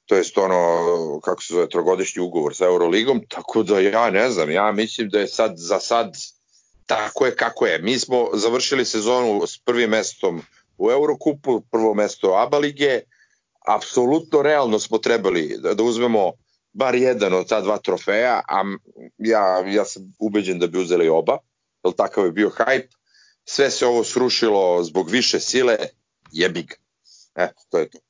to 0.05 0.15
jest 0.15 0.37
ono, 0.37 1.19
kako 1.23 1.41
se 1.41 1.53
zove, 1.53 1.69
trogodišnji 1.69 2.21
ugovor 2.21 2.55
sa 2.55 2.65
Euroligom, 2.65 3.21
tako 3.29 3.63
da 3.63 3.79
ja 3.79 4.09
ne 4.09 4.29
znam, 4.31 4.51
ja 4.51 4.71
mislim 4.71 5.09
da 5.09 5.19
je 5.19 5.27
sad, 5.27 5.53
za 5.57 5.79
sad 5.79 6.17
tako 6.85 7.25
je 7.25 7.35
kako 7.35 7.65
je. 7.65 7.79
Mi 7.79 7.99
smo 7.99 8.29
završili 8.33 8.85
sezonu 8.85 9.47
s 9.47 9.57
prvim 9.57 9.89
mestom 9.89 10.41
u 10.77 10.91
Eurokupu, 10.91 11.61
prvo 11.71 11.93
mesto 11.93 12.33
ABA 12.33 12.57
lige, 12.57 12.99
apsolutno 13.67 14.41
realno 14.41 14.79
smo 14.79 14.97
trebali 14.97 15.57
da, 15.59 15.73
da 15.73 15.83
uzmemo 15.83 16.31
bar 16.73 16.95
jedan 16.95 17.33
od 17.33 17.49
ta 17.49 17.61
dva 17.61 17.77
trofeja, 17.77 18.41
a 18.47 18.63
ja, 19.17 19.63
ja 19.67 19.85
sam 19.85 20.03
ubeđen 20.19 20.59
da 20.59 20.67
bi 20.67 20.79
uzeli 20.79 21.09
oba, 21.09 21.37
jer 21.85 21.93
takav 21.93 22.25
je 22.25 22.31
bio 22.31 22.49
hype. 22.49 22.87
Sve 23.45 23.71
se 23.71 23.85
ovo 23.85 24.03
srušilo 24.03 24.83
zbog 24.83 25.09
više 25.09 25.39
sile, 25.39 25.77
jebi 26.31 26.63
ga. 26.63 26.75
Eto, 27.35 27.61
to 27.69 27.77
je 27.77 27.89
to. 27.89 28.04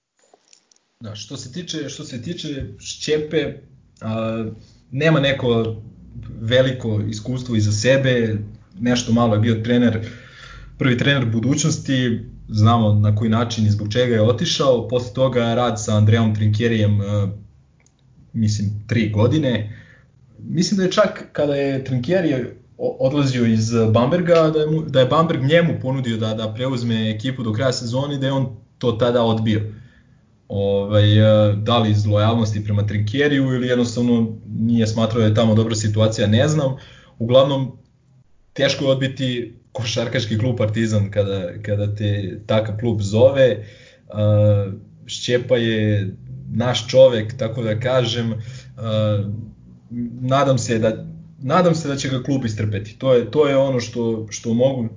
Da, 0.99 1.15
što 1.15 1.37
se 1.37 1.51
tiče, 1.51 1.89
što 1.89 2.03
se 2.03 2.21
tiče 2.21 2.65
Šćepe, 2.79 3.53
a, 4.01 4.45
nema 4.91 5.19
neko 5.19 5.75
veliko 6.41 7.01
iskustvo 7.09 7.55
iza 7.55 7.71
sebe, 7.71 8.37
nešto 8.79 9.13
malo 9.13 9.33
je 9.33 9.39
bio 9.39 9.55
trener, 9.55 10.09
prvi 10.77 10.97
trener 10.97 11.25
budućnosti, 11.25 12.19
znamo 12.49 12.93
na 12.93 13.15
koji 13.15 13.29
način 13.29 13.65
i 13.65 13.71
zbog 13.71 13.91
čega 13.91 14.15
je 14.15 14.21
otišao, 14.21 14.87
posle 14.87 15.13
toga 15.13 15.53
rad 15.53 15.83
sa 15.83 15.97
Andreom 15.97 16.35
Trinkjerijem, 16.35 16.99
mislim, 18.33 18.69
tri 18.87 19.09
godine. 19.09 19.81
Mislim 20.39 20.77
da 20.77 20.83
je 20.83 20.91
čak 20.91 21.23
kada 21.31 21.55
je 21.55 21.83
Trinkjeri 21.83 22.45
odlazio 22.77 23.45
iz 23.45 23.71
Bamberga, 23.93 24.51
da 24.53 24.59
je, 24.59 24.67
mu, 24.67 24.81
da 24.81 24.99
je 24.99 25.05
Bamberg 25.05 25.43
njemu 25.43 25.73
ponudio 25.81 26.17
da, 26.17 26.33
da 26.33 26.53
preuzme 26.53 27.11
ekipu 27.11 27.43
do 27.43 27.53
kraja 27.53 27.73
sezoni, 27.73 28.19
da 28.19 28.25
je 28.27 28.33
on 28.33 28.57
to 28.77 28.91
tada 28.91 29.23
odbio 29.23 29.71
ovaj, 30.47 31.17
e, 31.17 31.55
da 31.55 31.77
li 31.79 31.91
iz 31.91 32.05
lojalnosti 32.05 32.63
prema 32.63 32.87
Trinkjeriju 32.87 33.43
ili 33.43 33.67
jednostavno 33.67 34.35
nije 34.59 34.87
smatrao 34.87 35.21
da 35.21 35.27
je 35.27 35.35
tamo 35.35 35.55
dobra 35.55 35.75
situacija, 35.75 36.27
ne 36.27 36.47
znam. 36.47 36.75
Uglavnom, 37.19 37.77
teško 38.53 38.85
je 38.85 38.91
odbiti 38.91 39.55
košarkaški 39.71 40.37
klub 40.37 40.57
Partizan 40.57 41.11
kada, 41.11 41.61
kada 41.61 41.95
te 41.95 42.39
takav 42.45 42.77
klub 42.79 43.01
zove. 43.01 43.65
Uh, 44.07 44.73
Šćepa 45.07 45.57
je 45.57 46.09
naš 46.51 46.87
čovek, 46.87 47.37
tako 47.37 47.63
da 47.63 47.79
kažem. 47.79 48.31
Uh, 48.31 48.39
nadam 50.21 50.57
se 50.57 50.79
da 50.79 51.05
nadam 51.41 51.75
se 51.75 51.87
da 51.87 51.95
će 51.95 52.09
ga 52.09 52.23
klub 52.23 52.45
istrpeti. 52.45 52.99
To 52.99 53.13
je 53.13 53.31
to 53.31 53.47
je 53.47 53.57
ono 53.57 53.79
što 53.79 54.27
što 54.29 54.53
mogu 54.53 54.89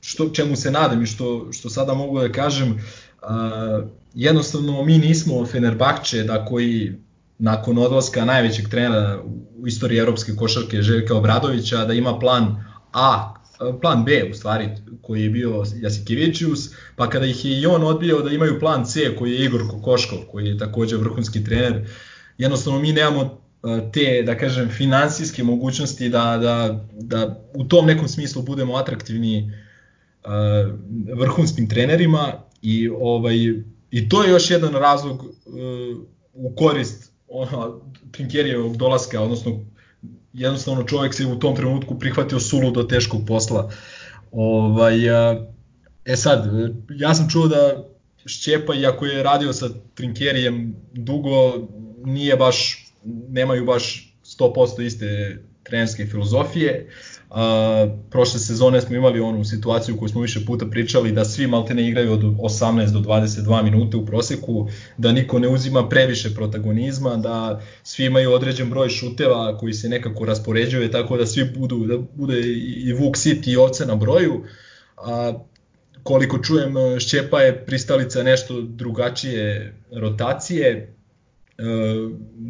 što 0.00 0.28
čemu 0.28 0.56
se 0.56 0.70
nadam 0.70 1.02
i 1.02 1.06
što 1.06 1.52
što 1.52 1.70
sada 1.70 1.94
mogu 1.94 2.20
da 2.20 2.32
kažem. 2.32 2.78
Uh, 3.22 3.88
jednostavno 4.14 4.84
mi 4.84 4.98
nismo 4.98 5.46
Fenerbahče 5.46 6.22
da 6.22 6.44
koji 6.44 6.92
nakon 7.38 7.78
odlaska 7.78 8.24
najvećeg 8.24 8.68
trenera 8.68 9.22
u 9.58 9.66
istoriji 9.66 9.98
evropske 9.98 10.32
košarke 10.36 10.82
Željka 10.82 11.16
Obradovića 11.16 11.84
da 11.84 11.92
ima 11.92 12.18
plan 12.18 12.64
A, 12.92 13.34
plan 13.80 14.04
B 14.04 14.30
u 14.30 14.34
stvari 14.34 14.68
koji 15.02 15.22
je 15.22 15.30
bio 15.30 15.64
Jasikevičius, 15.80 16.70
pa 16.96 17.10
kada 17.10 17.26
ih 17.26 17.44
je 17.44 17.60
i 17.60 17.66
on 17.66 17.82
odbio 17.82 18.20
da 18.20 18.30
imaju 18.30 18.60
plan 18.60 18.84
C 18.84 19.16
koji 19.18 19.32
je 19.32 19.44
Igor 19.44 19.68
Kokoškov 19.70 20.18
koji 20.32 20.46
je 20.46 20.58
takođe 20.58 20.96
vrhunski 20.96 21.44
trener, 21.44 21.88
jednostavno 22.38 22.80
mi 22.80 22.92
nemamo 22.92 23.38
te, 23.92 24.22
da 24.26 24.38
kažem, 24.38 24.68
finansijske 24.68 25.42
mogućnosti 25.42 26.08
da, 26.08 26.38
da, 26.38 26.84
da 27.00 27.44
u 27.54 27.64
tom 27.64 27.86
nekom 27.86 28.08
smislu 28.08 28.42
budemo 28.42 28.76
atraktivni 28.76 29.52
uh, 30.24 30.30
vrhunskim 31.18 31.68
trenerima 31.68 32.32
i 32.62 32.88
ovaj 32.88 33.36
I 33.92 34.08
to 34.08 34.22
je 34.22 34.30
još 34.30 34.50
jedan 34.50 34.72
razlog 34.72 35.22
uh, 35.22 35.32
u 36.32 36.54
korist 36.56 37.12
ono, 37.28 37.80
Trinkerijevog 38.10 38.76
dolaska, 38.76 39.20
odnosno 39.20 39.60
jednostavno 40.32 40.84
čovjek 40.84 41.14
se 41.14 41.26
u 41.26 41.38
tom 41.38 41.56
trenutku 41.56 41.98
prihvatio 41.98 42.40
sulu 42.40 42.70
do 42.70 42.82
teškog 42.82 43.20
posla. 43.26 43.70
Ovaj, 44.30 44.96
e 46.04 46.16
sad, 46.16 46.50
ja 46.90 47.14
sam 47.14 47.28
čuo 47.30 47.48
da 47.48 47.84
Šćepa, 48.26 48.74
iako 48.74 49.06
je 49.06 49.22
radio 49.22 49.52
sa 49.52 49.68
Trinkerijem 49.94 50.76
dugo, 50.92 51.68
nije 52.04 52.36
baš, 52.36 52.86
nemaju 53.28 53.64
baš 53.64 54.14
100% 54.24 54.86
iste 54.86 55.38
trenerske 55.62 56.06
filozofije. 56.06 56.90
A, 57.34 57.88
prošle 58.10 58.40
sezone 58.40 58.80
smo 58.80 58.96
imali 58.96 59.20
onu 59.20 59.44
situaciju 59.44 59.96
koju 59.96 60.08
smo 60.08 60.20
više 60.20 60.44
puta 60.46 60.66
pričali 60.66 61.12
da 61.12 61.24
svi 61.24 61.46
maltene 61.46 61.88
igraju 61.88 62.12
od 62.12 62.20
18 62.22 62.90
do 62.92 62.98
22 62.98 63.62
minute 63.62 63.96
u 63.96 64.06
proseku, 64.06 64.68
da 64.98 65.12
niko 65.12 65.38
ne 65.38 65.48
uzima 65.48 65.88
previše 65.88 66.34
protagonizma, 66.34 67.16
da 67.16 67.60
svi 67.82 68.04
imaju 68.04 68.32
određen 68.32 68.70
broj 68.70 68.88
šuteva 68.88 69.58
koji 69.58 69.72
se 69.72 69.88
nekako 69.88 70.24
raspoređuje 70.24 70.90
tako 70.90 71.16
da 71.16 71.26
svi 71.26 71.44
budu 71.58 71.86
da 71.86 71.98
bude 72.14 72.40
i 72.76 72.92
Vuk 72.92 73.16
City 73.16 73.52
i 73.52 73.56
ovce 73.56 73.86
na 73.86 73.94
broju. 73.94 74.44
A, 74.96 75.32
koliko 76.02 76.38
čujem 76.38 76.74
Šćepa 77.00 77.40
je 77.40 77.64
pristalica 77.66 78.22
nešto 78.22 78.60
drugačije 78.60 79.74
rotacije 79.92 80.68
e, 80.68 81.64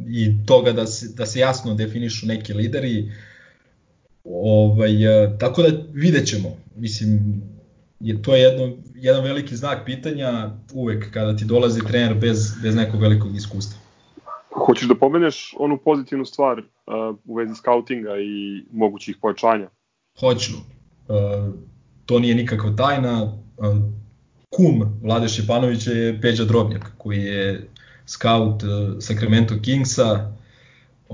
i 0.09 0.47
toga 0.47 0.73
da 0.73 0.87
se, 0.87 1.09
da 1.17 1.27
se 1.27 1.41
jasno 1.41 1.75
definišu 1.75 2.27
neki 2.27 2.55
lideri 2.55 3.13
Ovaj, 4.25 5.25
e, 5.25 5.39
tako 5.39 5.63
da 5.63 5.69
vidjet 5.93 6.27
ćemo. 6.27 6.57
Mislim, 6.77 7.43
je, 8.01 8.23
to 8.23 8.35
je 8.35 8.43
jedno, 8.43 8.77
jedan 8.95 9.25
veliki 9.25 9.57
znak 9.57 9.85
pitanja 9.85 10.51
uvek 10.73 11.11
kada 11.11 11.37
ti 11.37 11.45
dolazi 11.45 11.81
trener 11.87 12.15
bez, 12.15 12.53
bez 12.63 12.75
nekog 12.75 13.01
velikog 13.01 13.37
iskustva. 13.37 13.79
Hoćeš 14.67 14.89
da 14.89 14.95
pomeneš 14.95 15.55
onu 15.59 15.79
pozitivnu 15.85 16.25
stvar 16.25 16.59
uh, 16.59 16.65
u 17.25 17.35
vezi 17.35 17.55
skautinga 17.55 18.17
i 18.19 18.63
mogućih 18.73 19.17
pojačanja? 19.23 19.69
Hoću. 20.21 20.53
Uh, 20.53 21.55
to 22.07 22.19
nije 22.19 22.35
nikakva 22.35 22.77
tajna. 22.77 23.23
Uh, 23.23 23.77
kum 24.51 24.99
Vlade 25.03 25.29
Šepanovića 25.29 25.91
je 25.91 26.21
Peđa 26.21 26.45
Drobnjak, 26.45 26.93
koji 26.99 27.19
je 27.19 27.69
scout 28.07 28.63
uh, 28.63 28.69
Sacramento 29.01 29.55
Kingsa, 29.63 30.33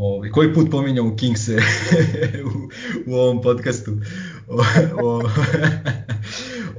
Ovaj, 0.00 0.30
koji 0.30 0.54
put 0.54 0.70
pominjamo 0.70 1.16
Kingse 1.16 1.56
u, 2.46 2.68
u 3.10 3.14
ovom 3.14 3.42
podcastu. 3.42 3.90
O, 4.48 4.62
o, 5.02 5.22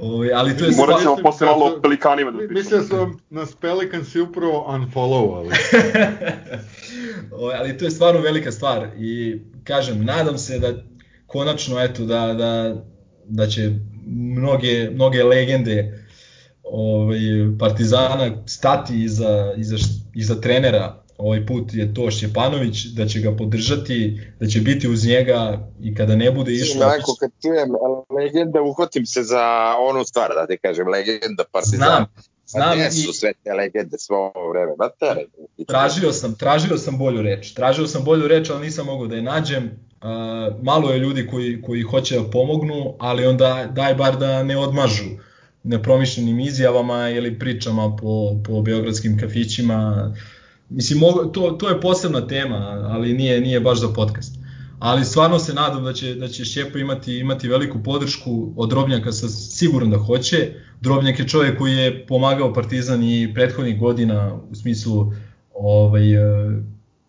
o, 0.00 0.24
ali 0.34 0.56
to 0.56 0.64
je 0.64 0.70
Morat 0.76 1.00
ćemo 1.02 1.16
posle 1.22 1.46
malo 1.46 1.66
o 1.66 1.80
Pelikanima 1.82 2.30
da 2.30 2.38
pričamo. 2.38 2.58
Mislim 2.58 2.80
da 2.80 2.86
su 2.86 3.18
nas 3.30 3.54
Pelikansi 3.54 4.20
upravo 4.20 4.66
unfollowali. 4.68 5.50
o, 7.40 7.50
ali 7.58 7.78
to 7.78 7.84
je 7.84 7.90
stvarno 7.90 8.20
velika 8.20 8.52
stvar 8.52 8.88
i 8.98 9.40
kažem, 9.64 10.04
nadam 10.04 10.38
se 10.38 10.58
da 10.58 10.72
konačno 11.26 11.80
eto 11.80 12.04
da, 12.04 12.34
da, 12.34 12.84
da 13.24 13.46
će 13.46 13.70
mnoge, 14.06 14.90
mnoge 14.90 15.24
legende 15.24 16.06
ovaj, 16.62 17.18
Partizana 17.58 18.30
stati 18.46 19.04
iza, 19.04 19.54
iza, 19.56 19.76
iza 20.14 20.40
trenera 20.40 20.99
ovaj 21.20 21.46
put 21.46 21.74
je 21.74 21.94
to 21.94 22.10
Šćepanović, 22.10 22.84
da 22.84 23.06
će 23.06 23.20
ga 23.20 23.36
podržati, 23.36 24.20
da 24.40 24.46
će 24.46 24.60
biti 24.60 24.88
uz 24.88 25.06
njega 25.06 25.68
i 25.80 25.94
kada 25.94 26.16
ne 26.16 26.30
bude 26.30 26.52
išlo... 26.52 26.86
Ako 26.86 27.14
kad 27.20 27.30
čujem 27.42 27.68
legenda, 28.16 28.62
uhvatim 28.62 29.06
se 29.06 29.22
za 29.22 29.74
onu 29.90 30.04
stvar, 30.04 30.30
da 30.34 30.46
te 30.46 30.56
kažem, 30.56 30.88
legenda 30.88 31.44
Partizan. 31.52 31.78
Znam, 31.78 32.06
znam. 32.46 32.78
Pa 32.78 32.90
su 32.90 33.12
sve 33.12 33.32
te 33.44 33.52
legende 33.52 33.98
svo 33.98 34.32
ovo 34.34 34.50
vreme, 34.50 34.72
ba 34.78 34.88
tere. 34.88 35.24
Tražio 35.66 36.12
sam, 36.12 36.34
tražio 36.34 36.78
sam 36.78 36.98
bolju 36.98 37.22
reč, 37.22 37.54
tražio 37.54 37.86
sam 37.86 38.04
bolju 38.04 38.28
reč, 38.28 38.50
ali 38.50 38.66
nisam 38.66 38.86
mogao 38.86 39.06
da 39.06 39.16
je 39.16 39.22
nađem. 39.22 39.64
Uh, 39.64 40.62
malo 40.62 40.92
je 40.92 40.98
ljudi 40.98 41.26
koji, 41.26 41.62
koji 41.62 41.82
hoće 41.82 42.18
da 42.18 42.30
pomognu, 42.30 42.94
ali 42.98 43.26
onda 43.26 43.70
daj 43.72 43.94
bar 43.94 44.16
da 44.16 44.42
ne 44.42 44.58
odmažu 44.58 45.04
nepromišljenim 45.62 46.40
izjavama 46.40 47.10
ili 47.10 47.38
pričama 47.38 47.96
po, 47.96 48.36
po 48.46 48.62
beogradskim 48.62 49.18
kafićima, 49.18 50.10
Mislim, 50.70 51.00
to, 51.32 51.50
to 51.50 51.68
je 51.68 51.80
posebna 51.80 52.26
tema, 52.26 52.56
ali 52.90 53.12
nije, 53.14 53.40
nije 53.40 53.60
baš 53.60 53.80
za 53.80 53.88
podcast. 53.88 54.40
Ali 54.78 55.04
stvarno 55.04 55.38
se 55.38 55.54
nadam 55.54 55.84
da 55.84 55.92
će, 55.92 56.14
da 56.14 56.28
će 56.28 56.44
Šćepa 56.44 56.78
imati, 56.78 57.18
imati 57.18 57.48
veliku 57.48 57.82
podršku 57.82 58.52
od 58.56 58.68
Drobnjaka, 58.68 59.12
sa 59.12 59.28
siguran 59.28 59.90
da 59.90 59.98
hoće. 59.98 60.52
Drobnjak 60.80 61.18
je 61.18 61.28
čovjek 61.28 61.58
koji 61.58 61.76
je 61.76 62.06
pomagao 62.06 62.54
Partizan 62.54 63.02
i 63.04 63.34
prethodnih 63.34 63.78
godina 63.78 64.38
u 64.50 64.54
smislu 64.54 65.12
ovaj, 65.54 66.14
e, 66.14 66.50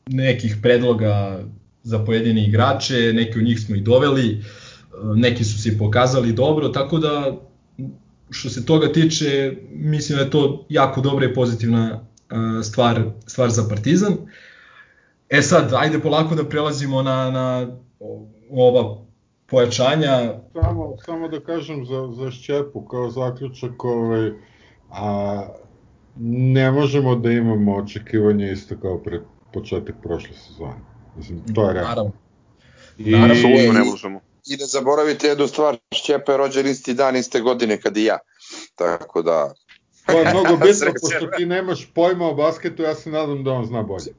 nekih 0.07 0.57
predloga 0.61 1.43
za 1.83 2.05
pojedine 2.05 2.43
igrače, 2.43 3.13
neki 3.13 3.39
od 3.39 3.45
njih 3.45 3.59
smo 3.59 3.75
i 3.75 3.81
doveli, 3.81 4.31
e, 4.31 4.39
neki 5.15 5.43
su 5.43 5.61
se 5.61 5.77
pokazali 5.77 6.33
dobro, 6.33 6.69
tako 6.69 6.99
da 6.99 7.37
što 8.29 8.49
se 8.49 8.65
toga 8.65 8.91
tiče, 8.91 9.53
mislim 9.71 10.17
da 10.17 10.23
je 10.23 10.29
to 10.29 10.65
jako 10.69 11.01
dobra 11.01 11.25
i 11.25 11.33
pozitivna 11.33 12.10
stvar, 12.63 13.01
stvar 13.27 13.49
za 13.49 13.63
Partizan. 13.69 14.17
E 15.29 15.41
sad, 15.41 15.73
ajde 15.73 15.99
polako 15.99 16.35
da 16.35 16.49
prelazimo 16.49 17.03
na, 17.03 17.31
na 17.31 17.77
ova 18.51 18.97
pojačanja. 19.47 20.33
Samo, 20.61 20.97
samo 21.05 21.27
da 21.27 21.39
kažem 21.39 21.85
za, 21.85 22.07
za 22.15 22.31
Šćepu 22.31 22.85
kao 22.85 23.09
zaključak, 23.09 23.83
ovaj, 23.83 24.31
a, 24.89 25.47
ne 26.19 26.71
možemo 26.71 27.15
da 27.15 27.31
imamo 27.31 27.75
očekivanje 27.75 28.51
isto 28.51 28.75
kao 28.81 28.97
pred 28.97 29.21
početak 29.53 29.95
prošle 30.03 30.35
sezone. 30.35 30.79
Mislim, 31.17 31.53
to 31.55 31.67
je 31.67 31.73
rekao. 31.73 31.89
Naravno. 31.89 32.11
I, 32.97 33.11
Naravno, 33.11 33.73
ne 33.73 33.83
možemo. 33.91 34.19
I 34.47 34.57
ne 34.57 34.65
zaboravite 34.65 35.27
jednu 35.27 35.47
stvar, 35.47 35.77
Šćepa 35.95 36.31
je 36.31 36.37
rođen 36.37 36.67
isti 36.67 36.93
dan, 36.93 37.15
iste 37.15 37.41
godine 37.41 37.81
kad 37.81 37.97
i 37.97 38.03
ja. 38.03 38.17
Tako 38.75 39.21
da... 39.21 39.53
To 40.05 40.19
je 40.19 40.33
mnogo 40.33 40.57
bitno, 40.65 40.93
pošto 41.01 41.27
ti 41.37 41.45
nemaš 41.45 41.87
pojma 41.93 42.27
o 42.27 42.33
basketu, 42.33 42.83
ja 42.83 42.95
se 42.95 43.09
nadam 43.09 43.43
da 43.43 43.51
on 43.51 43.65
zna 43.65 43.81
bolje. 43.83 44.13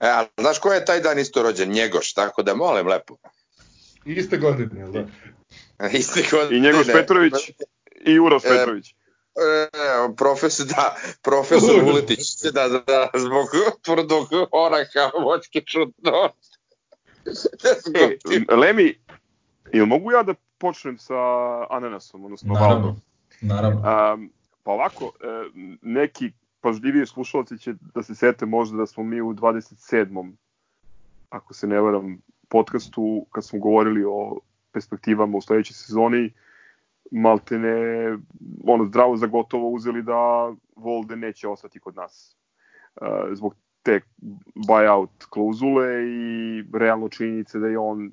E, 0.00 0.08
a 0.08 0.26
znaš 0.38 0.58
ko 0.58 0.72
je 0.72 0.84
taj 0.84 1.00
dan 1.00 1.18
isto 1.18 1.42
rođen? 1.42 1.70
Njegoš, 1.70 2.12
tako 2.12 2.42
da 2.42 2.54
molim 2.54 2.86
lepo. 2.86 3.16
Iste 4.04 4.36
godine, 4.36 4.80
jel 4.80 4.92
da? 4.92 5.06
Iste 5.98 6.22
godine. 6.30 6.58
I 6.58 6.60
Njegoš 6.60 6.86
Petrović 6.86 7.32
i 8.06 8.18
Uroš 8.18 8.44
E, 8.44 8.48
Petrović. 8.48 8.90
E, 8.90 8.94
profesor, 10.16 10.66
da, 10.66 10.96
profesor 11.22 11.82
Vuletić, 11.84 12.42
da, 12.42 12.68
da, 12.68 12.78
da, 12.78 13.10
zbog 13.18 13.46
tvrdog 13.82 14.28
oraha 14.52 15.10
voćke 15.24 15.60
čudno. 15.60 16.30
E, 17.94 18.54
Lemi, 18.60 18.98
ili 19.72 19.86
mogu 19.86 20.12
ja 20.12 20.22
da 20.22 20.34
počnem 20.58 20.98
sa 20.98 21.14
ananasom, 21.70 22.24
odnosno 22.24 22.54
Naravno, 22.54 22.74
Valdom? 22.74 23.00
naravno. 23.40 24.12
Um, 24.14 24.32
pa 24.64 24.72
ovako, 24.72 25.04
e, 25.04 25.26
neki 25.82 26.32
pažljiviji 26.60 27.06
slušalci 27.06 27.58
će 27.58 27.74
da 27.94 28.02
se 28.02 28.14
sete 28.14 28.46
možda 28.46 28.76
da 28.76 28.86
smo 28.86 29.04
mi 29.04 29.20
u 29.20 29.34
27. 29.34 30.32
ako 31.30 31.54
se 31.54 31.66
ne 31.66 31.80
varam, 31.80 32.18
podcastu, 32.48 33.26
kad 33.30 33.44
smo 33.44 33.58
govorili 33.58 34.04
o 34.04 34.40
perspektivama 34.72 35.38
u 35.38 35.40
sledećoj 35.40 35.74
sezoni, 35.74 36.32
maltene 37.10 37.76
ono 38.64 38.84
zdravo 38.84 39.16
za 39.16 39.26
gotovo 39.26 39.68
uzeli 39.70 40.02
da 40.02 40.52
Volde 40.76 41.16
neće 41.16 41.48
ostati 41.48 41.80
kod 41.80 41.96
nas. 41.96 42.36
E, 42.96 43.06
zbog 43.32 43.54
te 43.82 44.00
buyout 44.54 45.26
klauzule 45.30 45.86
i 46.04 46.64
realno 46.72 47.08
činjenice 47.08 47.58
da 47.58 47.66
je 47.66 47.78
on 47.78 48.12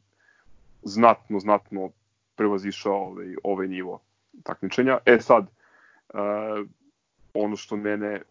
znatno, 0.83 1.39
znatno 1.39 1.89
prevazišao 2.35 2.93
ovaj, 2.93 3.35
ovaj 3.43 3.67
nivo 3.67 4.01
takmičenja. 4.43 4.97
E 5.05 5.17
sad, 5.19 5.47
uh, 6.13 6.67
ono 7.33 7.55
što 7.55 7.75
mene 7.75 8.21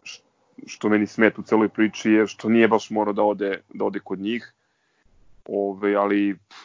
što 0.67 0.89
meni 0.89 1.07
smeta 1.07 1.41
u 1.41 1.45
celoj 1.45 1.69
priči 1.69 2.11
je 2.11 2.27
što 2.27 2.49
nije 2.49 2.69
baš 2.69 2.91
morao 2.91 3.13
da 3.13 3.23
ode 3.23 3.61
da 3.75 3.85
ode 3.85 4.01
kod 4.01 4.19
njih. 4.19 4.53
Ove, 5.49 5.95
ali 5.95 6.35
pff, 6.49 6.59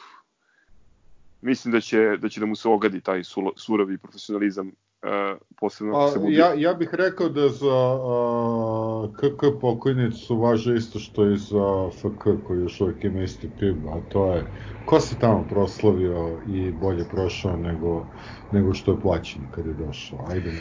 mislim 1.41 1.71
da 1.71 1.81
će 1.81 2.17
da 2.17 2.29
će 2.29 2.39
da 2.39 2.45
mu 2.45 2.55
se 2.55 2.67
ogadi 2.67 3.01
taj 3.01 3.23
suravi 3.55 3.97
profesionalizam 3.97 4.67
uh, 4.67 5.37
posebno 5.59 5.97
ako 5.97 6.11
se 6.11 6.19
bude 6.19 6.33
ja, 6.33 6.53
ja 6.53 6.73
bih 6.73 6.89
rekao 6.91 7.29
da 7.29 7.49
za 7.49 7.99
a, 8.03 9.07
KK 9.17 9.61
pokojnicu 9.61 10.37
važe 10.37 10.75
isto 10.75 10.99
što 10.99 11.29
i 11.31 11.37
za 11.37 11.89
FK 11.91 12.47
koji 12.47 12.59
još 12.59 12.81
uvijek 12.81 13.03
ima 13.03 13.23
isti 13.23 13.49
PIB, 13.59 13.87
a 13.87 14.01
to 14.09 14.33
je 14.33 14.43
ko 14.85 14.99
se 14.99 15.19
tamo 15.19 15.45
proslavio 15.49 16.39
i 16.47 16.71
bolje 16.71 17.05
prošao 17.11 17.57
nego, 17.57 18.05
nego 18.51 18.73
što 18.73 18.91
je 18.91 19.01
plaćen 19.01 19.41
kad 19.55 19.65
je 19.65 19.73
došao. 19.73 20.25
Ajde. 20.29 20.51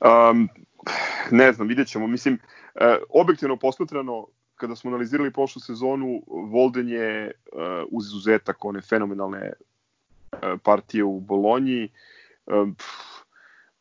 Um, 0.00 0.48
ne 1.30 1.52
znam, 1.52 1.68
vidjet 1.68 1.88
ćemo. 1.88 2.06
Mislim, 2.06 2.38
e, 2.74 2.96
objektivno 3.08 3.56
posmatrano, 3.56 4.26
kada 4.56 4.76
smo 4.76 4.90
analizirali 4.90 5.32
prošlu 5.32 5.60
sezonu, 5.60 6.22
Volden 6.26 6.88
je 6.88 7.24
e, 7.26 7.32
uz 7.90 8.06
izuzetak 8.06 8.64
one 8.64 8.80
fenomenalne 8.80 9.52
e, 10.32 10.56
partije 10.62 11.04
u 11.04 11.20
Bolonji, 11.20 11.88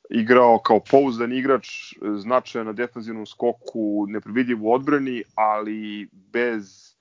igrao 0.09 0.59
kao 0.59 0.79
pouzdan 0.79 1.33
igrač, 1.33 1.93
značajan 2.17 2.67
na 2.67 2.73
defanzivnom 2.73 3.25
skoku, 3.25 4.05
neprevidljiv 4.09 4.65
u 4.65 4.73
odbrani, 4.73 5.23
ali 5.35 6.09
bez 6.11 6.93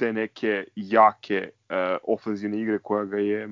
te 0.00 0.12
neke 0.12 0.64
jake 0.76 1.50
e, 1.68 1.96
ofenzivne 2.02 2.60
igre 2.60 2.78
koja 2.78 3.04
ga 3.04 3.18
je 3.18 3.42
e, 3.42 3.48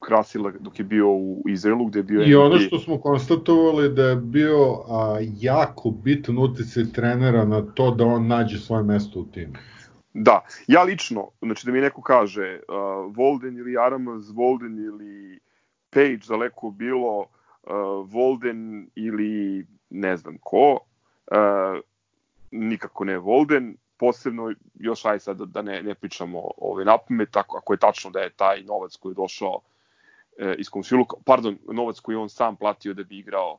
krasila 0.00 0.52
dok 0.60 0.78
je 0.78 0.84
bio 0.84 1.10
u 1.10 1.42
Izraelu, 1.48 1.86
gde 1.86 1.98
je 1.98 2.02
bio 2.02 2.22
I 2.26 2.34
ono 2.34 2.58
što 2.58 2.78
smo 2.78 3.00
konstatovali 3.00 3.94
da 3.94 4.02
je 4.02 4.16
bio 4.16 4.82
a, 4.88 5.18
jako 5.40 5.90
bitan 5.90 6.38
uticaj 6.38 6.84
trenera 6.94 7.44
na 7.44 7.62
to 7.74 7.90
da 7.90 8.04
on 8.04 8.26
nađe 8.26 8.58
svoje 8.58 8.82
mesto 8.82 9.20
u 9.20 9.24
timu. 9.24 9.52
Da, 10.14 10.44
ja 10.66 10.82
lično, 10.82 11.28
znači 11.42 11.66
da 11.66 11.72
mi 11.72 11.80
neko 11.80 12.02
kaže 12.02 12.60
uh, 12.68 13.16
Volden 13.16 13.56
ili 13.56 13.78
Aramaz, 13.78 14.30
Volden 14.30 14.78
ili 14.78 15.38
Page, 15.90 16.20
daleko 16.28 16.70
bilo, 16.70 17.18
uh, 17.18 18.12
Volden 18.12 18.90
ili 18.94 19.66
ne 19.90 20.16
znam 20.16 20.38
ko, 20.40 20.72
uh, 20.72 21.80
nikako 22.50 23.04
ne 23.04 23.18
Volden, 23.18 23.76
posebno 23.96 24.54
još 24.74 25.04
aj 25.04 25.18
sad 25.18 25.40
da, 25.40 25.62
ne, 25.62 25.82
ne 25.82 25.94
pričamo 25.94 26.42
ove 26.56 26.84
napamet, 26.84 27.36
ako, 27.36 27.56
ako 27.56 27.72
je 27.72 27.78
tačno 27.78 28.10
da 28.10 28.20
je 28.20 28.30
taj 28.30 28.62
novac 28.62 28.96
koji 28.96 29.12
je 29.12 29.14
došao 29.14 29.60
iz 30.58 30.68
komšiluka, 30.68 31.16
pardon, 31.24 31.58
novac 31.72 32.00
koji 32.00 32.16
on 32.16 32.28
sam 32.28 32.56
platio 32.56 32.94
da 32.94 33.04
bi 33.04 33.18
igrao 33.18 33.58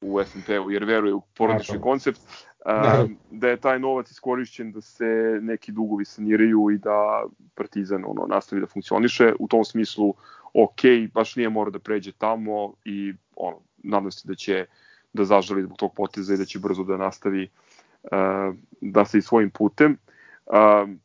u 0.00 0.20
FNP-u, 0.24 0.70
jer 0.70 0.84
veruje 0.84 1.14
u 1.14 1.20
porodični 1.20 1.80
koncept, 1.80 2.20
Naravno. 2.66 3.04
um, 3.04 3.16
da 3.30 3.48
je 3.48 3.56
taj 3.56 3.78
novac 3.78 4.10
iskorišćen 4.10 4.72
da 4.72 4.80
se 4.80 5.38
neki 5.42 5.72
dugovi 5.72 6.04
saniraju 6.04 6.70
i 6.70 6.78
da 6.78 7.24
Partizan 7.54 8.04
ono 8.06 8.26
nastavi 8.26 8.60
da 8.60 8.66
funkcioniše. 8.66 9.32
U 9.38 9.48
tom 9.48 9.64
smislu, 9.64 10.14
ok, 10.54 10.80
baš 11.14 11.36
nije 11.36 11.48
mora 11.48 11.70
da 11.70 11.78
pređe 11.78 12.12
tamo 12.12 12.72
i 12.84 13.14
ono, 13.36 13.58
nadam 13.82 14.10
se 14.10 14.28
da 14.28 14.34
će 14.34 14.66
da 15.12 15.24
zažali 15.24 15.62
zbog 15.62 15.78
tog 15.78 15.94
poteza 15.94 16.34
i 16.34 16.36
da 16.36 16.44
će 16.44 16.58
brzo 16.58 16.84
da 16.84 16.96
nastavi 16.96 17.48
uh, 18.02 18.54
da 18.80 19.04
se 19.04 19.18
i 19.18 19.22
svojim 19.22 19.50
putem. 19.50 19.98
Um, 20.46 21.00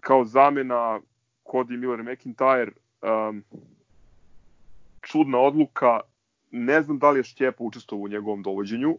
kao 0.00 0.24
zamena 0.24 1.00
Cody 1.44 1.76
Miller 1.76 2.00
McIntyre, 2.00 2.70
um, 3.02 3.44
čudna 5.10 5.38
odluka, 5.38 6.00
ne 6.50 6.82
znam 6.82 6.98
da 6.98 7.10
li 7.10 7.20
je 7.20 7.24
Štjepa 7.24 7.64
učestvovao 7.64 8.04
u 8.04 8.08
njegovom 8.08 8.42
dovođenju, 8.42 8.98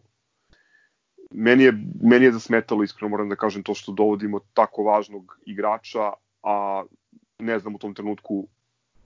meni 1.30 1.64
je, 1.64 1.72
meni 2.02 2.24
je 2.24 2.32
zasmetalo, 2.32 2.82
iskreno 2.82 3.10
moram 3.10 3.28
da 3.28 3.36
kažem, 3.36 3.62
to 3.62 3.74
što 3.74 3.92
dovodimo 3.92 4.40
tako 4.54 4.82
važnog 4.82 5.38
igrača, 5.46 6.12
a 6.42 6.84
ne 7.38 7.58
znam 7.58 7.74
u 7.74 7.78
tom 7.78 7.94
trenutku 7.94 8.46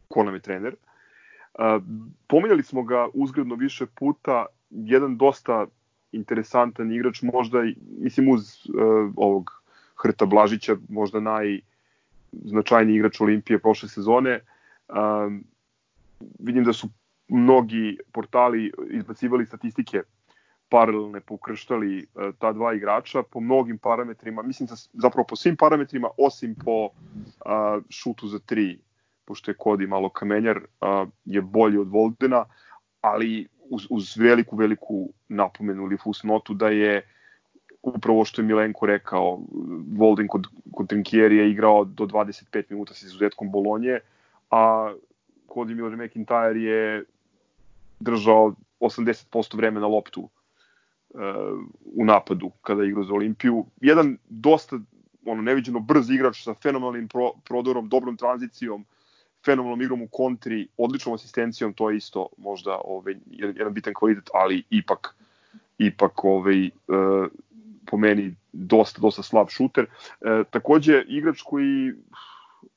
ko 0.09 0.25
nam 0.25 0.35
je 0.35 0.41
trener. 0.41 0.75
Uh, 0.75 1.83
pominjali 2.27 2.63
smo 2.63 2.83
ga 2.83 3.09
uzgredno 3.15 3.55
više 3.55 3.87
puta, 3.87 4.47
jedan 4.71 5.17
dosta 5.17 5.67
interesantan 6.13 6.93
igrač, 6.93 7.23
možda, 7.23 7.63
mislim 7.99 8.29
uz 8.29 8.41
uh, 8.41 9.13
ovog 9.17 9.51
Hrta 10.03 10.27
Blažića, 10.27 10.77
možda 10.89 11.21
najznačajniji 11.21 12.97
igrač 12.97 13.21
Olimpije 13.21 13.59
prošle 13.59 13.89
sezone. 13.89 14.41
Um, 14.89 15.45
vidim 16.39 16.65
da 16.65 16.73
su 16.73 16.89
mnogi 17.29 17.99
portali 18.13 18.73
izbacivali 18.91 19.47
statistike 19.47 20.03
paralelne 20.69 21.21
pokrštali 21.21 21.99
e, 21.99 22.33
ta 22.39 22.53
dva 22.53 22.75
igrača 22.75 23.23
po 23.23 23.41
mnogim 23.41 23.79
parametrima, 23.79 24.43
mislim 24.43 24.67
da 24.67 24.75
zapravo 24.93 25.27
po 25.29 25.37
svim 25.37 25.57
parametrima 25.57 26.09
osim 26.19 26.55
po 26.65 26.89
a, 27.45 27.81
šutu 27.91 28.29
za 28.29 28.39
tri, 28.39 28.79
pošto 29.25 29.51
je 29.51 29.55
Kodi 29.55 29.87
malo 29.87 30.09
kamenjar, 30.09 30.61
a, 30.81 31.07
je 31.25 31.43
bolji 31.43 31.79
od 31.79 31.89
Voldena, 31.89 32.45
ali 33.01 33.47
uz, 33.71 33.87
uz 33.91 34.17
veliku, 34.17 34.57
veliku 34.57 35.09
napomenu 35.29 35.83
ili 35.83 35.99
fusnotu 35.99 36.55
da 36.55 36.69
je 36.69 37.03
upravo 37.83 38.25
što 38.25 38.43
je 38.43 38.47
Milenko 38.47 38.87
rekao, 38.87 39.41
Volden 39.99 40.29
kod, 40.29 40.47
kod 40.73 40.89
Trinkieri 40.89 41.37
je 41.37 41.51
igrao 41.51 41.85
do 41.85 42.05
25 42.05 42.65
minuta 42.71 42.95
sa 42.95 43.07
izuzetkom 43.07 43.53
Bolonje, 43.53 43.99
a 44.51 44.93
Cody 45.55 45.75
Miller 45.75 45.93
McIntyre 45.93 46.57
je 46.57 47.05
držao 48.01 48.55
80% 48.81 49.57
vremena 49.57 49.87
loptu 49.87 50.21
uh, 50.21 51.21
u 51.85 52.05
napadu 52.05 52.51
kada 52.63 52.83
je 52.83 52.89
igrao 52.89 53.05
za 53.05 53.15
Olimpiju. 53.15 53.67
Jedan 53.81 54.19
dosta 54.29 54.79
ono 55.27 55.43
neviđeno 55.43 55.81
brz 55.81 56.11
igrač 56.11 56.43
sa 56.43 56.55
fenomenalnim 56.55 57.09
pro, 57.09 57.33
prodorom, 57.45 57.89
dobrom 57.89 58.17
tranzicijom, 58.17 58.85
fenomenalnom 59.45 59.83
igrom 59.83 60.03
u 60.03 60.09
kontri, 60.09 60.69
odličnom 60.77 61.15
asistencijom, 61.15 61.73
to 61.73 61.91
je 61.91 61.97
isto 61.97 62.29
možda 62.39 62.79
ovaj, 62.85 63.15
jedan, 63.27 63.73
bitan 63.73 63.95
kvalitet, 63.95 64.31
ali 64.35 64.63
ipak 64.71 65.15
ipak 65.79 66.25
ovaj, 66.25 66.71
uh, 66.89 67.27
po 67.87 67.97
meni 67.97 68.35
dosta, 68.53 69.01
dosta 69.01 69.23
slab 69.23 69.49
šuter. 69.49 69.87
E, 70.21 70.45
takođe, 70.51 71.05
igrač 71.09 71.43
koji, 71.43 71.93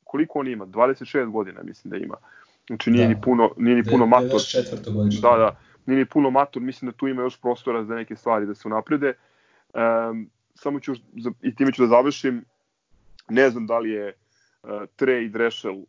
koliko 0.04 0.40
on 0.40 0.48
ima? 0.48 0.66
26 0.66 1.32
godina 1.32 1.64
mislim 1.64 1.92
da 1.92 1.98
ima. 1.98 2.18
Znači 2.68 2.92
nije 2.92 3.04
Da. 3.04 3.10
ni 3.10 3.22
puno, 3.22 3.52
nije 3.58 3.76
ni 3.76 3.84
puno. 3.84 4.06
94. 4.06 4.94
godišnje. 4.94 5.22
Da, 5.22 5.38
da, 5.38 5.60
nije 5.86 6.00
ni 6.00 6.06
puno 6.06 6.30
mator, 6.30 6.62
mislim 6.62 6.92
da 6.92 6.98
tu 6.98 7.08
ima 7.08 7.22
još 7.22 7.42
prostora 7.42 7.84
za 7.84 7.96
neke 7.96 8.16
stvari 8.16 8.46
da 8.46 8.56
se 8.56 8.68
unaprede. 8.68 9.14
Um, 9.74 10.30
samo 10.56 10.80
ću, 10.80 10.94
i 11.42 11.56
time 11.56 11.72
ću 11.72 11.82
da 11.82 11.88
završim, 11.88 12.46
ne 13.30 13.50
znam 13.50 13.68
da 13.68 13.80
li 13.80 13.90
je 13.92 14.14
uh, 14.64 14.70
Trey 14.70 15.30
Drešel 15.32 15.76
uh, 15.76 15.86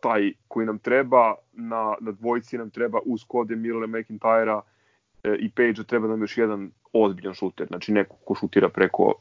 taj 0.00 0.32
koji 0.48 0.66
nam 0.66 0.78
treba, 0.78 1.34
na, 1.52 1.94
na 2.00 2.12
dvojici 2.12 2.58
nam 2.58 2.70
treba 2.70 2.98
uz 3.04 3.24
kode 3.26 3.56
Mirle 3.56 3.86
McIntyra 3.86 4.56
uh, 4.56 5.34
i 5.38 5.50
Page 5.50 5.84
treba 5.86 6.08
nam 6.08 6.20
još 6.20 6.38
jedan 6.38 6.70
ozbiljan 6.92 7.34
šuter, 7.34 7.66
znači 7.66 7.92
neko 7.92 8.16
ko 8.24 8.34
šutira 8.34 8.68
preko 8.68 9.14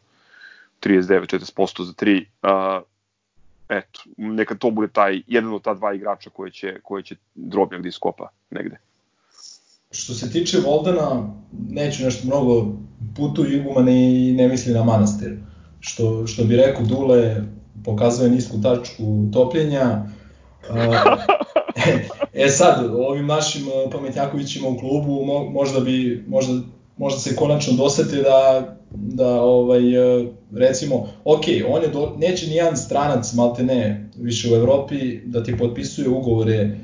39-40% 0.82 1.84
za 1.84 1.94
3. 1.94 2.26
Uh, 2.44 2.84
eto, 3.70 4.02
neka 4.18 4.56
to 4.56 4.72
bude 4.72 4.88
taj, 4.88 5.22
jedan 5.28 5.54
od 5.54 5.62
ta 5.62 5.74
dva 5.74 5.94
igrača 5.94 6.30
koje 6.30 6.52
će, 6.52 6.80
koje 6.84 7.04
će 7.04 7.16
drobnjak 7.36 7.82
da 7.82 7.88
iskopa 7.88 8.30
negde. 8.52 8.78
Što 9.92 10.14
se 10.14 10.32
tiče 10.32 10.58
Voldena, 10.66 11.34
neću 11.70 12.04
nešto 12.04 12.28
mnogo 12.28 12.68
putu 13.16 13.46
Igumane 13.46 14.28
i 14.30 14.32
ne 14.32 14.48
misli 14.48 14.74
na 14.74 14.84
manastir. 14.84 15.38
Što, 15.80 16.28
što 16.28 16.44
bi 16.44 16.56
rekao 16.56 16.86
Dule, 16.86 17.44
pokazuje 17.86 18.30
nisku 18.30 18.62
tačku 18.62 19.30
topljenja. 19.34 20.04
e 22.34 22.50
sad, 22.50 22.90
ovim 22.94 23.26
našim 23.26 23.66
pametnjakovićima 23.92 24.68
u 24.68 24.78
klubu 24.78 25.26
možda 25.52 25.80
bi, 25.80 26.26
možda, 26.28 26.54
možda 26.98 27.20
se 27.20 27.36
konačno 27.36 27.74
dosete 27.74 28.16
da, 28.16 28.68
da 28.92 29.42
ovaj, 29.42 29.82
recimo, 30.52 31.08
ok, 31.24 31.44
on 31.68 31.82
je 31.82 31.88
do, 31.88 32.16
neće 32.18 32.48
ni 32.48 32.56
jedan 32.56 32.78
stranac, 32.78 33.34
malte 33.34 33.64
ne, 33.64 34.10
više 34.18 34.54
u 34.54 34.56
Evropi, 34.56 35.22
da 35.26 35.44
ti 35.44 35.58
potpisuje 35.58 36.10
ugovore 36.10 36.78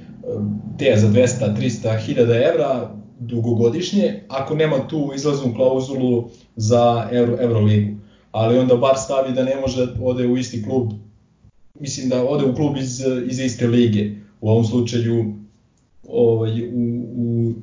te 0.78 0.94
za 0.98 1.08
200, 1.08 1.58
300 1.58 2.06
hiljada 2.06 2.36
evra 2.36 2.96
dugogodišnje, 3.20 4.24
ako 4.28 4.56
nema 4.56 4.88
tu 4.88 5.12
izlaznu 5.16 5.54
klauzulu 5.56 6.30
za 6.56 7.10
Euro, 7.12 7.38
Euroligu. 7.40 7.96
Ali 8.32 8.58
onda 8.58 8.76
bar 8.76 8.96
stavi 8.98 9.34
da 9.34 9.44
ne 9.44 9.56
može 9.56 9.86
da 9.86 9.92
ode 10.02 10.28
u 10.28 10.38
isti 10.38 10.64
klub, 10.64 10.92
mislim 11.80 12.10
da 12.10 12.26
ode 12.26 12.46
u 12.46 12.56
klub 12.56 12.78
iz, 12.78 13.04
iz 13.28 13.40
iste 13.40 13.68
lige, 13.68 14.12
u 14.42 14.50
ovom 14.50 14.66
slučaju 14.66 15.34
ovaj, 16.08 16.62
u, 16.64 17.06
u, 17.16 17.54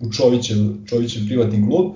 u 0.00 0.12
Čovićev, 0.12 0.56
Čovićev 0.86 1.22
privatni 1.26 1.66
klub. 1.68 1.92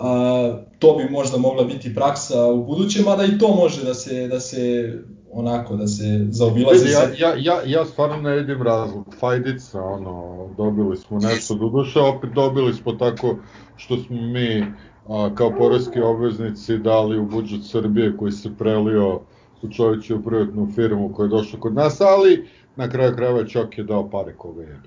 A, 0.00 0.62
to 0.78 0.94
bi 0.94 1.10
možda 1.10 1.38
mogla 1.38 1.64
biti 1.64 1.94
praksa 1.94 2.46
u 2.46 2.64
budućem, 2.64 3.04
mada 3.04 3.24
i 3.24 3.38
to 3.38 3.48
može 3.54 3.84
da 3.84 3.94
se, 3.94 4.28
da 4.28 4.40
se 4.40 4.92
onako 5.32 5.76
da 5.76 5.86
se 5.86 6.26
zaobilazi 6.30 6.88
ja, 6.88 7.02
ja, 7.18 7.34
ja, 7.38 7.62
ja 7.66 7.84
stvarno 7.84 8.16
ne 8.16 8.36
vidim 8.36 8.62
razlog. 8.62 9.14
Fajdica, 9.20 9.82
ono, 9.82 10.48
dobili 10.56 10.96
smo 10.96 11.18
nešto 11.18 11.54
duše, 11.54 12.00
opet 12.00 12.30
dobili 12.30 12.74
smo 12.74 12.92
tako 12.92 13.36
što 13.76 13.96
smo 13.96 14.16
mi 14.16 14.64
a, 15.08 15.30
kao 15.34 15.52
porezki 15.58 16.00
obveznici 16.00 16.78
dali 16.78 17.18
u 17.18 17.26
budžet 17.26 17.60
Srbije 17.64 18.16
koji 18.16 18.32
se 18.32 18.50
prelio 18.58 19.20
u 19.62 19.70
čovjeću 19.76 20.24
privatnu 20.24 20.68
firmu 20.74 21.12
koja 21.14 21.24
je 21.24 21.30
došla 21.30 21.60
kod 21.60 21.74
nas, 21.74 22.00
ali 22.00 22.48
na 22.76 22.90
kraju 22.90 23.16
krajeva 23.16 23.46
Čok 23.46 23.78
je 23.78 23.84
dao 23.84 24.10
pare 24.10 24.34
koga 24.36 24.62
je. 24.62 24.80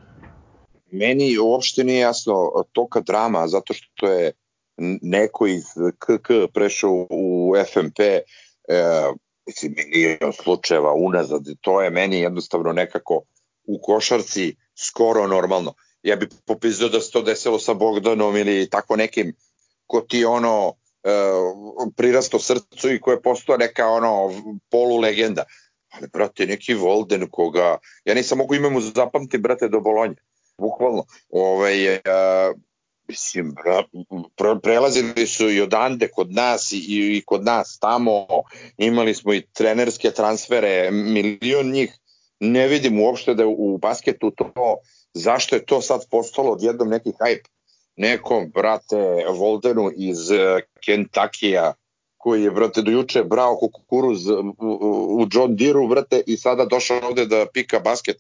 Meni 0.92 1.38
uopšte 1.38 1.84
nije 1.84 2.00
jasno 2.00 2.52
toka 2.72 3.02
drama, 3.02 3.48
zato 3.48 3.74
što 3.74 4.08
je 4.08 4.32
neko 5.02 5.48
iz 5.48 5.64
KK 6.00 6.54
prešao 6.54 7.08
u 7.10 7.54
FMP, 7.74 8.00
e, 8.00 8.24
mislim, 9.48 9.76
milion 9.76 10.34
slučajeva 10.34 10.94
unazad, 10.94 11.44
to 11.62 11.82
je 11.82 11.90
meni 11.90 12.20
jednostavno 12.20 12.74
nekako 12.74 13.22
u 13.68 13.80
košarci 13.82 14.56
skoro 14.76 15.28
normalno. 15.28 15.74
Ja 16.04 16.16
bih 16.16 16.30
popizio 16.46 16.90
da 16.90 17.02
se 17.02 17.12
to 17.12 17.22
desilo 17.22 17.60
sa 17.60 17.74
Bogdanom 17.74 18.38
ili 18.38 18.70
tako 18.70 18.96
nekim 18.96 19.36
ko 19.88 20.02
ti 20.02 20.26
ono 20.26 20.74
e, 21.04 21.10
prirasto 21.96 22.40
srcu 22.40 22.94
i 22.94 23.00
ko 23.02 23.12
je 23.12 23.22
postao 23.22 23.58
neka 23.58 23.88
ono 23.88 24.32
polu 24.70 24.98
legenda. 24.98 25.44
Ali, 25.90 26.08
brate, 26.08 26.46
neki 26.46 26.74
Volden 26.74 27.28
koga, 27.32 27.78
ja 28.06 28.14
nisam 28.14 28.38
mogu 28.38 28.56
ime 28.56 28.70
mu 28.70 28.82
zapamti, 28.82 29.38
brate, 29.38 29.68
do 29.68 29.80
Bolonje. 29.80 30.16
Bukvalno. 30.58 31.06
Ovaj, 31.30 31.86
e, 31.86 32.02
mislim, 33.08 33.56
pre, 34.36 34.60
prelazili 34.64 35.28
su 35.28 35.50
i 35.50 35.62
odande 35.62 36.08
kod 36.08 36.32
nas 36.32 36.72
i, 36.72 36.78
i 36.78 37.24
kod 37.26 37.44
nas 37.44 37.80
tamo, 37.80 38.28
imali 38.78 39.14
smo 39.14 39.34
i 39.34 39.46
trenerske 39.54 40.12
transfere, 40.12 40.92
milion 40.92 41.72
njih, 41.72 41.98
ne 42.40 42.68
vidim 42.68 43.00
uopšte 43.00 43.34
da 43.34 43.48
u 43.48 43.78
basketu 43.78 44.32
to, 44.32 44.76
zašto 45.14 45.56
je 45.56 45.66
to 45.66 45.82
sad 45.82 46.02
postalo 46.12 46.52
odjednom 46.52 46.90
neki 46.90 47.10
hype. 47.10 47.50
Nekom, 47.96 48.52
brate, 48.54 49.26
Voldenu 49.30 49.92
iz 49.96 50.32
e, 50.32 50.62
Kentakija, 50.86 51.74
koji 52.18 52.44
je, 52.44 52.52
brate, 52.52 52.82
do 52.82 52.92
juče 52.92 53.24
brao 53.24 53.58
kukuruz 53.58 54.28
u 55.20 55.28
John 55.32 55.56
Deere, 55.56 55.88
brate, 55.90 56.22
i 56.28 56.38
sada 56.38 56.66
došao 56.66 57.00
ovde 57.04 57.26
da 57.26 57.46
pika 57.54 57.80
basket 57.80 58.18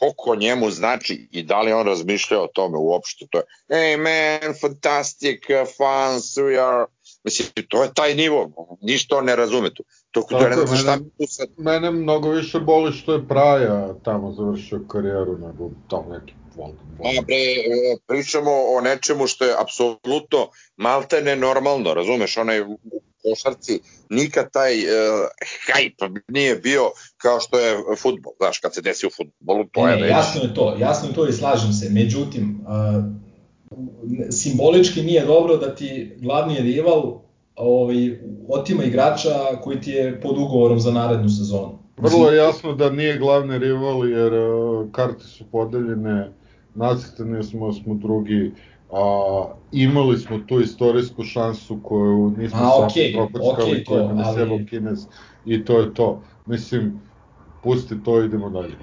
koliko 0.00 0.36
njemu 0.36 0.70
znači 0.70 1.28
i 1.30 1.42
da 1.42 1.60
li 1.60 1.72
on 1.72 1.86
razmišlja 1.86 2.40
o 2.40 2.46
tome 2.46 2.78
uopšte. 2.78 3.26
To 3.30 3.38
je, 3.38 3.44
hey 3.68 3.96
man, 3.96 4.54
fantastic, 4.60 5.40
uh, 5.50 5.68
fun, 5.76 6.44
we 6.44 6.58
are... 6.58 6.86
Mislim, 7.24 7.48
to 7.68 7.82
je 7.82 7.94
taj 7.94 8.14
nivo, 8.14 8.50
ništa 8.80 9.16
on 9.16 9.24
ne 9.24 9.36
razume 9.36 9.74
tu. 9.74 9.84
To, 10.10 10.22
to 10.30 10.48
ne 10.48 10.56
znam 10.56 10.76
šta 10.76 10.98
tu 10.98 11.26
sad... 11.26 11.48
Mene 11.56 11.90
mnogo 11.90 12.30
više 12.30 12.60
boli 12.60 12.92
što 12.92 13.12
je 13.12 13.28
Praja 13.28 13.94
tamo 14.04 14.32
završio 14.32 14.80
karijeru 14.88 15.38
nego 15.38 15.70
tamo 15.90 16.18
neki 16.18 16.32
Pa 16.98 17.22
bre, 17.26 17.44
pričamo 18.06 18.50
o 18.50 18.80
nečemu 18.80 19.26
što 19.26 19.44
je 19.44 19.54
apsolutno 19.58 20.48
malte 20.76 21.22
nenormalno, 21.22 21.94
razumeš, 21.94 22.36
onaj 22.36 22.64
košarci 23.22 23.80
nikad 24.08 24.50
taj 24.52 24.78
uh, 24.78 25.28
hype 25.66 26.20
nije 26.28 26.56
bio 26.56 26.90
kao 27.16 27.40
što 27.40 27.58
je 27.58 27.76
futbol, 27.98 28.32
znaš, 28.36 28.58
kad 28.58 28.74
se 28.74 28.80
desi 28.80 29.06
u 29.06 29.10
futbolu, 29.16 29.64
to 29.72 29.86
ne, 29.86 29.92
je 29.92 30.02
već... 30.02 30.10
Jasno 30.10 30.42
je 30.42 30.54
to, 30.54 30.76
jasno 30.78 31.08
je 31.08 31.14
to 31.14 31.28
i 31.28 31.32
slažem 31.32 31.72
se, 31.72 31.88
međutim, 31.90 32.60
uh, 32.60 33.04
simbolički 34.30 35.02
nije 35.02 35.26
dobro 35.26 35.56
da 35.56 35.74
ti 35.74 36.12
glavni 36.16 36.60
rival 36.60 37.20
ovaj, 37.56 38.18
otima 38.48 38.84
igrača 38.84 39.60
koji 39.62 39.80
ti 39.80 39.90
je 39.90 40.20
pod 40.20 40.38
ugovorom 40.38 40.80
za 40.80 40.92
narednu 40.92 41.28
sezonu. 41.28 41.78
Vrlo 41.96 42.30
je 42.30 42.36
jasno 42.36 42.74
da 42.74 42.90
nije 42.90 43.18
glavni 43.18 43.58
rival 43.58 44.08
jer 44.08 44.34
uh, 44.34 44.90
karte 44.92 45.24
su 45.24 45.44
podeljene, 45.52 46.32
nacrtani 46.74 47.44
smo, 47.44 47.72
smo 47.72 47.94
drugi, 47.94 48.52
a, 48.92 49.44
imali 49.72 50.18
smo 50.18 50.38
tu 50.38 50.60
istorijsku 50.60 51.22
šansu 51.22 51.78
koju 51.82 52.32
nismo 52.38 52.58
a, 52.60 52.88
okay, 52.88 53.12
prokockali, 53.16 53.70
okay, 53.70 53.84
koju 53.84 54.08
nam 54.08 54.18
je 54.38 54.46
ali... 54.50 54.66
Kinez 54.66 55.06
i 55.46 55.64
to 55.64 55.78
je 55.78 55.94
to. 55.94 56.22
Mislim, 56.46 57.00
pusti 57.62 57.94
to, 58.04 58.22
idemo 58.22 58.50
dalje. 58.50 58.74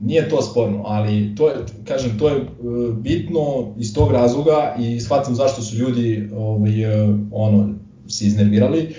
Nije 0.00 0.28
to 0.28 0.42
sporno, 0.42 0.82
ali 0.84 1.34
to 1.36 1.48
je, 1.48 1.54
kažem, 1.84 2.18
to 2.18 2.28
je 2.28 2.36
e, 2.36 2.44
bitno 2.92 3.74
iz 3.78 3.94
tog 3.94 4.12
razloga 4.12 4.76
i 4.78 5.00
shvatim 5.00 5.34
zašto 5.34 5.62
su 5.62 5.76
ljudi 5.76 6.30
ovaj, 6.36 6.82
e, 6.82 7.14
ono, 7.30 7.74
se 8.08 8.26
iznervirali. 8.26 8.94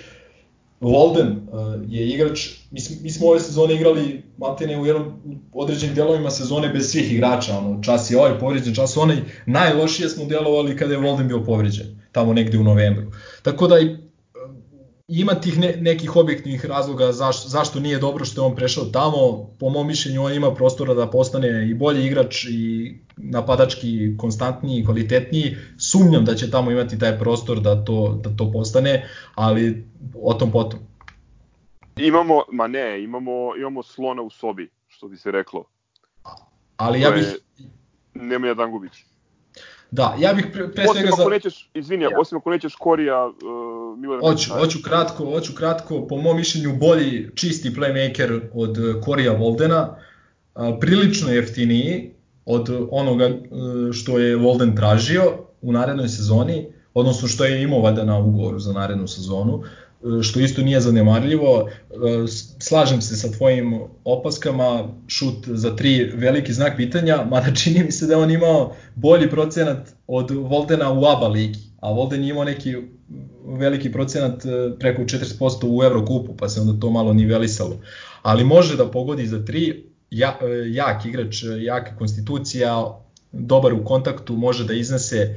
Walden 0.81 1.29
uh, 1.51 1.81
je 1.89 2.09
igrač, 2.09 2.49
mi, 2.71 2.79
mi 3.01 3.09
smo 3.09 3.27
ove 3.27 3.39
sezone 3.39 3.75
igrali 3.75 4.23
maltene 4.37 4.79
u 4.79 4.85
jednom 4.85 5.13
određenim 5.53 5.95
delovima 5.95 6.29
sezone 6.29 6.69
bez 6.69 6.91
svih 6.91 7.13
igrača, 7.13 7.57
ono, 7.57 7.83
čas 7.83 8.11
je 8.11 8.17
ovaj 8.17 8.39
povređen, 8.39 8.75
čas 8.75 8.97
onaj, 8.97 9.17
najlošije 9.45 10.09
smo 10.09 10.25
delovali 10.25 10.77
kada 10.77 10.93
je 10.93 10.99
Walden 10.99 11.27
bio 11.27 11.43
povređen, 11.43 12.01
tamo 12.11 12.33
negde 12.33 12.57
u 12.57 12.63
novembru. 12.63 13.11
Tako 13.41 13.67
da 13.67 13.79
i 13.79 13.97
ima 15.11 15.33
tih 15.35 15.59
ne, 15.59 15.77
nekih 15.81 16.15
objektivnih 16.15 16.65
razloga 16.65 17.11
zašto, 17.11 17.49
zašto 17.49 17.79
nije 17.79 17.99
dobro 17.99 18.25
što 18.25 18.41
je 18.41 18.45
on 18.45 18.55
prešao 18.55 18.85
tamo. 18.85 19.49
Po 19.59 19.69
mom 19.69 19.87
mišljenju 19.87 20.23
on 20.23 20.33
ima 20.33 20.53
prostora 20.53 20.93
da 20.93 21.09
postane 21.09 21.69
i 21.69 21.73
bolji 21.73 22.05
igrač 22.05 22.45
i 22.49 22.93
napadački 23.17 24.17
konstantniji 24.17 24.79
i 24.79 24.85
kvalitetniji. 24.85 25.57
Sumnjam 25.77 26.25
da 26.25 26.35
će 26.35 26.51
tamo 26.51 26.71
imati 26.71 26.99
taj 26.99 27.19
prostor 27.19 27.59
da 27.59 27.85
to, 27.85 28.19
da 28.23 28.35
to 28.35 28.51
postane, 28.51 29.09
ali 29.35 29.87
o 30.21 30.33
tom 30.33 30.51
potom. 30.51 30.79
Imamo, 31.97 32.41
ma 32.51 32.67
ne, 32.67 33.03
imamo, 33.03 33.55
imamo 33.57 33.83
slona 33.83 34.21
u 34.21 34.29
sobi, 34.29 34.69
što 34.87 35.07
bi 35.07 35.17
se 35.17 35.31
reklo. 35.31 35.63
Ali 36.77 37.01
ja 37.01 37.11
bih... 37.11 37.25
Nemanja 38.13 38.53
Dangubić. 38.53 39.10
Da, 39.91 40.15
ja 40.19 40.33
bih 40.33 40.45
pre, 40.53 40.71
pre 40.71 40.85
svega 40.87 41.07
za... 41.07 41.13
Osim 41.13 41.21
ako 41.21 41.29
nećeš, 41.29 41.69
izvini, 41.73 42.03
ja. 42.03 42.09
osim 42.19 42.37
ako 42.37 42.49
nećeš 42.49 42.75
Korija, 42.75 43.25
uh, 43.25 43.99
Milana 43.99 44.21
Hoću, 44.21 44.53
hoću 44.53 44.79
kratko, 44.83 45.25
hoću 45.25 45.53
kratko, 45.55 46.07
po 46.07 46.17
mom 46.17 46.37
mišljenju 46.37 46.77
bolji 46.77 47.29
čisti 47.35 47.69
playmaker 47.69 48.39
od 48.53 48.77
Korija 49.03 49.33
Voldena, 49.33 49.95
uh, 50.55 50.63
prilično 50.79 51.31
jeftiniji 51.31 52.11
od 52.45 52.87
onoga 52.91 53.27
uh, 53.27 53.91
što 53.91 54.19
je 54.19 54.35
Volden 54.35 54.75
tražio 54.75 55.23
u 55.61 55.71
narednoj 55.71 56.07
sezoni, 56.07 56.67
odnosno 56.93 57.27
što 57.27 57.45
je 57.45 57.63
imao 57.63 57.81
vada 57.81 58.03
na 58.03 58.19
ugovoru 58.19 58.59
za 58.59 58.73
narednu 58.73 59.07
sezonu 59.07 59.63
što 60.21 60.39
isto 60.39 60.61
nije 60.61 60.81
zanemarljivo. 60.81 61.69
Slažem 62.59 63.01
se 63.01 63.15
sa 63.15 63.31
tvojim 63.31 63.79
opaskama, 64.03 64.87
šut 65.07 65.47
za 65.47 65.75
tri 65.75 66.11
veliki 66.15 66.53
znak 66.53 66.73
pitanja, 66.77 67.25
mada 67.29 67.55
čini 67.63 67.83
mi 67.83 67.91
se 67.91 68.07
da 68.07 68.17
on 68.17 68.31
imao 68.31 68.75
bolji 68.95 69.29
procenat 69.29 69.89
od 70.07 70.31
Voldena 70.31 70.91
u 70.91 71.05
ABA 71.05 71.27
ligi, 71.27 71.59
a 71.79 71.91
Volden 71.91 72.23
je 72.23 72.29
imao 72.29 72.43
neki 72.43 72.75
veliki 73.45 73.91
procenat 73.91 74.45
e, 74.45 74.49
preko 74.79 75.01
40% 75.01 75.77
u 75.77 75.83
Evrokupu, 75.83 76.37
pa 76.37 76.49
se 76.49 76.61
onda 76.61 76.79
to 76.79 76.89
malo 76.89 77.13
nivelisalo. 77.13 77.79
Ali 78.21 78.43
može 78.43 78.77
da 78.77 78.91
pogodi 78.91 79.27
za 79.27 79.45
tri, 79.45 79.83
ja, 80.11 80.39
e, 80.41 80.45
jak 80.71 81.05
igrač, 81.05 81.43
jaka 81.59 81.95
konstitucija, 81.95 82.97
dobar 83.31 83.73
u 83.73 83.83
kontaktu, 83.83 84.33
može 84.33 84.65
da 84.65 84.73
iznese 84.73 85.35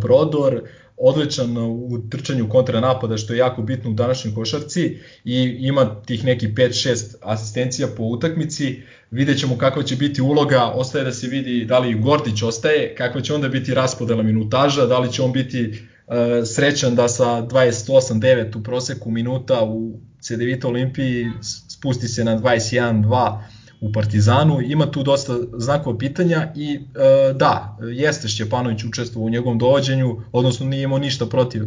prodor, 0.00 0.62
odličan 0.96 1.58
u 1.58 2.08
trčanju 2.10 2.48
kontra 2.48 2.80
napada 2.80 3.16
što 3.16 3.32
je 3.32 3.38
jako 3.38 3.62
bitno 3.62 3.90
u 3.90 3.94
današnjoj 3.94 4.34
košarci 4.34 4.98
i 5.24 5.56
ima 5.60 6.02
tih 6.06 6.24
neki 6.24 6.48
5-6 6.48 7.14
asistencija 7.22 7.88
po 7.96 8.02
utakmici. 8.02 8.82
Vidjet 9.10 9.38
ćemo 9.38 9.58
kakva 9.58 9.82
će 9.82 9.96
biti 9.96 10.22
uloga, 10.22 10.64
ostaje 10.64 11.04
da 11.04 11.12
se 11.12 11.28
vidi 11.28 11.64
da 11.64 11.78
li 11.78 11.94
Gordić 11.94 12.42
ostaje, 12.42 12.94
kakva 12.94 13.20
će 13.20 13.34
onda 13.34 13.48
biti 13.48 13.74
raspodela 13.74 14.22
minutaža, 14.22 14.86
da 14.86 14.98
li 14.98 15.12
će 15.12 15.22
on 15.22 15.32
biti 15.32 15.70
uh, 15.70 16.14
srećan 16.44 16.94
da 16.94 17.08
sa 17.08 17.24
28-9 17.24 18.58
u 18.58 18.62
proseku 18.62 19.10
minuta 19.10 19.64
u 19.64 20.00
CDVita 20.20 20.68
Olimpiji 20.68 21.26
spusti 21.68 22.08
se 22.08 22.24
na 22.24 22.38
21-2 22.38 23.38
u 23.80 23.92
Partizanu, 23.92 24.60
ima 24.60 24.90
tu 24.90 25.02
dosta 25.02 25.32
znakova 25.58 25.98
pitanja 25.98 26.52
i 26.56 26.74
e, 26.74 27.32
da, 27.32 27.78
jeste 27.92 28.28
Šćepanović 28.28 28.84
učestvovao 28.84 29.26
u 29.26 29.30
njegovom 29.30 29.58
dovođenju, 29.58 30.22
odnosno 30.32 30.66
nije 30.66 30.82
imao 30.82 30.98
ništa 30.98 31.26
protiv 31.26 31.62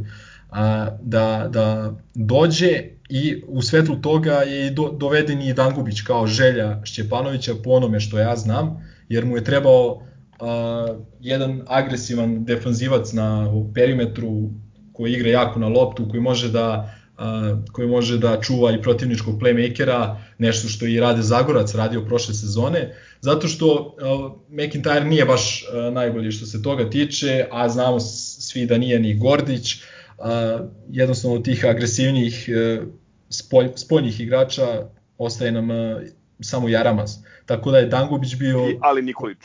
a, 0.49 0.87
da, 1.01 1.47
da 1.51 1.93
dođe 2.13 2.83
i 3.09 3.43
u 3.47 3.61
svetlu 3.61 3.95
toga 3.95 4.33
je 4.33 4.71
do, 4.71 4.91
doveden 4.97 5.41
i 5.41 5.53
Dangubić 5.53 6.01
kao 6.01 6.27
želja 6.27 6.81
Šćepanovića 6.83 7.53
po 7.63 7.69
onome 7.69 7.99
što 7.99 8.19
ja 8.19 8.35
znam, 8.35 8.87
jer 9.09 9.25
mu 9.25 9.35
je 9.35 9.43
trebao 9.43 10.01
a, 10.39 10.87
jedan 11.19 11.61
agresivan 11.67 12.45
defanzivac 12.45 13.13
na 13.13 13.47
perimetru 13.73 14.49
koji 14.93 15.13
igra 15.13 15.29
jako 15.29 15.59
na 15.59 15.67
loptu, 15.67 16.09
koji 16.09 16.21
može 16.21 16.51
da 16.51 16.95
koji 17.71 17.87
može 17.87 18.17
da 18.17 18.41
čuva 18.41 18.71
i 18.71 18.81
protivničkog 18.81 19.39
playmakera, 19.39 20.15
nešto 20.37 20.67
što 20.67 20.85
i 20.85 20.99
Rade 20.99 21.21
Zagorac 21.21 21.75
radio 21.75 22.05
prošle 22.05 22.33
sezone, 22.33 22.95
zato 23.21 23.47
što 23.47 23.95
McIntyre 24.51 25.03
nije 25.03 25.25
baš 25.25 25.65
najbolji 25.91 26.31
što 26.31 26.45
se 26.45 26.61
toga 26.61 26.89
tiče, 26.89 27.45
a 27.51 27.69
znamo 27.69 27.99
svi 27.99 28.65
da 28.65 28.77
nije 28.77 28.99
ni 28.99 29.17
Gordić, 29.17 29.81
jednostavno 30.89 31.39
tih 31.39 31.65
agresivnijih 31.65 32.49
e, 32.49 32.81
spolj, 33.29 33.67
spoljnih 33.75 34.19
igrača 34.19 34.87
ostaje 35.17 35.51
nam 35.51 35.67
samo 36.41 36.69
Jaramaz. 36.69 37.11
Tako 37.45 37.71
da 37.71 37.77
je 37.77 37.85
Dangubić 37.85 38.35
bio... 38.35 38.69
I 38.69 38.77
Ali 38.81 39.01
Nikolić. 39.01 39.37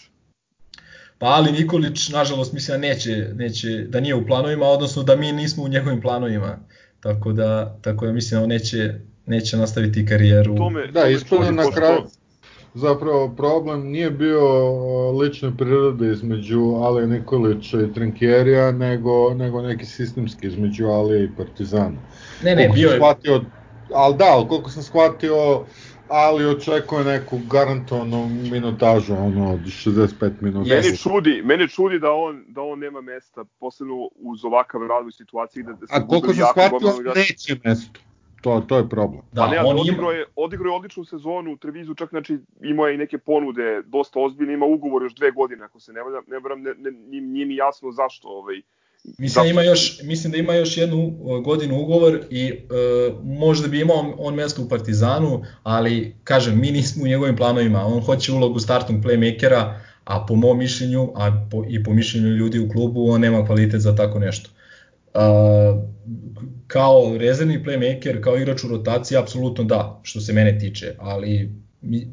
Pa 1.18 1.26
Ali 1.26 1.52
Nikolić, 1.52 2.08
nažalost, 2.08 2.52
mislim 2.52 2.80
da 2.80 2.86
neće, 2.86 3.28
neće, 3.34 3.68
da 3.68 4.00
nije 4.00 4.14
u 4.14 4.26
planovima, 4.26 4.66
odnosno 4.66 5.02
da 5.02 5.16
mi 5.16 5.32
nismo 5.32 5.64
u 5.64 5.68
njegovim 5.68 6.00
planovima. 6.00 6.58
Tako 7.04 7.32
da, 7.32 7.76
tako 7.80 8.06
da 8.06 8.12
mislim 8.12 8.38
da 8.38 8.42
on 8.42 8.48
neće, 8.48 8.94
neće 9.26 9.56
nastaviti 9.56 10.06
karijeru. 10.06 10.56
Tome, 10.56 10.86
da, 10.86 11.08
ispravno 11.08 11.50
na 11.50 11.70
kraju, 11.70 12.00
zapravo 12.74 13.34
problem 13.36 13.86
nije 13.86 14.10
bio 14.10 14.40
lične 15.10 15.56
prirode 15.56 16.12
između 16.12 16.60
Alija 16.60 17.06
Nikolića 17.06 17.80
i 17.80 17.92
Trinkjerija, 17.92 18.72
nego, 18.72 19.34
nego 19.34 19.62
neki 19.62 19.86
sistemski 19.86 20.46
između 20.46 20.86
Alija 20.86 21.24
i 21.24 21.28
Partizana. 21.36 21.96
Ne, 22.44 22.56
ne, 22.56 22.68
bio 22.74 22.88
je... 22.88 22.96
Shvatio, 22.96 23.40
ali 23.94 24.16
da, 24.16 24.24
ali 24.24 24.48
koliko 24.48 24.70
sam 24.70 24.82
shvatio, 24.82 25.64
ali 26.08 26.46
očekuje 26.46 27.04
neku 27.04 27.38
garantovanu 27.50 28.28
minutažu, 28.50 29.14
ono, 29.14 29.52
od 29.52 29.60
65 29.60 30.30
minuta. 30.40 30.74
Meni 30.74 30.96
čudi, 30.96 31.42
meni 31.44 31.68
čudi 31.68 31.98
da 31.98 32.12
on, 32.12 32.44
da 32.48 32.62
on 32.62 32.78
nema 32.78 33.00
mesta, 33.00 33.44
posebno 33.60 34.08
uz 34.14 34.44
ovakav 34.44 34.80
rad 34.86 35.06
u 35.06 35.10
situaciji 35.10 35.62
da, 35.62 35.72
da 35.72 35.86
se 35.86 35.92
A 35.96 36.06
koliko 36.06 36.34
sam 36.34 36.46
shvatio, 36.50 37.12
neće 37.14 37.56
mesto. 37.64 38.00
To, 38.40 38.62
to 38.68 38.76
je 38.76 38.88
problem. 38.88 39.22
Da, 39.32 39.42
pa 39.42 39.48
ne, 39.48 39.60
on 39.60 39.78
odigrao 39.78 40.10
je, 40.10 40.26
odigrao 40.36 40.70
je 40.70 40.76
odličnu 40.76 41.04
sezonu 41.04 41.52
u 41.52 41.56
Trevizu, 41.56 41.94
čak 41.94 42.10
znači 42.10 42.38
imao 42.62 42.86
je 42.86 42.94
i 42.94 42.98
neke 42.98 43.18
ponude 43.18 43.82
dosta 43.86 44.20
ozbiljne, 44.20 44.54
ima 44.54 44.66
ugovor 44.66 45.02
još 45.02 45.14
dve 45.14 45.30
godine, 45.30 45.64
ako 45.64 45.80
se 45.80 45.92
ne 45.92 46.02
valjam, 46.02 46.24
ne, 46.26 46.40
ne, 46.56 46.74
ne, 46.74 46.90
nije, 46.90 47.22
nije 47.22 47.46
mi 47.46 47.56
jasno 47.56 47.92
zašto 47.92 48.28
ovaj, 48.28 48.62
Mislim 49.18 49.44
da 49.44 49.50
ima 49.50 49.62
još 49.62 50.00
mislim 50.02 50.32
da 50.32 50.38
ima 50.38 50.54
još 50.54 50.76
jednu 50.76 51.10
godinu 51.44 51.80
ugovor 51.80 52.20
i 52.30 52.48
e, 52.48 52.54
možda 53.24 53.68
bi 53.68 53.80
imao 53.80 54.14
on 54.18 54.34
mesto 54.34 54.62
u 54.62 54.68
Partizanu, 54.68 55.44
ali 55.62 56.16
kažem 56.24 56.60
mi 56.60 56.70
nismo 56.70 57.04
u 57.04 57.06
njegovim 57.06 57.36
planovima. 57.36 57.86
On 57.86 58.02
hoće 58.02 58.32
ulogu 58.32 58.60
startnog 58.60 59.02
playmakera, 59.02 59.74
a 60.04 60.26
po 60.26 60.34
mom 60.34 60.58
mišljenju, 60.58 61.12
a 61.14 61.48
po, 61.50 61.64
i 61.68 61.82
po 61.82 61.92
mišljenju 61.92 62.28
ljudi 62.28 62.58
u 62.58 62.68
klubu, 62.68 63.10
on 63.10 63.20
nema 63.20 63.46
kvalitet 63.46 63.80
za 63.80 63.96
tako 63.96 64.18
nešto. 64.18 64.50
E, 65.14 65.18
kao 66.66 67.16
rezervni 67.18 67.64
playmaker, 67.64 68.20
kao 68.20 68.36
igrač 68.36 68.64
u 68.64 68.68
rotaciji, 68.68 69.18
apsolutno 69.18 69.64
da, 69.64 70.00
što 70.02 70.20
se 70.20 70.32
mene 70.32 70.58
tiče, 70.58 70.94
ali 70.98 71.50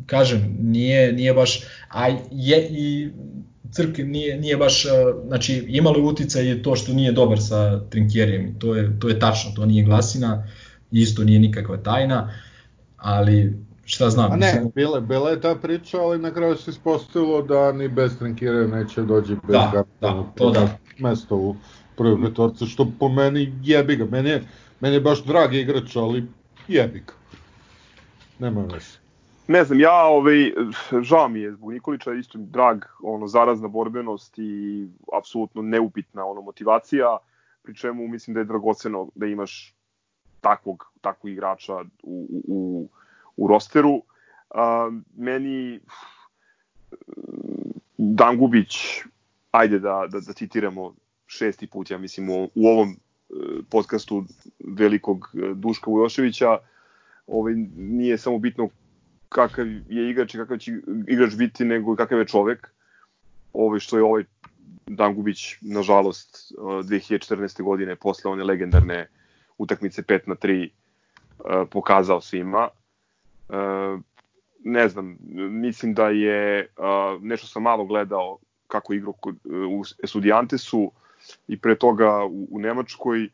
kažem, 0.05 0.57
nije, 0.59 1.13
nije 1.13 1.33
baš, 1.33 1.63
a 1.89 2.07
je 2.31 2.67
i 2.71 3.09
Crk 3.71 3.97
nije, 3.97 4.37
nije 4.37 4.57
baš, 4.57 4.85
znači 5.27 5.65
imalo 5.67 5.97
je 5.97 6.03
utica 6.03 6.41
i 6.41 6.63
to 6.63 6.75
što 6.75 6.93
nije 6.93 7.11
dobar 7.11 7.37
sa 7.41 7.89
Trinkjerijem, 7.89 8.59
to 8.59 8.75
je, 8.75 8.99
to 8.99 9.09
je 9.09 9.19
tačno, 9.19 9.51
to 9.55 9.65
nije 9.65 9.83
glasina, 9.83 10.47
isto 10.91 11.23
nije 11.23 11.39
nikakva 11.39 11.77
tajna, 11.77 12.33
ali 12.97 13.53
šta 13.85 14.09
znam. 14.09 14.31
A 14.31 14.35
ne, 14.35 14.45
mislim... 14.45 14.71
bila, 14.75 14.99
bila 14.99 15.29
je 15.29 15.41
ta 15.41 15.55
priča, 15.55 15.97
ali 15.97 16.19
na 16.19 16.33
kraju 16.33 16.55
se 16.55 16.71
ispostavilo 16.71 17.41
da 17.41 17.71
ni 17.71 17.87
bez 17.87 18.17
Trinkjerijem 18.17 18.71
neće 18.71 19.01
dođi 19.01 19.35
bez 19.35 19.51
da, 19.51 19.83
da, 20.01 20.23
to 20.35 20.51
da. 20.51 20.77
mesto 20.99 21.35
u 21.35 21.55
prvoj 21.97 22.29
petorci, 22.29 22.65
što 22.65 22.91
po 22.99 23.09
meni 23.09 23.53
jebi 23.63 23.95
ga, 23.95 24.05
meni 24.05 24.29
je, 24.29 24.43
meni 24.79 24.95
je 24.95 25.01
baš 25.01 25.23
drag 25.23 25.53
igrač, 25.53 25.95
ali 25.95 26.27
jebi 26.67 26.99
ga. 26.99 27.13
Nema 28.39 28.61
veze 28.61 28.90
ne 29.51 29.63
znam, 29.63 29.79
ja 29.79 30.03
ovaj, 30.03 30.53
žao 31.01 31.27
mi 31.29 31.39
je 31.39 31.51
zbog 31.51 31.73
Nikolića, 31.73 32.13
isto 32.13 32.37
drag, 32.37 32.85
ono, 33.03 33.27
zarazna 33.27 33.67
borbenost 33.67 34.33
i 34.37 34.87
apsolutno 35.13 35.61
neupitna 35.61 36.25
ono, 36.25 36.41
motivacija, 36.41 37.17
pri 37.63 37.75
čemu 37.75 38.07
mislim 38.07 38.33
da 38.33 38.39
je 38.39 38.45
dragoceno 38.45 39.07
da 39.15 39.25
imaš 39.25 39.75
takvog, 40.41 40.91
takvog 41.01 41.31
igrača 41.31 41.73
u, 42.03 42.41
u, 42.47 42.87
u 43.37 43.47
rosteru. 43.47 44.01
A, 44.49 44.91
meni 45.17 45.79
Dangubić, 47.97 49.01
ajde 49.51 49.79
da, 49.79 50.07
da, 50.09 50.19
da 50.19 50.33
citiramo 50.33 50.93
šesti 51.27 51.67
put, 51.67 51.91
ja 51.91 51.97
mislim, 51.97 52.29
u, 52.29 52.49
u 52.55 52.67
ovom 52.67 52.89
e, 52.89 52.95
podcastu 53.69 54.23
velikog 54.59 55.31
e, 55.33 55.53
Duška 55.53 55.91
Vujoševića, 55.91 56.57
ovaj, 57.27 57.53
nije 57.75 58.17
samo 58.17 58.37
bitno 58.37 58.69
kakav 59.31 59.67
je 59.67 60.09
igrač 60.09 60.35
i 60.35 60.37
kakav 60.37 60.57
će 60.57 60.71
igrač 61.07 61.35
biti, 61.35 61.65
nego 61.65 61.95
kakav 61.95 62.19
je 62.19 62.27
čovek. 62.27 62.67
Ovaj 63.53 63.79
što 63.79 63.97
je 63.97 64.03
ovaj 64.03 64.23
Dangubić, 64.87 65.57
nažalost, 65.61 66.51
2014. 66.57 67.63
godine, 67.63 67.95
posle 67.95 68.31
one 68.31 68.43
legendarne 68.43 69.07
utakmice 69.57 70.01
5 70.01 70.27
na 70.27 70.35
3, 70.35 70.69
eh, 70.69 71.65
pokazao 71.71 72.21
svima. 72.21 72.69
Eh, 73.49 73.97
ne 74.63 74.89
znam, 74.89 75.17
mislim 75.61 75.93
da 75.93 76.09
je, 76.09 76.67
nešto 77.21 77.47
sam 77.47 77.63
malo 77.63 77.85
gledao 77.85 78.37
kako 78.67 78.93
igrao 78.93 79.13
u 79.69 79.83
Estudiantesu 80.03 80.91
i 81.47 81.57
pre 81.57 81.75
toga 81.75 82.25
u, 82.49 82.59
Nemačkoj, 82.59 83.29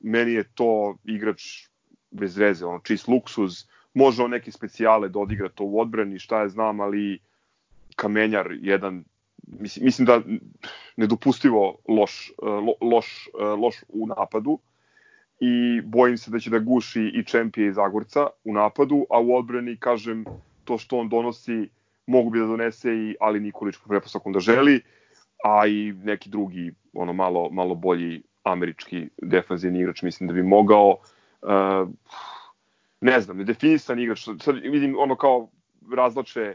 meni 0.00 0.32
je 0.32 0.44
to 0.54 0.96
igrač 1.04 1.68
bez 2.10 2.36
veze, 2.36 2.66
ono, 2.66 2.78
čist 2.78 3.08
luksuz, 3.08 3.66
može 3.94 4.22
on 4.22 4.30
neke 4.30 4.52
specijale 4.52 5.08
da 5.08 5.18
odigra 5.18 5.48
to 5.48 5.64
u 5.64 5.80
odbrani, 5.80 6.18
šta 6.18 6.42
je 6.42 6.48
znam, 6.48 6.80
ali 6.80 7.18
Kamenjar 7.96 8.46
jedan 8.60 9.04
mislim, 9.46 9.84
mislim 9.84 10.06
da 10.06 10.20
nedopustivo 10.96 11.76
loš, 11.88 12.32
lo, 12.42 12.74
loš, 12.80 13.28
loš 13.58 13.76
u 13.88 14.06
napadu 14.06 14.58
i 15.40 15.80
bojim 15.80 16.18
se 16.18 16.30
da 16.30 16.38
će 16.38 16.50
da 16.50 16.58
guši 16.58 17.10
i 17.14 17.24
Čempije 17.24 17.68
i 17.68 17.72
Zagorca 17.72 18.26
u 18.44 18.52
napadu, 18.52 19.06
a 19.10 19.20
u 19.20 19.36
odbrani, 19.36 19.76
kažem, 19.76 20.24
to 20.64 20.78
što 20.78 20.98
on 20.98 21.08
donosi 21.08 21.68
mogu 22.06 22.30
bi 22.30 22.38
da 22.38 22.46
donese 22.46 22.90
i 22.92 23.16
Ali 23.20 23.40
Nikolić 23.40 23.76
po 23.76 23.88
prepostavkom 23.88 24.32
da 24.32 24.40
želi, 24.40 24.80
a 25.44 25.66
i 25.66 25.92
neki 25.92 26.30
drugi, 26.30 26.72
ono 26.92 27.12
malo, 27.12 27.50
malo 27.50 27.74
bolji 27.74 28.22
američki 28.42 29.08
defanzivni 29.22 29.80
igrač 29.80 30.02
mislim 30.02 30.28
da 30.28 30.34
bi 30.34 30.42
mogao. 30.42 30.96
Uh, 31.42 31.88
ne 33.02 33.20
znam, 33.20 33.36
nedefinisan 33.36 33.98
igrač, 33.98 34.28
sad 34.40 34.54
vidim 34.54 34.98
ono 34.98 35.16
kao 35.16 35.48
razlače 35.96 36.40
e, 36.40 36.54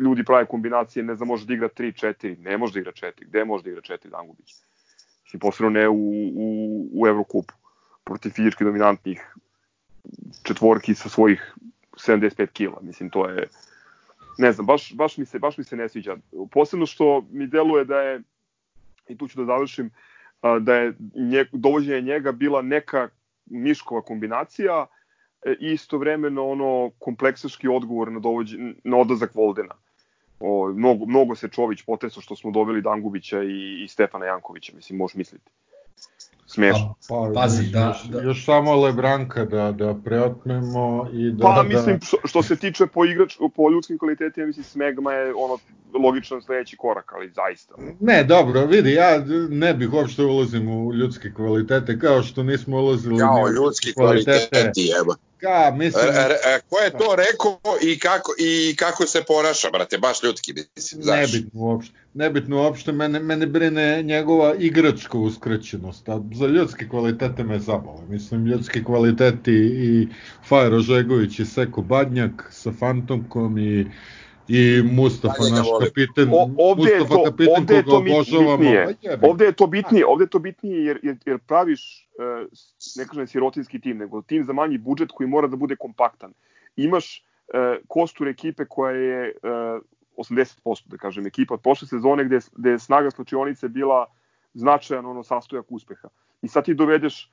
ljudi 0.00 0.24
prave 0.24 0.46
kombinacije, 0.46 1.02
ne 1.02 1.14
znam, 1.14 1.28
može 1.28 1.46
da 1.46 1.54
igra 1.54 1.68
3-4, 1.68 2.38
ne 2.38 2.56
može 2.56 2.72
da 2.72 2.80
igra 2.80 2.92
4, 2.92 3.12
gde 3.26 3.44
može 3.44 3.64
da 3.64 3.70
igra 3.70 3.82
4 3.82 4.10
Dangubić? 4.10 4.54
Mislim, 5.24 5.40
posebno 5.40 5.70
ne 5.70 5.88
u, 5.88 6.10
u, 6.34 6.88
u 6.92 7.06
Evrokupu, 7.06 7.54
protiv 8.04 8.30
fizički 8.30 8.64
dominantnih 8.64 9.36
četvorki 10.42 10.94
sa 10.94 11.08
svojih 11.08 11.54
75 11.92 12.46
kila, 12.46 12.78
mislim, 12.82 13.10
to 13.10 13.28
je, 13.28 13.48
ne 14.38 14.52
znam, 14.52 14.66
baš, 14.66 14.94
baš, 14.94 15.16
mi 15.16 15.26
se, 15.26 15.38
baš 15.38 15.58
mi 15.58 15.64
se 15.64 15.76
ne 15.76 15.88
sviđa. 15.88 16.16
Posebno 16.50 16.86
što 16.86 17.26
mi 17.30 17.46
deluje 17.46 17.84
da 17.84 18.00
je, 18.00 18.22
i 19.08 19.18
tu 19.18 19.28
ću 19.28 19.38
da 19.38 19.44
završim, 19.44 19.90
da 20.60 20.74
je 20.74 20.94
nje, 21.14 21.44
dovođenje 21.52 22.00
njega 22.00 22.32
bila 22.32 22.62
neka 22.62 23.08
Miškova 23.46 24.02
kombinacija 24.02 24.86
e, 25.46 25.54
i 25.60 25.72
istovremeno 25.72 26.48
ono 26.48 26.90
kompleksaški 26.98 27.68
odgovor 27.68 28.12
na, 28.12 28.20
dovođe, 28.20 28.58
na 28.84 28.96
odlazak 28.96 29.34
Voldena. 29.34 29.74
O, 30.40 30.72
mnogo, 30.72 31.06
mnogo 31.06 31.34
se 31.34 31.48
Čović 31.48 31.82
potresao 31.82 32.22
što 32.22 32.36
smo 32.36 32.50
dobili 32.50 32.82
Dangubića 32.82 33.42
i, 33.42 33.84
i 33.84 33.88
Stefana 33.88 34.26
Jankovića, 34.26 34.72
mislim, 34.76 34.98
možeš 34.98 35.14
misliti. 35.14 35.50
Smešno. 36.46 36.94
Pa, 37.08 37.30
Pazi, 37.34 37.62
još, 37.62 37.72
da- 37.72 37.86
još, 37.86 38.02
da- 38.04 38.22
još 38.22 38.44
samo 38.44 38.76
Lebranka 38.76 39.44
da, 39.44 39.72
da 39.72 39.94
preotmemo 40.04 41.08
i 41.12 41.30
da... 41.30 41.44
Pa, 41.44 41.54
da, 41.54 41.62
mislim, 41.62 42.00
što, 42.00 42.16
što 42.24 42.42
se 42.42 42.56
tiče 42.56 42.86
po, 42.86 43.04
igrač, 43.04 43.36
po 43.56 43.70
ljudskim 43.70 43.98
kvalitetima, 43.98 44.46
mislim, 44.46 44.64
Smegma 44.64 45.12
je 45.12 45.34
ono 45.34 45.58
logičan 46.04 46.42
sledeći 46.42 46.76
korak, 46.76 47.12
ali 47.12 47.30
zaista. 47.30 47.74
Ne, 48.00 48.24
dobro, 48.24 48.66
vidi, 48.66 48.92
ja 48.92 49.24
ne 49.50 49.74
bih 49.74 49.92
uopšte 49.92 50.22
ulazim 50.22 50.68
u 50.68 50.94
ljudske 50.94 51.32
kvalitete, 51.34 51.98
kao 51.98 52.22
što 52.22 52.42
nismo 52.42 52.76
ulazili 52.76 53.18
Jao, 53.18 53.34
ni 53.36 53.42
u 53.44 53.54
ljudski 53.54 53.94
kvaliteti, 53.94 54.92
Ka, 55.46 55.70
mislim, 55.76 56.04
E, 56.08 56.54
e, 56.54 56.60
ko 56.70 56.78
je 56.78 56.90
to 56.90 57.16
rekao 57.16 57.58
i 57.82 57.98
kako, 57.98 58.32
i 58.38 58.76
kako 58.76 59.06
se 59.06 59.22
ponaša, 59.28 59.70
brate, 59.70 59.98
baš 59.98 60.22
ljudski, 60.22 60.54
mislim, 60.76 61.02
znaš. 61.02 61.32
nebitno 61.32 61.60
uopšte. 61.60 61.94
Nebitno 62.14 62.62
uopšte, 62.62 62.92
mene, 62.92 63.20
mene 63.20 63.46
brine 63.46 64.02
njegova 64.02 64.54
igračka 64.58 65.18
uskraćenost, 65.18 66.08
a 66.08 66.20
za 66.34 66.46
ljudske 66.46 66.88
kvalitete 66.88 67.44
me 67.44 67.58
zabole. 67.58 68.02
Mislim, 68.08 68.46
ljudski 68.46 68.84
kvaliteti 68.84 69.52
i 69.76 70.08
Fajer 70.48 70.74
Ožegović 70.74 71.38
i 71.38 71.44
Seko 71.44 71.82
Badnjak 71.82 72.48
sa 72.50 72.72
Fantomkom 72.78 73.58
i 73.58 73.86
i 74.48 74.82
Mustafa, 74.84 75.34
njega 75.40 75.56
naš 75.56 75.66
volim. 75.66 75.88
kapiten, 75.88 76.28
O, 76.32 76.50
ovde 76.58 76.90
je 76.90 76.98
Mustafa 76.98 77.14
to, 77.14 77.24
kapiten 77.24 77.54
ovde 77.58 77.74
je 77.74 77.84
to 77.84 77.96
obožavamo. 77.96 78.70
Ovde 79.22 79.44
je 79.44 79.52
to 79.52 79.66
bitnije, 79.66 80.06
ovde 80.06 80.24
je 80.24 80.28
to 80.28 80.38
bitnije 80.38 80.84
jer, 80.84 81.00
jer, 81.02 81.16
jer 81.26 81.38
praviš, 81.38 82.08
e, 82.18 82.46
ne 82.96 83.06
kažem 83.06 83.26
sirotinski 83.26 83.80
tim, 83.80 83.98
nego 83.98 84.22
tim 84.22 84.44
za 84.44 84.52
manji 84.52 84.78
budžet 84.78 85.10
koji 85.10 85.28
mora 85.28 85.48
da 85.48 85.56
bude 85.56 85.76
kompaktan. 85.76 86.32
Imaš 86.76 87.24
e, 87.48 87.78
kostur 87.88 88.28
ekipe 88.28 88.64
koja 88.64 88.92
je 88.92 89.28
e, 89.28 89.32
80%, 90.16 90.82
da 90.86 90.96
kažem, 90.96 91.26
ekipa 91.26 91.54
od 91.54 91.60
prošle 91.60 91.88
sezone 91.88 92.24
gde, 92.24 92.36
je- 92.36 92.50
gde 92.52 92.70
je 92.70 92.78
snaga 92.78 93.10
slučionice 93.10 93.68
bila 93.68 94.06
značajan 94.54 95.06
ono 95.06 95.22
sastojak 95.22 95.66
uspeha. 95.68 96.08
I 96.42 96.48
sad 96.48 96.64
ti 96.64 96.74
dovedeš 96.74 97.30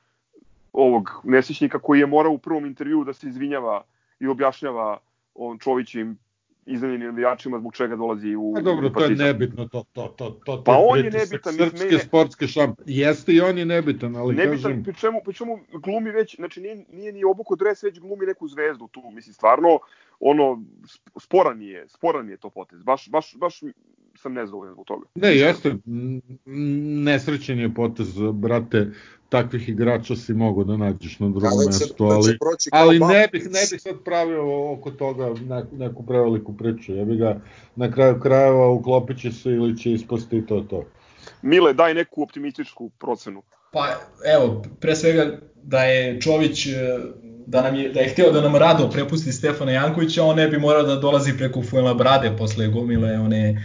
ovog 0.74 1.22
nesrećnika 1.24 1.80
koji 1.80 2.00
je 2.00 2.06
morao 2.06 2.32
u 2.32 2.38
prvom 2.38 2.66
intervju 2.66 3.04
da 3.04 3.14
se 3.14 3.28
izvinjava 3.28 3.84
i 4.20 4.28
objašnjava 4.28 4.98
on 5.36 5.60
Čovićim 5.60 6.18
iznenjenim 6.66 7.08
navijačima 7.08 7.60
zbog 7.60 7.74
čega 7.76 7.96
dolazi 7.96 8.36
u 8.36 8.54
Pa 8.56 8.62
dobro, 8.62 8.88
u 8.88 8.90
to 8.90 9.04
je 9.06 9.16
nebitno, 9.16 9.68
to, 9.68 9.84
to, 9.94 10.08
to, 10.08 10.30
to, 10.46 10.64
Pa 10.64 10.78
on 10.78 10.98
je 10.98 11.12
nebitan, 11.12 11.54
Srpske 11.54 11.86
ne- 11.92 12.00
sportske 12.00 12.48
šamp. 12.48 12.80
Jeste 12.86 13.34
i 13.34 13.42
on 13.42 13.58
je 13.58 13.66
nebitan, 13.66 14.16
ali 14.16 14.36
Ne 14.36 14.46
kažem... 14.46 14.84
pri 14.84 14.94
čemu, 14.94 15.22
pri 15.26 15.34
čemu 15.34 15.60
glumi 15.84 16.12
već, 16.12 16.36
znači 16.36 16.62
nije, 16.62 16.86
nije 16.92 17.12
ni 17.12 17.24
obuko 17.24 17.56
dres, 17.56 17.84
već 17.84 18.00
glumi 18.00 18.26
neku 18.26 18.48
zvezdu 18.48 18.88
tu, 18.88 19.02
mislim, 19.12 19.34
stvarno, 19.34 19.80
ono, 20.20 20.44
sp- 20.82 21.20
sporan 21.20 21.62
je, 21.62 21.86
sporan 21.88 22.30
je 22.30 22.38
to 22.38 22.50
potez, 22.50 22.84
baš, 22.84 23.10
baš, 23.10 23.36
baš 23.36 23.60
sam 24.16 24.34
nezadovoljan 24.34 24.74
zbog 24.74 24.86
toga. 24.86 25.08
Ne, 25.16 25.36
jeste, 25.36 25.76
nesrećen 27.06 27.60
je 27.60 27.74
potez, 27.74 28.14
brate, 28.34 28.92
takvih 29.34 29.70
igrača 29.70 30.16
si 30.16 30.34
mogo 30.34 30.64
da 30.64 30.78
nađeš 30.78 31.20
na 31.20 31.30
drugom 31.30 31.52
će, 31.52 31.66
mestu, 31.66 32.04
ali, 32.04 32.38
ali 32.72 33.00
ne 33.00 33.28
bih, 33.32 33.44
ne 33.46 33.66
bih 33.72 33.82
sad 33.82 34.04
pravio 34.06 34.72
oko 34.74 34.92
toga 34.92 35.34
ne, 35.50 35.64
neku 35.72 36.06
preveliku 36.06 36.58
priču, 36.58 36.96
ja 36.96 37.06
bih 37.06 37.18
ga 37.18 37.40
na 37.76 37.92
kraju 37.92 38.20
krajeva 38.20 38.70
uklopit 38.70 39.22
će 39.22 39.32
se 39.32 39.50
ili 39.50 39.78
će 39.78 39.92
ispasti 39.92 40.38
i 40.38 40.46
to 40.46 40.62
to. 40.70 40.84
Mile, 41.42 41.74
daj 41.74 41.94
neku 41.94 42.24
optimističku 42.24 42.90
procenu. 42.90 43.42
Pa 43.72 43.88
evo, 44.36 44.64
pre 44.80 44.96
svega 44.96 45.40
da 45.64 45.84
je 45.84 46.22
Čović 46.22 46.66
e, 46.66 46.72
da 47.48 47.62
nam 47.62 47.76
je 47.76 47.90
da 47.90 48.00
je 48.00 48.10
hteo 48.10 48.32
da 48.32 48.42
nam 48.42 48.56
rado 48.56 48.90
prepusti 48.90 49.32
Stefana 49.32 49.72
Jankovića, 49.72 50.24
on 50.24 50.36
ne 50.36 50.48
bi 50.48 50.60
morao 50.60 50.84
da 50.84 50.96
dolazi 50.96 51.38
preko 51.38 51.62
Fuenlabrade 51.62 52.36
posle 52.38 52.68
gomile 52.68 53.20
one 53.20 53.58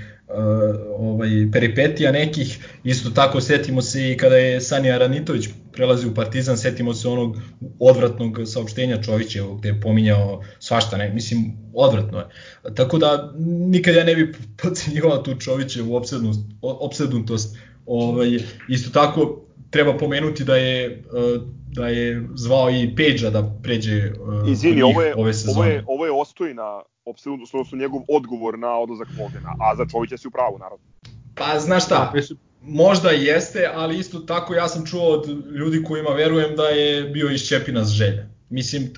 ovaj 0.99 1.29
peripetija 1.53 2.13
nekih. 2.13 2.59
Isto 2.85 3.11
tako 3.11 3.41
setimo 3.41 3.83
se 3.83 4.11
i 4.11 4.17
kada 4.17 4.37
je 4.37 4.61
Sanja 4.61 4.99
Ranitović 4.99 5.49
prelazi 5.73 6.07
u 6.07 6.15
Partizan, 6.15 6.59
setimo 6.59 6.95
se 6.95 7.09
onog 7.09 7.37
odvratnog 7.79 8.39
saopštenja 8.47 9.03
Čovićevog 9.03 9.59
gde 9.59 9.69
je 9.69 9.81
pominjao 9.81 10.43
svašta, 10.59 10.97
ne, 10.97 11.11
mislim 11.11 11.53
odvratno 11.75 12.19
je. 12.19 12.27
Tako 12.75 12.99
da 12.99 13.33
nikad 13.71 13.95
ja 13.95 14.05
ne 14.05 14.15
bih 14.15 14.37
podcenjivao 14.63 15.19
tu 15.19 15.35
Čovićevu 15.35 15.97
opsednost, 15.97 16.41
opsednutost. 16.63 17.57
Ovaj 17.87 18.39
isto 18.69 18.91
tako 18.91 19.45
treba 19.71 19.99
pomenuti 19.99 20.45
da 20.45 20.57
je 20.57 20.87
e, 20.87 20.99
da 21.73 21.89
je 21.89 22.29
zvao 22.35 22.71
i 22.71 22.95
Pejđa 22.97 23.31
da 23.31 23.59
pređe 23.63 23.97
e, 23.97 24.13
Izvini, 24.51 24.75
njih 24.75 24.85
ovo 24.85 25.03
je, 25.03 25.15
ove 25.15 25.23
ovo 25.23 25.33
sezone. 25.33 25.71
je, 25.71 25.85
ovo 25.87 26.07
je 26.07 26.13
ostojna 26.13 26.83
opsednutost, 27.11 27.55
odnosno 27.55 27.79
njegov 27.79 28.01
odgovor 28.09 28.59
na 28.59 28.79
odlazak 28.79 29.09
Vogena, 29.19 29.55
a 29.61 29.77
za 29.77 29.87
Čovića 29.91 30.17
si 30.17 30.29
u 30.29 30.31
pravu, 30.31 30.59
naravno. 30.59 30.85
Pa 31.35 31.59
znaš 31.59 31.85
šta, 31.85 32.13
Mislim, 32.15 32.39
možda 32.63 33.11
jeste, 33.11 33.71
ali 33.75 33.99
isto 33.99 34.19
tako 34.19 34.55
ja 34.55 34.69
sam 34.69 34.87
čuo 34.87 35.09
od 35.09 35.29
ljudi 35.51 35.85
kojima 35.85 36.11
verujem 36.11 36.57
da 36.57 36.69
je 36.69 37.05
bio 37.05 37.31
iz 37.31 37.49
Čepina 37.49 37.85
s 37.85 37.91
želja. 37.91 38.27
Mislim, 38.51 38.83
e, 38.83 38.89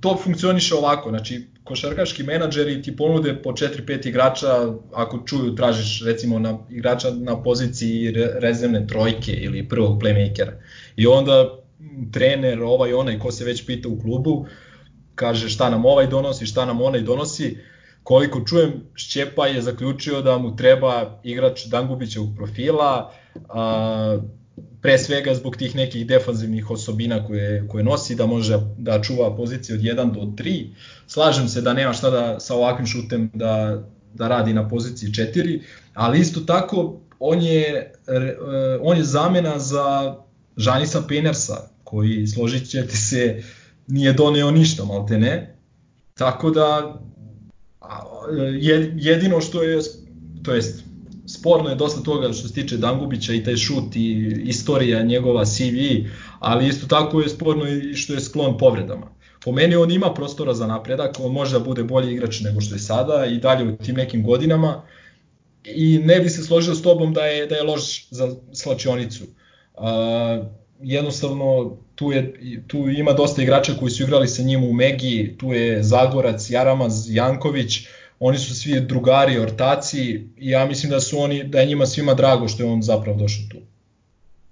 to 0.00 0.16
funkcioniše 0.22 0.74
ovako, 0.74 1.08
znači 1.08 1.46
košarkaški 1.64 2.22
menadžeri 2.22 2.82
ti 2.82 2.96
ponude 2.96 3.34
po 3.42 3.50
4-5 3.50 4.08
igrača, 4.08 4.74
ako 4.92 5.22
čuju 5.26 5.54
tražiš 5.54 6.02
recimo 6.04 6.38
na 6.38 6.58
igrača 6.70 7.10
na 7.10 7.42
poziciji 7.42 8.10
re- 8.10 8.32
rezervne 8.38 8.86
trojke 8.86 9.32
ili 9.32 9.68
prvog 9.68 10.02
playmakera. 10.02 10.52
I 10.96 11.06
onda 11.06 11.58
trener, 12.12 12.62
ovaj 12.62 12.92
onaj 12.92 13.18
ko 13.18 13.32
se 13.32 13.44
već 13.44 13.66
pita 13.66 13.88
u 13.88 14.00
klubu, 14.00 14.46
kaže 15.20 15.48
šta 15.52 15.70
nam 15.70 15.84
ovaj 15.84 16.06
donosi, 16.06 16.46
šta 16.46 16.64
nam 16.64 16.80
onaj 16.80 17.02
donosi, 17.04 17.56
koliko 18.02 18.40
čujem, 18.44 18.72
Šćepa 18.94 19.46
je 19.46 19.62
zaključio 19.62 20.22
da 20.22 20.38
mu 20.38 20.56
treba 20.56 21.20
igrač 21.22 21.66
Dangubićevog 21.66 22.28
profila, 22.36 23.12
a, 23.48 24.18
pre 24.82 24.98
svega 24.98 25.34
zbog 25.34 25.56
tih 25.56 25.76
nekih 25.76 26.06
defanzivnih 26.06 26.70
osobina 26.70 27.26
koje, 27.26 27.68
koje 27.68 27.84
nosi, 27.84 28.16
da 28.16 28.26
može 28.26 28.58
da 28.78 29.02
čuva 29.02 29.36
pozicije 29.36 29.76
od 29.76 29.82
1 29.84 30.12
do 30.14 30.20
3. 30.20 30.66
Slažem 31.06 31.48
se 31.48 31.60
da 31.60 31.72
nema 31.72 31.92
šta 31.92 32.10
da 32.10 32.40
sa 32.40 32.54
ovakvim 32.54 32.86
šutem 32.86 33.30
da, 33.34 33.82
da 34.14 34.28
radi 34.28 34.54
na 34.54 34.68
poziciji 34.68 35.10
4, 35.10 35.60
ali 35.94 36.20
isto 36.20 36.40
tako 36.40 37.00
on 37.18 37.42
je, 37.42 37.92
e, 38.08 38.36
on 38.80 38.96
je 38.96 39.04
zamena 39.04 39.58
za 39.58 40.16
Žanisa 40.56 41.02
Penersa, 41.08 41.68
koji, 41.84 42.26
složit 42.26 42.70
ćete 42.70 42.96
se, 42.96 43.42
nije 43.90 44.12
doneo 44.12 44.50
ništa, 44.50 44.84
malte 44.84 45.18
ne. 45.18 45.56
Tako 46.14 46.50
da, 46.50 47.00
jedino 48.96 49.40
što 49.40 49.62
je, 49.62 49.78
to 50.42 50.54
jest, 50.54 50.84
sporno 51.26 51.68
je 51.68 51.76
dosta 51.76 52.02
toga 52.02 52.32
što 52.32 52.48
se 52.48 52.54
tiče 52.54 52.76
Dangubića 52.76 53.32
i 53.32 53.44
taj 53.44 53.56
šut 53.56 53.96
i 53.96 54.36
istorija 54.44 55.02
njegova 55.02 55.44
CV, 55.44 56.08
ali 56.38 56.68
isto 56.68 56.86
tako 56.86 57.20
je 57.20 57.28
sporno 57.28 57.68
i 57.68 57.94
što 57.94 58.14
je 58.14 58.20
sklon 58.20 58.58
povredama. 58.58 59.06
Po 59.44 59.52
meni 59.52 59.76
on 59.76 59.90
ima 59.90 60.14
prostora 60.14 60.54
za 60.54 60.66
napredak, 60.66 61.20
on 61.20 61.32
može 61.32 61.58
da 61.58 61.64
bude 61.64 61.84
bolji 61.84 62.12
igrač 62.12 62.40
nego 62.40 62.60
što 62.60 62.74
je 62.74 62.78
sada 62.78 63.26
i 63.26 63.38
dalje 63.38 63.72
u 63.72 63.76
tim 63.76 63.96
nekim 63.96 64.24
godinama 64.24 64.82
i 65.64 65.98
ne 65.98 66.20
bi 66.20 66.28
se 66.28 66.42
složio 66.42 66.74
s 66.74 66.82
tobom 66.82 67.12
da 67.12 67.20
je 67.20 67.46
da 67.46 67.54
je 67.54 67.62
loš 67.62 68.08
za 68.10 68.34
slačionicu. 68.52 69.24
Uh, 69.74 69.84
jednostavno 70.82 71.76
tu 72.00 72.12
je 72.12 72.34
tu 72.66 72.88
ima 72.88 73.12
dosta 73.12 73.42
igrača 73.42 73.72
koji 73.78 73.90
su 73.90 74.02
igrali 74.02 74.28
sa 74.28 74.42
njim 74.42 74.64
u 74.64 74.72
Megi, 74.72 75.36
tu 75.38 75.52
je 75.52 75.82
Zagorac, 75.82 76.50
Jaramaz, 76.50 77.10
Janković, 77.14 77.86
oni 78.18 78.38
su 78.38 78.54
svi 78.54 78.80
drugari, 78.80 79.38
ortaci 79.38 80.00
i 80.36 80.50
ja 80.50 80.66
mislim 80.66 80.90
da 80.90 81.00
su 81.00 81.18
oni 81.18 81.44
da 81.44 81.60
je 81.60 81.66
njima 81.66 81.86
svima 81.86 82.14
drago 82.14 82.48
što 82.48 82.62
je 82.62 82.70
on 82.70 82.82
zapravo 82.82 83.18
došao 83.18 83.44
tu. 83.50 83.58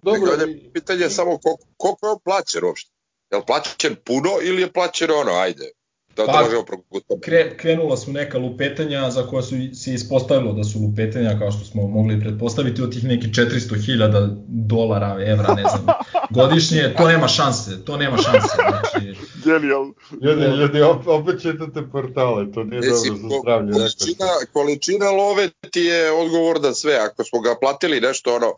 Dobro, 0.02 0.20
dobro, 0.20 0.32
ovdje 0.32 0.54
je 0.54 0.72
pitanje 0.72 1.10
samo 1.10 1.38
koliko, 1.38 1.64
koliko 1.76 2.06
je 2.06 2.12
on 2.12 2.18
plaćen 2.24 2.64
uopšte? 2.64 2.90
Je 3.30 3.38
li 3.38 3.44
plaćen 3.46 3.96
puno 4.04 4.30
ili 4.42 4.62
je 4.62 4.72
plaćen 4.72 5.10
ono, 5.10 5.32
ajde, 5.32 5.70
da, 6.18 6.26
da 6.26 6.32
Pa, 6.32 6.42
možemo 6.42 6.62
progutati. 6.62 7.20
Kre, 7.20 7.56
krenula 7.56 7.96
su 7.96 8.12
neka 8.12 8.38
lupetanja 8.38 9.10
za 9.10 9.26
koja 9.26 9.42
su 9.42 9.54
se 9.74 9.94
ispostavilo 9.94 10.52
da 10.52 10.64
su 10.64 10.78
lupetanja 10.78 11.38
kao 11.38 11.50
što 11.52 11.64
smo 11.64 11.88
mogli 11.88 12.20
pretpostaviti 12.20 12.82
od 12.82 12.92
tih 12.92 13.04
nekih 13.04 13.30
400.000 13.30 14.36
dolara, 14.48 15.16
evra, 15.26 15.54
ne 15.54 15.62
znam, 15.62 15.86
godišnje, 16.38 16.94
to 16.96 17.08
nema 17.08 17.28
šanse, 17.28 17.84
to 17.84 17.96
nema 17.96 18.16
šanse. 18.16 18.56
Znači, 18.68 19.14
Genijal. 19.44 19.84
Ljudi, 20.22 20.56
ljudi, 20.56 20.82
op, 20.82 21.06
opet 21.06 21.42
čitate 21.42 21.82
portale, 21.92 22.52
to 22.52 22.64
nije 22.64 22.80
Mislim, 22.80 23.14
dobro 23.14 23.28
za 23.28 23.40
zdravlje. 23.40 23.72
količina, 23.72 24.28
količina 24.52 25.10
love 25.10 25.48
ti 25.70 25.80
je 25.80 26.12
odgovor 26.12 26.60
da 26.60 26.74
sve. 26.74 26.94
Ako 26.94 27.24
smo 27.24 27.40
ga 27.40 27.54
platili 27.60 28.00
nešto 28.00 28.36
ono, 28.36 28.54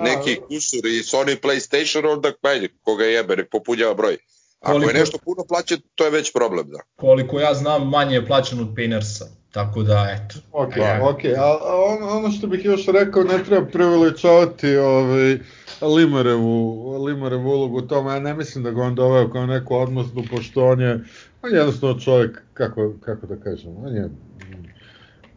neki 0.00 0.36
kusur 0.36 0.86
i 0.86 1.02
Sony 1.02 1.36
PlayStation, 1.42 2.12
onda 2.12 2.32
ajde, 2.42 2.68
koga 2.82 3.04
jebe, 3.04 3.36
nek 3.36 3.50
popunjava 3.50 3.94
broj. 3.94 4.16
Ako 4.60 4.72
Koliko- 4.72 4.90
je 4.90 4.98
nešto 5.00 5.18
puno 5.24 5.44
plaćen, 5.48 5.78
to 5.94 6.04
je 6.04 6.10
već 6.10 6.32
problem, 6.32 6.68
da. 6.70 6.78
koliko 6.96 7.40
ja 7.40 7.54
znam, 7.54 7.88
manje 7.88 8.14
je 8.14 8.26
plaćen 8.26 8.60
od 8.60 8.68
Painersa, 8.76 9.24
tako 9.50 9.82
da, 9.82 10.06
eto. 10.10 10.38
Ok, 10.52 10.76
E, 10.76 11.00
ok, 11.02 11.24
a, 11.24 11.42
a 11.42 11.74
on, 11.88 12.16
ono 12.18 12.30
što 12.30 12.46
bih 12.46 12.64
još 12.64 12.86
rekao, 12.86 13.24
ne 13.24 13.44
treba 13.44 13.66
preveličavati 13.66 14.76
ovaj, 14.76 15.38
Limarevu, 15.96 16.88
Limarevu 17.04 17.50
ulogu 17.50 17.78
u 17.78 17.82
tome, 17.82 18.12
ja 18.12 18.20
ne 18.20 18.34
mislim 18.34 18.64
da 18.64 18.70
ga 18.70 18.82
on 18.82 18.94
doveo 18.94 19.30
kao 19.30 19.46
neku 19.46 19.74
odmazdu, 19.76 20.22
pošto 20.30 20.64
on 20.66 20.80
je, 20.80 20.92
on 21.42 21.50
je 21.52 21.56
jednostavno 21.58 22.00
čovjek, 22.00 22.42
kako, 22.54 22.94
kako 23.00 23.26
da 23.26 23.36
kažem, 23.36 23.76
on 23.76 23.96
je 23.96 24.08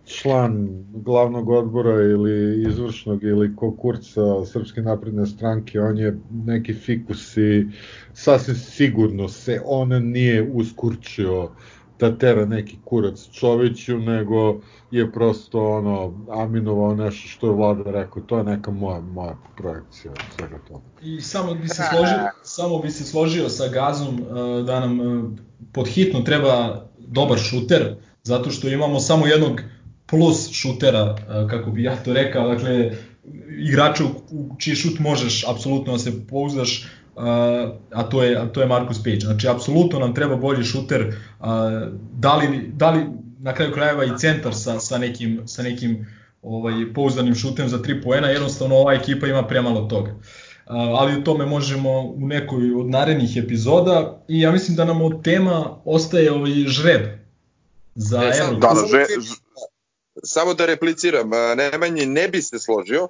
član 0.05 0.67
glavnog 0.93 1.49
odbora 1.49 2.01
ili 2.01 2.63
izvršnog 2.69 3.23
ili 3.23 3.55
kokurca 3.55 4.21
Srpske 4.45 4.81
napredne 4.81 5.25
stranke, 5.25 5.81
on 5.81 5.97
je 5.97 6.17
neki 6.45 6.73
fikus 6.73 7.37
i 7.37 7.67
sasvim 8.17 8.55
sigurno 8.55 9.29
se 9.29 9.61
on 9.65 9.89
nije 9.89 10.49
uskurčio 10.53 11.49
da 11.99 12.17
tera 12.17 12.45
neki 12.45 12.77
kurac 12.85 13.29
Čoviću, 13.31 13.97
nego 13.97 14.61
je 14.91 15.11
prosto 15.11 15.67
ono 15.67 16.13
aminovao 16.31 16.95
nešto 16.95 17.27
što 17.27 17.47
je 17.47 17.53
vlada 17.53 17.91
rekao, 17.91 18.23
to 18.23 18.37
je 18.37 18.43
neka 18.43 18.71
moja, 18.71 18.99
moja 18.99 19.37
projekcija 19.57 20.11
od 20.11 20.17
svega 20.37 20.57
toga. 20.67 20.83
I 21.01 21.21
samo 21.21 21.55
bi 21.55 21.67
se 21.67 21.83
složio, 21.91 22.17
samo 22.43 22.79
bi 22.79 22.91
se 22.91 23.03
složio 23.03 23.49
sa 23.49 23.67
Gazom 23.67 24.19
uh, 24.19 24.65
da 24.65 24.79
nam 24.79 24.99
uh, 24.99 25.31
pod 25.71 25.87
hitno 25.87 26.21
treba 26.21 26.85
dobar 26.97 27.39
šuter, 27.39 27.95
zato 28.23 28.51
što 28.51 28.69
imamo 28.69 28.99
samo 28.99 29.27
jednog 29.27 29.61
plus 30.05 30.51
šutera, 30.51 31.11
uh, 31.11 31.49
kako 31.49 31.71
bi 31.71 31.83
ja 31.83 31.95
to 31.95 32.13
rekao, 32.13 32.47
dakle 32.47 32.91
igrača 33.59 34.03
u 34.31 34.55
čiji 34.57 34.75
šut 34.75 34.99
možeš 34.99 35.47
apsolutno 35.47 35.93
da 35.93 35.99
se 35.99 36.27
pouzdaš, 36.27 36.87
a 37.91 38.03
to 38.03 38.23
je 38.23 38.37
a 38.37 38.45
to 38.45 38.61
je 38.61 38.67
Marcus 38.67 39.03
Page. 39.03 39.19
Znači 39.19 39.47
apsolutno 39.47 39.99
nam 39.99 40.15
treba 40.15 40.35
bolji 40.35 40.63
šuter, 40.63 41.15
da 42.13 42.35
li 42.35 42.71
da 42.73 42.89
li 42.89 43.05
na 43.39 43.53
kraju 43.53 43.73
krajeva 43.73 44.05
i 44.05 44.17
centar 44.17 44.55
sa 44.55 44.79
sa 44.79 44.97
nekim 44.97 45.41
sa 45.45 45.63
nekim 45.63 46.07
ovaj 46.41 46.93
pouzdanim 46.93 47.35
šutem 47.35 47.69
za 47.69 47.77
3 47.77 48.03
poena, 48.03 48.27
jednostavno 48.27 48.75
ova 48.75 48.93
ekipa 48.93 49.27
ima 49.27 49.43
premalo 49.43 49.81
toga. 49.81 50.15
ali 50.69 51.13
o 51.13 51.21
tome 51.21 51.45
možemo 51.45 51.89
u 52.01 52.27
nekoj 52.27 52.73
od 52.73 52.89
narednih 52.89 53.37
epizoda 53.37 54.23
i 54.27 54.41
ja 54.41 54.51
mislim 54.51 54.77
da 54.77 54.85
nam 54.85 55.01
od 55.01 55.23
tema 55.23 55.77
ostaje 55.85 56.31
ovaj 56.31 56.51
žreb 56.51 57.01
za 57.95 58.19
Ne, 58.19 58.25
Euro. 58.25 58.35
samo, 58.35 58.51
Da, 58.51 58.67
da, 58.67 58.75
samo, 58.75 58.87
že- 58.87 59.05
samo 60.23 60.53
da 60.53 60.65
repliciram, 60.65 61.29
Nemanji 61.57 62.05
ne 62.05 62.27
bi 62.27 62.41
se 62.41 62.59
složio, 62.59 63.07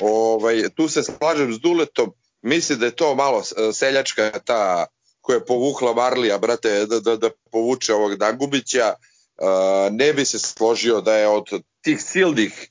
ovaj, 0.00 0.62
tu 0.76 0.88
se 0.88 1.02
slažem 1.02 1.52
s 1.52 1.58
Duletom, 1.58 2.12
misli 2.44 2.76
da 2.76 2.86
je 2.86 2.92
to 2.92 3.14
malo 3.14 3.38
e, 3.40 3.72
seljačka 3.72 4.30
ta 4.40 4.86
koja 5.20 5.36
je 5.36 5.44
povukla 5.44 5.94
Marlija, 5.94 6.38
brate, 6.38 6.86
da, 6.86 7.00
da, 7.00 7.16
da 7.16 7.30
povuče 7.50 7.94
ovog 7.94 8.16
Dangubića, 8.16 8.94
a, 9.38 9.88
ne 9.92 10.12
bi 10.12 10.24
se 10.24 10.38
složio 10.38 11.00
da 11.00 11.14
je 11.14 11.28
od 11.28 11.44
tih 11.80 12.02
silnih 12.02 12.68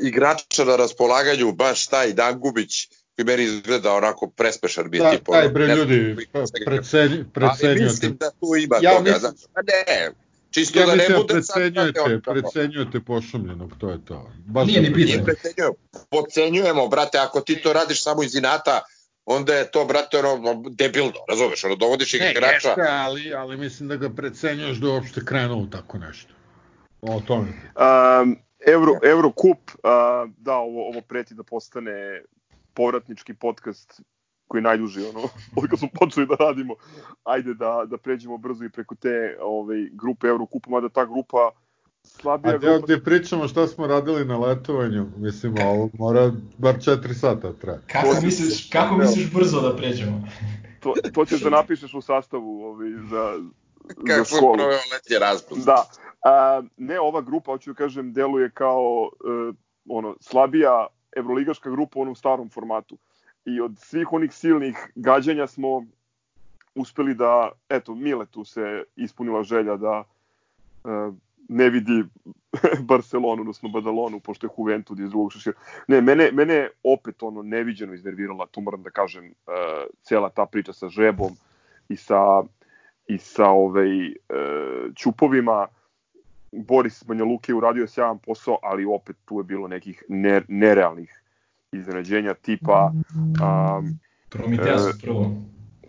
igrača 0.00 0.64
na 0.64 0.76
raspolaganju 0.76 1.52
baš 1.52 1.86
taj 1.86 2.12
Dangubić 2.12 2.72
koji 3.16 3.26
meni 3.26 3.42
izgleda 3.44 3.92
onako 3.92 4.26
prespešan 4.28 4.90
bi 4.90 4.98
Da, 4.98 5.10
tip. 5.10 5.26
taj 5.26 5.48
bre 5.48 5.66
ljudi, 5.66 6.28
pa, 6.32 6.44
precenjujete. 7.34 7.82
mislim 7.82 8.16
da 8.16 8.30
tu 8.30 8.56
ima 8.58 8.76
Ja 8.76 8.90
toga, 8.90 9.02
mislim- 9.02 9.20
znaš, 9.20 9.34
a 9.54 9.60
ne, 9.62 10.10
čisto 10.50 10.78
Ja 10.78 10.86
da 10.86 10.92
ne 10.92 10.96
mislim 10.98 11.16
da 11.16 11.22
bude 11.24 11.42
sad, 11.42 11.54
precenjujete, 11.54 12.00
kako- 12.20 12.32
precenjujete 12.32 13.00
pošumljenog, 13.00 13.70
to 13.78 13.90
je 13.90 14.04
to. 14.04 14.30
Baš 14.46 14.66
Nije 14.66 14.80
ni 14.80 14.88
bitno. 14.88 15.04
Nije 15.06 15.24
precenjujemo, 15.24 15.74
podcenjujemo, 16.10 16.88
brate, 16.88 17.18
ako 17.18 17.40
ti 17.40 17.56
to 17.56 17.72
radiš 17.72 18.02
samo 18.02 18.22
iz 18.22 18.34
inata, 18.34 18.80
onda 19.26 19.54
je 19.54 19.70
to, 19.70 19.84
brate, 19.84 20.18
ono, 20.18 20.62
debilno, 20.70 21.20
razumeš, 21.28 21.64
ono, 21.64 21.74
dovodiš 21.74 22.12
Ne, 22.12 22.30
igrača, 22.30 22.68
jeste, 22.68 22.86
ali, 22.88 23.34
ali 23.34 23.56
mislim 23.56 23.88
da 23.88 23.96
ga 23.96 24.10
precenjuješ 24.10 24.76
da 24.76 24.86
je 24.86 24.92
uopšte 24.92 25.24
krenuo 25.24 25.58
u 25.58 25.66
tako 25.66 25.98
nešto. 25.98 26.34
O 27.02 27.20
tome. 27.20 27.48
Um, 27.48 28.36
Euro, 28.66 28.92
Eurocup, 29.02 29.70
uh, 29.70 30.30
da, 30.36 30.54
ovo, 30.54 30.88
ovo 30.88 31.00
preti 31.00 31.34
da 31.34 31.42
postane 31.42 32.22
povratnički 32.74 33.34
podcast 33.34 34.00
koji 34.48 34.58
je 34.58 34.62
najduži, 34.62 35.00
ono, 35.00 35.20
od 35.56 35.70
kad 35.70 35.78
smo 35.78 35.88
počeli 36.00 36.26
da 36.26 36.34
radimo, 36.34 36.74
ajde 37.24 37.54
da, 37.54 37.84
da 37.86 37.98
pređemo 37.98 38.38
brzo 38.38 38.64
i 38.64 38.70
preko 38.70 38.94
te 38.94 39.36
ovaj, 39.40 39.88
grupe 39.92 40.26
Eurocupa, 40.26 40.70
mada 40.70 40.88
ta 40.88 41.04
grupa 41.04 41.50
slabija 42.06 42.54
A 42.54 42.58
deo 42.58 42.80
gde 42.80 43.00
pričamo 43.00 43.48
šta 43.48 43.66
smo 43.66 43.86
radili 43.86 44.24
na 44.24 44.38
letovanju, 44.38 45.06
mislim, 45.16 45.54
ovo 45.58 45.90
mora 45.94 46.32
bar 46.58 46.74
4 46.76 47.14
sata 47.14 47.52
traje. 47.52 47.78
Kako 47.92 48.14
To- 48.14 48.20
misliš, 48.22 48.70
kako 48.70 48.96
misliš 48.96 49.32
brzo 49.32 49.60
da 49.60 49.76
pređemo? 49.76 50.28
to, 50.80 50.94
to 51.14 51.24
ćeš 51.24 51.40
da 51.40 51.50
napišeš 51.50 51.94
u 51.94 52.00
sastavu 52.00 52.62
ovaj, 52.64 52.90
za, 52.90 52.98
za 53.02 53.40
kako 54.06 54.24
sam 54.24 54.36
školu. 54.38 54.54
proveo 54.54 54.78
letnje 54.92 55.18
raspust. 55.20 55.66
Da. 55.66 55.84
A, 56.24 56.62
ne, 56.76 57.00
ova 57.00 57.20
grupa, 57.20 57.52
hoću 57.52 57.70
da 57.70 57.76
kažem, 57.76 58.12
deluje 58.12 58.50
kao 58.50 59.10
e, 59.50 59.52
ono, 59.88 60.16
slabija 60.20 60.86
evroligaška 61.16 61.70
grupa 61.70 61.98
u 61.98 62.02
onom 62.02 62.14
starom 62.16 62.50
formatu. 62.50 62.98
I 63.44 63.60
od 63.60 63.72
svih 63.78 64.12
onih 64.12 64.32
silnih 64.32 64.76
gađanja 64.94 65.46
smo 65.46 65.84
uspeli 66.74 67.14
da, 67.14 67.50
eto, 67.68 67.94
Miletu 67.94 68.44
se 68.44 68.84
ispunila 68.96 69.42
želja 69.42 69.76
da 69.76 70.04
e, 70.84 70.88
ne 71.48 71.70
vidi 71.70 72.04
Barcelonu, 72.90 73.40
odnosno 73.40 73.68
Badalonu, 73.68 74.20
pošto 74.20 74.46
je 74.46 74.50
Juventud 74.58 75.00
iz 75.00 75.10
drugog 75.10 75.32
šešira. 75.32 75.56
Ne, 75.88 76.00
mene, 76.00 76.30
mene 76.32 76.54
je 76.54 76.70
opet 76.82 77.22
ono 77.22 77.42
neviđeno 77.42 77.94
iznervirala, 77.94 78.46
tu 78.46 78.60
moram 78.60 78.82
da 78.82 78.90
kažem, 78.90 79.24
e, 79.24 79.32
cela 80.02 80.30
ta 80.30 80.46
priča 80.46 80.72
sa 80.72 80.88
Žebom 80.88 81.36
i 81.88 81.96
sa 81.96 82.42
i 83.06 83.18
sa 83.18 83.48
ovaj, 83.48 84.06
e, 84.06 84.12
Ćupovima. 84.96 85.66
Boris 86.52 87.04
Banja 87.04 87.24
Luka 87.24 87.52
je 87.52 87.56
uradio 87.56 87.86
sjajan 87.86 88.18
posao, 88.18 88.58
ali 88.62 88.84
opet 88.84 89.16
tu 89.24 89.38
je 89.38 89.44
bilo 89.44 89.68
nekih 89.68 90.04
ne, 90.08 90.42
nerealnih 90.48 91.22
iznenađenja 91.72 92.34
tipa 92.34 92.92
um, 92.94 93.98
Prometeas 94.28 94.82
u 94.82 94.98
prvom. 95.02 95.44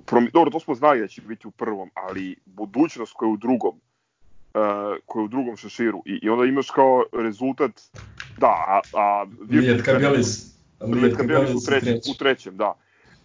prom, 0.05 0.29
dobro, 0.33 0.51
to 0.51 0.59
smo 0.59 0.75
znali 0.75 0.99
da 0.99 1.07
će 1.07 1.21
biti 1.21 1.47
u 1.47 1.51
prvom, 1.51 1.89
ali 1.93 2.35
budućnost 2.45 3.13
koja 3.13 3.27
je 3.27 3.33
u 3.33 3.37
drugom 3.37 3.81
uh, 4.57 4.97
koja 5.05 5.21
je 5.21 5.25
u 5.25 5.27
drugom 5.27 5.57
šeširu 5.57 6.03
i, 6.05 6.19
i 6.21 6.29
onda 6.29 6.45
imaš 6.45 6.69
kao 6.69 7.03
rezultat 7.13 7.71
da, 8.37 8.47
a, 8.67 8.81
a 8.93 9.25
Lijet 9.49 9.85
Kabelis. 9.85 10.57
Lijet 10.81 11.17
Kabelis 11.17 11.49
u 11.49 11.65
trećem, 11.65 11.93
treći. 11.93 12.11
u 12.11 12.13
trećem, 12.13 12.57
da. 12.57 12.73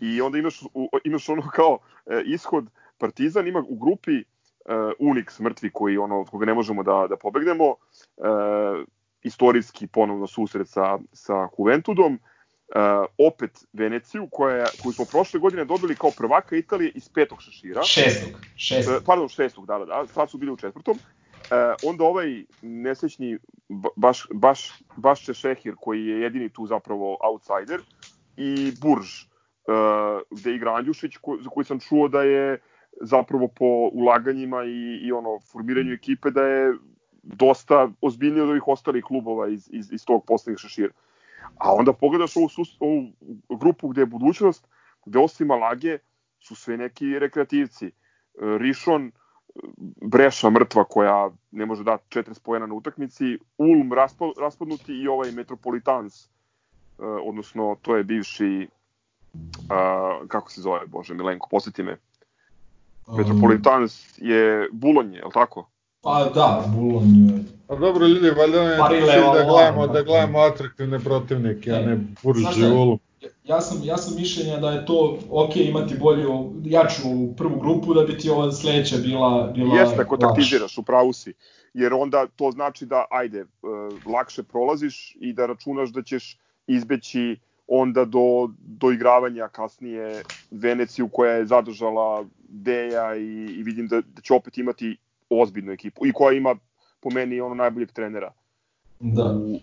I 0.01 0.21
onda 0.21 0.39
imaš, 0.39 0.63
u, 0.75 0.89
imaš 1.05 1.29
ono 1.29 1.43
kao 1.49 1.79
e, 2.07 2.23
ishod 2.27 2.67
Partizan 2.99 3.47
ima 3.47 3.65
u 3.69 3.77
grupi 3.77 4.19
e, 4.19 4.25
Unix 5.01 5.41
mrtvi 5.41 5.71
koji 5.71 5.99
ono 5.99 6.21
od 6.21 6.31
koga 6.31 6.47
ne 6.47 6.55
možemo 6.55 6.83
da 6.83 7.07
da 7.09 7.17
pobegnemo 7.17 7.65
e, 7.65 7.75
istorijski 9.23 9.87
ponovno 9.87 10.27
susret 10.27 10.69
sa 10.69 10.99
sa 11.13 11.49
Juventudom 11.59 12.15
e, 12.15 12.19
opet 13.19 13.65
Veneciju 13.73 14.29
koja 14.31 14.57
je, 14.57 14.67
koju 14.83 14.93
smo 14.93 15.05
prošle 15.05 15.41
godine 15.41 15.65
dobili 15.65 15.97
kao 15.97 16.11
prvaka 16.17 16.57
Italije 16.57 16.93
iz 16.95 17.09
petog 17.09 17.43
šešira 17.43 17.83
Šestog. 17.83 18.31
E, 18.31 18.47
Šestog. 18.57 19.03
pardon, 19.07 19.29
šestog, 19.29 19.67
da, 19.67 19.79
da, 19.79 19.85
da, 19.85 20.07
sad 20.07 20.31
su 20.31 20.39
bili 20.39 20.53
u 20.53 20.57
četvrtom. 20.57 20.99
E, 21.53 21.75
onda 21.85 22.05
ovaj 22.05 22.45
nesrećni 22.63 23.39
ba- 23.69 23.95
baš, 23.97 24.27
baš, 24.35 24.83
baš 24.97 25.27
Šehir 25.33 25.75
koji 25.81 26.07
je 26.07 26.21
jedini 26.21 26.49
tu 26.49 26.67
zapravo 26.67 27.19
outsider 27.21 27.81
i 28.37 28.73
Burž 28.81 29.23
e, 29.23 29.27
gde 30.31 30.55
igra 30.55 30.75
Andjušić 30.75 31.17
ko, 31.17 31.39
za 31.41 31.51
koji 31.51 31.65
sam 31.65 31.81
čuo 31.81 32.09
da 32.09 32.23
je 32.23 32.61
zapravo 33.01 33.49
po 33.49 33.91
ulaganjima 33.93 34.65
i, 34.65 35.07
i 35.07 35.13
ono 35.13 35.41
formiranju 35.53 35.93
ekipe 35.93 36.31
da 36.31 36.43
je 36.43 36.75
dosta 37.23 37.91
ozbiljniji 38.01 38.43
od 38.43 38.49
ovih 38.49 38.69
ostalih 38.69 39.05
klubova 39.05 39.49
iz, 39.49 39.69
iz, 39.73 39.93
iz 39.93 40.05
tog 40.05 40.25
poslednjeg 40.27 40.59
šešira. 40.59 40.93
A 41.59 41.75
onda 41.75 41.93
pogledaš 41.93 42.37
ovu, 42.37 42.49
sus, 42.49 42.77
ovu 42.81 43.13
grupu 43.61 43.89
gde 43.89 44.01
je 44.01 44.07
budućnost, 44.07 44.69
gde 45.07 45.19
osim 45.19 45.51
Alage 45.51 45.99
su 46.41 46.55
sve 46.55 46.77
neki 46.77 47.19
rekreativci. 47.19 47.87
E, 47.87 47.93
Rišon, 48.59 49.13
Breša 50.03 50.51
mrtva 50.51 50.85
koja 50.85 51.31
ne 51.51 51.67
može 51.67 51.85
dati 51.85 52.19
40 52.19 52.41
pojena 52.43 52.67
na 52.67 52.75
utakmici, 52.75 53.39
Ulm 53.59 53.93
raspa, 53.93 54.25
raspadnuti 54.41 54.93
i 54.93 55.09
ovaj 55.09 55.33
Metropolitans, 55.33 56.25
e, 56.25 56.29
odnosno 57.25 57.77
to 57.83 57.97
je 57.97 58.05
bivši 58.05 58.69
a, 59.71 60.21
kako 60.29 60.51
se 60.51 60.61
zove, 60.61 60.81
bože, 60.87 61.15
Milenko, 61.15 61.49
posjeti 61.51 61.83
me. 61.83 61.97
Metropolitans 63.19 64.19
je 64.19 64.69
Bulonje, 64.73 65.17
je 65.19 65.25
li 65.25 65.31
tako? 65.35 65.69
Pa 66.03 66.25
da, 66.35 66.65
Bulon. 66.77 67.05
e, 67.05 67.45
Pa 67.67 67.77
dobro 67.77 68.07
ljudi, 68.07 68.31
valjda 68.31 68.89
cilj 68.89 69.01
da 69.07 69.45
gledamo, 69.45 69.83
ovo. 69.83 69.93
da 69.93 70.03
gledamo 70.03 70.39
atraktivne 70.39 71.01
protivnike, 71.01 71.71
a 71.71 71.81
ne 71.81 71.99
burži 72.23 72.45
šta? 72.45 72.67
Ja 73.45 73.61
sam, 73.61 73.81
ja 73.85 73.97
sam 73.97 74.17
mišljenja 74.17 74.57
da 74.57 74.71
je 74.71 74.87
to 74.87 75.19
ok 75.31 75.57
imati 75.57 75.95
bolju, 75.99 76.53
jaču 76.65 77.03
prvu 77.37 77.61
grupu 77.61 77.95
da 77.95 78.05
bi 78.05 78.19
ti 78.19 78.31
ova 78.31 78.53
sledeća 78.53 78.97
bila, 78.97 79.53
bila 79.55 79.81
Jeste, 79.81 80.03
ako 80.03 80.17
taktiziraš, 80.17 80.79
u 80.79 80.83
pravu 80.83 81.13
si. 81.13 81.35
Jer 81.75 81.95
onda 81.95 82.27
to 82.37 82.51
znači 82.51 82.87
da, 82.87 83.05
ajde, 83.11 83.39
e, 83.39 83.47
lakše 84.11 84.43
prolaziš 84.43 85.17
i 85.21 85.33
da 85.33 85.47
računaš 85.47 85.91
da 85.91 86.03
ćeš 86.03 86.39
izbeći 86.67 87.37
onda 87.67 88.05
do, 88.05 88.51
do 88.59 88.91
igravanja 88.91 89.49
kasnije 89.49 90.23
Veneciju 90.51 91.09
koja 91.09 91.33
je 91.33 91.47
zadržala 91.47 92.25
Deja 92.49 93.17
i, 93.17 93.45
i 93.59 93.63
vidim 93.63 93.89
da, 93.89 94.01
da 94.01 94.23
će 94.23 94.35
opet 94.35 94.59
imati 94.59 94.97
ozbiljnu 95.31 95.73
ekipu 95.73 96.07
i 96.07 96.13
koja 96.13 96.37
ima 96.37 96.57
po 97.01 97.11
meni 97.11 97.41
ono 97.41 97.55
najboljeg 97.55 97.93
trenera 97.93 98.33
Da. 99.01 99.25
u, 99.25 99.59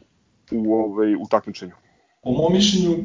u, 0.51 0.73
ovaj, 0.73 1.15
u 1.15 1.25
takmičenju. 1.29 1.73
Po 2.23 2.31
mom 2.31 2.53
mišljenju, 2.53 2.97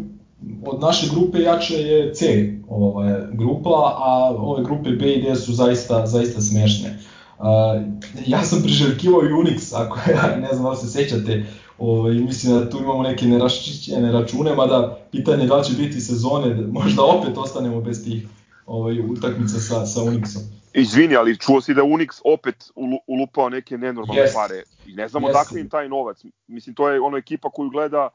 od 0.67 0.81
naše 0.81 1.07
grupe 1.15 1.39
jače 1.41 1.75
je 1.75 2.15
C 2.15 2.53
ovaj, 2.69 3.13
grupa, 3.33 3.71
a 3.99 4.35
ove 4.39 4.65
grupe 4.65 4.91
B 4.91 5.13
i 5.13 5.23
D 5.23 5.37
su 5.37 5.53
zaista, 5.53 6.07
zaista 6.07 6.41
smešne. 6.41 6.99
A, 7.39 7.81
ja 8.27 8.43
sam 8.45 8.63
priželjkivao 8.63 9.21
i 9.23 9.33
Unix, 9.33 9.75
ako 9.75 9.99
ja 10.11 10.37
ne 10.37 10.49
znam 10.53 10.71
da 10.71 10.77
se 10.77 10.87
sećate, 10.87 11.45
ovaj, 11.79 12.15
mislim 12.15 12.59
da 12.59 12.71
tu 12.71 12.79
imamo 12.79 13.03
neke 13.03 13.27
neraščićene 13.27 14.13
račune, 14.13 14.55
mada 14.55 14.99
pitanje 15.13 15.47
da 15.47 15.63
će 15.63 15.73
biti 15.73 16.01
sezone, 16.01 16.55
da 16.55 16.73
možda 16.73 17.03
opet 17.03 17.39
ostanemo 17.39 17.81
bez 17.81 18.05
tih 18.05 18.27
ovaj, 18.67 19.01
utakmica 19.01 19.61
sa, 19.61 19.87
sa 19.87 20.01
Unixom. 20.01 20.41
Izvini, 20.75 21.17
ali 21.17 21.39
čuo 21.39 21.61
si 21.61 21.75
da 21.75 21.83
Unix 21.83 22.21
opet 22.25 22.71
ulu- 22.77 23.03
ulupao 23.07 23.49
neke 23.49 23.79
nenormalne 23.79 24.23
Jest. 24.23 24.35
pare. 24.35 24.63
I 24.87 24.95
ne 24.95 25.09
znam 25.09 25.23
Jeste. 25.23 25.39
odakle 25.39 25.61
im 25.61 25.69
taj 25.69 25.89
novac. 25.89 26.25
Mislim, 26.47 26.75
to 26.75 26.89
je 26.89 27.01
ono 27.01 27.17
ekipa 27.17 27.51
koju 27.51 27.71
gleda 27.71 28.09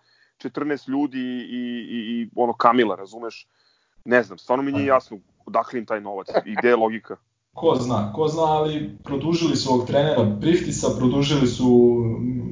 14 0.44 0.90
ljudi 0.90 1.20
i, 1.20 1.86
i, 1.90 2.22
i 2.22 2.30
ono 2.36 2.54
Kamila, 2.54 2.96
razumeš? 2.96 3.48
Ne 4.06 4.24
znam, 4.24 4.38
stvarno 4.38 4.64
mi 4.64 4.72
nije 4.72 4.86
jasno 4.86 5.18
odakle 5.46 5.80
im 5.80 5.86
taj 5.86 6.02
novac 6.02 6.28
i 6.46 6.56
gde 6.56 6.68
je 6.68 6.76
logika. 6.76 7.16
Ko 7.54 7.76
zna, 7.76 8.14
ko 8.14 8.28
zna, 8.28 8.44
ali 8.44 8.98
produžili 9.04 9.56
su 9.56 9.74
ovog 9.74 9.88
trenera 9.88 10.38
Priftisa, 10.42 10.88
produžili 10.98 11.48
su 11.48 11.98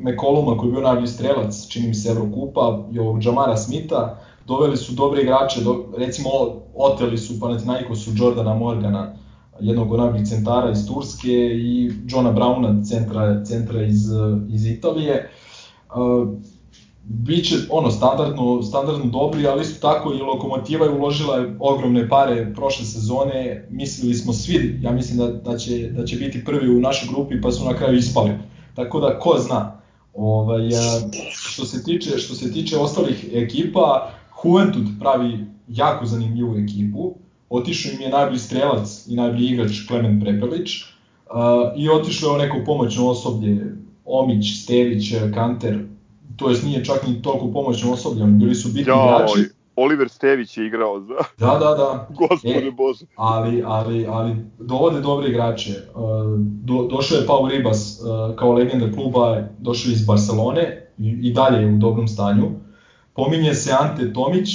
Mekoluma 0.03 0.57
koji 0.57 0.69
je 0.69 0.71
bio 0.71 0.81
najbolji 0.81 1.07
strelac, 1.07 1.67
čini 1.69 1.87
mi 1.87 1.93
se 1.93 2.09
Evrokupa, 2.09 2.87
i 2.91 2.99
ovog 2.99 3.25
Jamara 3.25 3.57
Smitha, 3.57 4.17
doveli 4.47 4.77
su 4.77 4.93
dobre 4.93 5.21
igrače, 5.21 5.61
do, 5.63 5.85
recimo 5.97 6.29
oteli 6.75 7.17
su 7.17 7.39
Panathinaikosu 7.39 8.11
Jordana 8.15 8.53
Morgana, 8.53 9.13
jednog 9.59 9.91
od 9.91 9.99
najboljih 9.99 10.27
centara 10.27 10.71
iz 10.71 10.87
Turske 10.87 11.33
i 11.53 11.91
Johna 12.07 12.33
Browna, 12.33 12.89
centra, 12.89 13.43
centra 13.43 13.81
iz, 13.83 14.03
iz 14.49 14.65
Italije. 14.65 15.31
Uh, 15.89 16.27
biće 17.09 17.55
ono 17.69 17.91
standardno 17.91 18.61
standardno 18.61 19.05
dobri, 19.05 19.47
ali 19.47 19.61
isto 19.61 19.87
tako 19.89 20.13
i 20.13 20.21
Lokomotiva 20.21 20.85
je 20.85 20.91
uložila 20.91 21.45
ogromne 21.59 22.09
pare 22.09 22.53
prošle 22.55 22.85
sezone. 22.85 23.67
Mislili 23.69 24.15
smo 24.15 24.33
svi, 24.33 24.79
ja 24.81 24.91
mislim 24.91 25.17
da, 25.17 25.27
da 25.27 25.57
će 25.57 25.89
da 25.89 26.05
će 26.05 26.15
biti 26.15 26.45
prvi 26.45 26.75
u 26.75 26.79
našoj 26.79 27.09
grupi, 27.13 27.41
pa 27.41 27.51
su 27.51 27.65
na 27.65 27.73
kraju 27.73 27.97
ispali. 27.97 28.31
Tako 28.75 28.99
da 28.99 29.19
ko 29.19 29.37
zna. 29.39 29.81
Ovaj 30.13 30.67
a, 30.67 30.99
što 31.31 31.65
se 31.65 31.83
tiče 31.83 32.17
što 32.17 32.35
se 32.35 32.51
tiče 32.51 32.77
ostalih 32.77 33.29
ekipa, 33.33 34.11
Juventud 34.43 34.85
pravi 34.99 35.45
jako 35.67 36.05
zanimljivu 36.05 36.55
ekipu. 36.57 37.15
Otišao 37.49 37.91
im 37.93 38.01
je 38.01 38.09
najbolji 38.09 38.39
strelac 38.39 39.07
i 39.07 39.15
najbolji 39.15 39.47
igrač 39.47 39.87
Klemen 39.87 40.21
Prepelić. 40.21 40.71
Uh, 40.81 41.81
I 41.81 41.89
otišlo 41.89 42.31
je 42.31 42.47
neko 42.47 42.57
pomoćno 42.65 43.09
osoblje, 43.09 43.75
Omić, 44.05 44.63
Stević, 44.63 45.13
Kanter, 45.33 45.79
to 46.37 46.49
jest 46.49 46.63
nije 46.63 46.85
čak 46.85 47.07
ni 47.07 47.21
toliko 47.21 47.51
pomoćno 47.51 47.93
osoblje, 47.93 48.23
oni 48.23 48.33
bili 48.33 48.55
su 48.55 48.69
bitni 48.69 48.91
Jao, 48.91 49.15
igrači. 49.15 49.57
Oliver 49.75 50.09
Stević 50.09 50.57
je 50.57 50.65
igrao 50.65 50.99
za... 50.99 51.13
Da, 51.37 51.59
da, 51.59 51.75
da. 51.75 52.07
Gospode 52.29 52.67
E, 52.67 52.71
Bože. 52.71 53.05
ali, 53.15 53.63
ali, 53.65 54.05
ali 54.09 54.35
dovode 54.59 55.01
dobre 55.01 55.29
igrače. 55.29 55.71
Uh, 55.71 56.03
Do, 56.39 56.87
došao 56.91 57.17
je 57.17 57.27
Pau 57.27 57.47
Ribas 57.47 57.99
uh, 58.01 58.35
kao 58.35 58.53
legenda 58.53 58.91
kluba, 58.91 59.47
došao 59.59 59.91
iz 59.91 60.05
Barcelone 60.05 60.91
i, 60.97 61.19
i 61.21 61.33
dalje 61.33 61.61
je 61.61 61.73
u 61.73 61.77
dobrom 61.77 62.07
stanju. 62.07 62.51
Pominje 63.13 63.53
se 63.53 63.73
Ante 63.79 64.13
Tomić, 64.13 64.49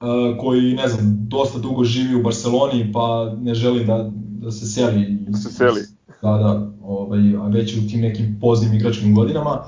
uh, 0.00 0.38
koji, 0.40 0.74
ne 0.74 0.88
znam, 0.88 1.16
dosta 1.28 1.58
dugo 1.58 1.84
živi 1.84 2.14
u 2.14 2.22
Barceloni 2.22 2.92
pa 2.92 3.34
ne 3.40 3.54
želi 3.54 3.84
da, 3.84 4.10
da 4.14 4.50
se 4.50 4.66
seli. 4.66 5.06
Da 5.28 5.38
se 5.38 5.50
seli. 5.52 5.80
Da, 6.22 6.30
da, 6.30 6.70
ovaj, 6.82 7.36
a 7.40 7.48
već 7.48 7.76
u 7.76 7.88
tim 7.88 8.00
nekim 8.00 8.38
poznim 8.40 8.74
igračkim 8.74 9.14
godinama. 9.14 9.64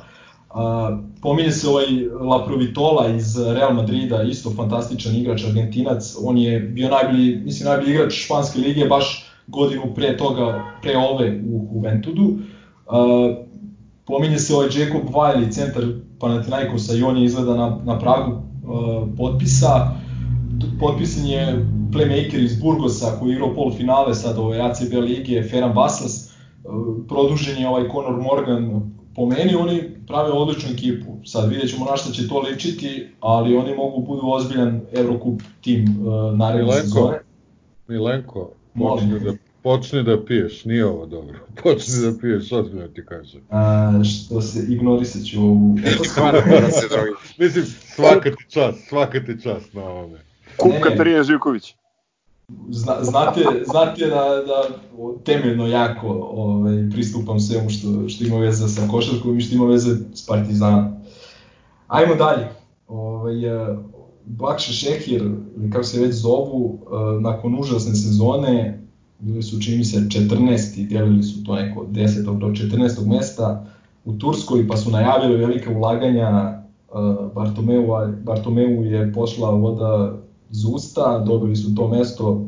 A, 0.50 0.98
pominje 1.22 1.50
se 1.50 1.68
ovaj 1.68 1.86
Laprovitola 2.28 3.08
iz 3.08 3.36
Real 3.38 3.74
Madrida, 3.74 4.22
isto 4.22 4.50
fantastičan 4.50 5.14
igrač, 5.14 5.44
Argentinac, 5.44 6.14
on 6.22 6.38
je 6.38 6.60
bio 6.60 6.88
najbolji, 6.88 7.40
mislim 7.44 7.68
najbolji 7.68 7.90
igrač 7.90 8.12
španske 8.12 8.58
lige 8.58 8.84
baš 8.84 9.24
godinu 9.46 9.94
pre 9.94 10.16
toga, 10.16 10.64
pre 10.82 10.96
ove 10.96 11.40
u 11.44 11.68
Juventudu. 11.74 12.38
A, 12.86 13.34
pominje 14.06 14.38
se 14.38 14.54
ovaj 14.54 14.68
Jacob 14.74 15.08
Wiley, 15.14 15.52
centar 15.52 15.84
Panathinaikosa 16.18 16.94
i 16.94 17.02
on 17.02 17.16
je 17.16 17.24
izgleda 17.24 17.54
na, 17.54 17.78
na 17.84 17.98
pragu 17.98 18.42
potpisa. 19.16 19.90
Potpisan 20.80 21.26
je 21.26 21.66
playmaker 21.92 22.44
iz 22.44 22.60
Burgosa 22.60 23.16
koji 23.18 23.30
je 23.30 23.34
igrao 23.34 23.54
polufinale 23.54 24.14
sad 24.14 24.38
ove 24.38 24.60
ACB 24.60 24.92
lige, 24.92 25.42
Ferran 25.42 25.74
Basas, 25.74 26.30
produžen 27.08 27.58
je 27.58 27.68
ovaj 27.68 27.88
Conor 27.92 28.22
Morgan, 28.22 28.92
po 29.18 29.26
meni 29.26 29.54
oni 29.54 29.82
prave 30.06 30.30
odličnu 30.32 30.70
ekipu. 30.72 31.16
Sad 31.24 31.50
vidjet 31.50 31.70
ćemo 31.70 31.86
na 31.90 31.96
šta 31.96 32.12
će 32.12 32.28
to 32.28 32.40
ličiti, 32.40 33.08
ali 33.20 33.56
oni 33.56 33.74
mogu 33.74 34.02
budu 34.02 34.20
ozbiljan 34.24 34.80
Eurocup 34.92 35.42
tim 35.60 36.06
uh, 36.06 36.38
naredne 36.38 36.64
Milenko. 36.64 36.82
sezone. 36.82 37.18
Milenko, 37.88 38.50
počni 38.78 39.20
da, 39.20 39.32
počni 39.62 40.02
da 40.02 40.24
piješ, 40.24 40.64
nije 40.64 40.86
ovo 40.86 41.06
dobro. 41.06 41.38
Počni 41.62 41.94
da 42.02 42.18
piješ, 42.20 42.52
ozbiljno 42.52 42.88
ti 42.88 43.06
kažem. 43.06 43.40
A, 43.50 43.92
što 44.04 44.40
se 44.40 44.66
ignorisat 44.68 45.22
ću 45.22 45.40
ovu 45.40 45.76
Mora 46.50 46.70
se 46.70 46.86
drugi. 46.88 47.12
Mislim, 47.38 47.64
svaka 47.64 48.30
ti 48.30 48.44
čast, 48.48 48.88
svaka 48.88 49.24
ti 49.24 49.42
čast 49.42 49.74
na 49.74 49.84
ovome. 49.84 50.18
Kup 50.56 50.72
Ne, 50.72 50.78
ne. 50.78 50.80
Katarina 50.80 51.22
Živković. 51.22 51.74
Zna, 52.70 52.94
znate, 53.02 53.44
znate 53.66 54.06
da, 54.06 54.42
da 54.46 54.62
temeljno 55.24 55.66
jako 55.66 56.08
ovaj, 56.32 56.90
pristupam 56.90 57.40
svemu 57.40 57.70
što, 57.70 58.08
što 58.08 58.24
ima 58.24 58.36
veze 58.36 58.68
sa 58.68 58.88
košarkom 58.90 59.38
i 59.38 59.40
što 59.40 59.54
ima 59.54 59.66
veze 59.66 59.96
s 60.14 60.26
Partizanom. 60.26 60.84
Ajmo 61.88 62.14
dalje. 62.14 62.48
Ovaj, 62.88 63.44
eh, 63.46 63.78
Bakša 64.24 64.72
Šehir, 64.72 65.30
kako 65.72 65.84
se 65.84 66.00
već 66.00 66.14
zovu, 66.14 66.78
eh, 66.82 67.20
nakon 67.20 67.60
užasne 67.60 67.94
sezone, 67.94 68.82
bili 69.18 69.42
su 69.42 69.60
čini 69.60 69.84
se 69.84 70.08
14. 70.10 70.80
i 70.80 70.86
delili 70.86 71.22
su 71.22 71.44
to 71.44 71.54
neko 71.54 71.80
od 71.80 71.88
10. 71.88 72.38
do 72.38 72.46
14. 72.46 73.06
mesta 73.06 73.66
u 74.04 74.12
Turskoj, 74.12 74.68
pa 74.68 74.76
su 74.76 74.90
najavili 74.90 75.36
velike 75.36 75.70
ulaganja 75.70 76.28
eh, 76.28 76.92
Bartomeu, 77.34 77.86
Bartomeu 78.24 78.84
je 78.84 79.12
pošla 79.12 79.50
voda 79.50 80.18
iz 80.50 80.64
usta, 80.64 81.18
dobili 81.18 81.56
su 81.56 81.74
to 81.74 81.88
mesto 81.88 82.44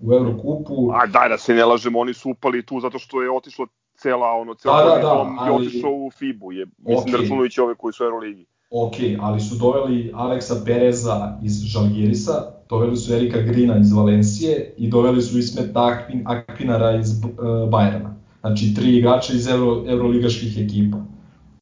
u 0.00 0.12
Eurokupu. 0.12 0.90
A 0.92 1.06
daj 1.06 1.28
da 1.28 1.38
se 1.38 1.54
ne 1.54 1.64
lažemo, 1.64 1.98
oni 1.98 2.14
su 2.14 2.30
upali 2.30 2.66
tu 2.66 2.80
zato 2.80 2.98
što 2.98 3.22
je 3.22 3.30
otišlo 3.30 3.66
cela 3.96 4.26
ono 4.26 4.54
ceo 4.54 4.72
Da, 4.76 4.84
da, 4.84 4.94
da, 4.94 5.00
dom 5.02 5.28
je 5.28 5.36
ali- 5.38 5.66
otišao 5.66 5.90
u 5.90 6.10
FIBU 6.10 6.52
je 6.52 6.66
mislim 6.78 6.98
Okej. 6.98 7.12
da 7.12 7.18
računajući 7.18 7.60
ove 7.60 7.74
koji 7.74 7.92
su 7.92 8.04
u 8.04 8.06
Euroligi. 8.06 8.46
Ok, 8.70 8.94
ali 9.20 9.40
su 9.40 9.54
doveli 9.54 10.10
Aleksa 10.14 10.54
Pereza 10.66 11.38
iz 11.42 11.62
Žalgirisa, 11.64 12.32
doveli 12.68 12.96
su 12.96 13.14
Erika 13.14 13.40
Grina 13.40 13.78
iz 13.78 13.92
Valencije 13.92 14.74
i 14.78 14.88
doveli 14.88 15.22
su 15.22 15.38
Akpin, 15.74 16.22
Akpinara 16.26 16.96
iz 16.96 17.08
uh, 17.10 17.70
Bajerna. 17.70 18.16
Znači, 18.40 18.74
tri 18.74 18.96
igrača 18.96 19.32
iz 19.32 19.48
Euro, 19.48 19.84
Euroligaških 19.86 20.58
ekipa. 20.58 20.98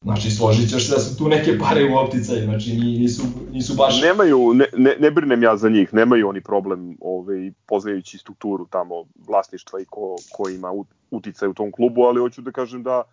Znači, 0.03 0.31
složit 0.31 0.69
ćeš 0.69 0.87
se 0.87 0.95
da 0.95 0.99
su 0.99 1.17
tu 1.17 1.27
neke 1.27 1.57
pare 1.59 1.93
u 1.93 1.97
opticaju, 1.97 2.43
znači 2.43 2.73
ni- 2.73 2.99
nisu, 2.99 3.23
nisu 3.51 3.73
baš... 3.75 4.01
Nemaju, 4.01 4.53
ne, 4.53 4.65
ne, 4.77 4.95
ne 4.99 5.11
brinem 5.11 5.43
ja 5.43 5.57
za 5.57 5.69
njih, 5.69 5.93
nemaju 5.93 6.29
oni 6.29 6.41
problem 6.41 6.97
ovaj, 7.01 7.51
poznajući 7.65 8.17
strukturu 8.17 8.65
tamo 8.69 8.95
vlasništva 9.27 9.79
i 9.81 9.85
ko, 9.85 10.15
ko 10.31 10.49
ima 10.49 10.71
ut- 10.71 10.93
uticaj 11.11 11.49
u 11.49 11.53
tom 11.53 11.71
klubu, 11.71 12.01
ali 12.03 12.19
hoću 12.19 12.41
da 12.41 12.51
kažem 12.51 12.83
da 12.83 13.03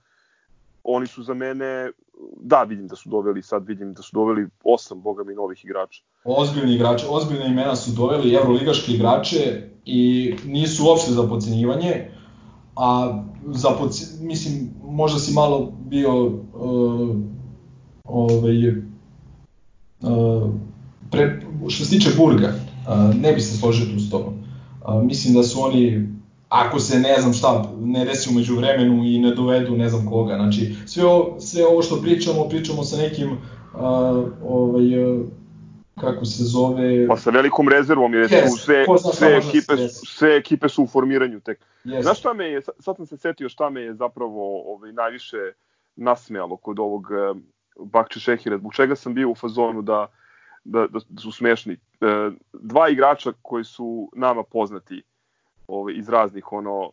oni 0.85 1.07
su 1.07 1.23
za 1.23 1.35
mene, 1.35 1.91
da 2.41 2.63
vidim 2.63 2.89
da 2.89 2.97
su 2.97 3.09
doveli, 3.09 3.43
sad 3.43 3.67
vidim 3.67 3.95
da 3.95 4.03
su 4.03 4.11
doveli 4.15 4.49
osam, 4.65 5.03
boga 5.03 5.25
mi, 5.25 5.35
novih 5.35 5.65
igrača. 5.65 6.03
ozbiljni 6.25 6.75
igrači, 6.75 7.07
ozbiljne 7.09 7.47
imena 7.47 7.77
su 7.77 7.91
doveli 7.91 8.35
evroligaške 8.35 8.93
igrače 8.93 9.63
i 9.85 10.35
nisu 10.47 10.85
uopšte 10.85 11.13
za 11.13 11.29
pocenjivanje, 11.29 12.11
a 12.81 13.23
za 13.47 13.69
mislim, 14.21 14.71
možda 14.85 15.19
si 15.19 15.33
malo 15.33 15.73
bio 15.87 16.27
uh, 16.27 17.17
ovaj, 18.05 18.69
uh, 18.69 20.51
pre, 21.11 21.41
što 21.69 21.85
se 21.85 21.91
tiče 21.91 22.11
Burga, 22.17 22.49
uh, 22.49 23.15
ne 23.15 23.33
bi 23.33 23.41
se 23.41 23.57
složio 23.57 23.87
tu 23.87 24.01
s 24.01 24.11
tobom. 24.11 24.35
Uh, 24.35 25.03
mislim 25.03 25.35
da 25.35 25.43
su 25.43 25.61
oni 25.63 26.09
ako 26.49 26.81
se 26.81 27.01
ne 27.01 27.21
znam 27.21 27.33
šta 27.33 27.73
ne 27.81 28.05
desi 28.05 28.31
umeđu 28.31 28.57
vremenu 28.57 29.05
i 29.05 29.19
ne 29.19 29.35
dovedu 29.35 29.77
ne 29.77 29.89
znam 29.89 30.07
koga. 30.07 30.35
Znači, 30.35 30.75
sve 30.87 31.05
ovo, 31.05 31.41
sve 31.41 31.67
ovo 31.67 31.83
što 31.83 32.01
pričamo, 32.03 32.49
pričamo 32.49 32.85
sa 32.85 32.97
nekim 32.97 33.31
uh, 33.33 33.39
ovaj, 34.45 35.05
uh, 35.05 35.27
kako 36.01 36.25
se 36.25 36.45
zove... 36.45 37.07
Pa 37.09 37.17
sa 37.17 37.31
velikom 37.31 37.69
rezervom, 37.69 38.15
jer 38.15 38.29
Yes, 38.29 38.45
yes, 38.45 38.65
sve, 38.65 38.85
sve, 39.15 39.31
da 39.31 39.37
ekipe, 39.37 39.89
sve 39.89 40.37
ekipe 40.37 40.69
su 40.69 40.83
u 40.83 40.87
formiranju 40.87 41.41
tek. 41.41 41.61
Jest. 41.85 42.03
Znaš 42.03 42.19
šta 42.19 42.33
me 42.33 42.45
je, 42.47 42.63
sad- 42.63 42.75
sam 42.97 43.07
se 43.07 43.17
setio 43.17 43.49
šta 43.49 43.71
me 43.71 43.81
je 43.81 43.95
zapravo 43.95 44.73
ovaj, 44.75 44.93
najviše 44.93 45.53
nasmejalo 45.97 46.57
kod 46.57 46.79
ovog 46.79 47.07
eh, 47.13 47.41
Bakče 47.79 48.21
Šehira, 48.21 48.59
zbog 48.59 48.75
čega 48.75 48.97
sam 48.97 49.15
bio 49.15 49.31
u 49.31 49.35
fazonu 49.35 49.83
da, 49.83 50.07
da, 50.65 50.87
da 50.87 51.21
su 51.21 51.33
smešni. 51.33 51.77
Eh, 52.01 52.31
dva 52.53 52.89
igrača 52.89 53.33
koji 53.43 53.65
su 53.65 54.11
nama 54.17 54.43
poznati 54.43 55.03
ovaj, 55.69 55.95
iz 55.95 56.09
raznih 56.09 56.53
ono 56.53 56.91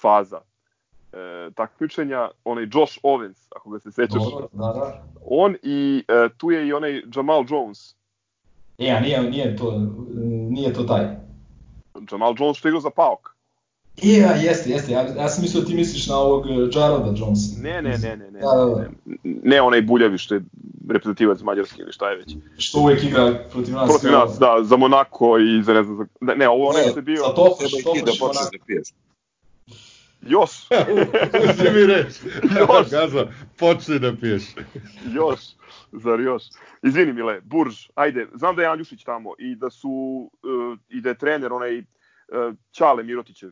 faza 0.00 0.40
eh, 1.12 1.50
takmičenja, 1.54 2.30
onaj 2.44 2.64
Josh 2.64 2.98
Owens, 3.02 3.48
ako 3.56 3.70
ga 3.70 3.78
se 3.78 3.92
sećaš, 3.92 4.22
Dobro, 4.30 4.48
da, 4.52 4.66
da. 4.66 5.04
on 5.26 5.56
i 5.62 6.04
eh, 6.08 6.28
tu 6.36 6.50
je 6.50 6.66
i 6.66 6.72
onaj 6.72 7.02
Jamal 7.14 7.44
Jones. 7.48 7.94
E, 8.78 8.90
a 8.90 9.00
nije, 9.00 9.22
nije, 9.22 9.56
to, 9.56 9.90
nije 10.50 10.72
to 10.72 10.82
taj. 10.82 11.06
Jamal 12.12 12.34
Jones 12.38 12.64
igrao 12.64 12.80
za 12.80 12.90
Paok. 12.90 13.34
I 14.02 14.12
ja, 14.12 14.32
jeste, 14.32 14.70
jeste. 14.70 14.92
Ja, 14.92 15.00
ja 15.00 15.28
sam 15.28 15.42
mislio 15.42 15.60
da 15.60 15.66
ti 15.66 15.74
misliš 15.74 16.06
na 16.06 16.16
ovog 16.16 16.46
eh, 16.46 16.78
Jaroda 16.78 17.14
Jonesa. 17.18 17.62
Ne, 17.62 17.82
ne, 17.82 17.98
ne, 17.98 18.16
ne, 18.16 18.30
ne, 18.30 18.40
Da, 18.40 18.46
da, 18.56 18.64
da. 18.64 18.80
ne, 18.80 18.88
ne 19.42 19.60
onaj 19.62 19.82
buljavi 19.82 20.18
što 20.18 20.34
je 20.34 20.40
reprezentativac 20.88 21.40
Mađarske 21.40 21.82
ili 21.82 21.92
šta 21.92 22.10
je 22.10 22.16
već. 22.16 22.36
Što 22.58 22.80
uvek 22.80 23.04
igra 23.04 23.34
protiv 23.52 23.74
nas. 23.74 23.88
Protiv 23.88 24.10
nas, 24.10 24.38
da, 24.38 24.58
za 24.62 24.76
Monako 24.76 25.38
i 25.38 25.62
za 25.62 25.72
ne 25.72 25.82
znam, 25.82 25.96
za, 25.96 26.06
ne, 26.20 26.36
ne 26.36 26.48
ovo 26.48 26.68
onaj 26.68 26.82
što 26.82 26.98
je 26.98 27.02
bio, 27.02 27.16
Za 27.16 27.34
to, 27.34 27.56
što 27.68 27.92
da 27.92 28.12
počneš 28.20 28.50
da 28.52 28.58
piješ. 28.66 28.88
Još, 30.22 30.50
Pusti 31.32 31.70
mi 31.74 31.86
reći. 31.86 32.20
Još. 32.58 32.90
Gaza, 32.90 33.26
počni 33.58 33.98
da 33.98 34.12
piješ. 34.16 34.42
još, 35.14 35.40
zar 35.92 36.20
još. 36.20 36.42
Izvini 36.82 37.12
Mile, 37.12 37.40
Burž, 37.40 37.86
ajde, 37.94 38.26
znam 38.34 38.56
da 38.56 38.62
je 38.62 38.68
Andjušić 38.68 39.04
tamo 39.04 39.30
i 39.38 39.54
da 39.56 39.70
su, 39.70 39.90
uh, 40.42 40.78
i 40.88 41.00
da 41.00 41.08
je 41.08 41.18
trener 41.18 41.52
onaj 41.52 41.78
uh, 41.78 41.84
Ćale 42.72 43.02
Mirotićev. 43.02 43.50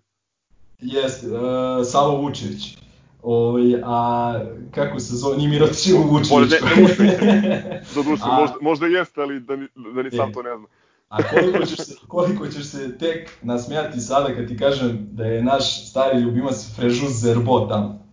Jeste, 0.81 1.27
uh, 1.27 1.41
Savo 1.85 2.17
Vučević. 2.17 2.79
Ovaj, 3.23 3.75
a 3.85 4.35
kako 4.75 5.01
se 5.01 5.17
zove, 5.17 5.37
nije 5.37 5.49
Mirotić 5.49 5.87
Ivo 5.87 6.01
Vučević. 6.01 6.29
Pored 6.31 6.51
ne- 6.51 7.83
A- 8.23 8.41
možda, 8.41 8.57
možda 8.61 8.87
jeste, 8.87 9.21
ali 9.23 9.41
da 9.41 9.57
ni, 9.57 9.69
da 9.95 10.03
ni 10.03 10.11
sam 10.11 10.31
E. 10.31 10.33
to 10.33 10.43
ne 10.43 10.51
znam. 10.57 10.67
A 11.09 11.23
koliko 11.23 11.67
ćeš, 11.67 11.79
se, 11.79 11.95
koliko 12.09 12.49
ćeš 12.49 12.65
se 12.65 12.99
tek 12.99 13.31
nasmijati 13.43 14.01
sada 14.01 14.35
kad 14.35 14.49
ti 14.49 14.57
kažem 14.57 15.09
da 15.13 15.25
je 15.25 15.43
naš 15.43 15.91
stari 15.91 16.21
ljubimac 16.21 16.75
Frežus 16.77 17.13
Zerbo 17.13 17.61
tamo. 17.61 18.07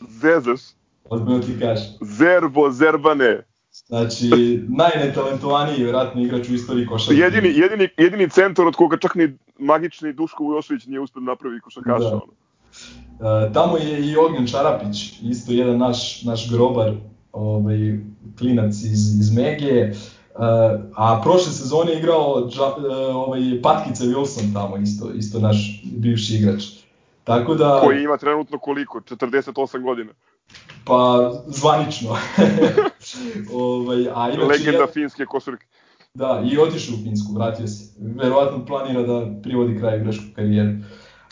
Zezeš, 0.00 0.60
Odmah 1.12 1.40
ti 1.40 1.60
kažem. 1.60 1.86
Zerbo, 2.00 2.70
Zerbane. 2.70 3.44
Znači, 3.86 4.30
najnetalentovaniji 4.68 5.84
vjerojatno 5.84 6.22
igrač 6.22 6.48
u 6.48 6.54
istoriji 6.54 6.86
košarke. 6.86 7.20
Jedini, 7.20 7.48
jedini, 7.48 7.88
jedini 7.96 8.30
centar 8.30 8.66
od 8.66 8.76
koga 8.76 8.96
čak 8.96 9.14
ni 9.14 9.38
magični 9.58 10.12
Duško 10.12 10.44
Vujošević 10.44 10.86
nije 10.86 11.00
uspio 11.00 11.20
da 11.20 11.26
napravi 11.26 11.60
košarkaša. 11.60 12.10
Da. 12.10 13.48
E, 13.48 13.52
tamo 13.52 13.76
je 13.76 14.10
i 14.10 14.16
Ognjen 14.16 14.46
Čarapić, 14.46 15.20
isto 15.22 15.52
jedan 15.52 15.78
naš, 15.78 16.22
naš 16.22 16.50
grobar, 16.50 16.92
ovaj, 17.32 17.98
klinac 18.38 18.74
iz, 18.74 19.20
iz 19.20 19.36
Mege. 19.36 19.92
E, 20.32 20.44
a 20.94 21.20
prošle 21.22 21.52
sezone 21.52 21.92
je 21.92 21.98
igrao 21.98 22.48
e, 22.48 22.94
ovaj, 23.14 23.40
Patkica 23.62 24.04
Wilson 24.04 24.52
tamo, 24.54 24.76
isto, 24.76 25.10
isto 25.12 25.38
naš 25.40 25.82
bivši 25.84 26.34
igrač. 26.34 26.64
Tako 27.24 27.54
da, 27.54 27.80
Koji 27.84 28.02
ima 28.02 28.16
trenutno 28.16 28.58
koliko? 28.58 29.00
48 29.00 29.82
godina. 29.82 30.12
pa 30.84 31.30
zvanično. 31.46 32.08
ovaj, 33.54 34.06
a 34.14 34.28
inače, 34.30 34.46
Legenda 34.46 34.70
jedan- 34.70 34.92
finske 34.92 35.26
košarke. 35.26 35.66
Da, 36.14 36.42
i 36.52 36.58
otišao 36.58 36.94
u 36.94 37.02
Finsku, 37.02 37.32
vratio 37.34 37.66
se. 37.66 37.94
Verovatno 38.00 38.66
planira 38.66 39.02
da 39.02 39.26
privodi 39.42 39.78
kraj 39.78 39.98
igračku 39.98 40.24
karijeru. 40.36 40.70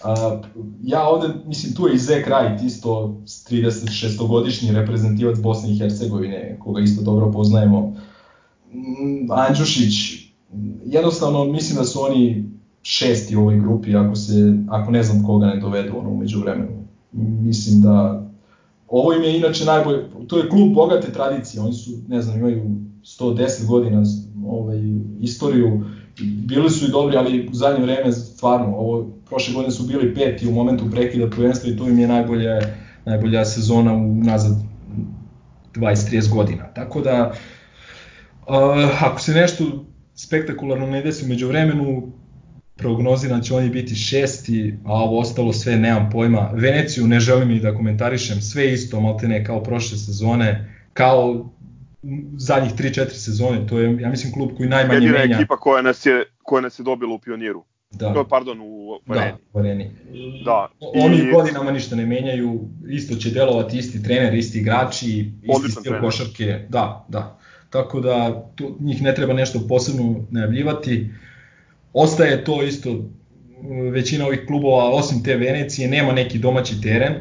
A, 0.04 0.40
ja 0.82 1.08
ovde, 1.08 1.28
mislim, 1.46 1.74
tu 1.74 1.88
je 1.88 1.94
i 1.94 1.98
Zek 1.98 2.28
Wright, 2.28 2.66
isto 2.66 3.14
36-godišnji 3.26 4.72
reprezentativac 4.72 5.38
Bosne 5.38 5.72
i 5.72 5.78
Hercegovine, 5.78 6.58
koga 6.64 6.80
isto 6.80 7.02
dobro 7.02 7.32
poznajemo. 7.32 7.96
Mm, 8.72 9.30
Andžušić, 9.30 9.94
jednostavno 10.86 11.44
mislim 11.44 11.78
da 11.78 11.84
su 11.84 12.02
oni 12.02 12.50
šesti 12.82 13.36
u 13.36 13.40
ovoj 13.40 13.60
grupi, 13.60 13.96
ako, 13.96 14.16
se, 14.16 14.54
ako 14.68 14.90
ne 14.90 15.02
znam 15.02 15.26
koga 15.26 15.46
ne 15.46 15.60
dovedu 15.60 15.98
ono, 15.98 16.10
umeđu 16.10 16.40
vremenu. 16.40 16.86
Mislim 17.12 17.82
da 17.82 18.26
ovo 18.88 19.12
im 19.12 19.22
je 19.22 19.36
inače 19.36 19.64
najbolje, 19.64 20.04
to 20.26 20.38
je 20.38 20.48
klub 20.48 20.72
bogate 20.74 21.12
tradicije, 21.12 21.62
oni 21.62 21.72
su, 21.72 21.90
ne 22.08 22.22
znam, 22.22 22.38
imaju 22.38 22.76
110 23.04 23.66
godina 23.66 24.02
ovaj, 24.46 24.78
istoriju, 25.20 25.84
bili 26.20 26.70
su 26.70 26.84
i 26.84 26.90
dobri, 26.90 27.16
ali 27.16 27.48
u 27.52 27.54
zadnje 27.54 27.82
vreme 27.82 28.12
stvarno, 28.12 28.76
ovo, 28.76 29.06
prošle 29.28 29.54
godine 29.54 29.70
su 29.70 29.86
bili 29.86 30.14
peti 30.14 30.48
u 30.48 30.52
momentu 30.52 30.84
prekida 30.90 31.30
prvenstva 31.30 31.70
i 31.70 31.76
to 31.76 31.88
im 31.88 31.98
je 31.98 32.08
najbolja, 32.08 32.60
najbolja 33.04 33.44
sezona 33.44 33.94
u 33.94 34.14
nazad 34.14 34.52
20-30 35.74 36.34
godina. 36.34 36.64
Tako 36.74 37.00
da, 37.00 37.32
uh, 38.50 39.02
ako 39.02 39.20
se 39.20 39.32
nešto 39.32 39.84
spektakularno 40.16 40.86
ne 40.86 41.02
desi 41.02 41.24
umeđu 41.24 41.48
vremenu, 41.48 42.12
prognoziram 42.76 43.38
da 43.38 43.44
će 43.44 43.54
oni 43.54 43.70
biti 43.70 43.94
šesti, 43.94 44.74
a 44.84 44.92
ovo 44.94 45.18
ostalo 45.18 45.52
sve 45.52 45.76
nemam 45.76 46.10
pojma. 46.10 46.50
Veneciju 46.54 47.06
ne 47.06 47.20
želim 47.20 47.48
ni 47.48 47.60
da 47.60 47.74
komentarišem, 47.74 48.40
sve 48.40 48.72
isto 48.72 49.00
maltene 49.00 49.44
kao 49.44 49.62
prošle 49.62 49.98
sezone, 49.98 50.50
kao 50.92 51.50
zadnjih 52.34 52.72
3-4 52.72 53.08
sezone, 53.08 53.66
to 53.66 53.78
je, 53.78 53.96
ja 54.00 54.08
mislim, 54.08 54.32
klub 54.32 54.50
koji 54.56 54.68
najmanje 54.68 54.94
Jedina 54.96 55.18
menja. 55.18 55.36
ekipa 55.36 55.56
koja 55.56 55.82
nas 55.82 56.06
je, 56.06 56.24
koja 56.38 56.60
nas 56.60 56.78
je 56.78 56.82
dobila 56.82 57.14
u 57.14 57.18
pioniru. 57.18 57.64
Da, 57.92 58.12
No, 58.12 58.24
pardon, 58.24 58.60
u 58.60 58.98
da, 59.06 59.36
u 59.52 59.58
areni. 59.58 59.90
Da. 60.44 60.68
Oni 60.80 61.16
I- 61.18 61.30
godinama 61.32 61.70
ništa 61.70 61.96
ne 61.96 62.06
menjaju, 62.06 62.60
isto 62.88 63.14
će 63.14 63.30
delovati 63.30 63.78
isti 63.78 64.02
trener, 64.02 64.34
isti 64.34 64.58
igrači, 64.58 65.06
isti 65.08 65.32
Odličan 65.48 65.70
stil 65.70 65.82
trener. 65.82 66.00
košarke, 66.00 66.66
da, 66.68 67.06
da. 67.08 67.39
Tako 67.70 68.00
da 68.00 68.46
tu, 68.54 68.76
njih 68.80 69.02
ne 69.02 69.14
treba 69.14 69.32
nešto 69.32 69.60
posebno 69.68 70.26
najavljivati. 70.30 71.10
Ostaje 71.92 72.44
to 72.44 72.62
isto, 72.62 72.90
m, 72.90 73.90
većina 73.90 74.26
ovih 74.26 74.40
klubova, 74.46 74.90
osim 74.90 75.22
te 75.24 75.36
Venecije, 75.36 75.88
nema 75.88 76.12
neki 76.12 76.38
domaći 76.38 76.80
teren. 76.80 77.14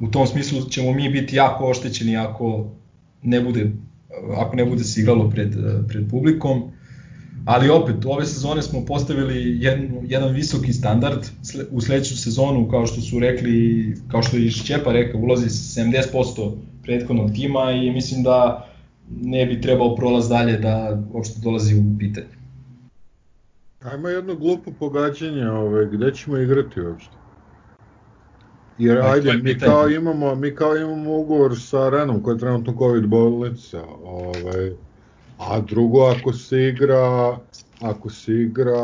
U 0.00 0.06
tom 0.10 0.26
smislu 0.26 0.68
ćemo 0.70 0.92
mi 0.92 1.08
biti 1.08 1.36
jako 1.36 1.66
oštećeni 1.66 2.16
ako 2.16 2.70
ne 3.22 3.40
bude, 3.40 3.70
ako 4.36 4.56
ne 4.56 4.64
bude 4.64 4.84
se 4.84 5.00
igralo 5.00 5.30
pred, 5.30 5.54
pred 5.88 6.10
publikom. 6.10 6.62
Ali 7.44 7.70
opet, 7.70 8.04
ove 8.04 8.26
sezone 8.26 8.62
smo 8.62 8.84
postavili 8.84 9.56
jedan, 9.60 9.88
jedan 10.04 10.34
visoki 10.34 10.72
standard, 10.72 11.26
u 11.70 11.80
sledeću 11.80 12.16
sezonu, 12.16 12.68
kao 12.68 12.86
što 12.86 13.00
su 13.00 13.18
rekli, 13.18 13.96
kao 14.08 14.22
što 14.22 14.36
je 14.36 14.50
Šćepa 14.50 14.92
rekao, 14.92 15.20
ulazi 15.20 15.46
70% 15.48 16.52
prethodnog 16.82 17.32
tima 17.34 17.72
i 17.72 17.90
mislim 17.90 18.22
da 18.22 18.69
ne 19.16 19.46
bi 19.46 19.60
trebao 19.60 19.96
prolaz 19.96 20.28
dalje 20.28 20.56
da 20.58 21.02
uopšte 21.12 21.40
dolazi 21.42 21.74
u 21.74 21.98
pitanje. 21.98 22.40
Ajmo 23.82 24.08
jedno 24.08 24.34
glupo 24.34 24.70
pogađanje, 24.78 25.50
ovaj, 25.50 25.86
gde 25.86 26.14
ćemo 26.14 26.36
igrati 26.36 26.80
uopšte? 26.80 27.16
Jer 28.78 29.00
to 29.00 29.06
ajde, 29.06 29.32
mi 29.32 29.58
kao 29.58 29.88
imamo, 29.88 30.34
mi 30.34 30.54
kao 30.54 30.76
imamo 30.76 31.18
ugovor 31.18 31.60
sa 31.60 31.86
Arenom 31.86 32.22
koja 32.22 32.34
je 32.34 32.38
trenutno 32.38 32.74
COVID 32.78 33.06
bolnica, 33.06 33.82
ovaj, 34.04 34.72
a 35.38 35.60
drugo 35.60 36.00
ako 36.00 36.32
se 36.32 36.62
igra 36.62 37.36
ako 37.80 38.10
se 38.10 38.32
igra 38.32 38.82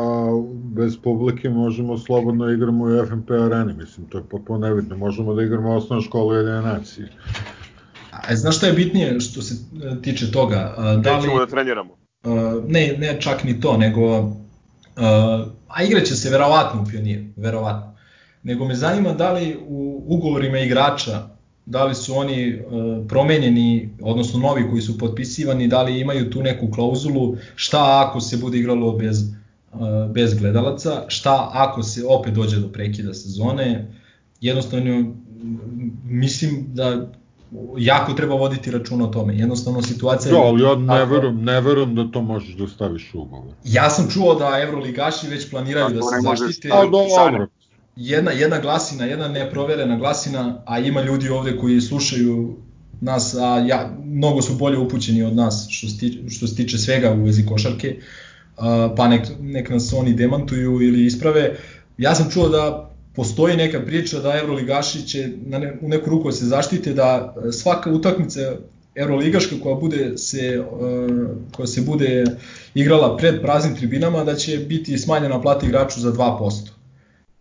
bez 0.53 0.97
publike 0.97 1.49
možemo 1.49 1.97
slobodno 1.97 2.49
igramo 2.49 2.83
u 2.83 3.05
FNP 3.05 3.31
areni, 3.31 3.73
mislim 3.73 4.07
to 4.07 4.17
je 4.17 4.23
potpuno 4.23 4.67
nebitno, 4.67 4.97
možemo 4.97 5.33
da 5.33 5.43
igramo 5.43 5.75
osnovna 5.75 6.01
škola 6.01 6.25
Ujedinjene 6.25 6.61
nacije. 6.61 7.09
A 8.27 8.35
znaš 8.35 8.57
šta 8.57 8.67
je 8.67 8.73
bitnije 8.73 9.19
što 9.19 9.41
se 9.41 9.55
e, 9.83 10.01
tiče 10.01 10.31
toga? 10.31 10.73
Da 10.77 11.11
li, 11.11 11.17
Nećemo 11.17 11.39
da 11.39 11.47
treniramo. 11.47 11.97
Ne, 12.67 12.95
ne 12.97 13.21
čak 13.21 13.43
ni 13.43 13.59
to, 13.61 13.77
nego 13.77 14.31
a 15.67 15.83
igraće 15.83 16.15
se 16.15 16.29
verovatno 16.29 16.81
u 16.81 16.85
pioniru, 16.85 17.23
verovatno. 17.35 17.93
Nego 18.43 18.65
me 18.65 18.75
zanima 18.75 19.13
da 19.13 19.31
li 19.31 19.57
u 19.67 20.03
ugovorima 20.07 20.59
igrača, 20.59 21.27
da 21.65 21.83
li 21.83 21.95
su 21.95 22.17
oni 22.17 22.55
uh, 22.55 23.07
promenjeni, 23.07 23.89
odnosno 24.01 24.39
novi 24.39 24.69
koji 24.69 24.81
su 24.81 24.97
potpisivani, 24.97 25.67
da 25.67 25.83
li 25.83 25.99
imaju 25.99 26.29
tu 26.29 26.43
neku 26.43 26.71
klauzulu, 26.71 27.37
šta 27.55 28.05
ako 28.07 28.21
se 28.21 28.37
bude 28.37 28.57
igralo 28.57 28.91
bez, 28.91 29.21
uh, 29.21 29.79
bez 30.11 30.33
gledalaca, 30.33 31.05
šta 31.07 31.49
ako 31.53 31.83
se 31.83 32.03
opet 32.07 32.33
dođe 32.33 32.59
do 32.59 32.67
prekida 32.67 33.13
sezone, 33.13 33.91
jednostavno 34.41 35.13
mislim 36.05 36.65
da 36.73 37.11
jako 37.77 38.13
treba 38.13 38.35
voditi 38.35 38.71
računa 38.71 39.05
o 39.05 39.07
tome. 39.07 39.37
Jednostavno 39.37 39.81
situacija 39.81 40.31
Jo, 40.31 40.37
ali 40.37 40.63
ja 40.63 40.75
ne 40.75 41.05
verujem, 41.05 41.43
ne 41.43 41.61
verujem 41.61 41.95
da 41.95 42.11
to 42.11 42.21
možeš 42.21 42.55
da 42.55 42.67
staviš 42.67 43.13
u 43.13 43.21
ugovor. 43.21 43.53
Ja 43.63 43.89
sam 43.89 44.09
čuo 44.09 44.35
da 44.35 44.59
evroligaši 44.61 45.27
već 45.27 45.49
planiraju 45.49 45.89
da 45.89 46.01
se 46.01 46.15
zaštite. 46.21 46.69
A 46.73 46.85
dobro, 46.85 47.47
Jedna, 47.95 48.31
jedna 48.31 48.59
glasina, 48.59 49.05
jedna 49.05 49.27
neproverena 49.27 49.97
glasina, 49.97 50.61
a 50.65 50.79
ima 50.79 51.01
ljudi 51.01 51.29
ovde 51.29 51.57
koji 51.57 51.81
slušaju 51.81 52.57
nas, 53.01 53.35
a 53.35 53.65
ja, 53.67 53.97
mnogo 54.05 54.41
su 54.41 54.55
bolje 54.55 54.77
upućeni 54.77 55.23
od 55.23 55.35
nas 55.35 55.67
što 55.69 55.87
se 55.87 55.97
tiče, 55.97 56.29
što 56.29 56.47
se 56.47 56.55
tiče 56.55 56.77
svega 56.77 57.11
u 57.11 57.23
vezi 57.23 57.45
košarke, 57.45 57.99
a, 58.57 58.93
pa 58.97 59.07
nek, 59.07 59.21
nek 59.39 59.69
nas 59.69 59.93
oni 59.93 60.13
demantuju 60.13 60.81
ili 60.81 61.05
isprave. 61.05 61.55
Ja 61.97 62.15
sam 62.15 62.31
čuo 62.31 62.49
da 62.49 62.91
postoji 63.17 63.57
neka 63.57 63.79
priča 63.81 64.19
da 64.19 64.37
evroligaši 64.37 65.07
će 65.07 65.29
na 65.45 65.59
ne, 65.59 65.77
u 65.81 65.89
neku 65.89 66.09
ruku 66.09 66.27
da 66.29 66.31
se 66.31 66.45
zaštite 66.45 66.93
da 66.93 67.35
e, 67.47 67.51
svaka 67.51 67.91
utakmica 67.91 68.39
evroligaška 68.95 69.55
koja 69.63 69.75
bude 69.75 70.17
se 70.17 70.41
e, 70.41 70.63
koja 71.55 71.67
se 71.67 71.81
bude 71.81 72.23
igrala 72.75 73.17
pred 73.17 73.41
praznim 73.41 73.75
tribinama 73.75 74.23
da 74.23 74.35
će 74.35 74.57
biti 74.57 74.97
smanjena 74.97 75.41
plata 75.41 75.65
igraču 75.65 75.99
za 75.99 76.11
2%. 76.11 76.69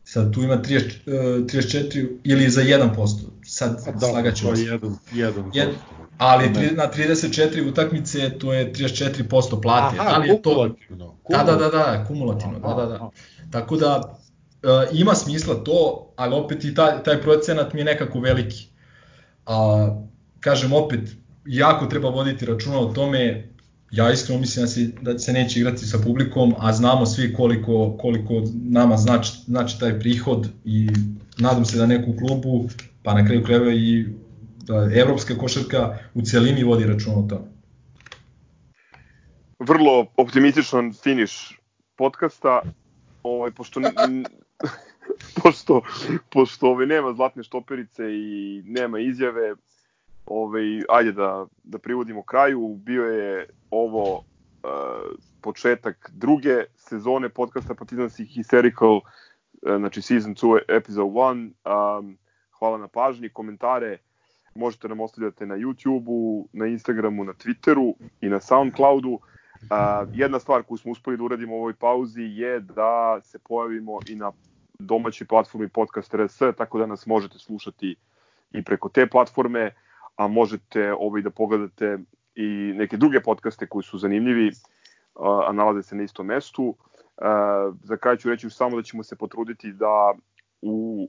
Sad 0.04 0.32
tu 0.32 0.42
ima 0.42 0.56
30, 0.62 0.80
e, 1.06 1.10
34 1.10 2.08
ili 2.24 2.50
za 2.50 2.62
1%. 2.62 3.06
Sad 3.44 3.84
da, 4.00 4.06
slagaću 4.06 4.48
vas. 4.48 4.58
je 4.58 4.64
jedan, 4.64 4.96
jedan 5.12 5.44
Jed- 5.44 5.66
posto. 5.66 5.96
Ali 6.18 6.48
Ne. 6.48 6.54
tri, 6.54 6.76
na 6.76 6.90
34 6.90 7.68
utakmice 7.68 8.38
to 8.38 8.52
je 8.52 8.72
34% 8.72 9.62
plate. 9.62 9.96
Aha, 9.98 10.10
da 10.10 10.16
li 10.18 10.28
je 10.28 10.42
to 10.42 10.50
kumulativno. 10.50 11.14
Da, 11.28 11.42
da, 11.42 11.56
da, 11.56 11.68
da, 11.68 12.04
kumulativno, 12.08 12.58
da, 12.58 12.74
da, 12.74 12.86
da. 12.86 12.94
Aha. 12.94 13.10
Tako 13.50 13.76
da 13.76 14.18
ima 14.92 15.14
smisla 15.14 15.54
to, 15.54 16.08
ali 16.16 16.34
opet 16.34 16.64
i 16.64 16.74
taj, 16.74 17.02
taj 17.02 17.20
procenat 17.20 17.72
mi 17.72 17.80
je 17.80 17.84
nekako 17.84 18.20
veliki. 18.20 18.68
A, 19.46 19.88
kažem 20.40 20.72
opet, 20.72 21.00
jako 21.44 21.86
treba 21.86 22.08
voditi 22.08 22.46
računa 22.46 22.78
o 22.78 22.92
tome, 22.92 23.48
ja 23.90 24.12
iskreno 24.12 24.40
mislim 24.40 24.64
da 24.64 24.68
se, 24.68 24.90
da 25.02 25.18
se 25.18 25.32
neće 25.32 25.60
igrati 25.60 25.86
sa 25.86 25.98
publikom, 25.98 26.54
a 26.58 26.72
znamo 26.72 27.06
svi 27.06 27.34
koliko, 27.34 27.96
koliko 28.00 28.42
nama 28.54 28.96
znači, 28.96 29.32
znači 29.46 29.80
taj 29.80 30.00
prihod 30.00 30.48
i 30.64 30.88
nadam 31.38 31.64
se 31.64 31.78
da 31.78 31.86
neku 31.86 32.14
klubu, 32.18 32.68
pa 33.02 33.14
na 33.14 33.26
kraju 33.26 33.44
krajeva 33.44 33.72
i 33.72 34.06
da 34.66 34.88
evropska 34.94 35.38
košarka 35.38 35.98
u 36.14 36.22
celini 36.22 36.64
vodi 36.64 36.84
računa 36.84 37.16
o 37.16 37.22
tome. 37.22 37.44
Vrlo 39.58 40.06
optimističan 40.16 40.92
finiš 40.92 41.60
podcasta, 41.96 42.62
ovaj, 43.22 43.50
pošto, 43.50 43.80
pošto, 45.42 45.82
pošto 46.32 46.68
ovaj, 46.70 46.86
nema 46.86 47.12
zlatne 47.12 47.42
štoperice 47.42 48.04
i 48.04 48.62
nema 48.66 48.98
izjave, 48.98 49.54
ovaj, 50.26 50.82
ajde 50.88 51.12
da, 51.12 51.46
da 51.64 51.78
privodimo 51.78 52.22
kraju. 52.22 52.74
Bio 52.74 53.04
je 53.04 53.48
ovo 53.70 54.16
uh, 54.16 54.22
početak 55.40 56.10
druge 56.14 56.64
sezone 56.76 57.28
podcasta 57.28 57.74
Partizanski 57.74 58.24
Hysterical, 58.24 59.00
uh, 59.00 59.76
znači 59.76 60.02
season 60.02 60.34
2, 60.34 60.58
episode 60.68 61.10
1. 61.10 61.98
Um, 61.98 62.18
hvala 62.58 62.78
na 62.78 62.88
pažnji, 62.88 63.28
komentare 63.28 63.98
možete 64.56 64.88
nam 64.88 65.00
ostavljati 65.00 65.46
na 65.46 65.54
YouTubeu, 65.56 66.46
na 66.52 66.66
Instagramu, 66.66 67.24
na 67.24 67.32
Twitteru 67.32 67.94
i 68.20 68.28
na 68.28 68.40
Soundcloudu. 68.40 69.18
Uh, 69.70 70.08
jedna 70.12 70.38
stvar 70.38 70.62
koju 70.62 70.78
smo 70.78 70.92
uspeli 70.92 71.16
da 71.16 71.24
uradimo 71.24 71.56
u 71.56 71.58
ovoj 71.58 71.74
pauzi 71.74 72.22
je 72.22 72.60
da 72.60 73.20
se 73.22 73.38
pojavimo 73.38 73.98
i 74.08 74.14
na 74.14 74.32
domaćoj 74.78 75.26
platformi 75.26 75.68
Podcast 75.68 76.14
RS, 76.14 76.38
tako 76.38 76.78
da 76.78 76.86
nas 76.86 77.06
možete 77.06 77.38
slušati 77.38 77.96
i 78.52 78.64
preko 78.64 78.88
te 78.88 79.06
platforme 79.06 79.72
a 80.16 80.28
možete 80.28 80.92
ovaj 80.92 81.22
da 81.22 81.30
pogledate 81.30 81.98
i 82.34 82.72
neke 82.76 82.96
druge 82.96 83.20
podcaste 83.20 83.66
koji 83.66 83.82
su 83.82 83.98
zanimljivi, 83.98 84.50
a 85.14 85.52
nalaze 85.52 85.82
se 85.82 85.96
na 85.96 86.02
istom 86.02 86.26
mestu. 86.26 86.76
Za 87.82 87.96
kraj 87.96 88.16
ću 88.16 88.30
reći 88.30 88.50
samo 88.50 88.76
da 88.76 88.82
ćemo 88.82 89.02
se 89.02 89.16
potruditi 89.16 89.72
da 89.72 90.14
u 90.62 91.08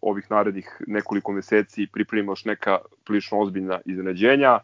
ovih 0.00 0.30
narednih 0.30 0.76
nekoliko 0.86 1.32
meseci 1.32 1.86
pripremimo 1.92 2.32
još 2.32 2.44
neka 2.44 2.78
prilično 3.04 3.40
ozbiljna 3.40 3.80
iznenađenja 3.84 4.58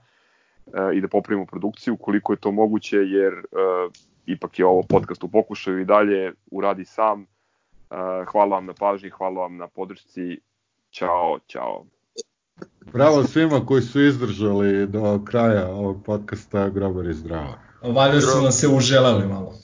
i 0.94 1.00
da 1.00 1.08
popravimo 1.08 1.46
produkciju 1.46 1.96
koliko 1.96 2.32
je 2.32 2.36
to 2.36 2.52
moguće 2.52 2.96
jer 2.96 3.32
uh, 3.34 3.92
ipak 4.26 4.58
je 4.58 4.66
ovo 4.66 4.82
podcast 4.82 5.24
u 5.24 5.28
pokušaju 5.28 5.80
i 5.80 5.84
dalje 5.84 6.32
uradi 6.50 6.84
sam. 6.84 7.20
Uh, 7.20 7.26
hvala 8.32 8.56
vam 8.56 8.66
na 8.66 8.72
pažnji, 8.72 9.10
hvala 9.10 9.40
vam 9.40 9.56
na 9.56 9.68
podršci. 9.68 10.40
Ćao, 10.90 11.38
ćao. 11.46 11.84
Bravo 12.92 13.24
svima 13.24 13.66
koji 13.66 13.82
su 13.82 14.00
izdržali 14.00 14.86
do 14.86 15.20
kraja 15.24 15.66
ovog 15.66 16.04
podcasta 16.04 16.68
Grobar 16.68 17.06
i 17.06 17.14
zdravo. 17.14 17.54
Valjda 17.82 18.20
su 18.20 18.42
nam 18.42 18.52
se 18.52 18.68
uželali 18.68 19.26
malo. 19.26 19.54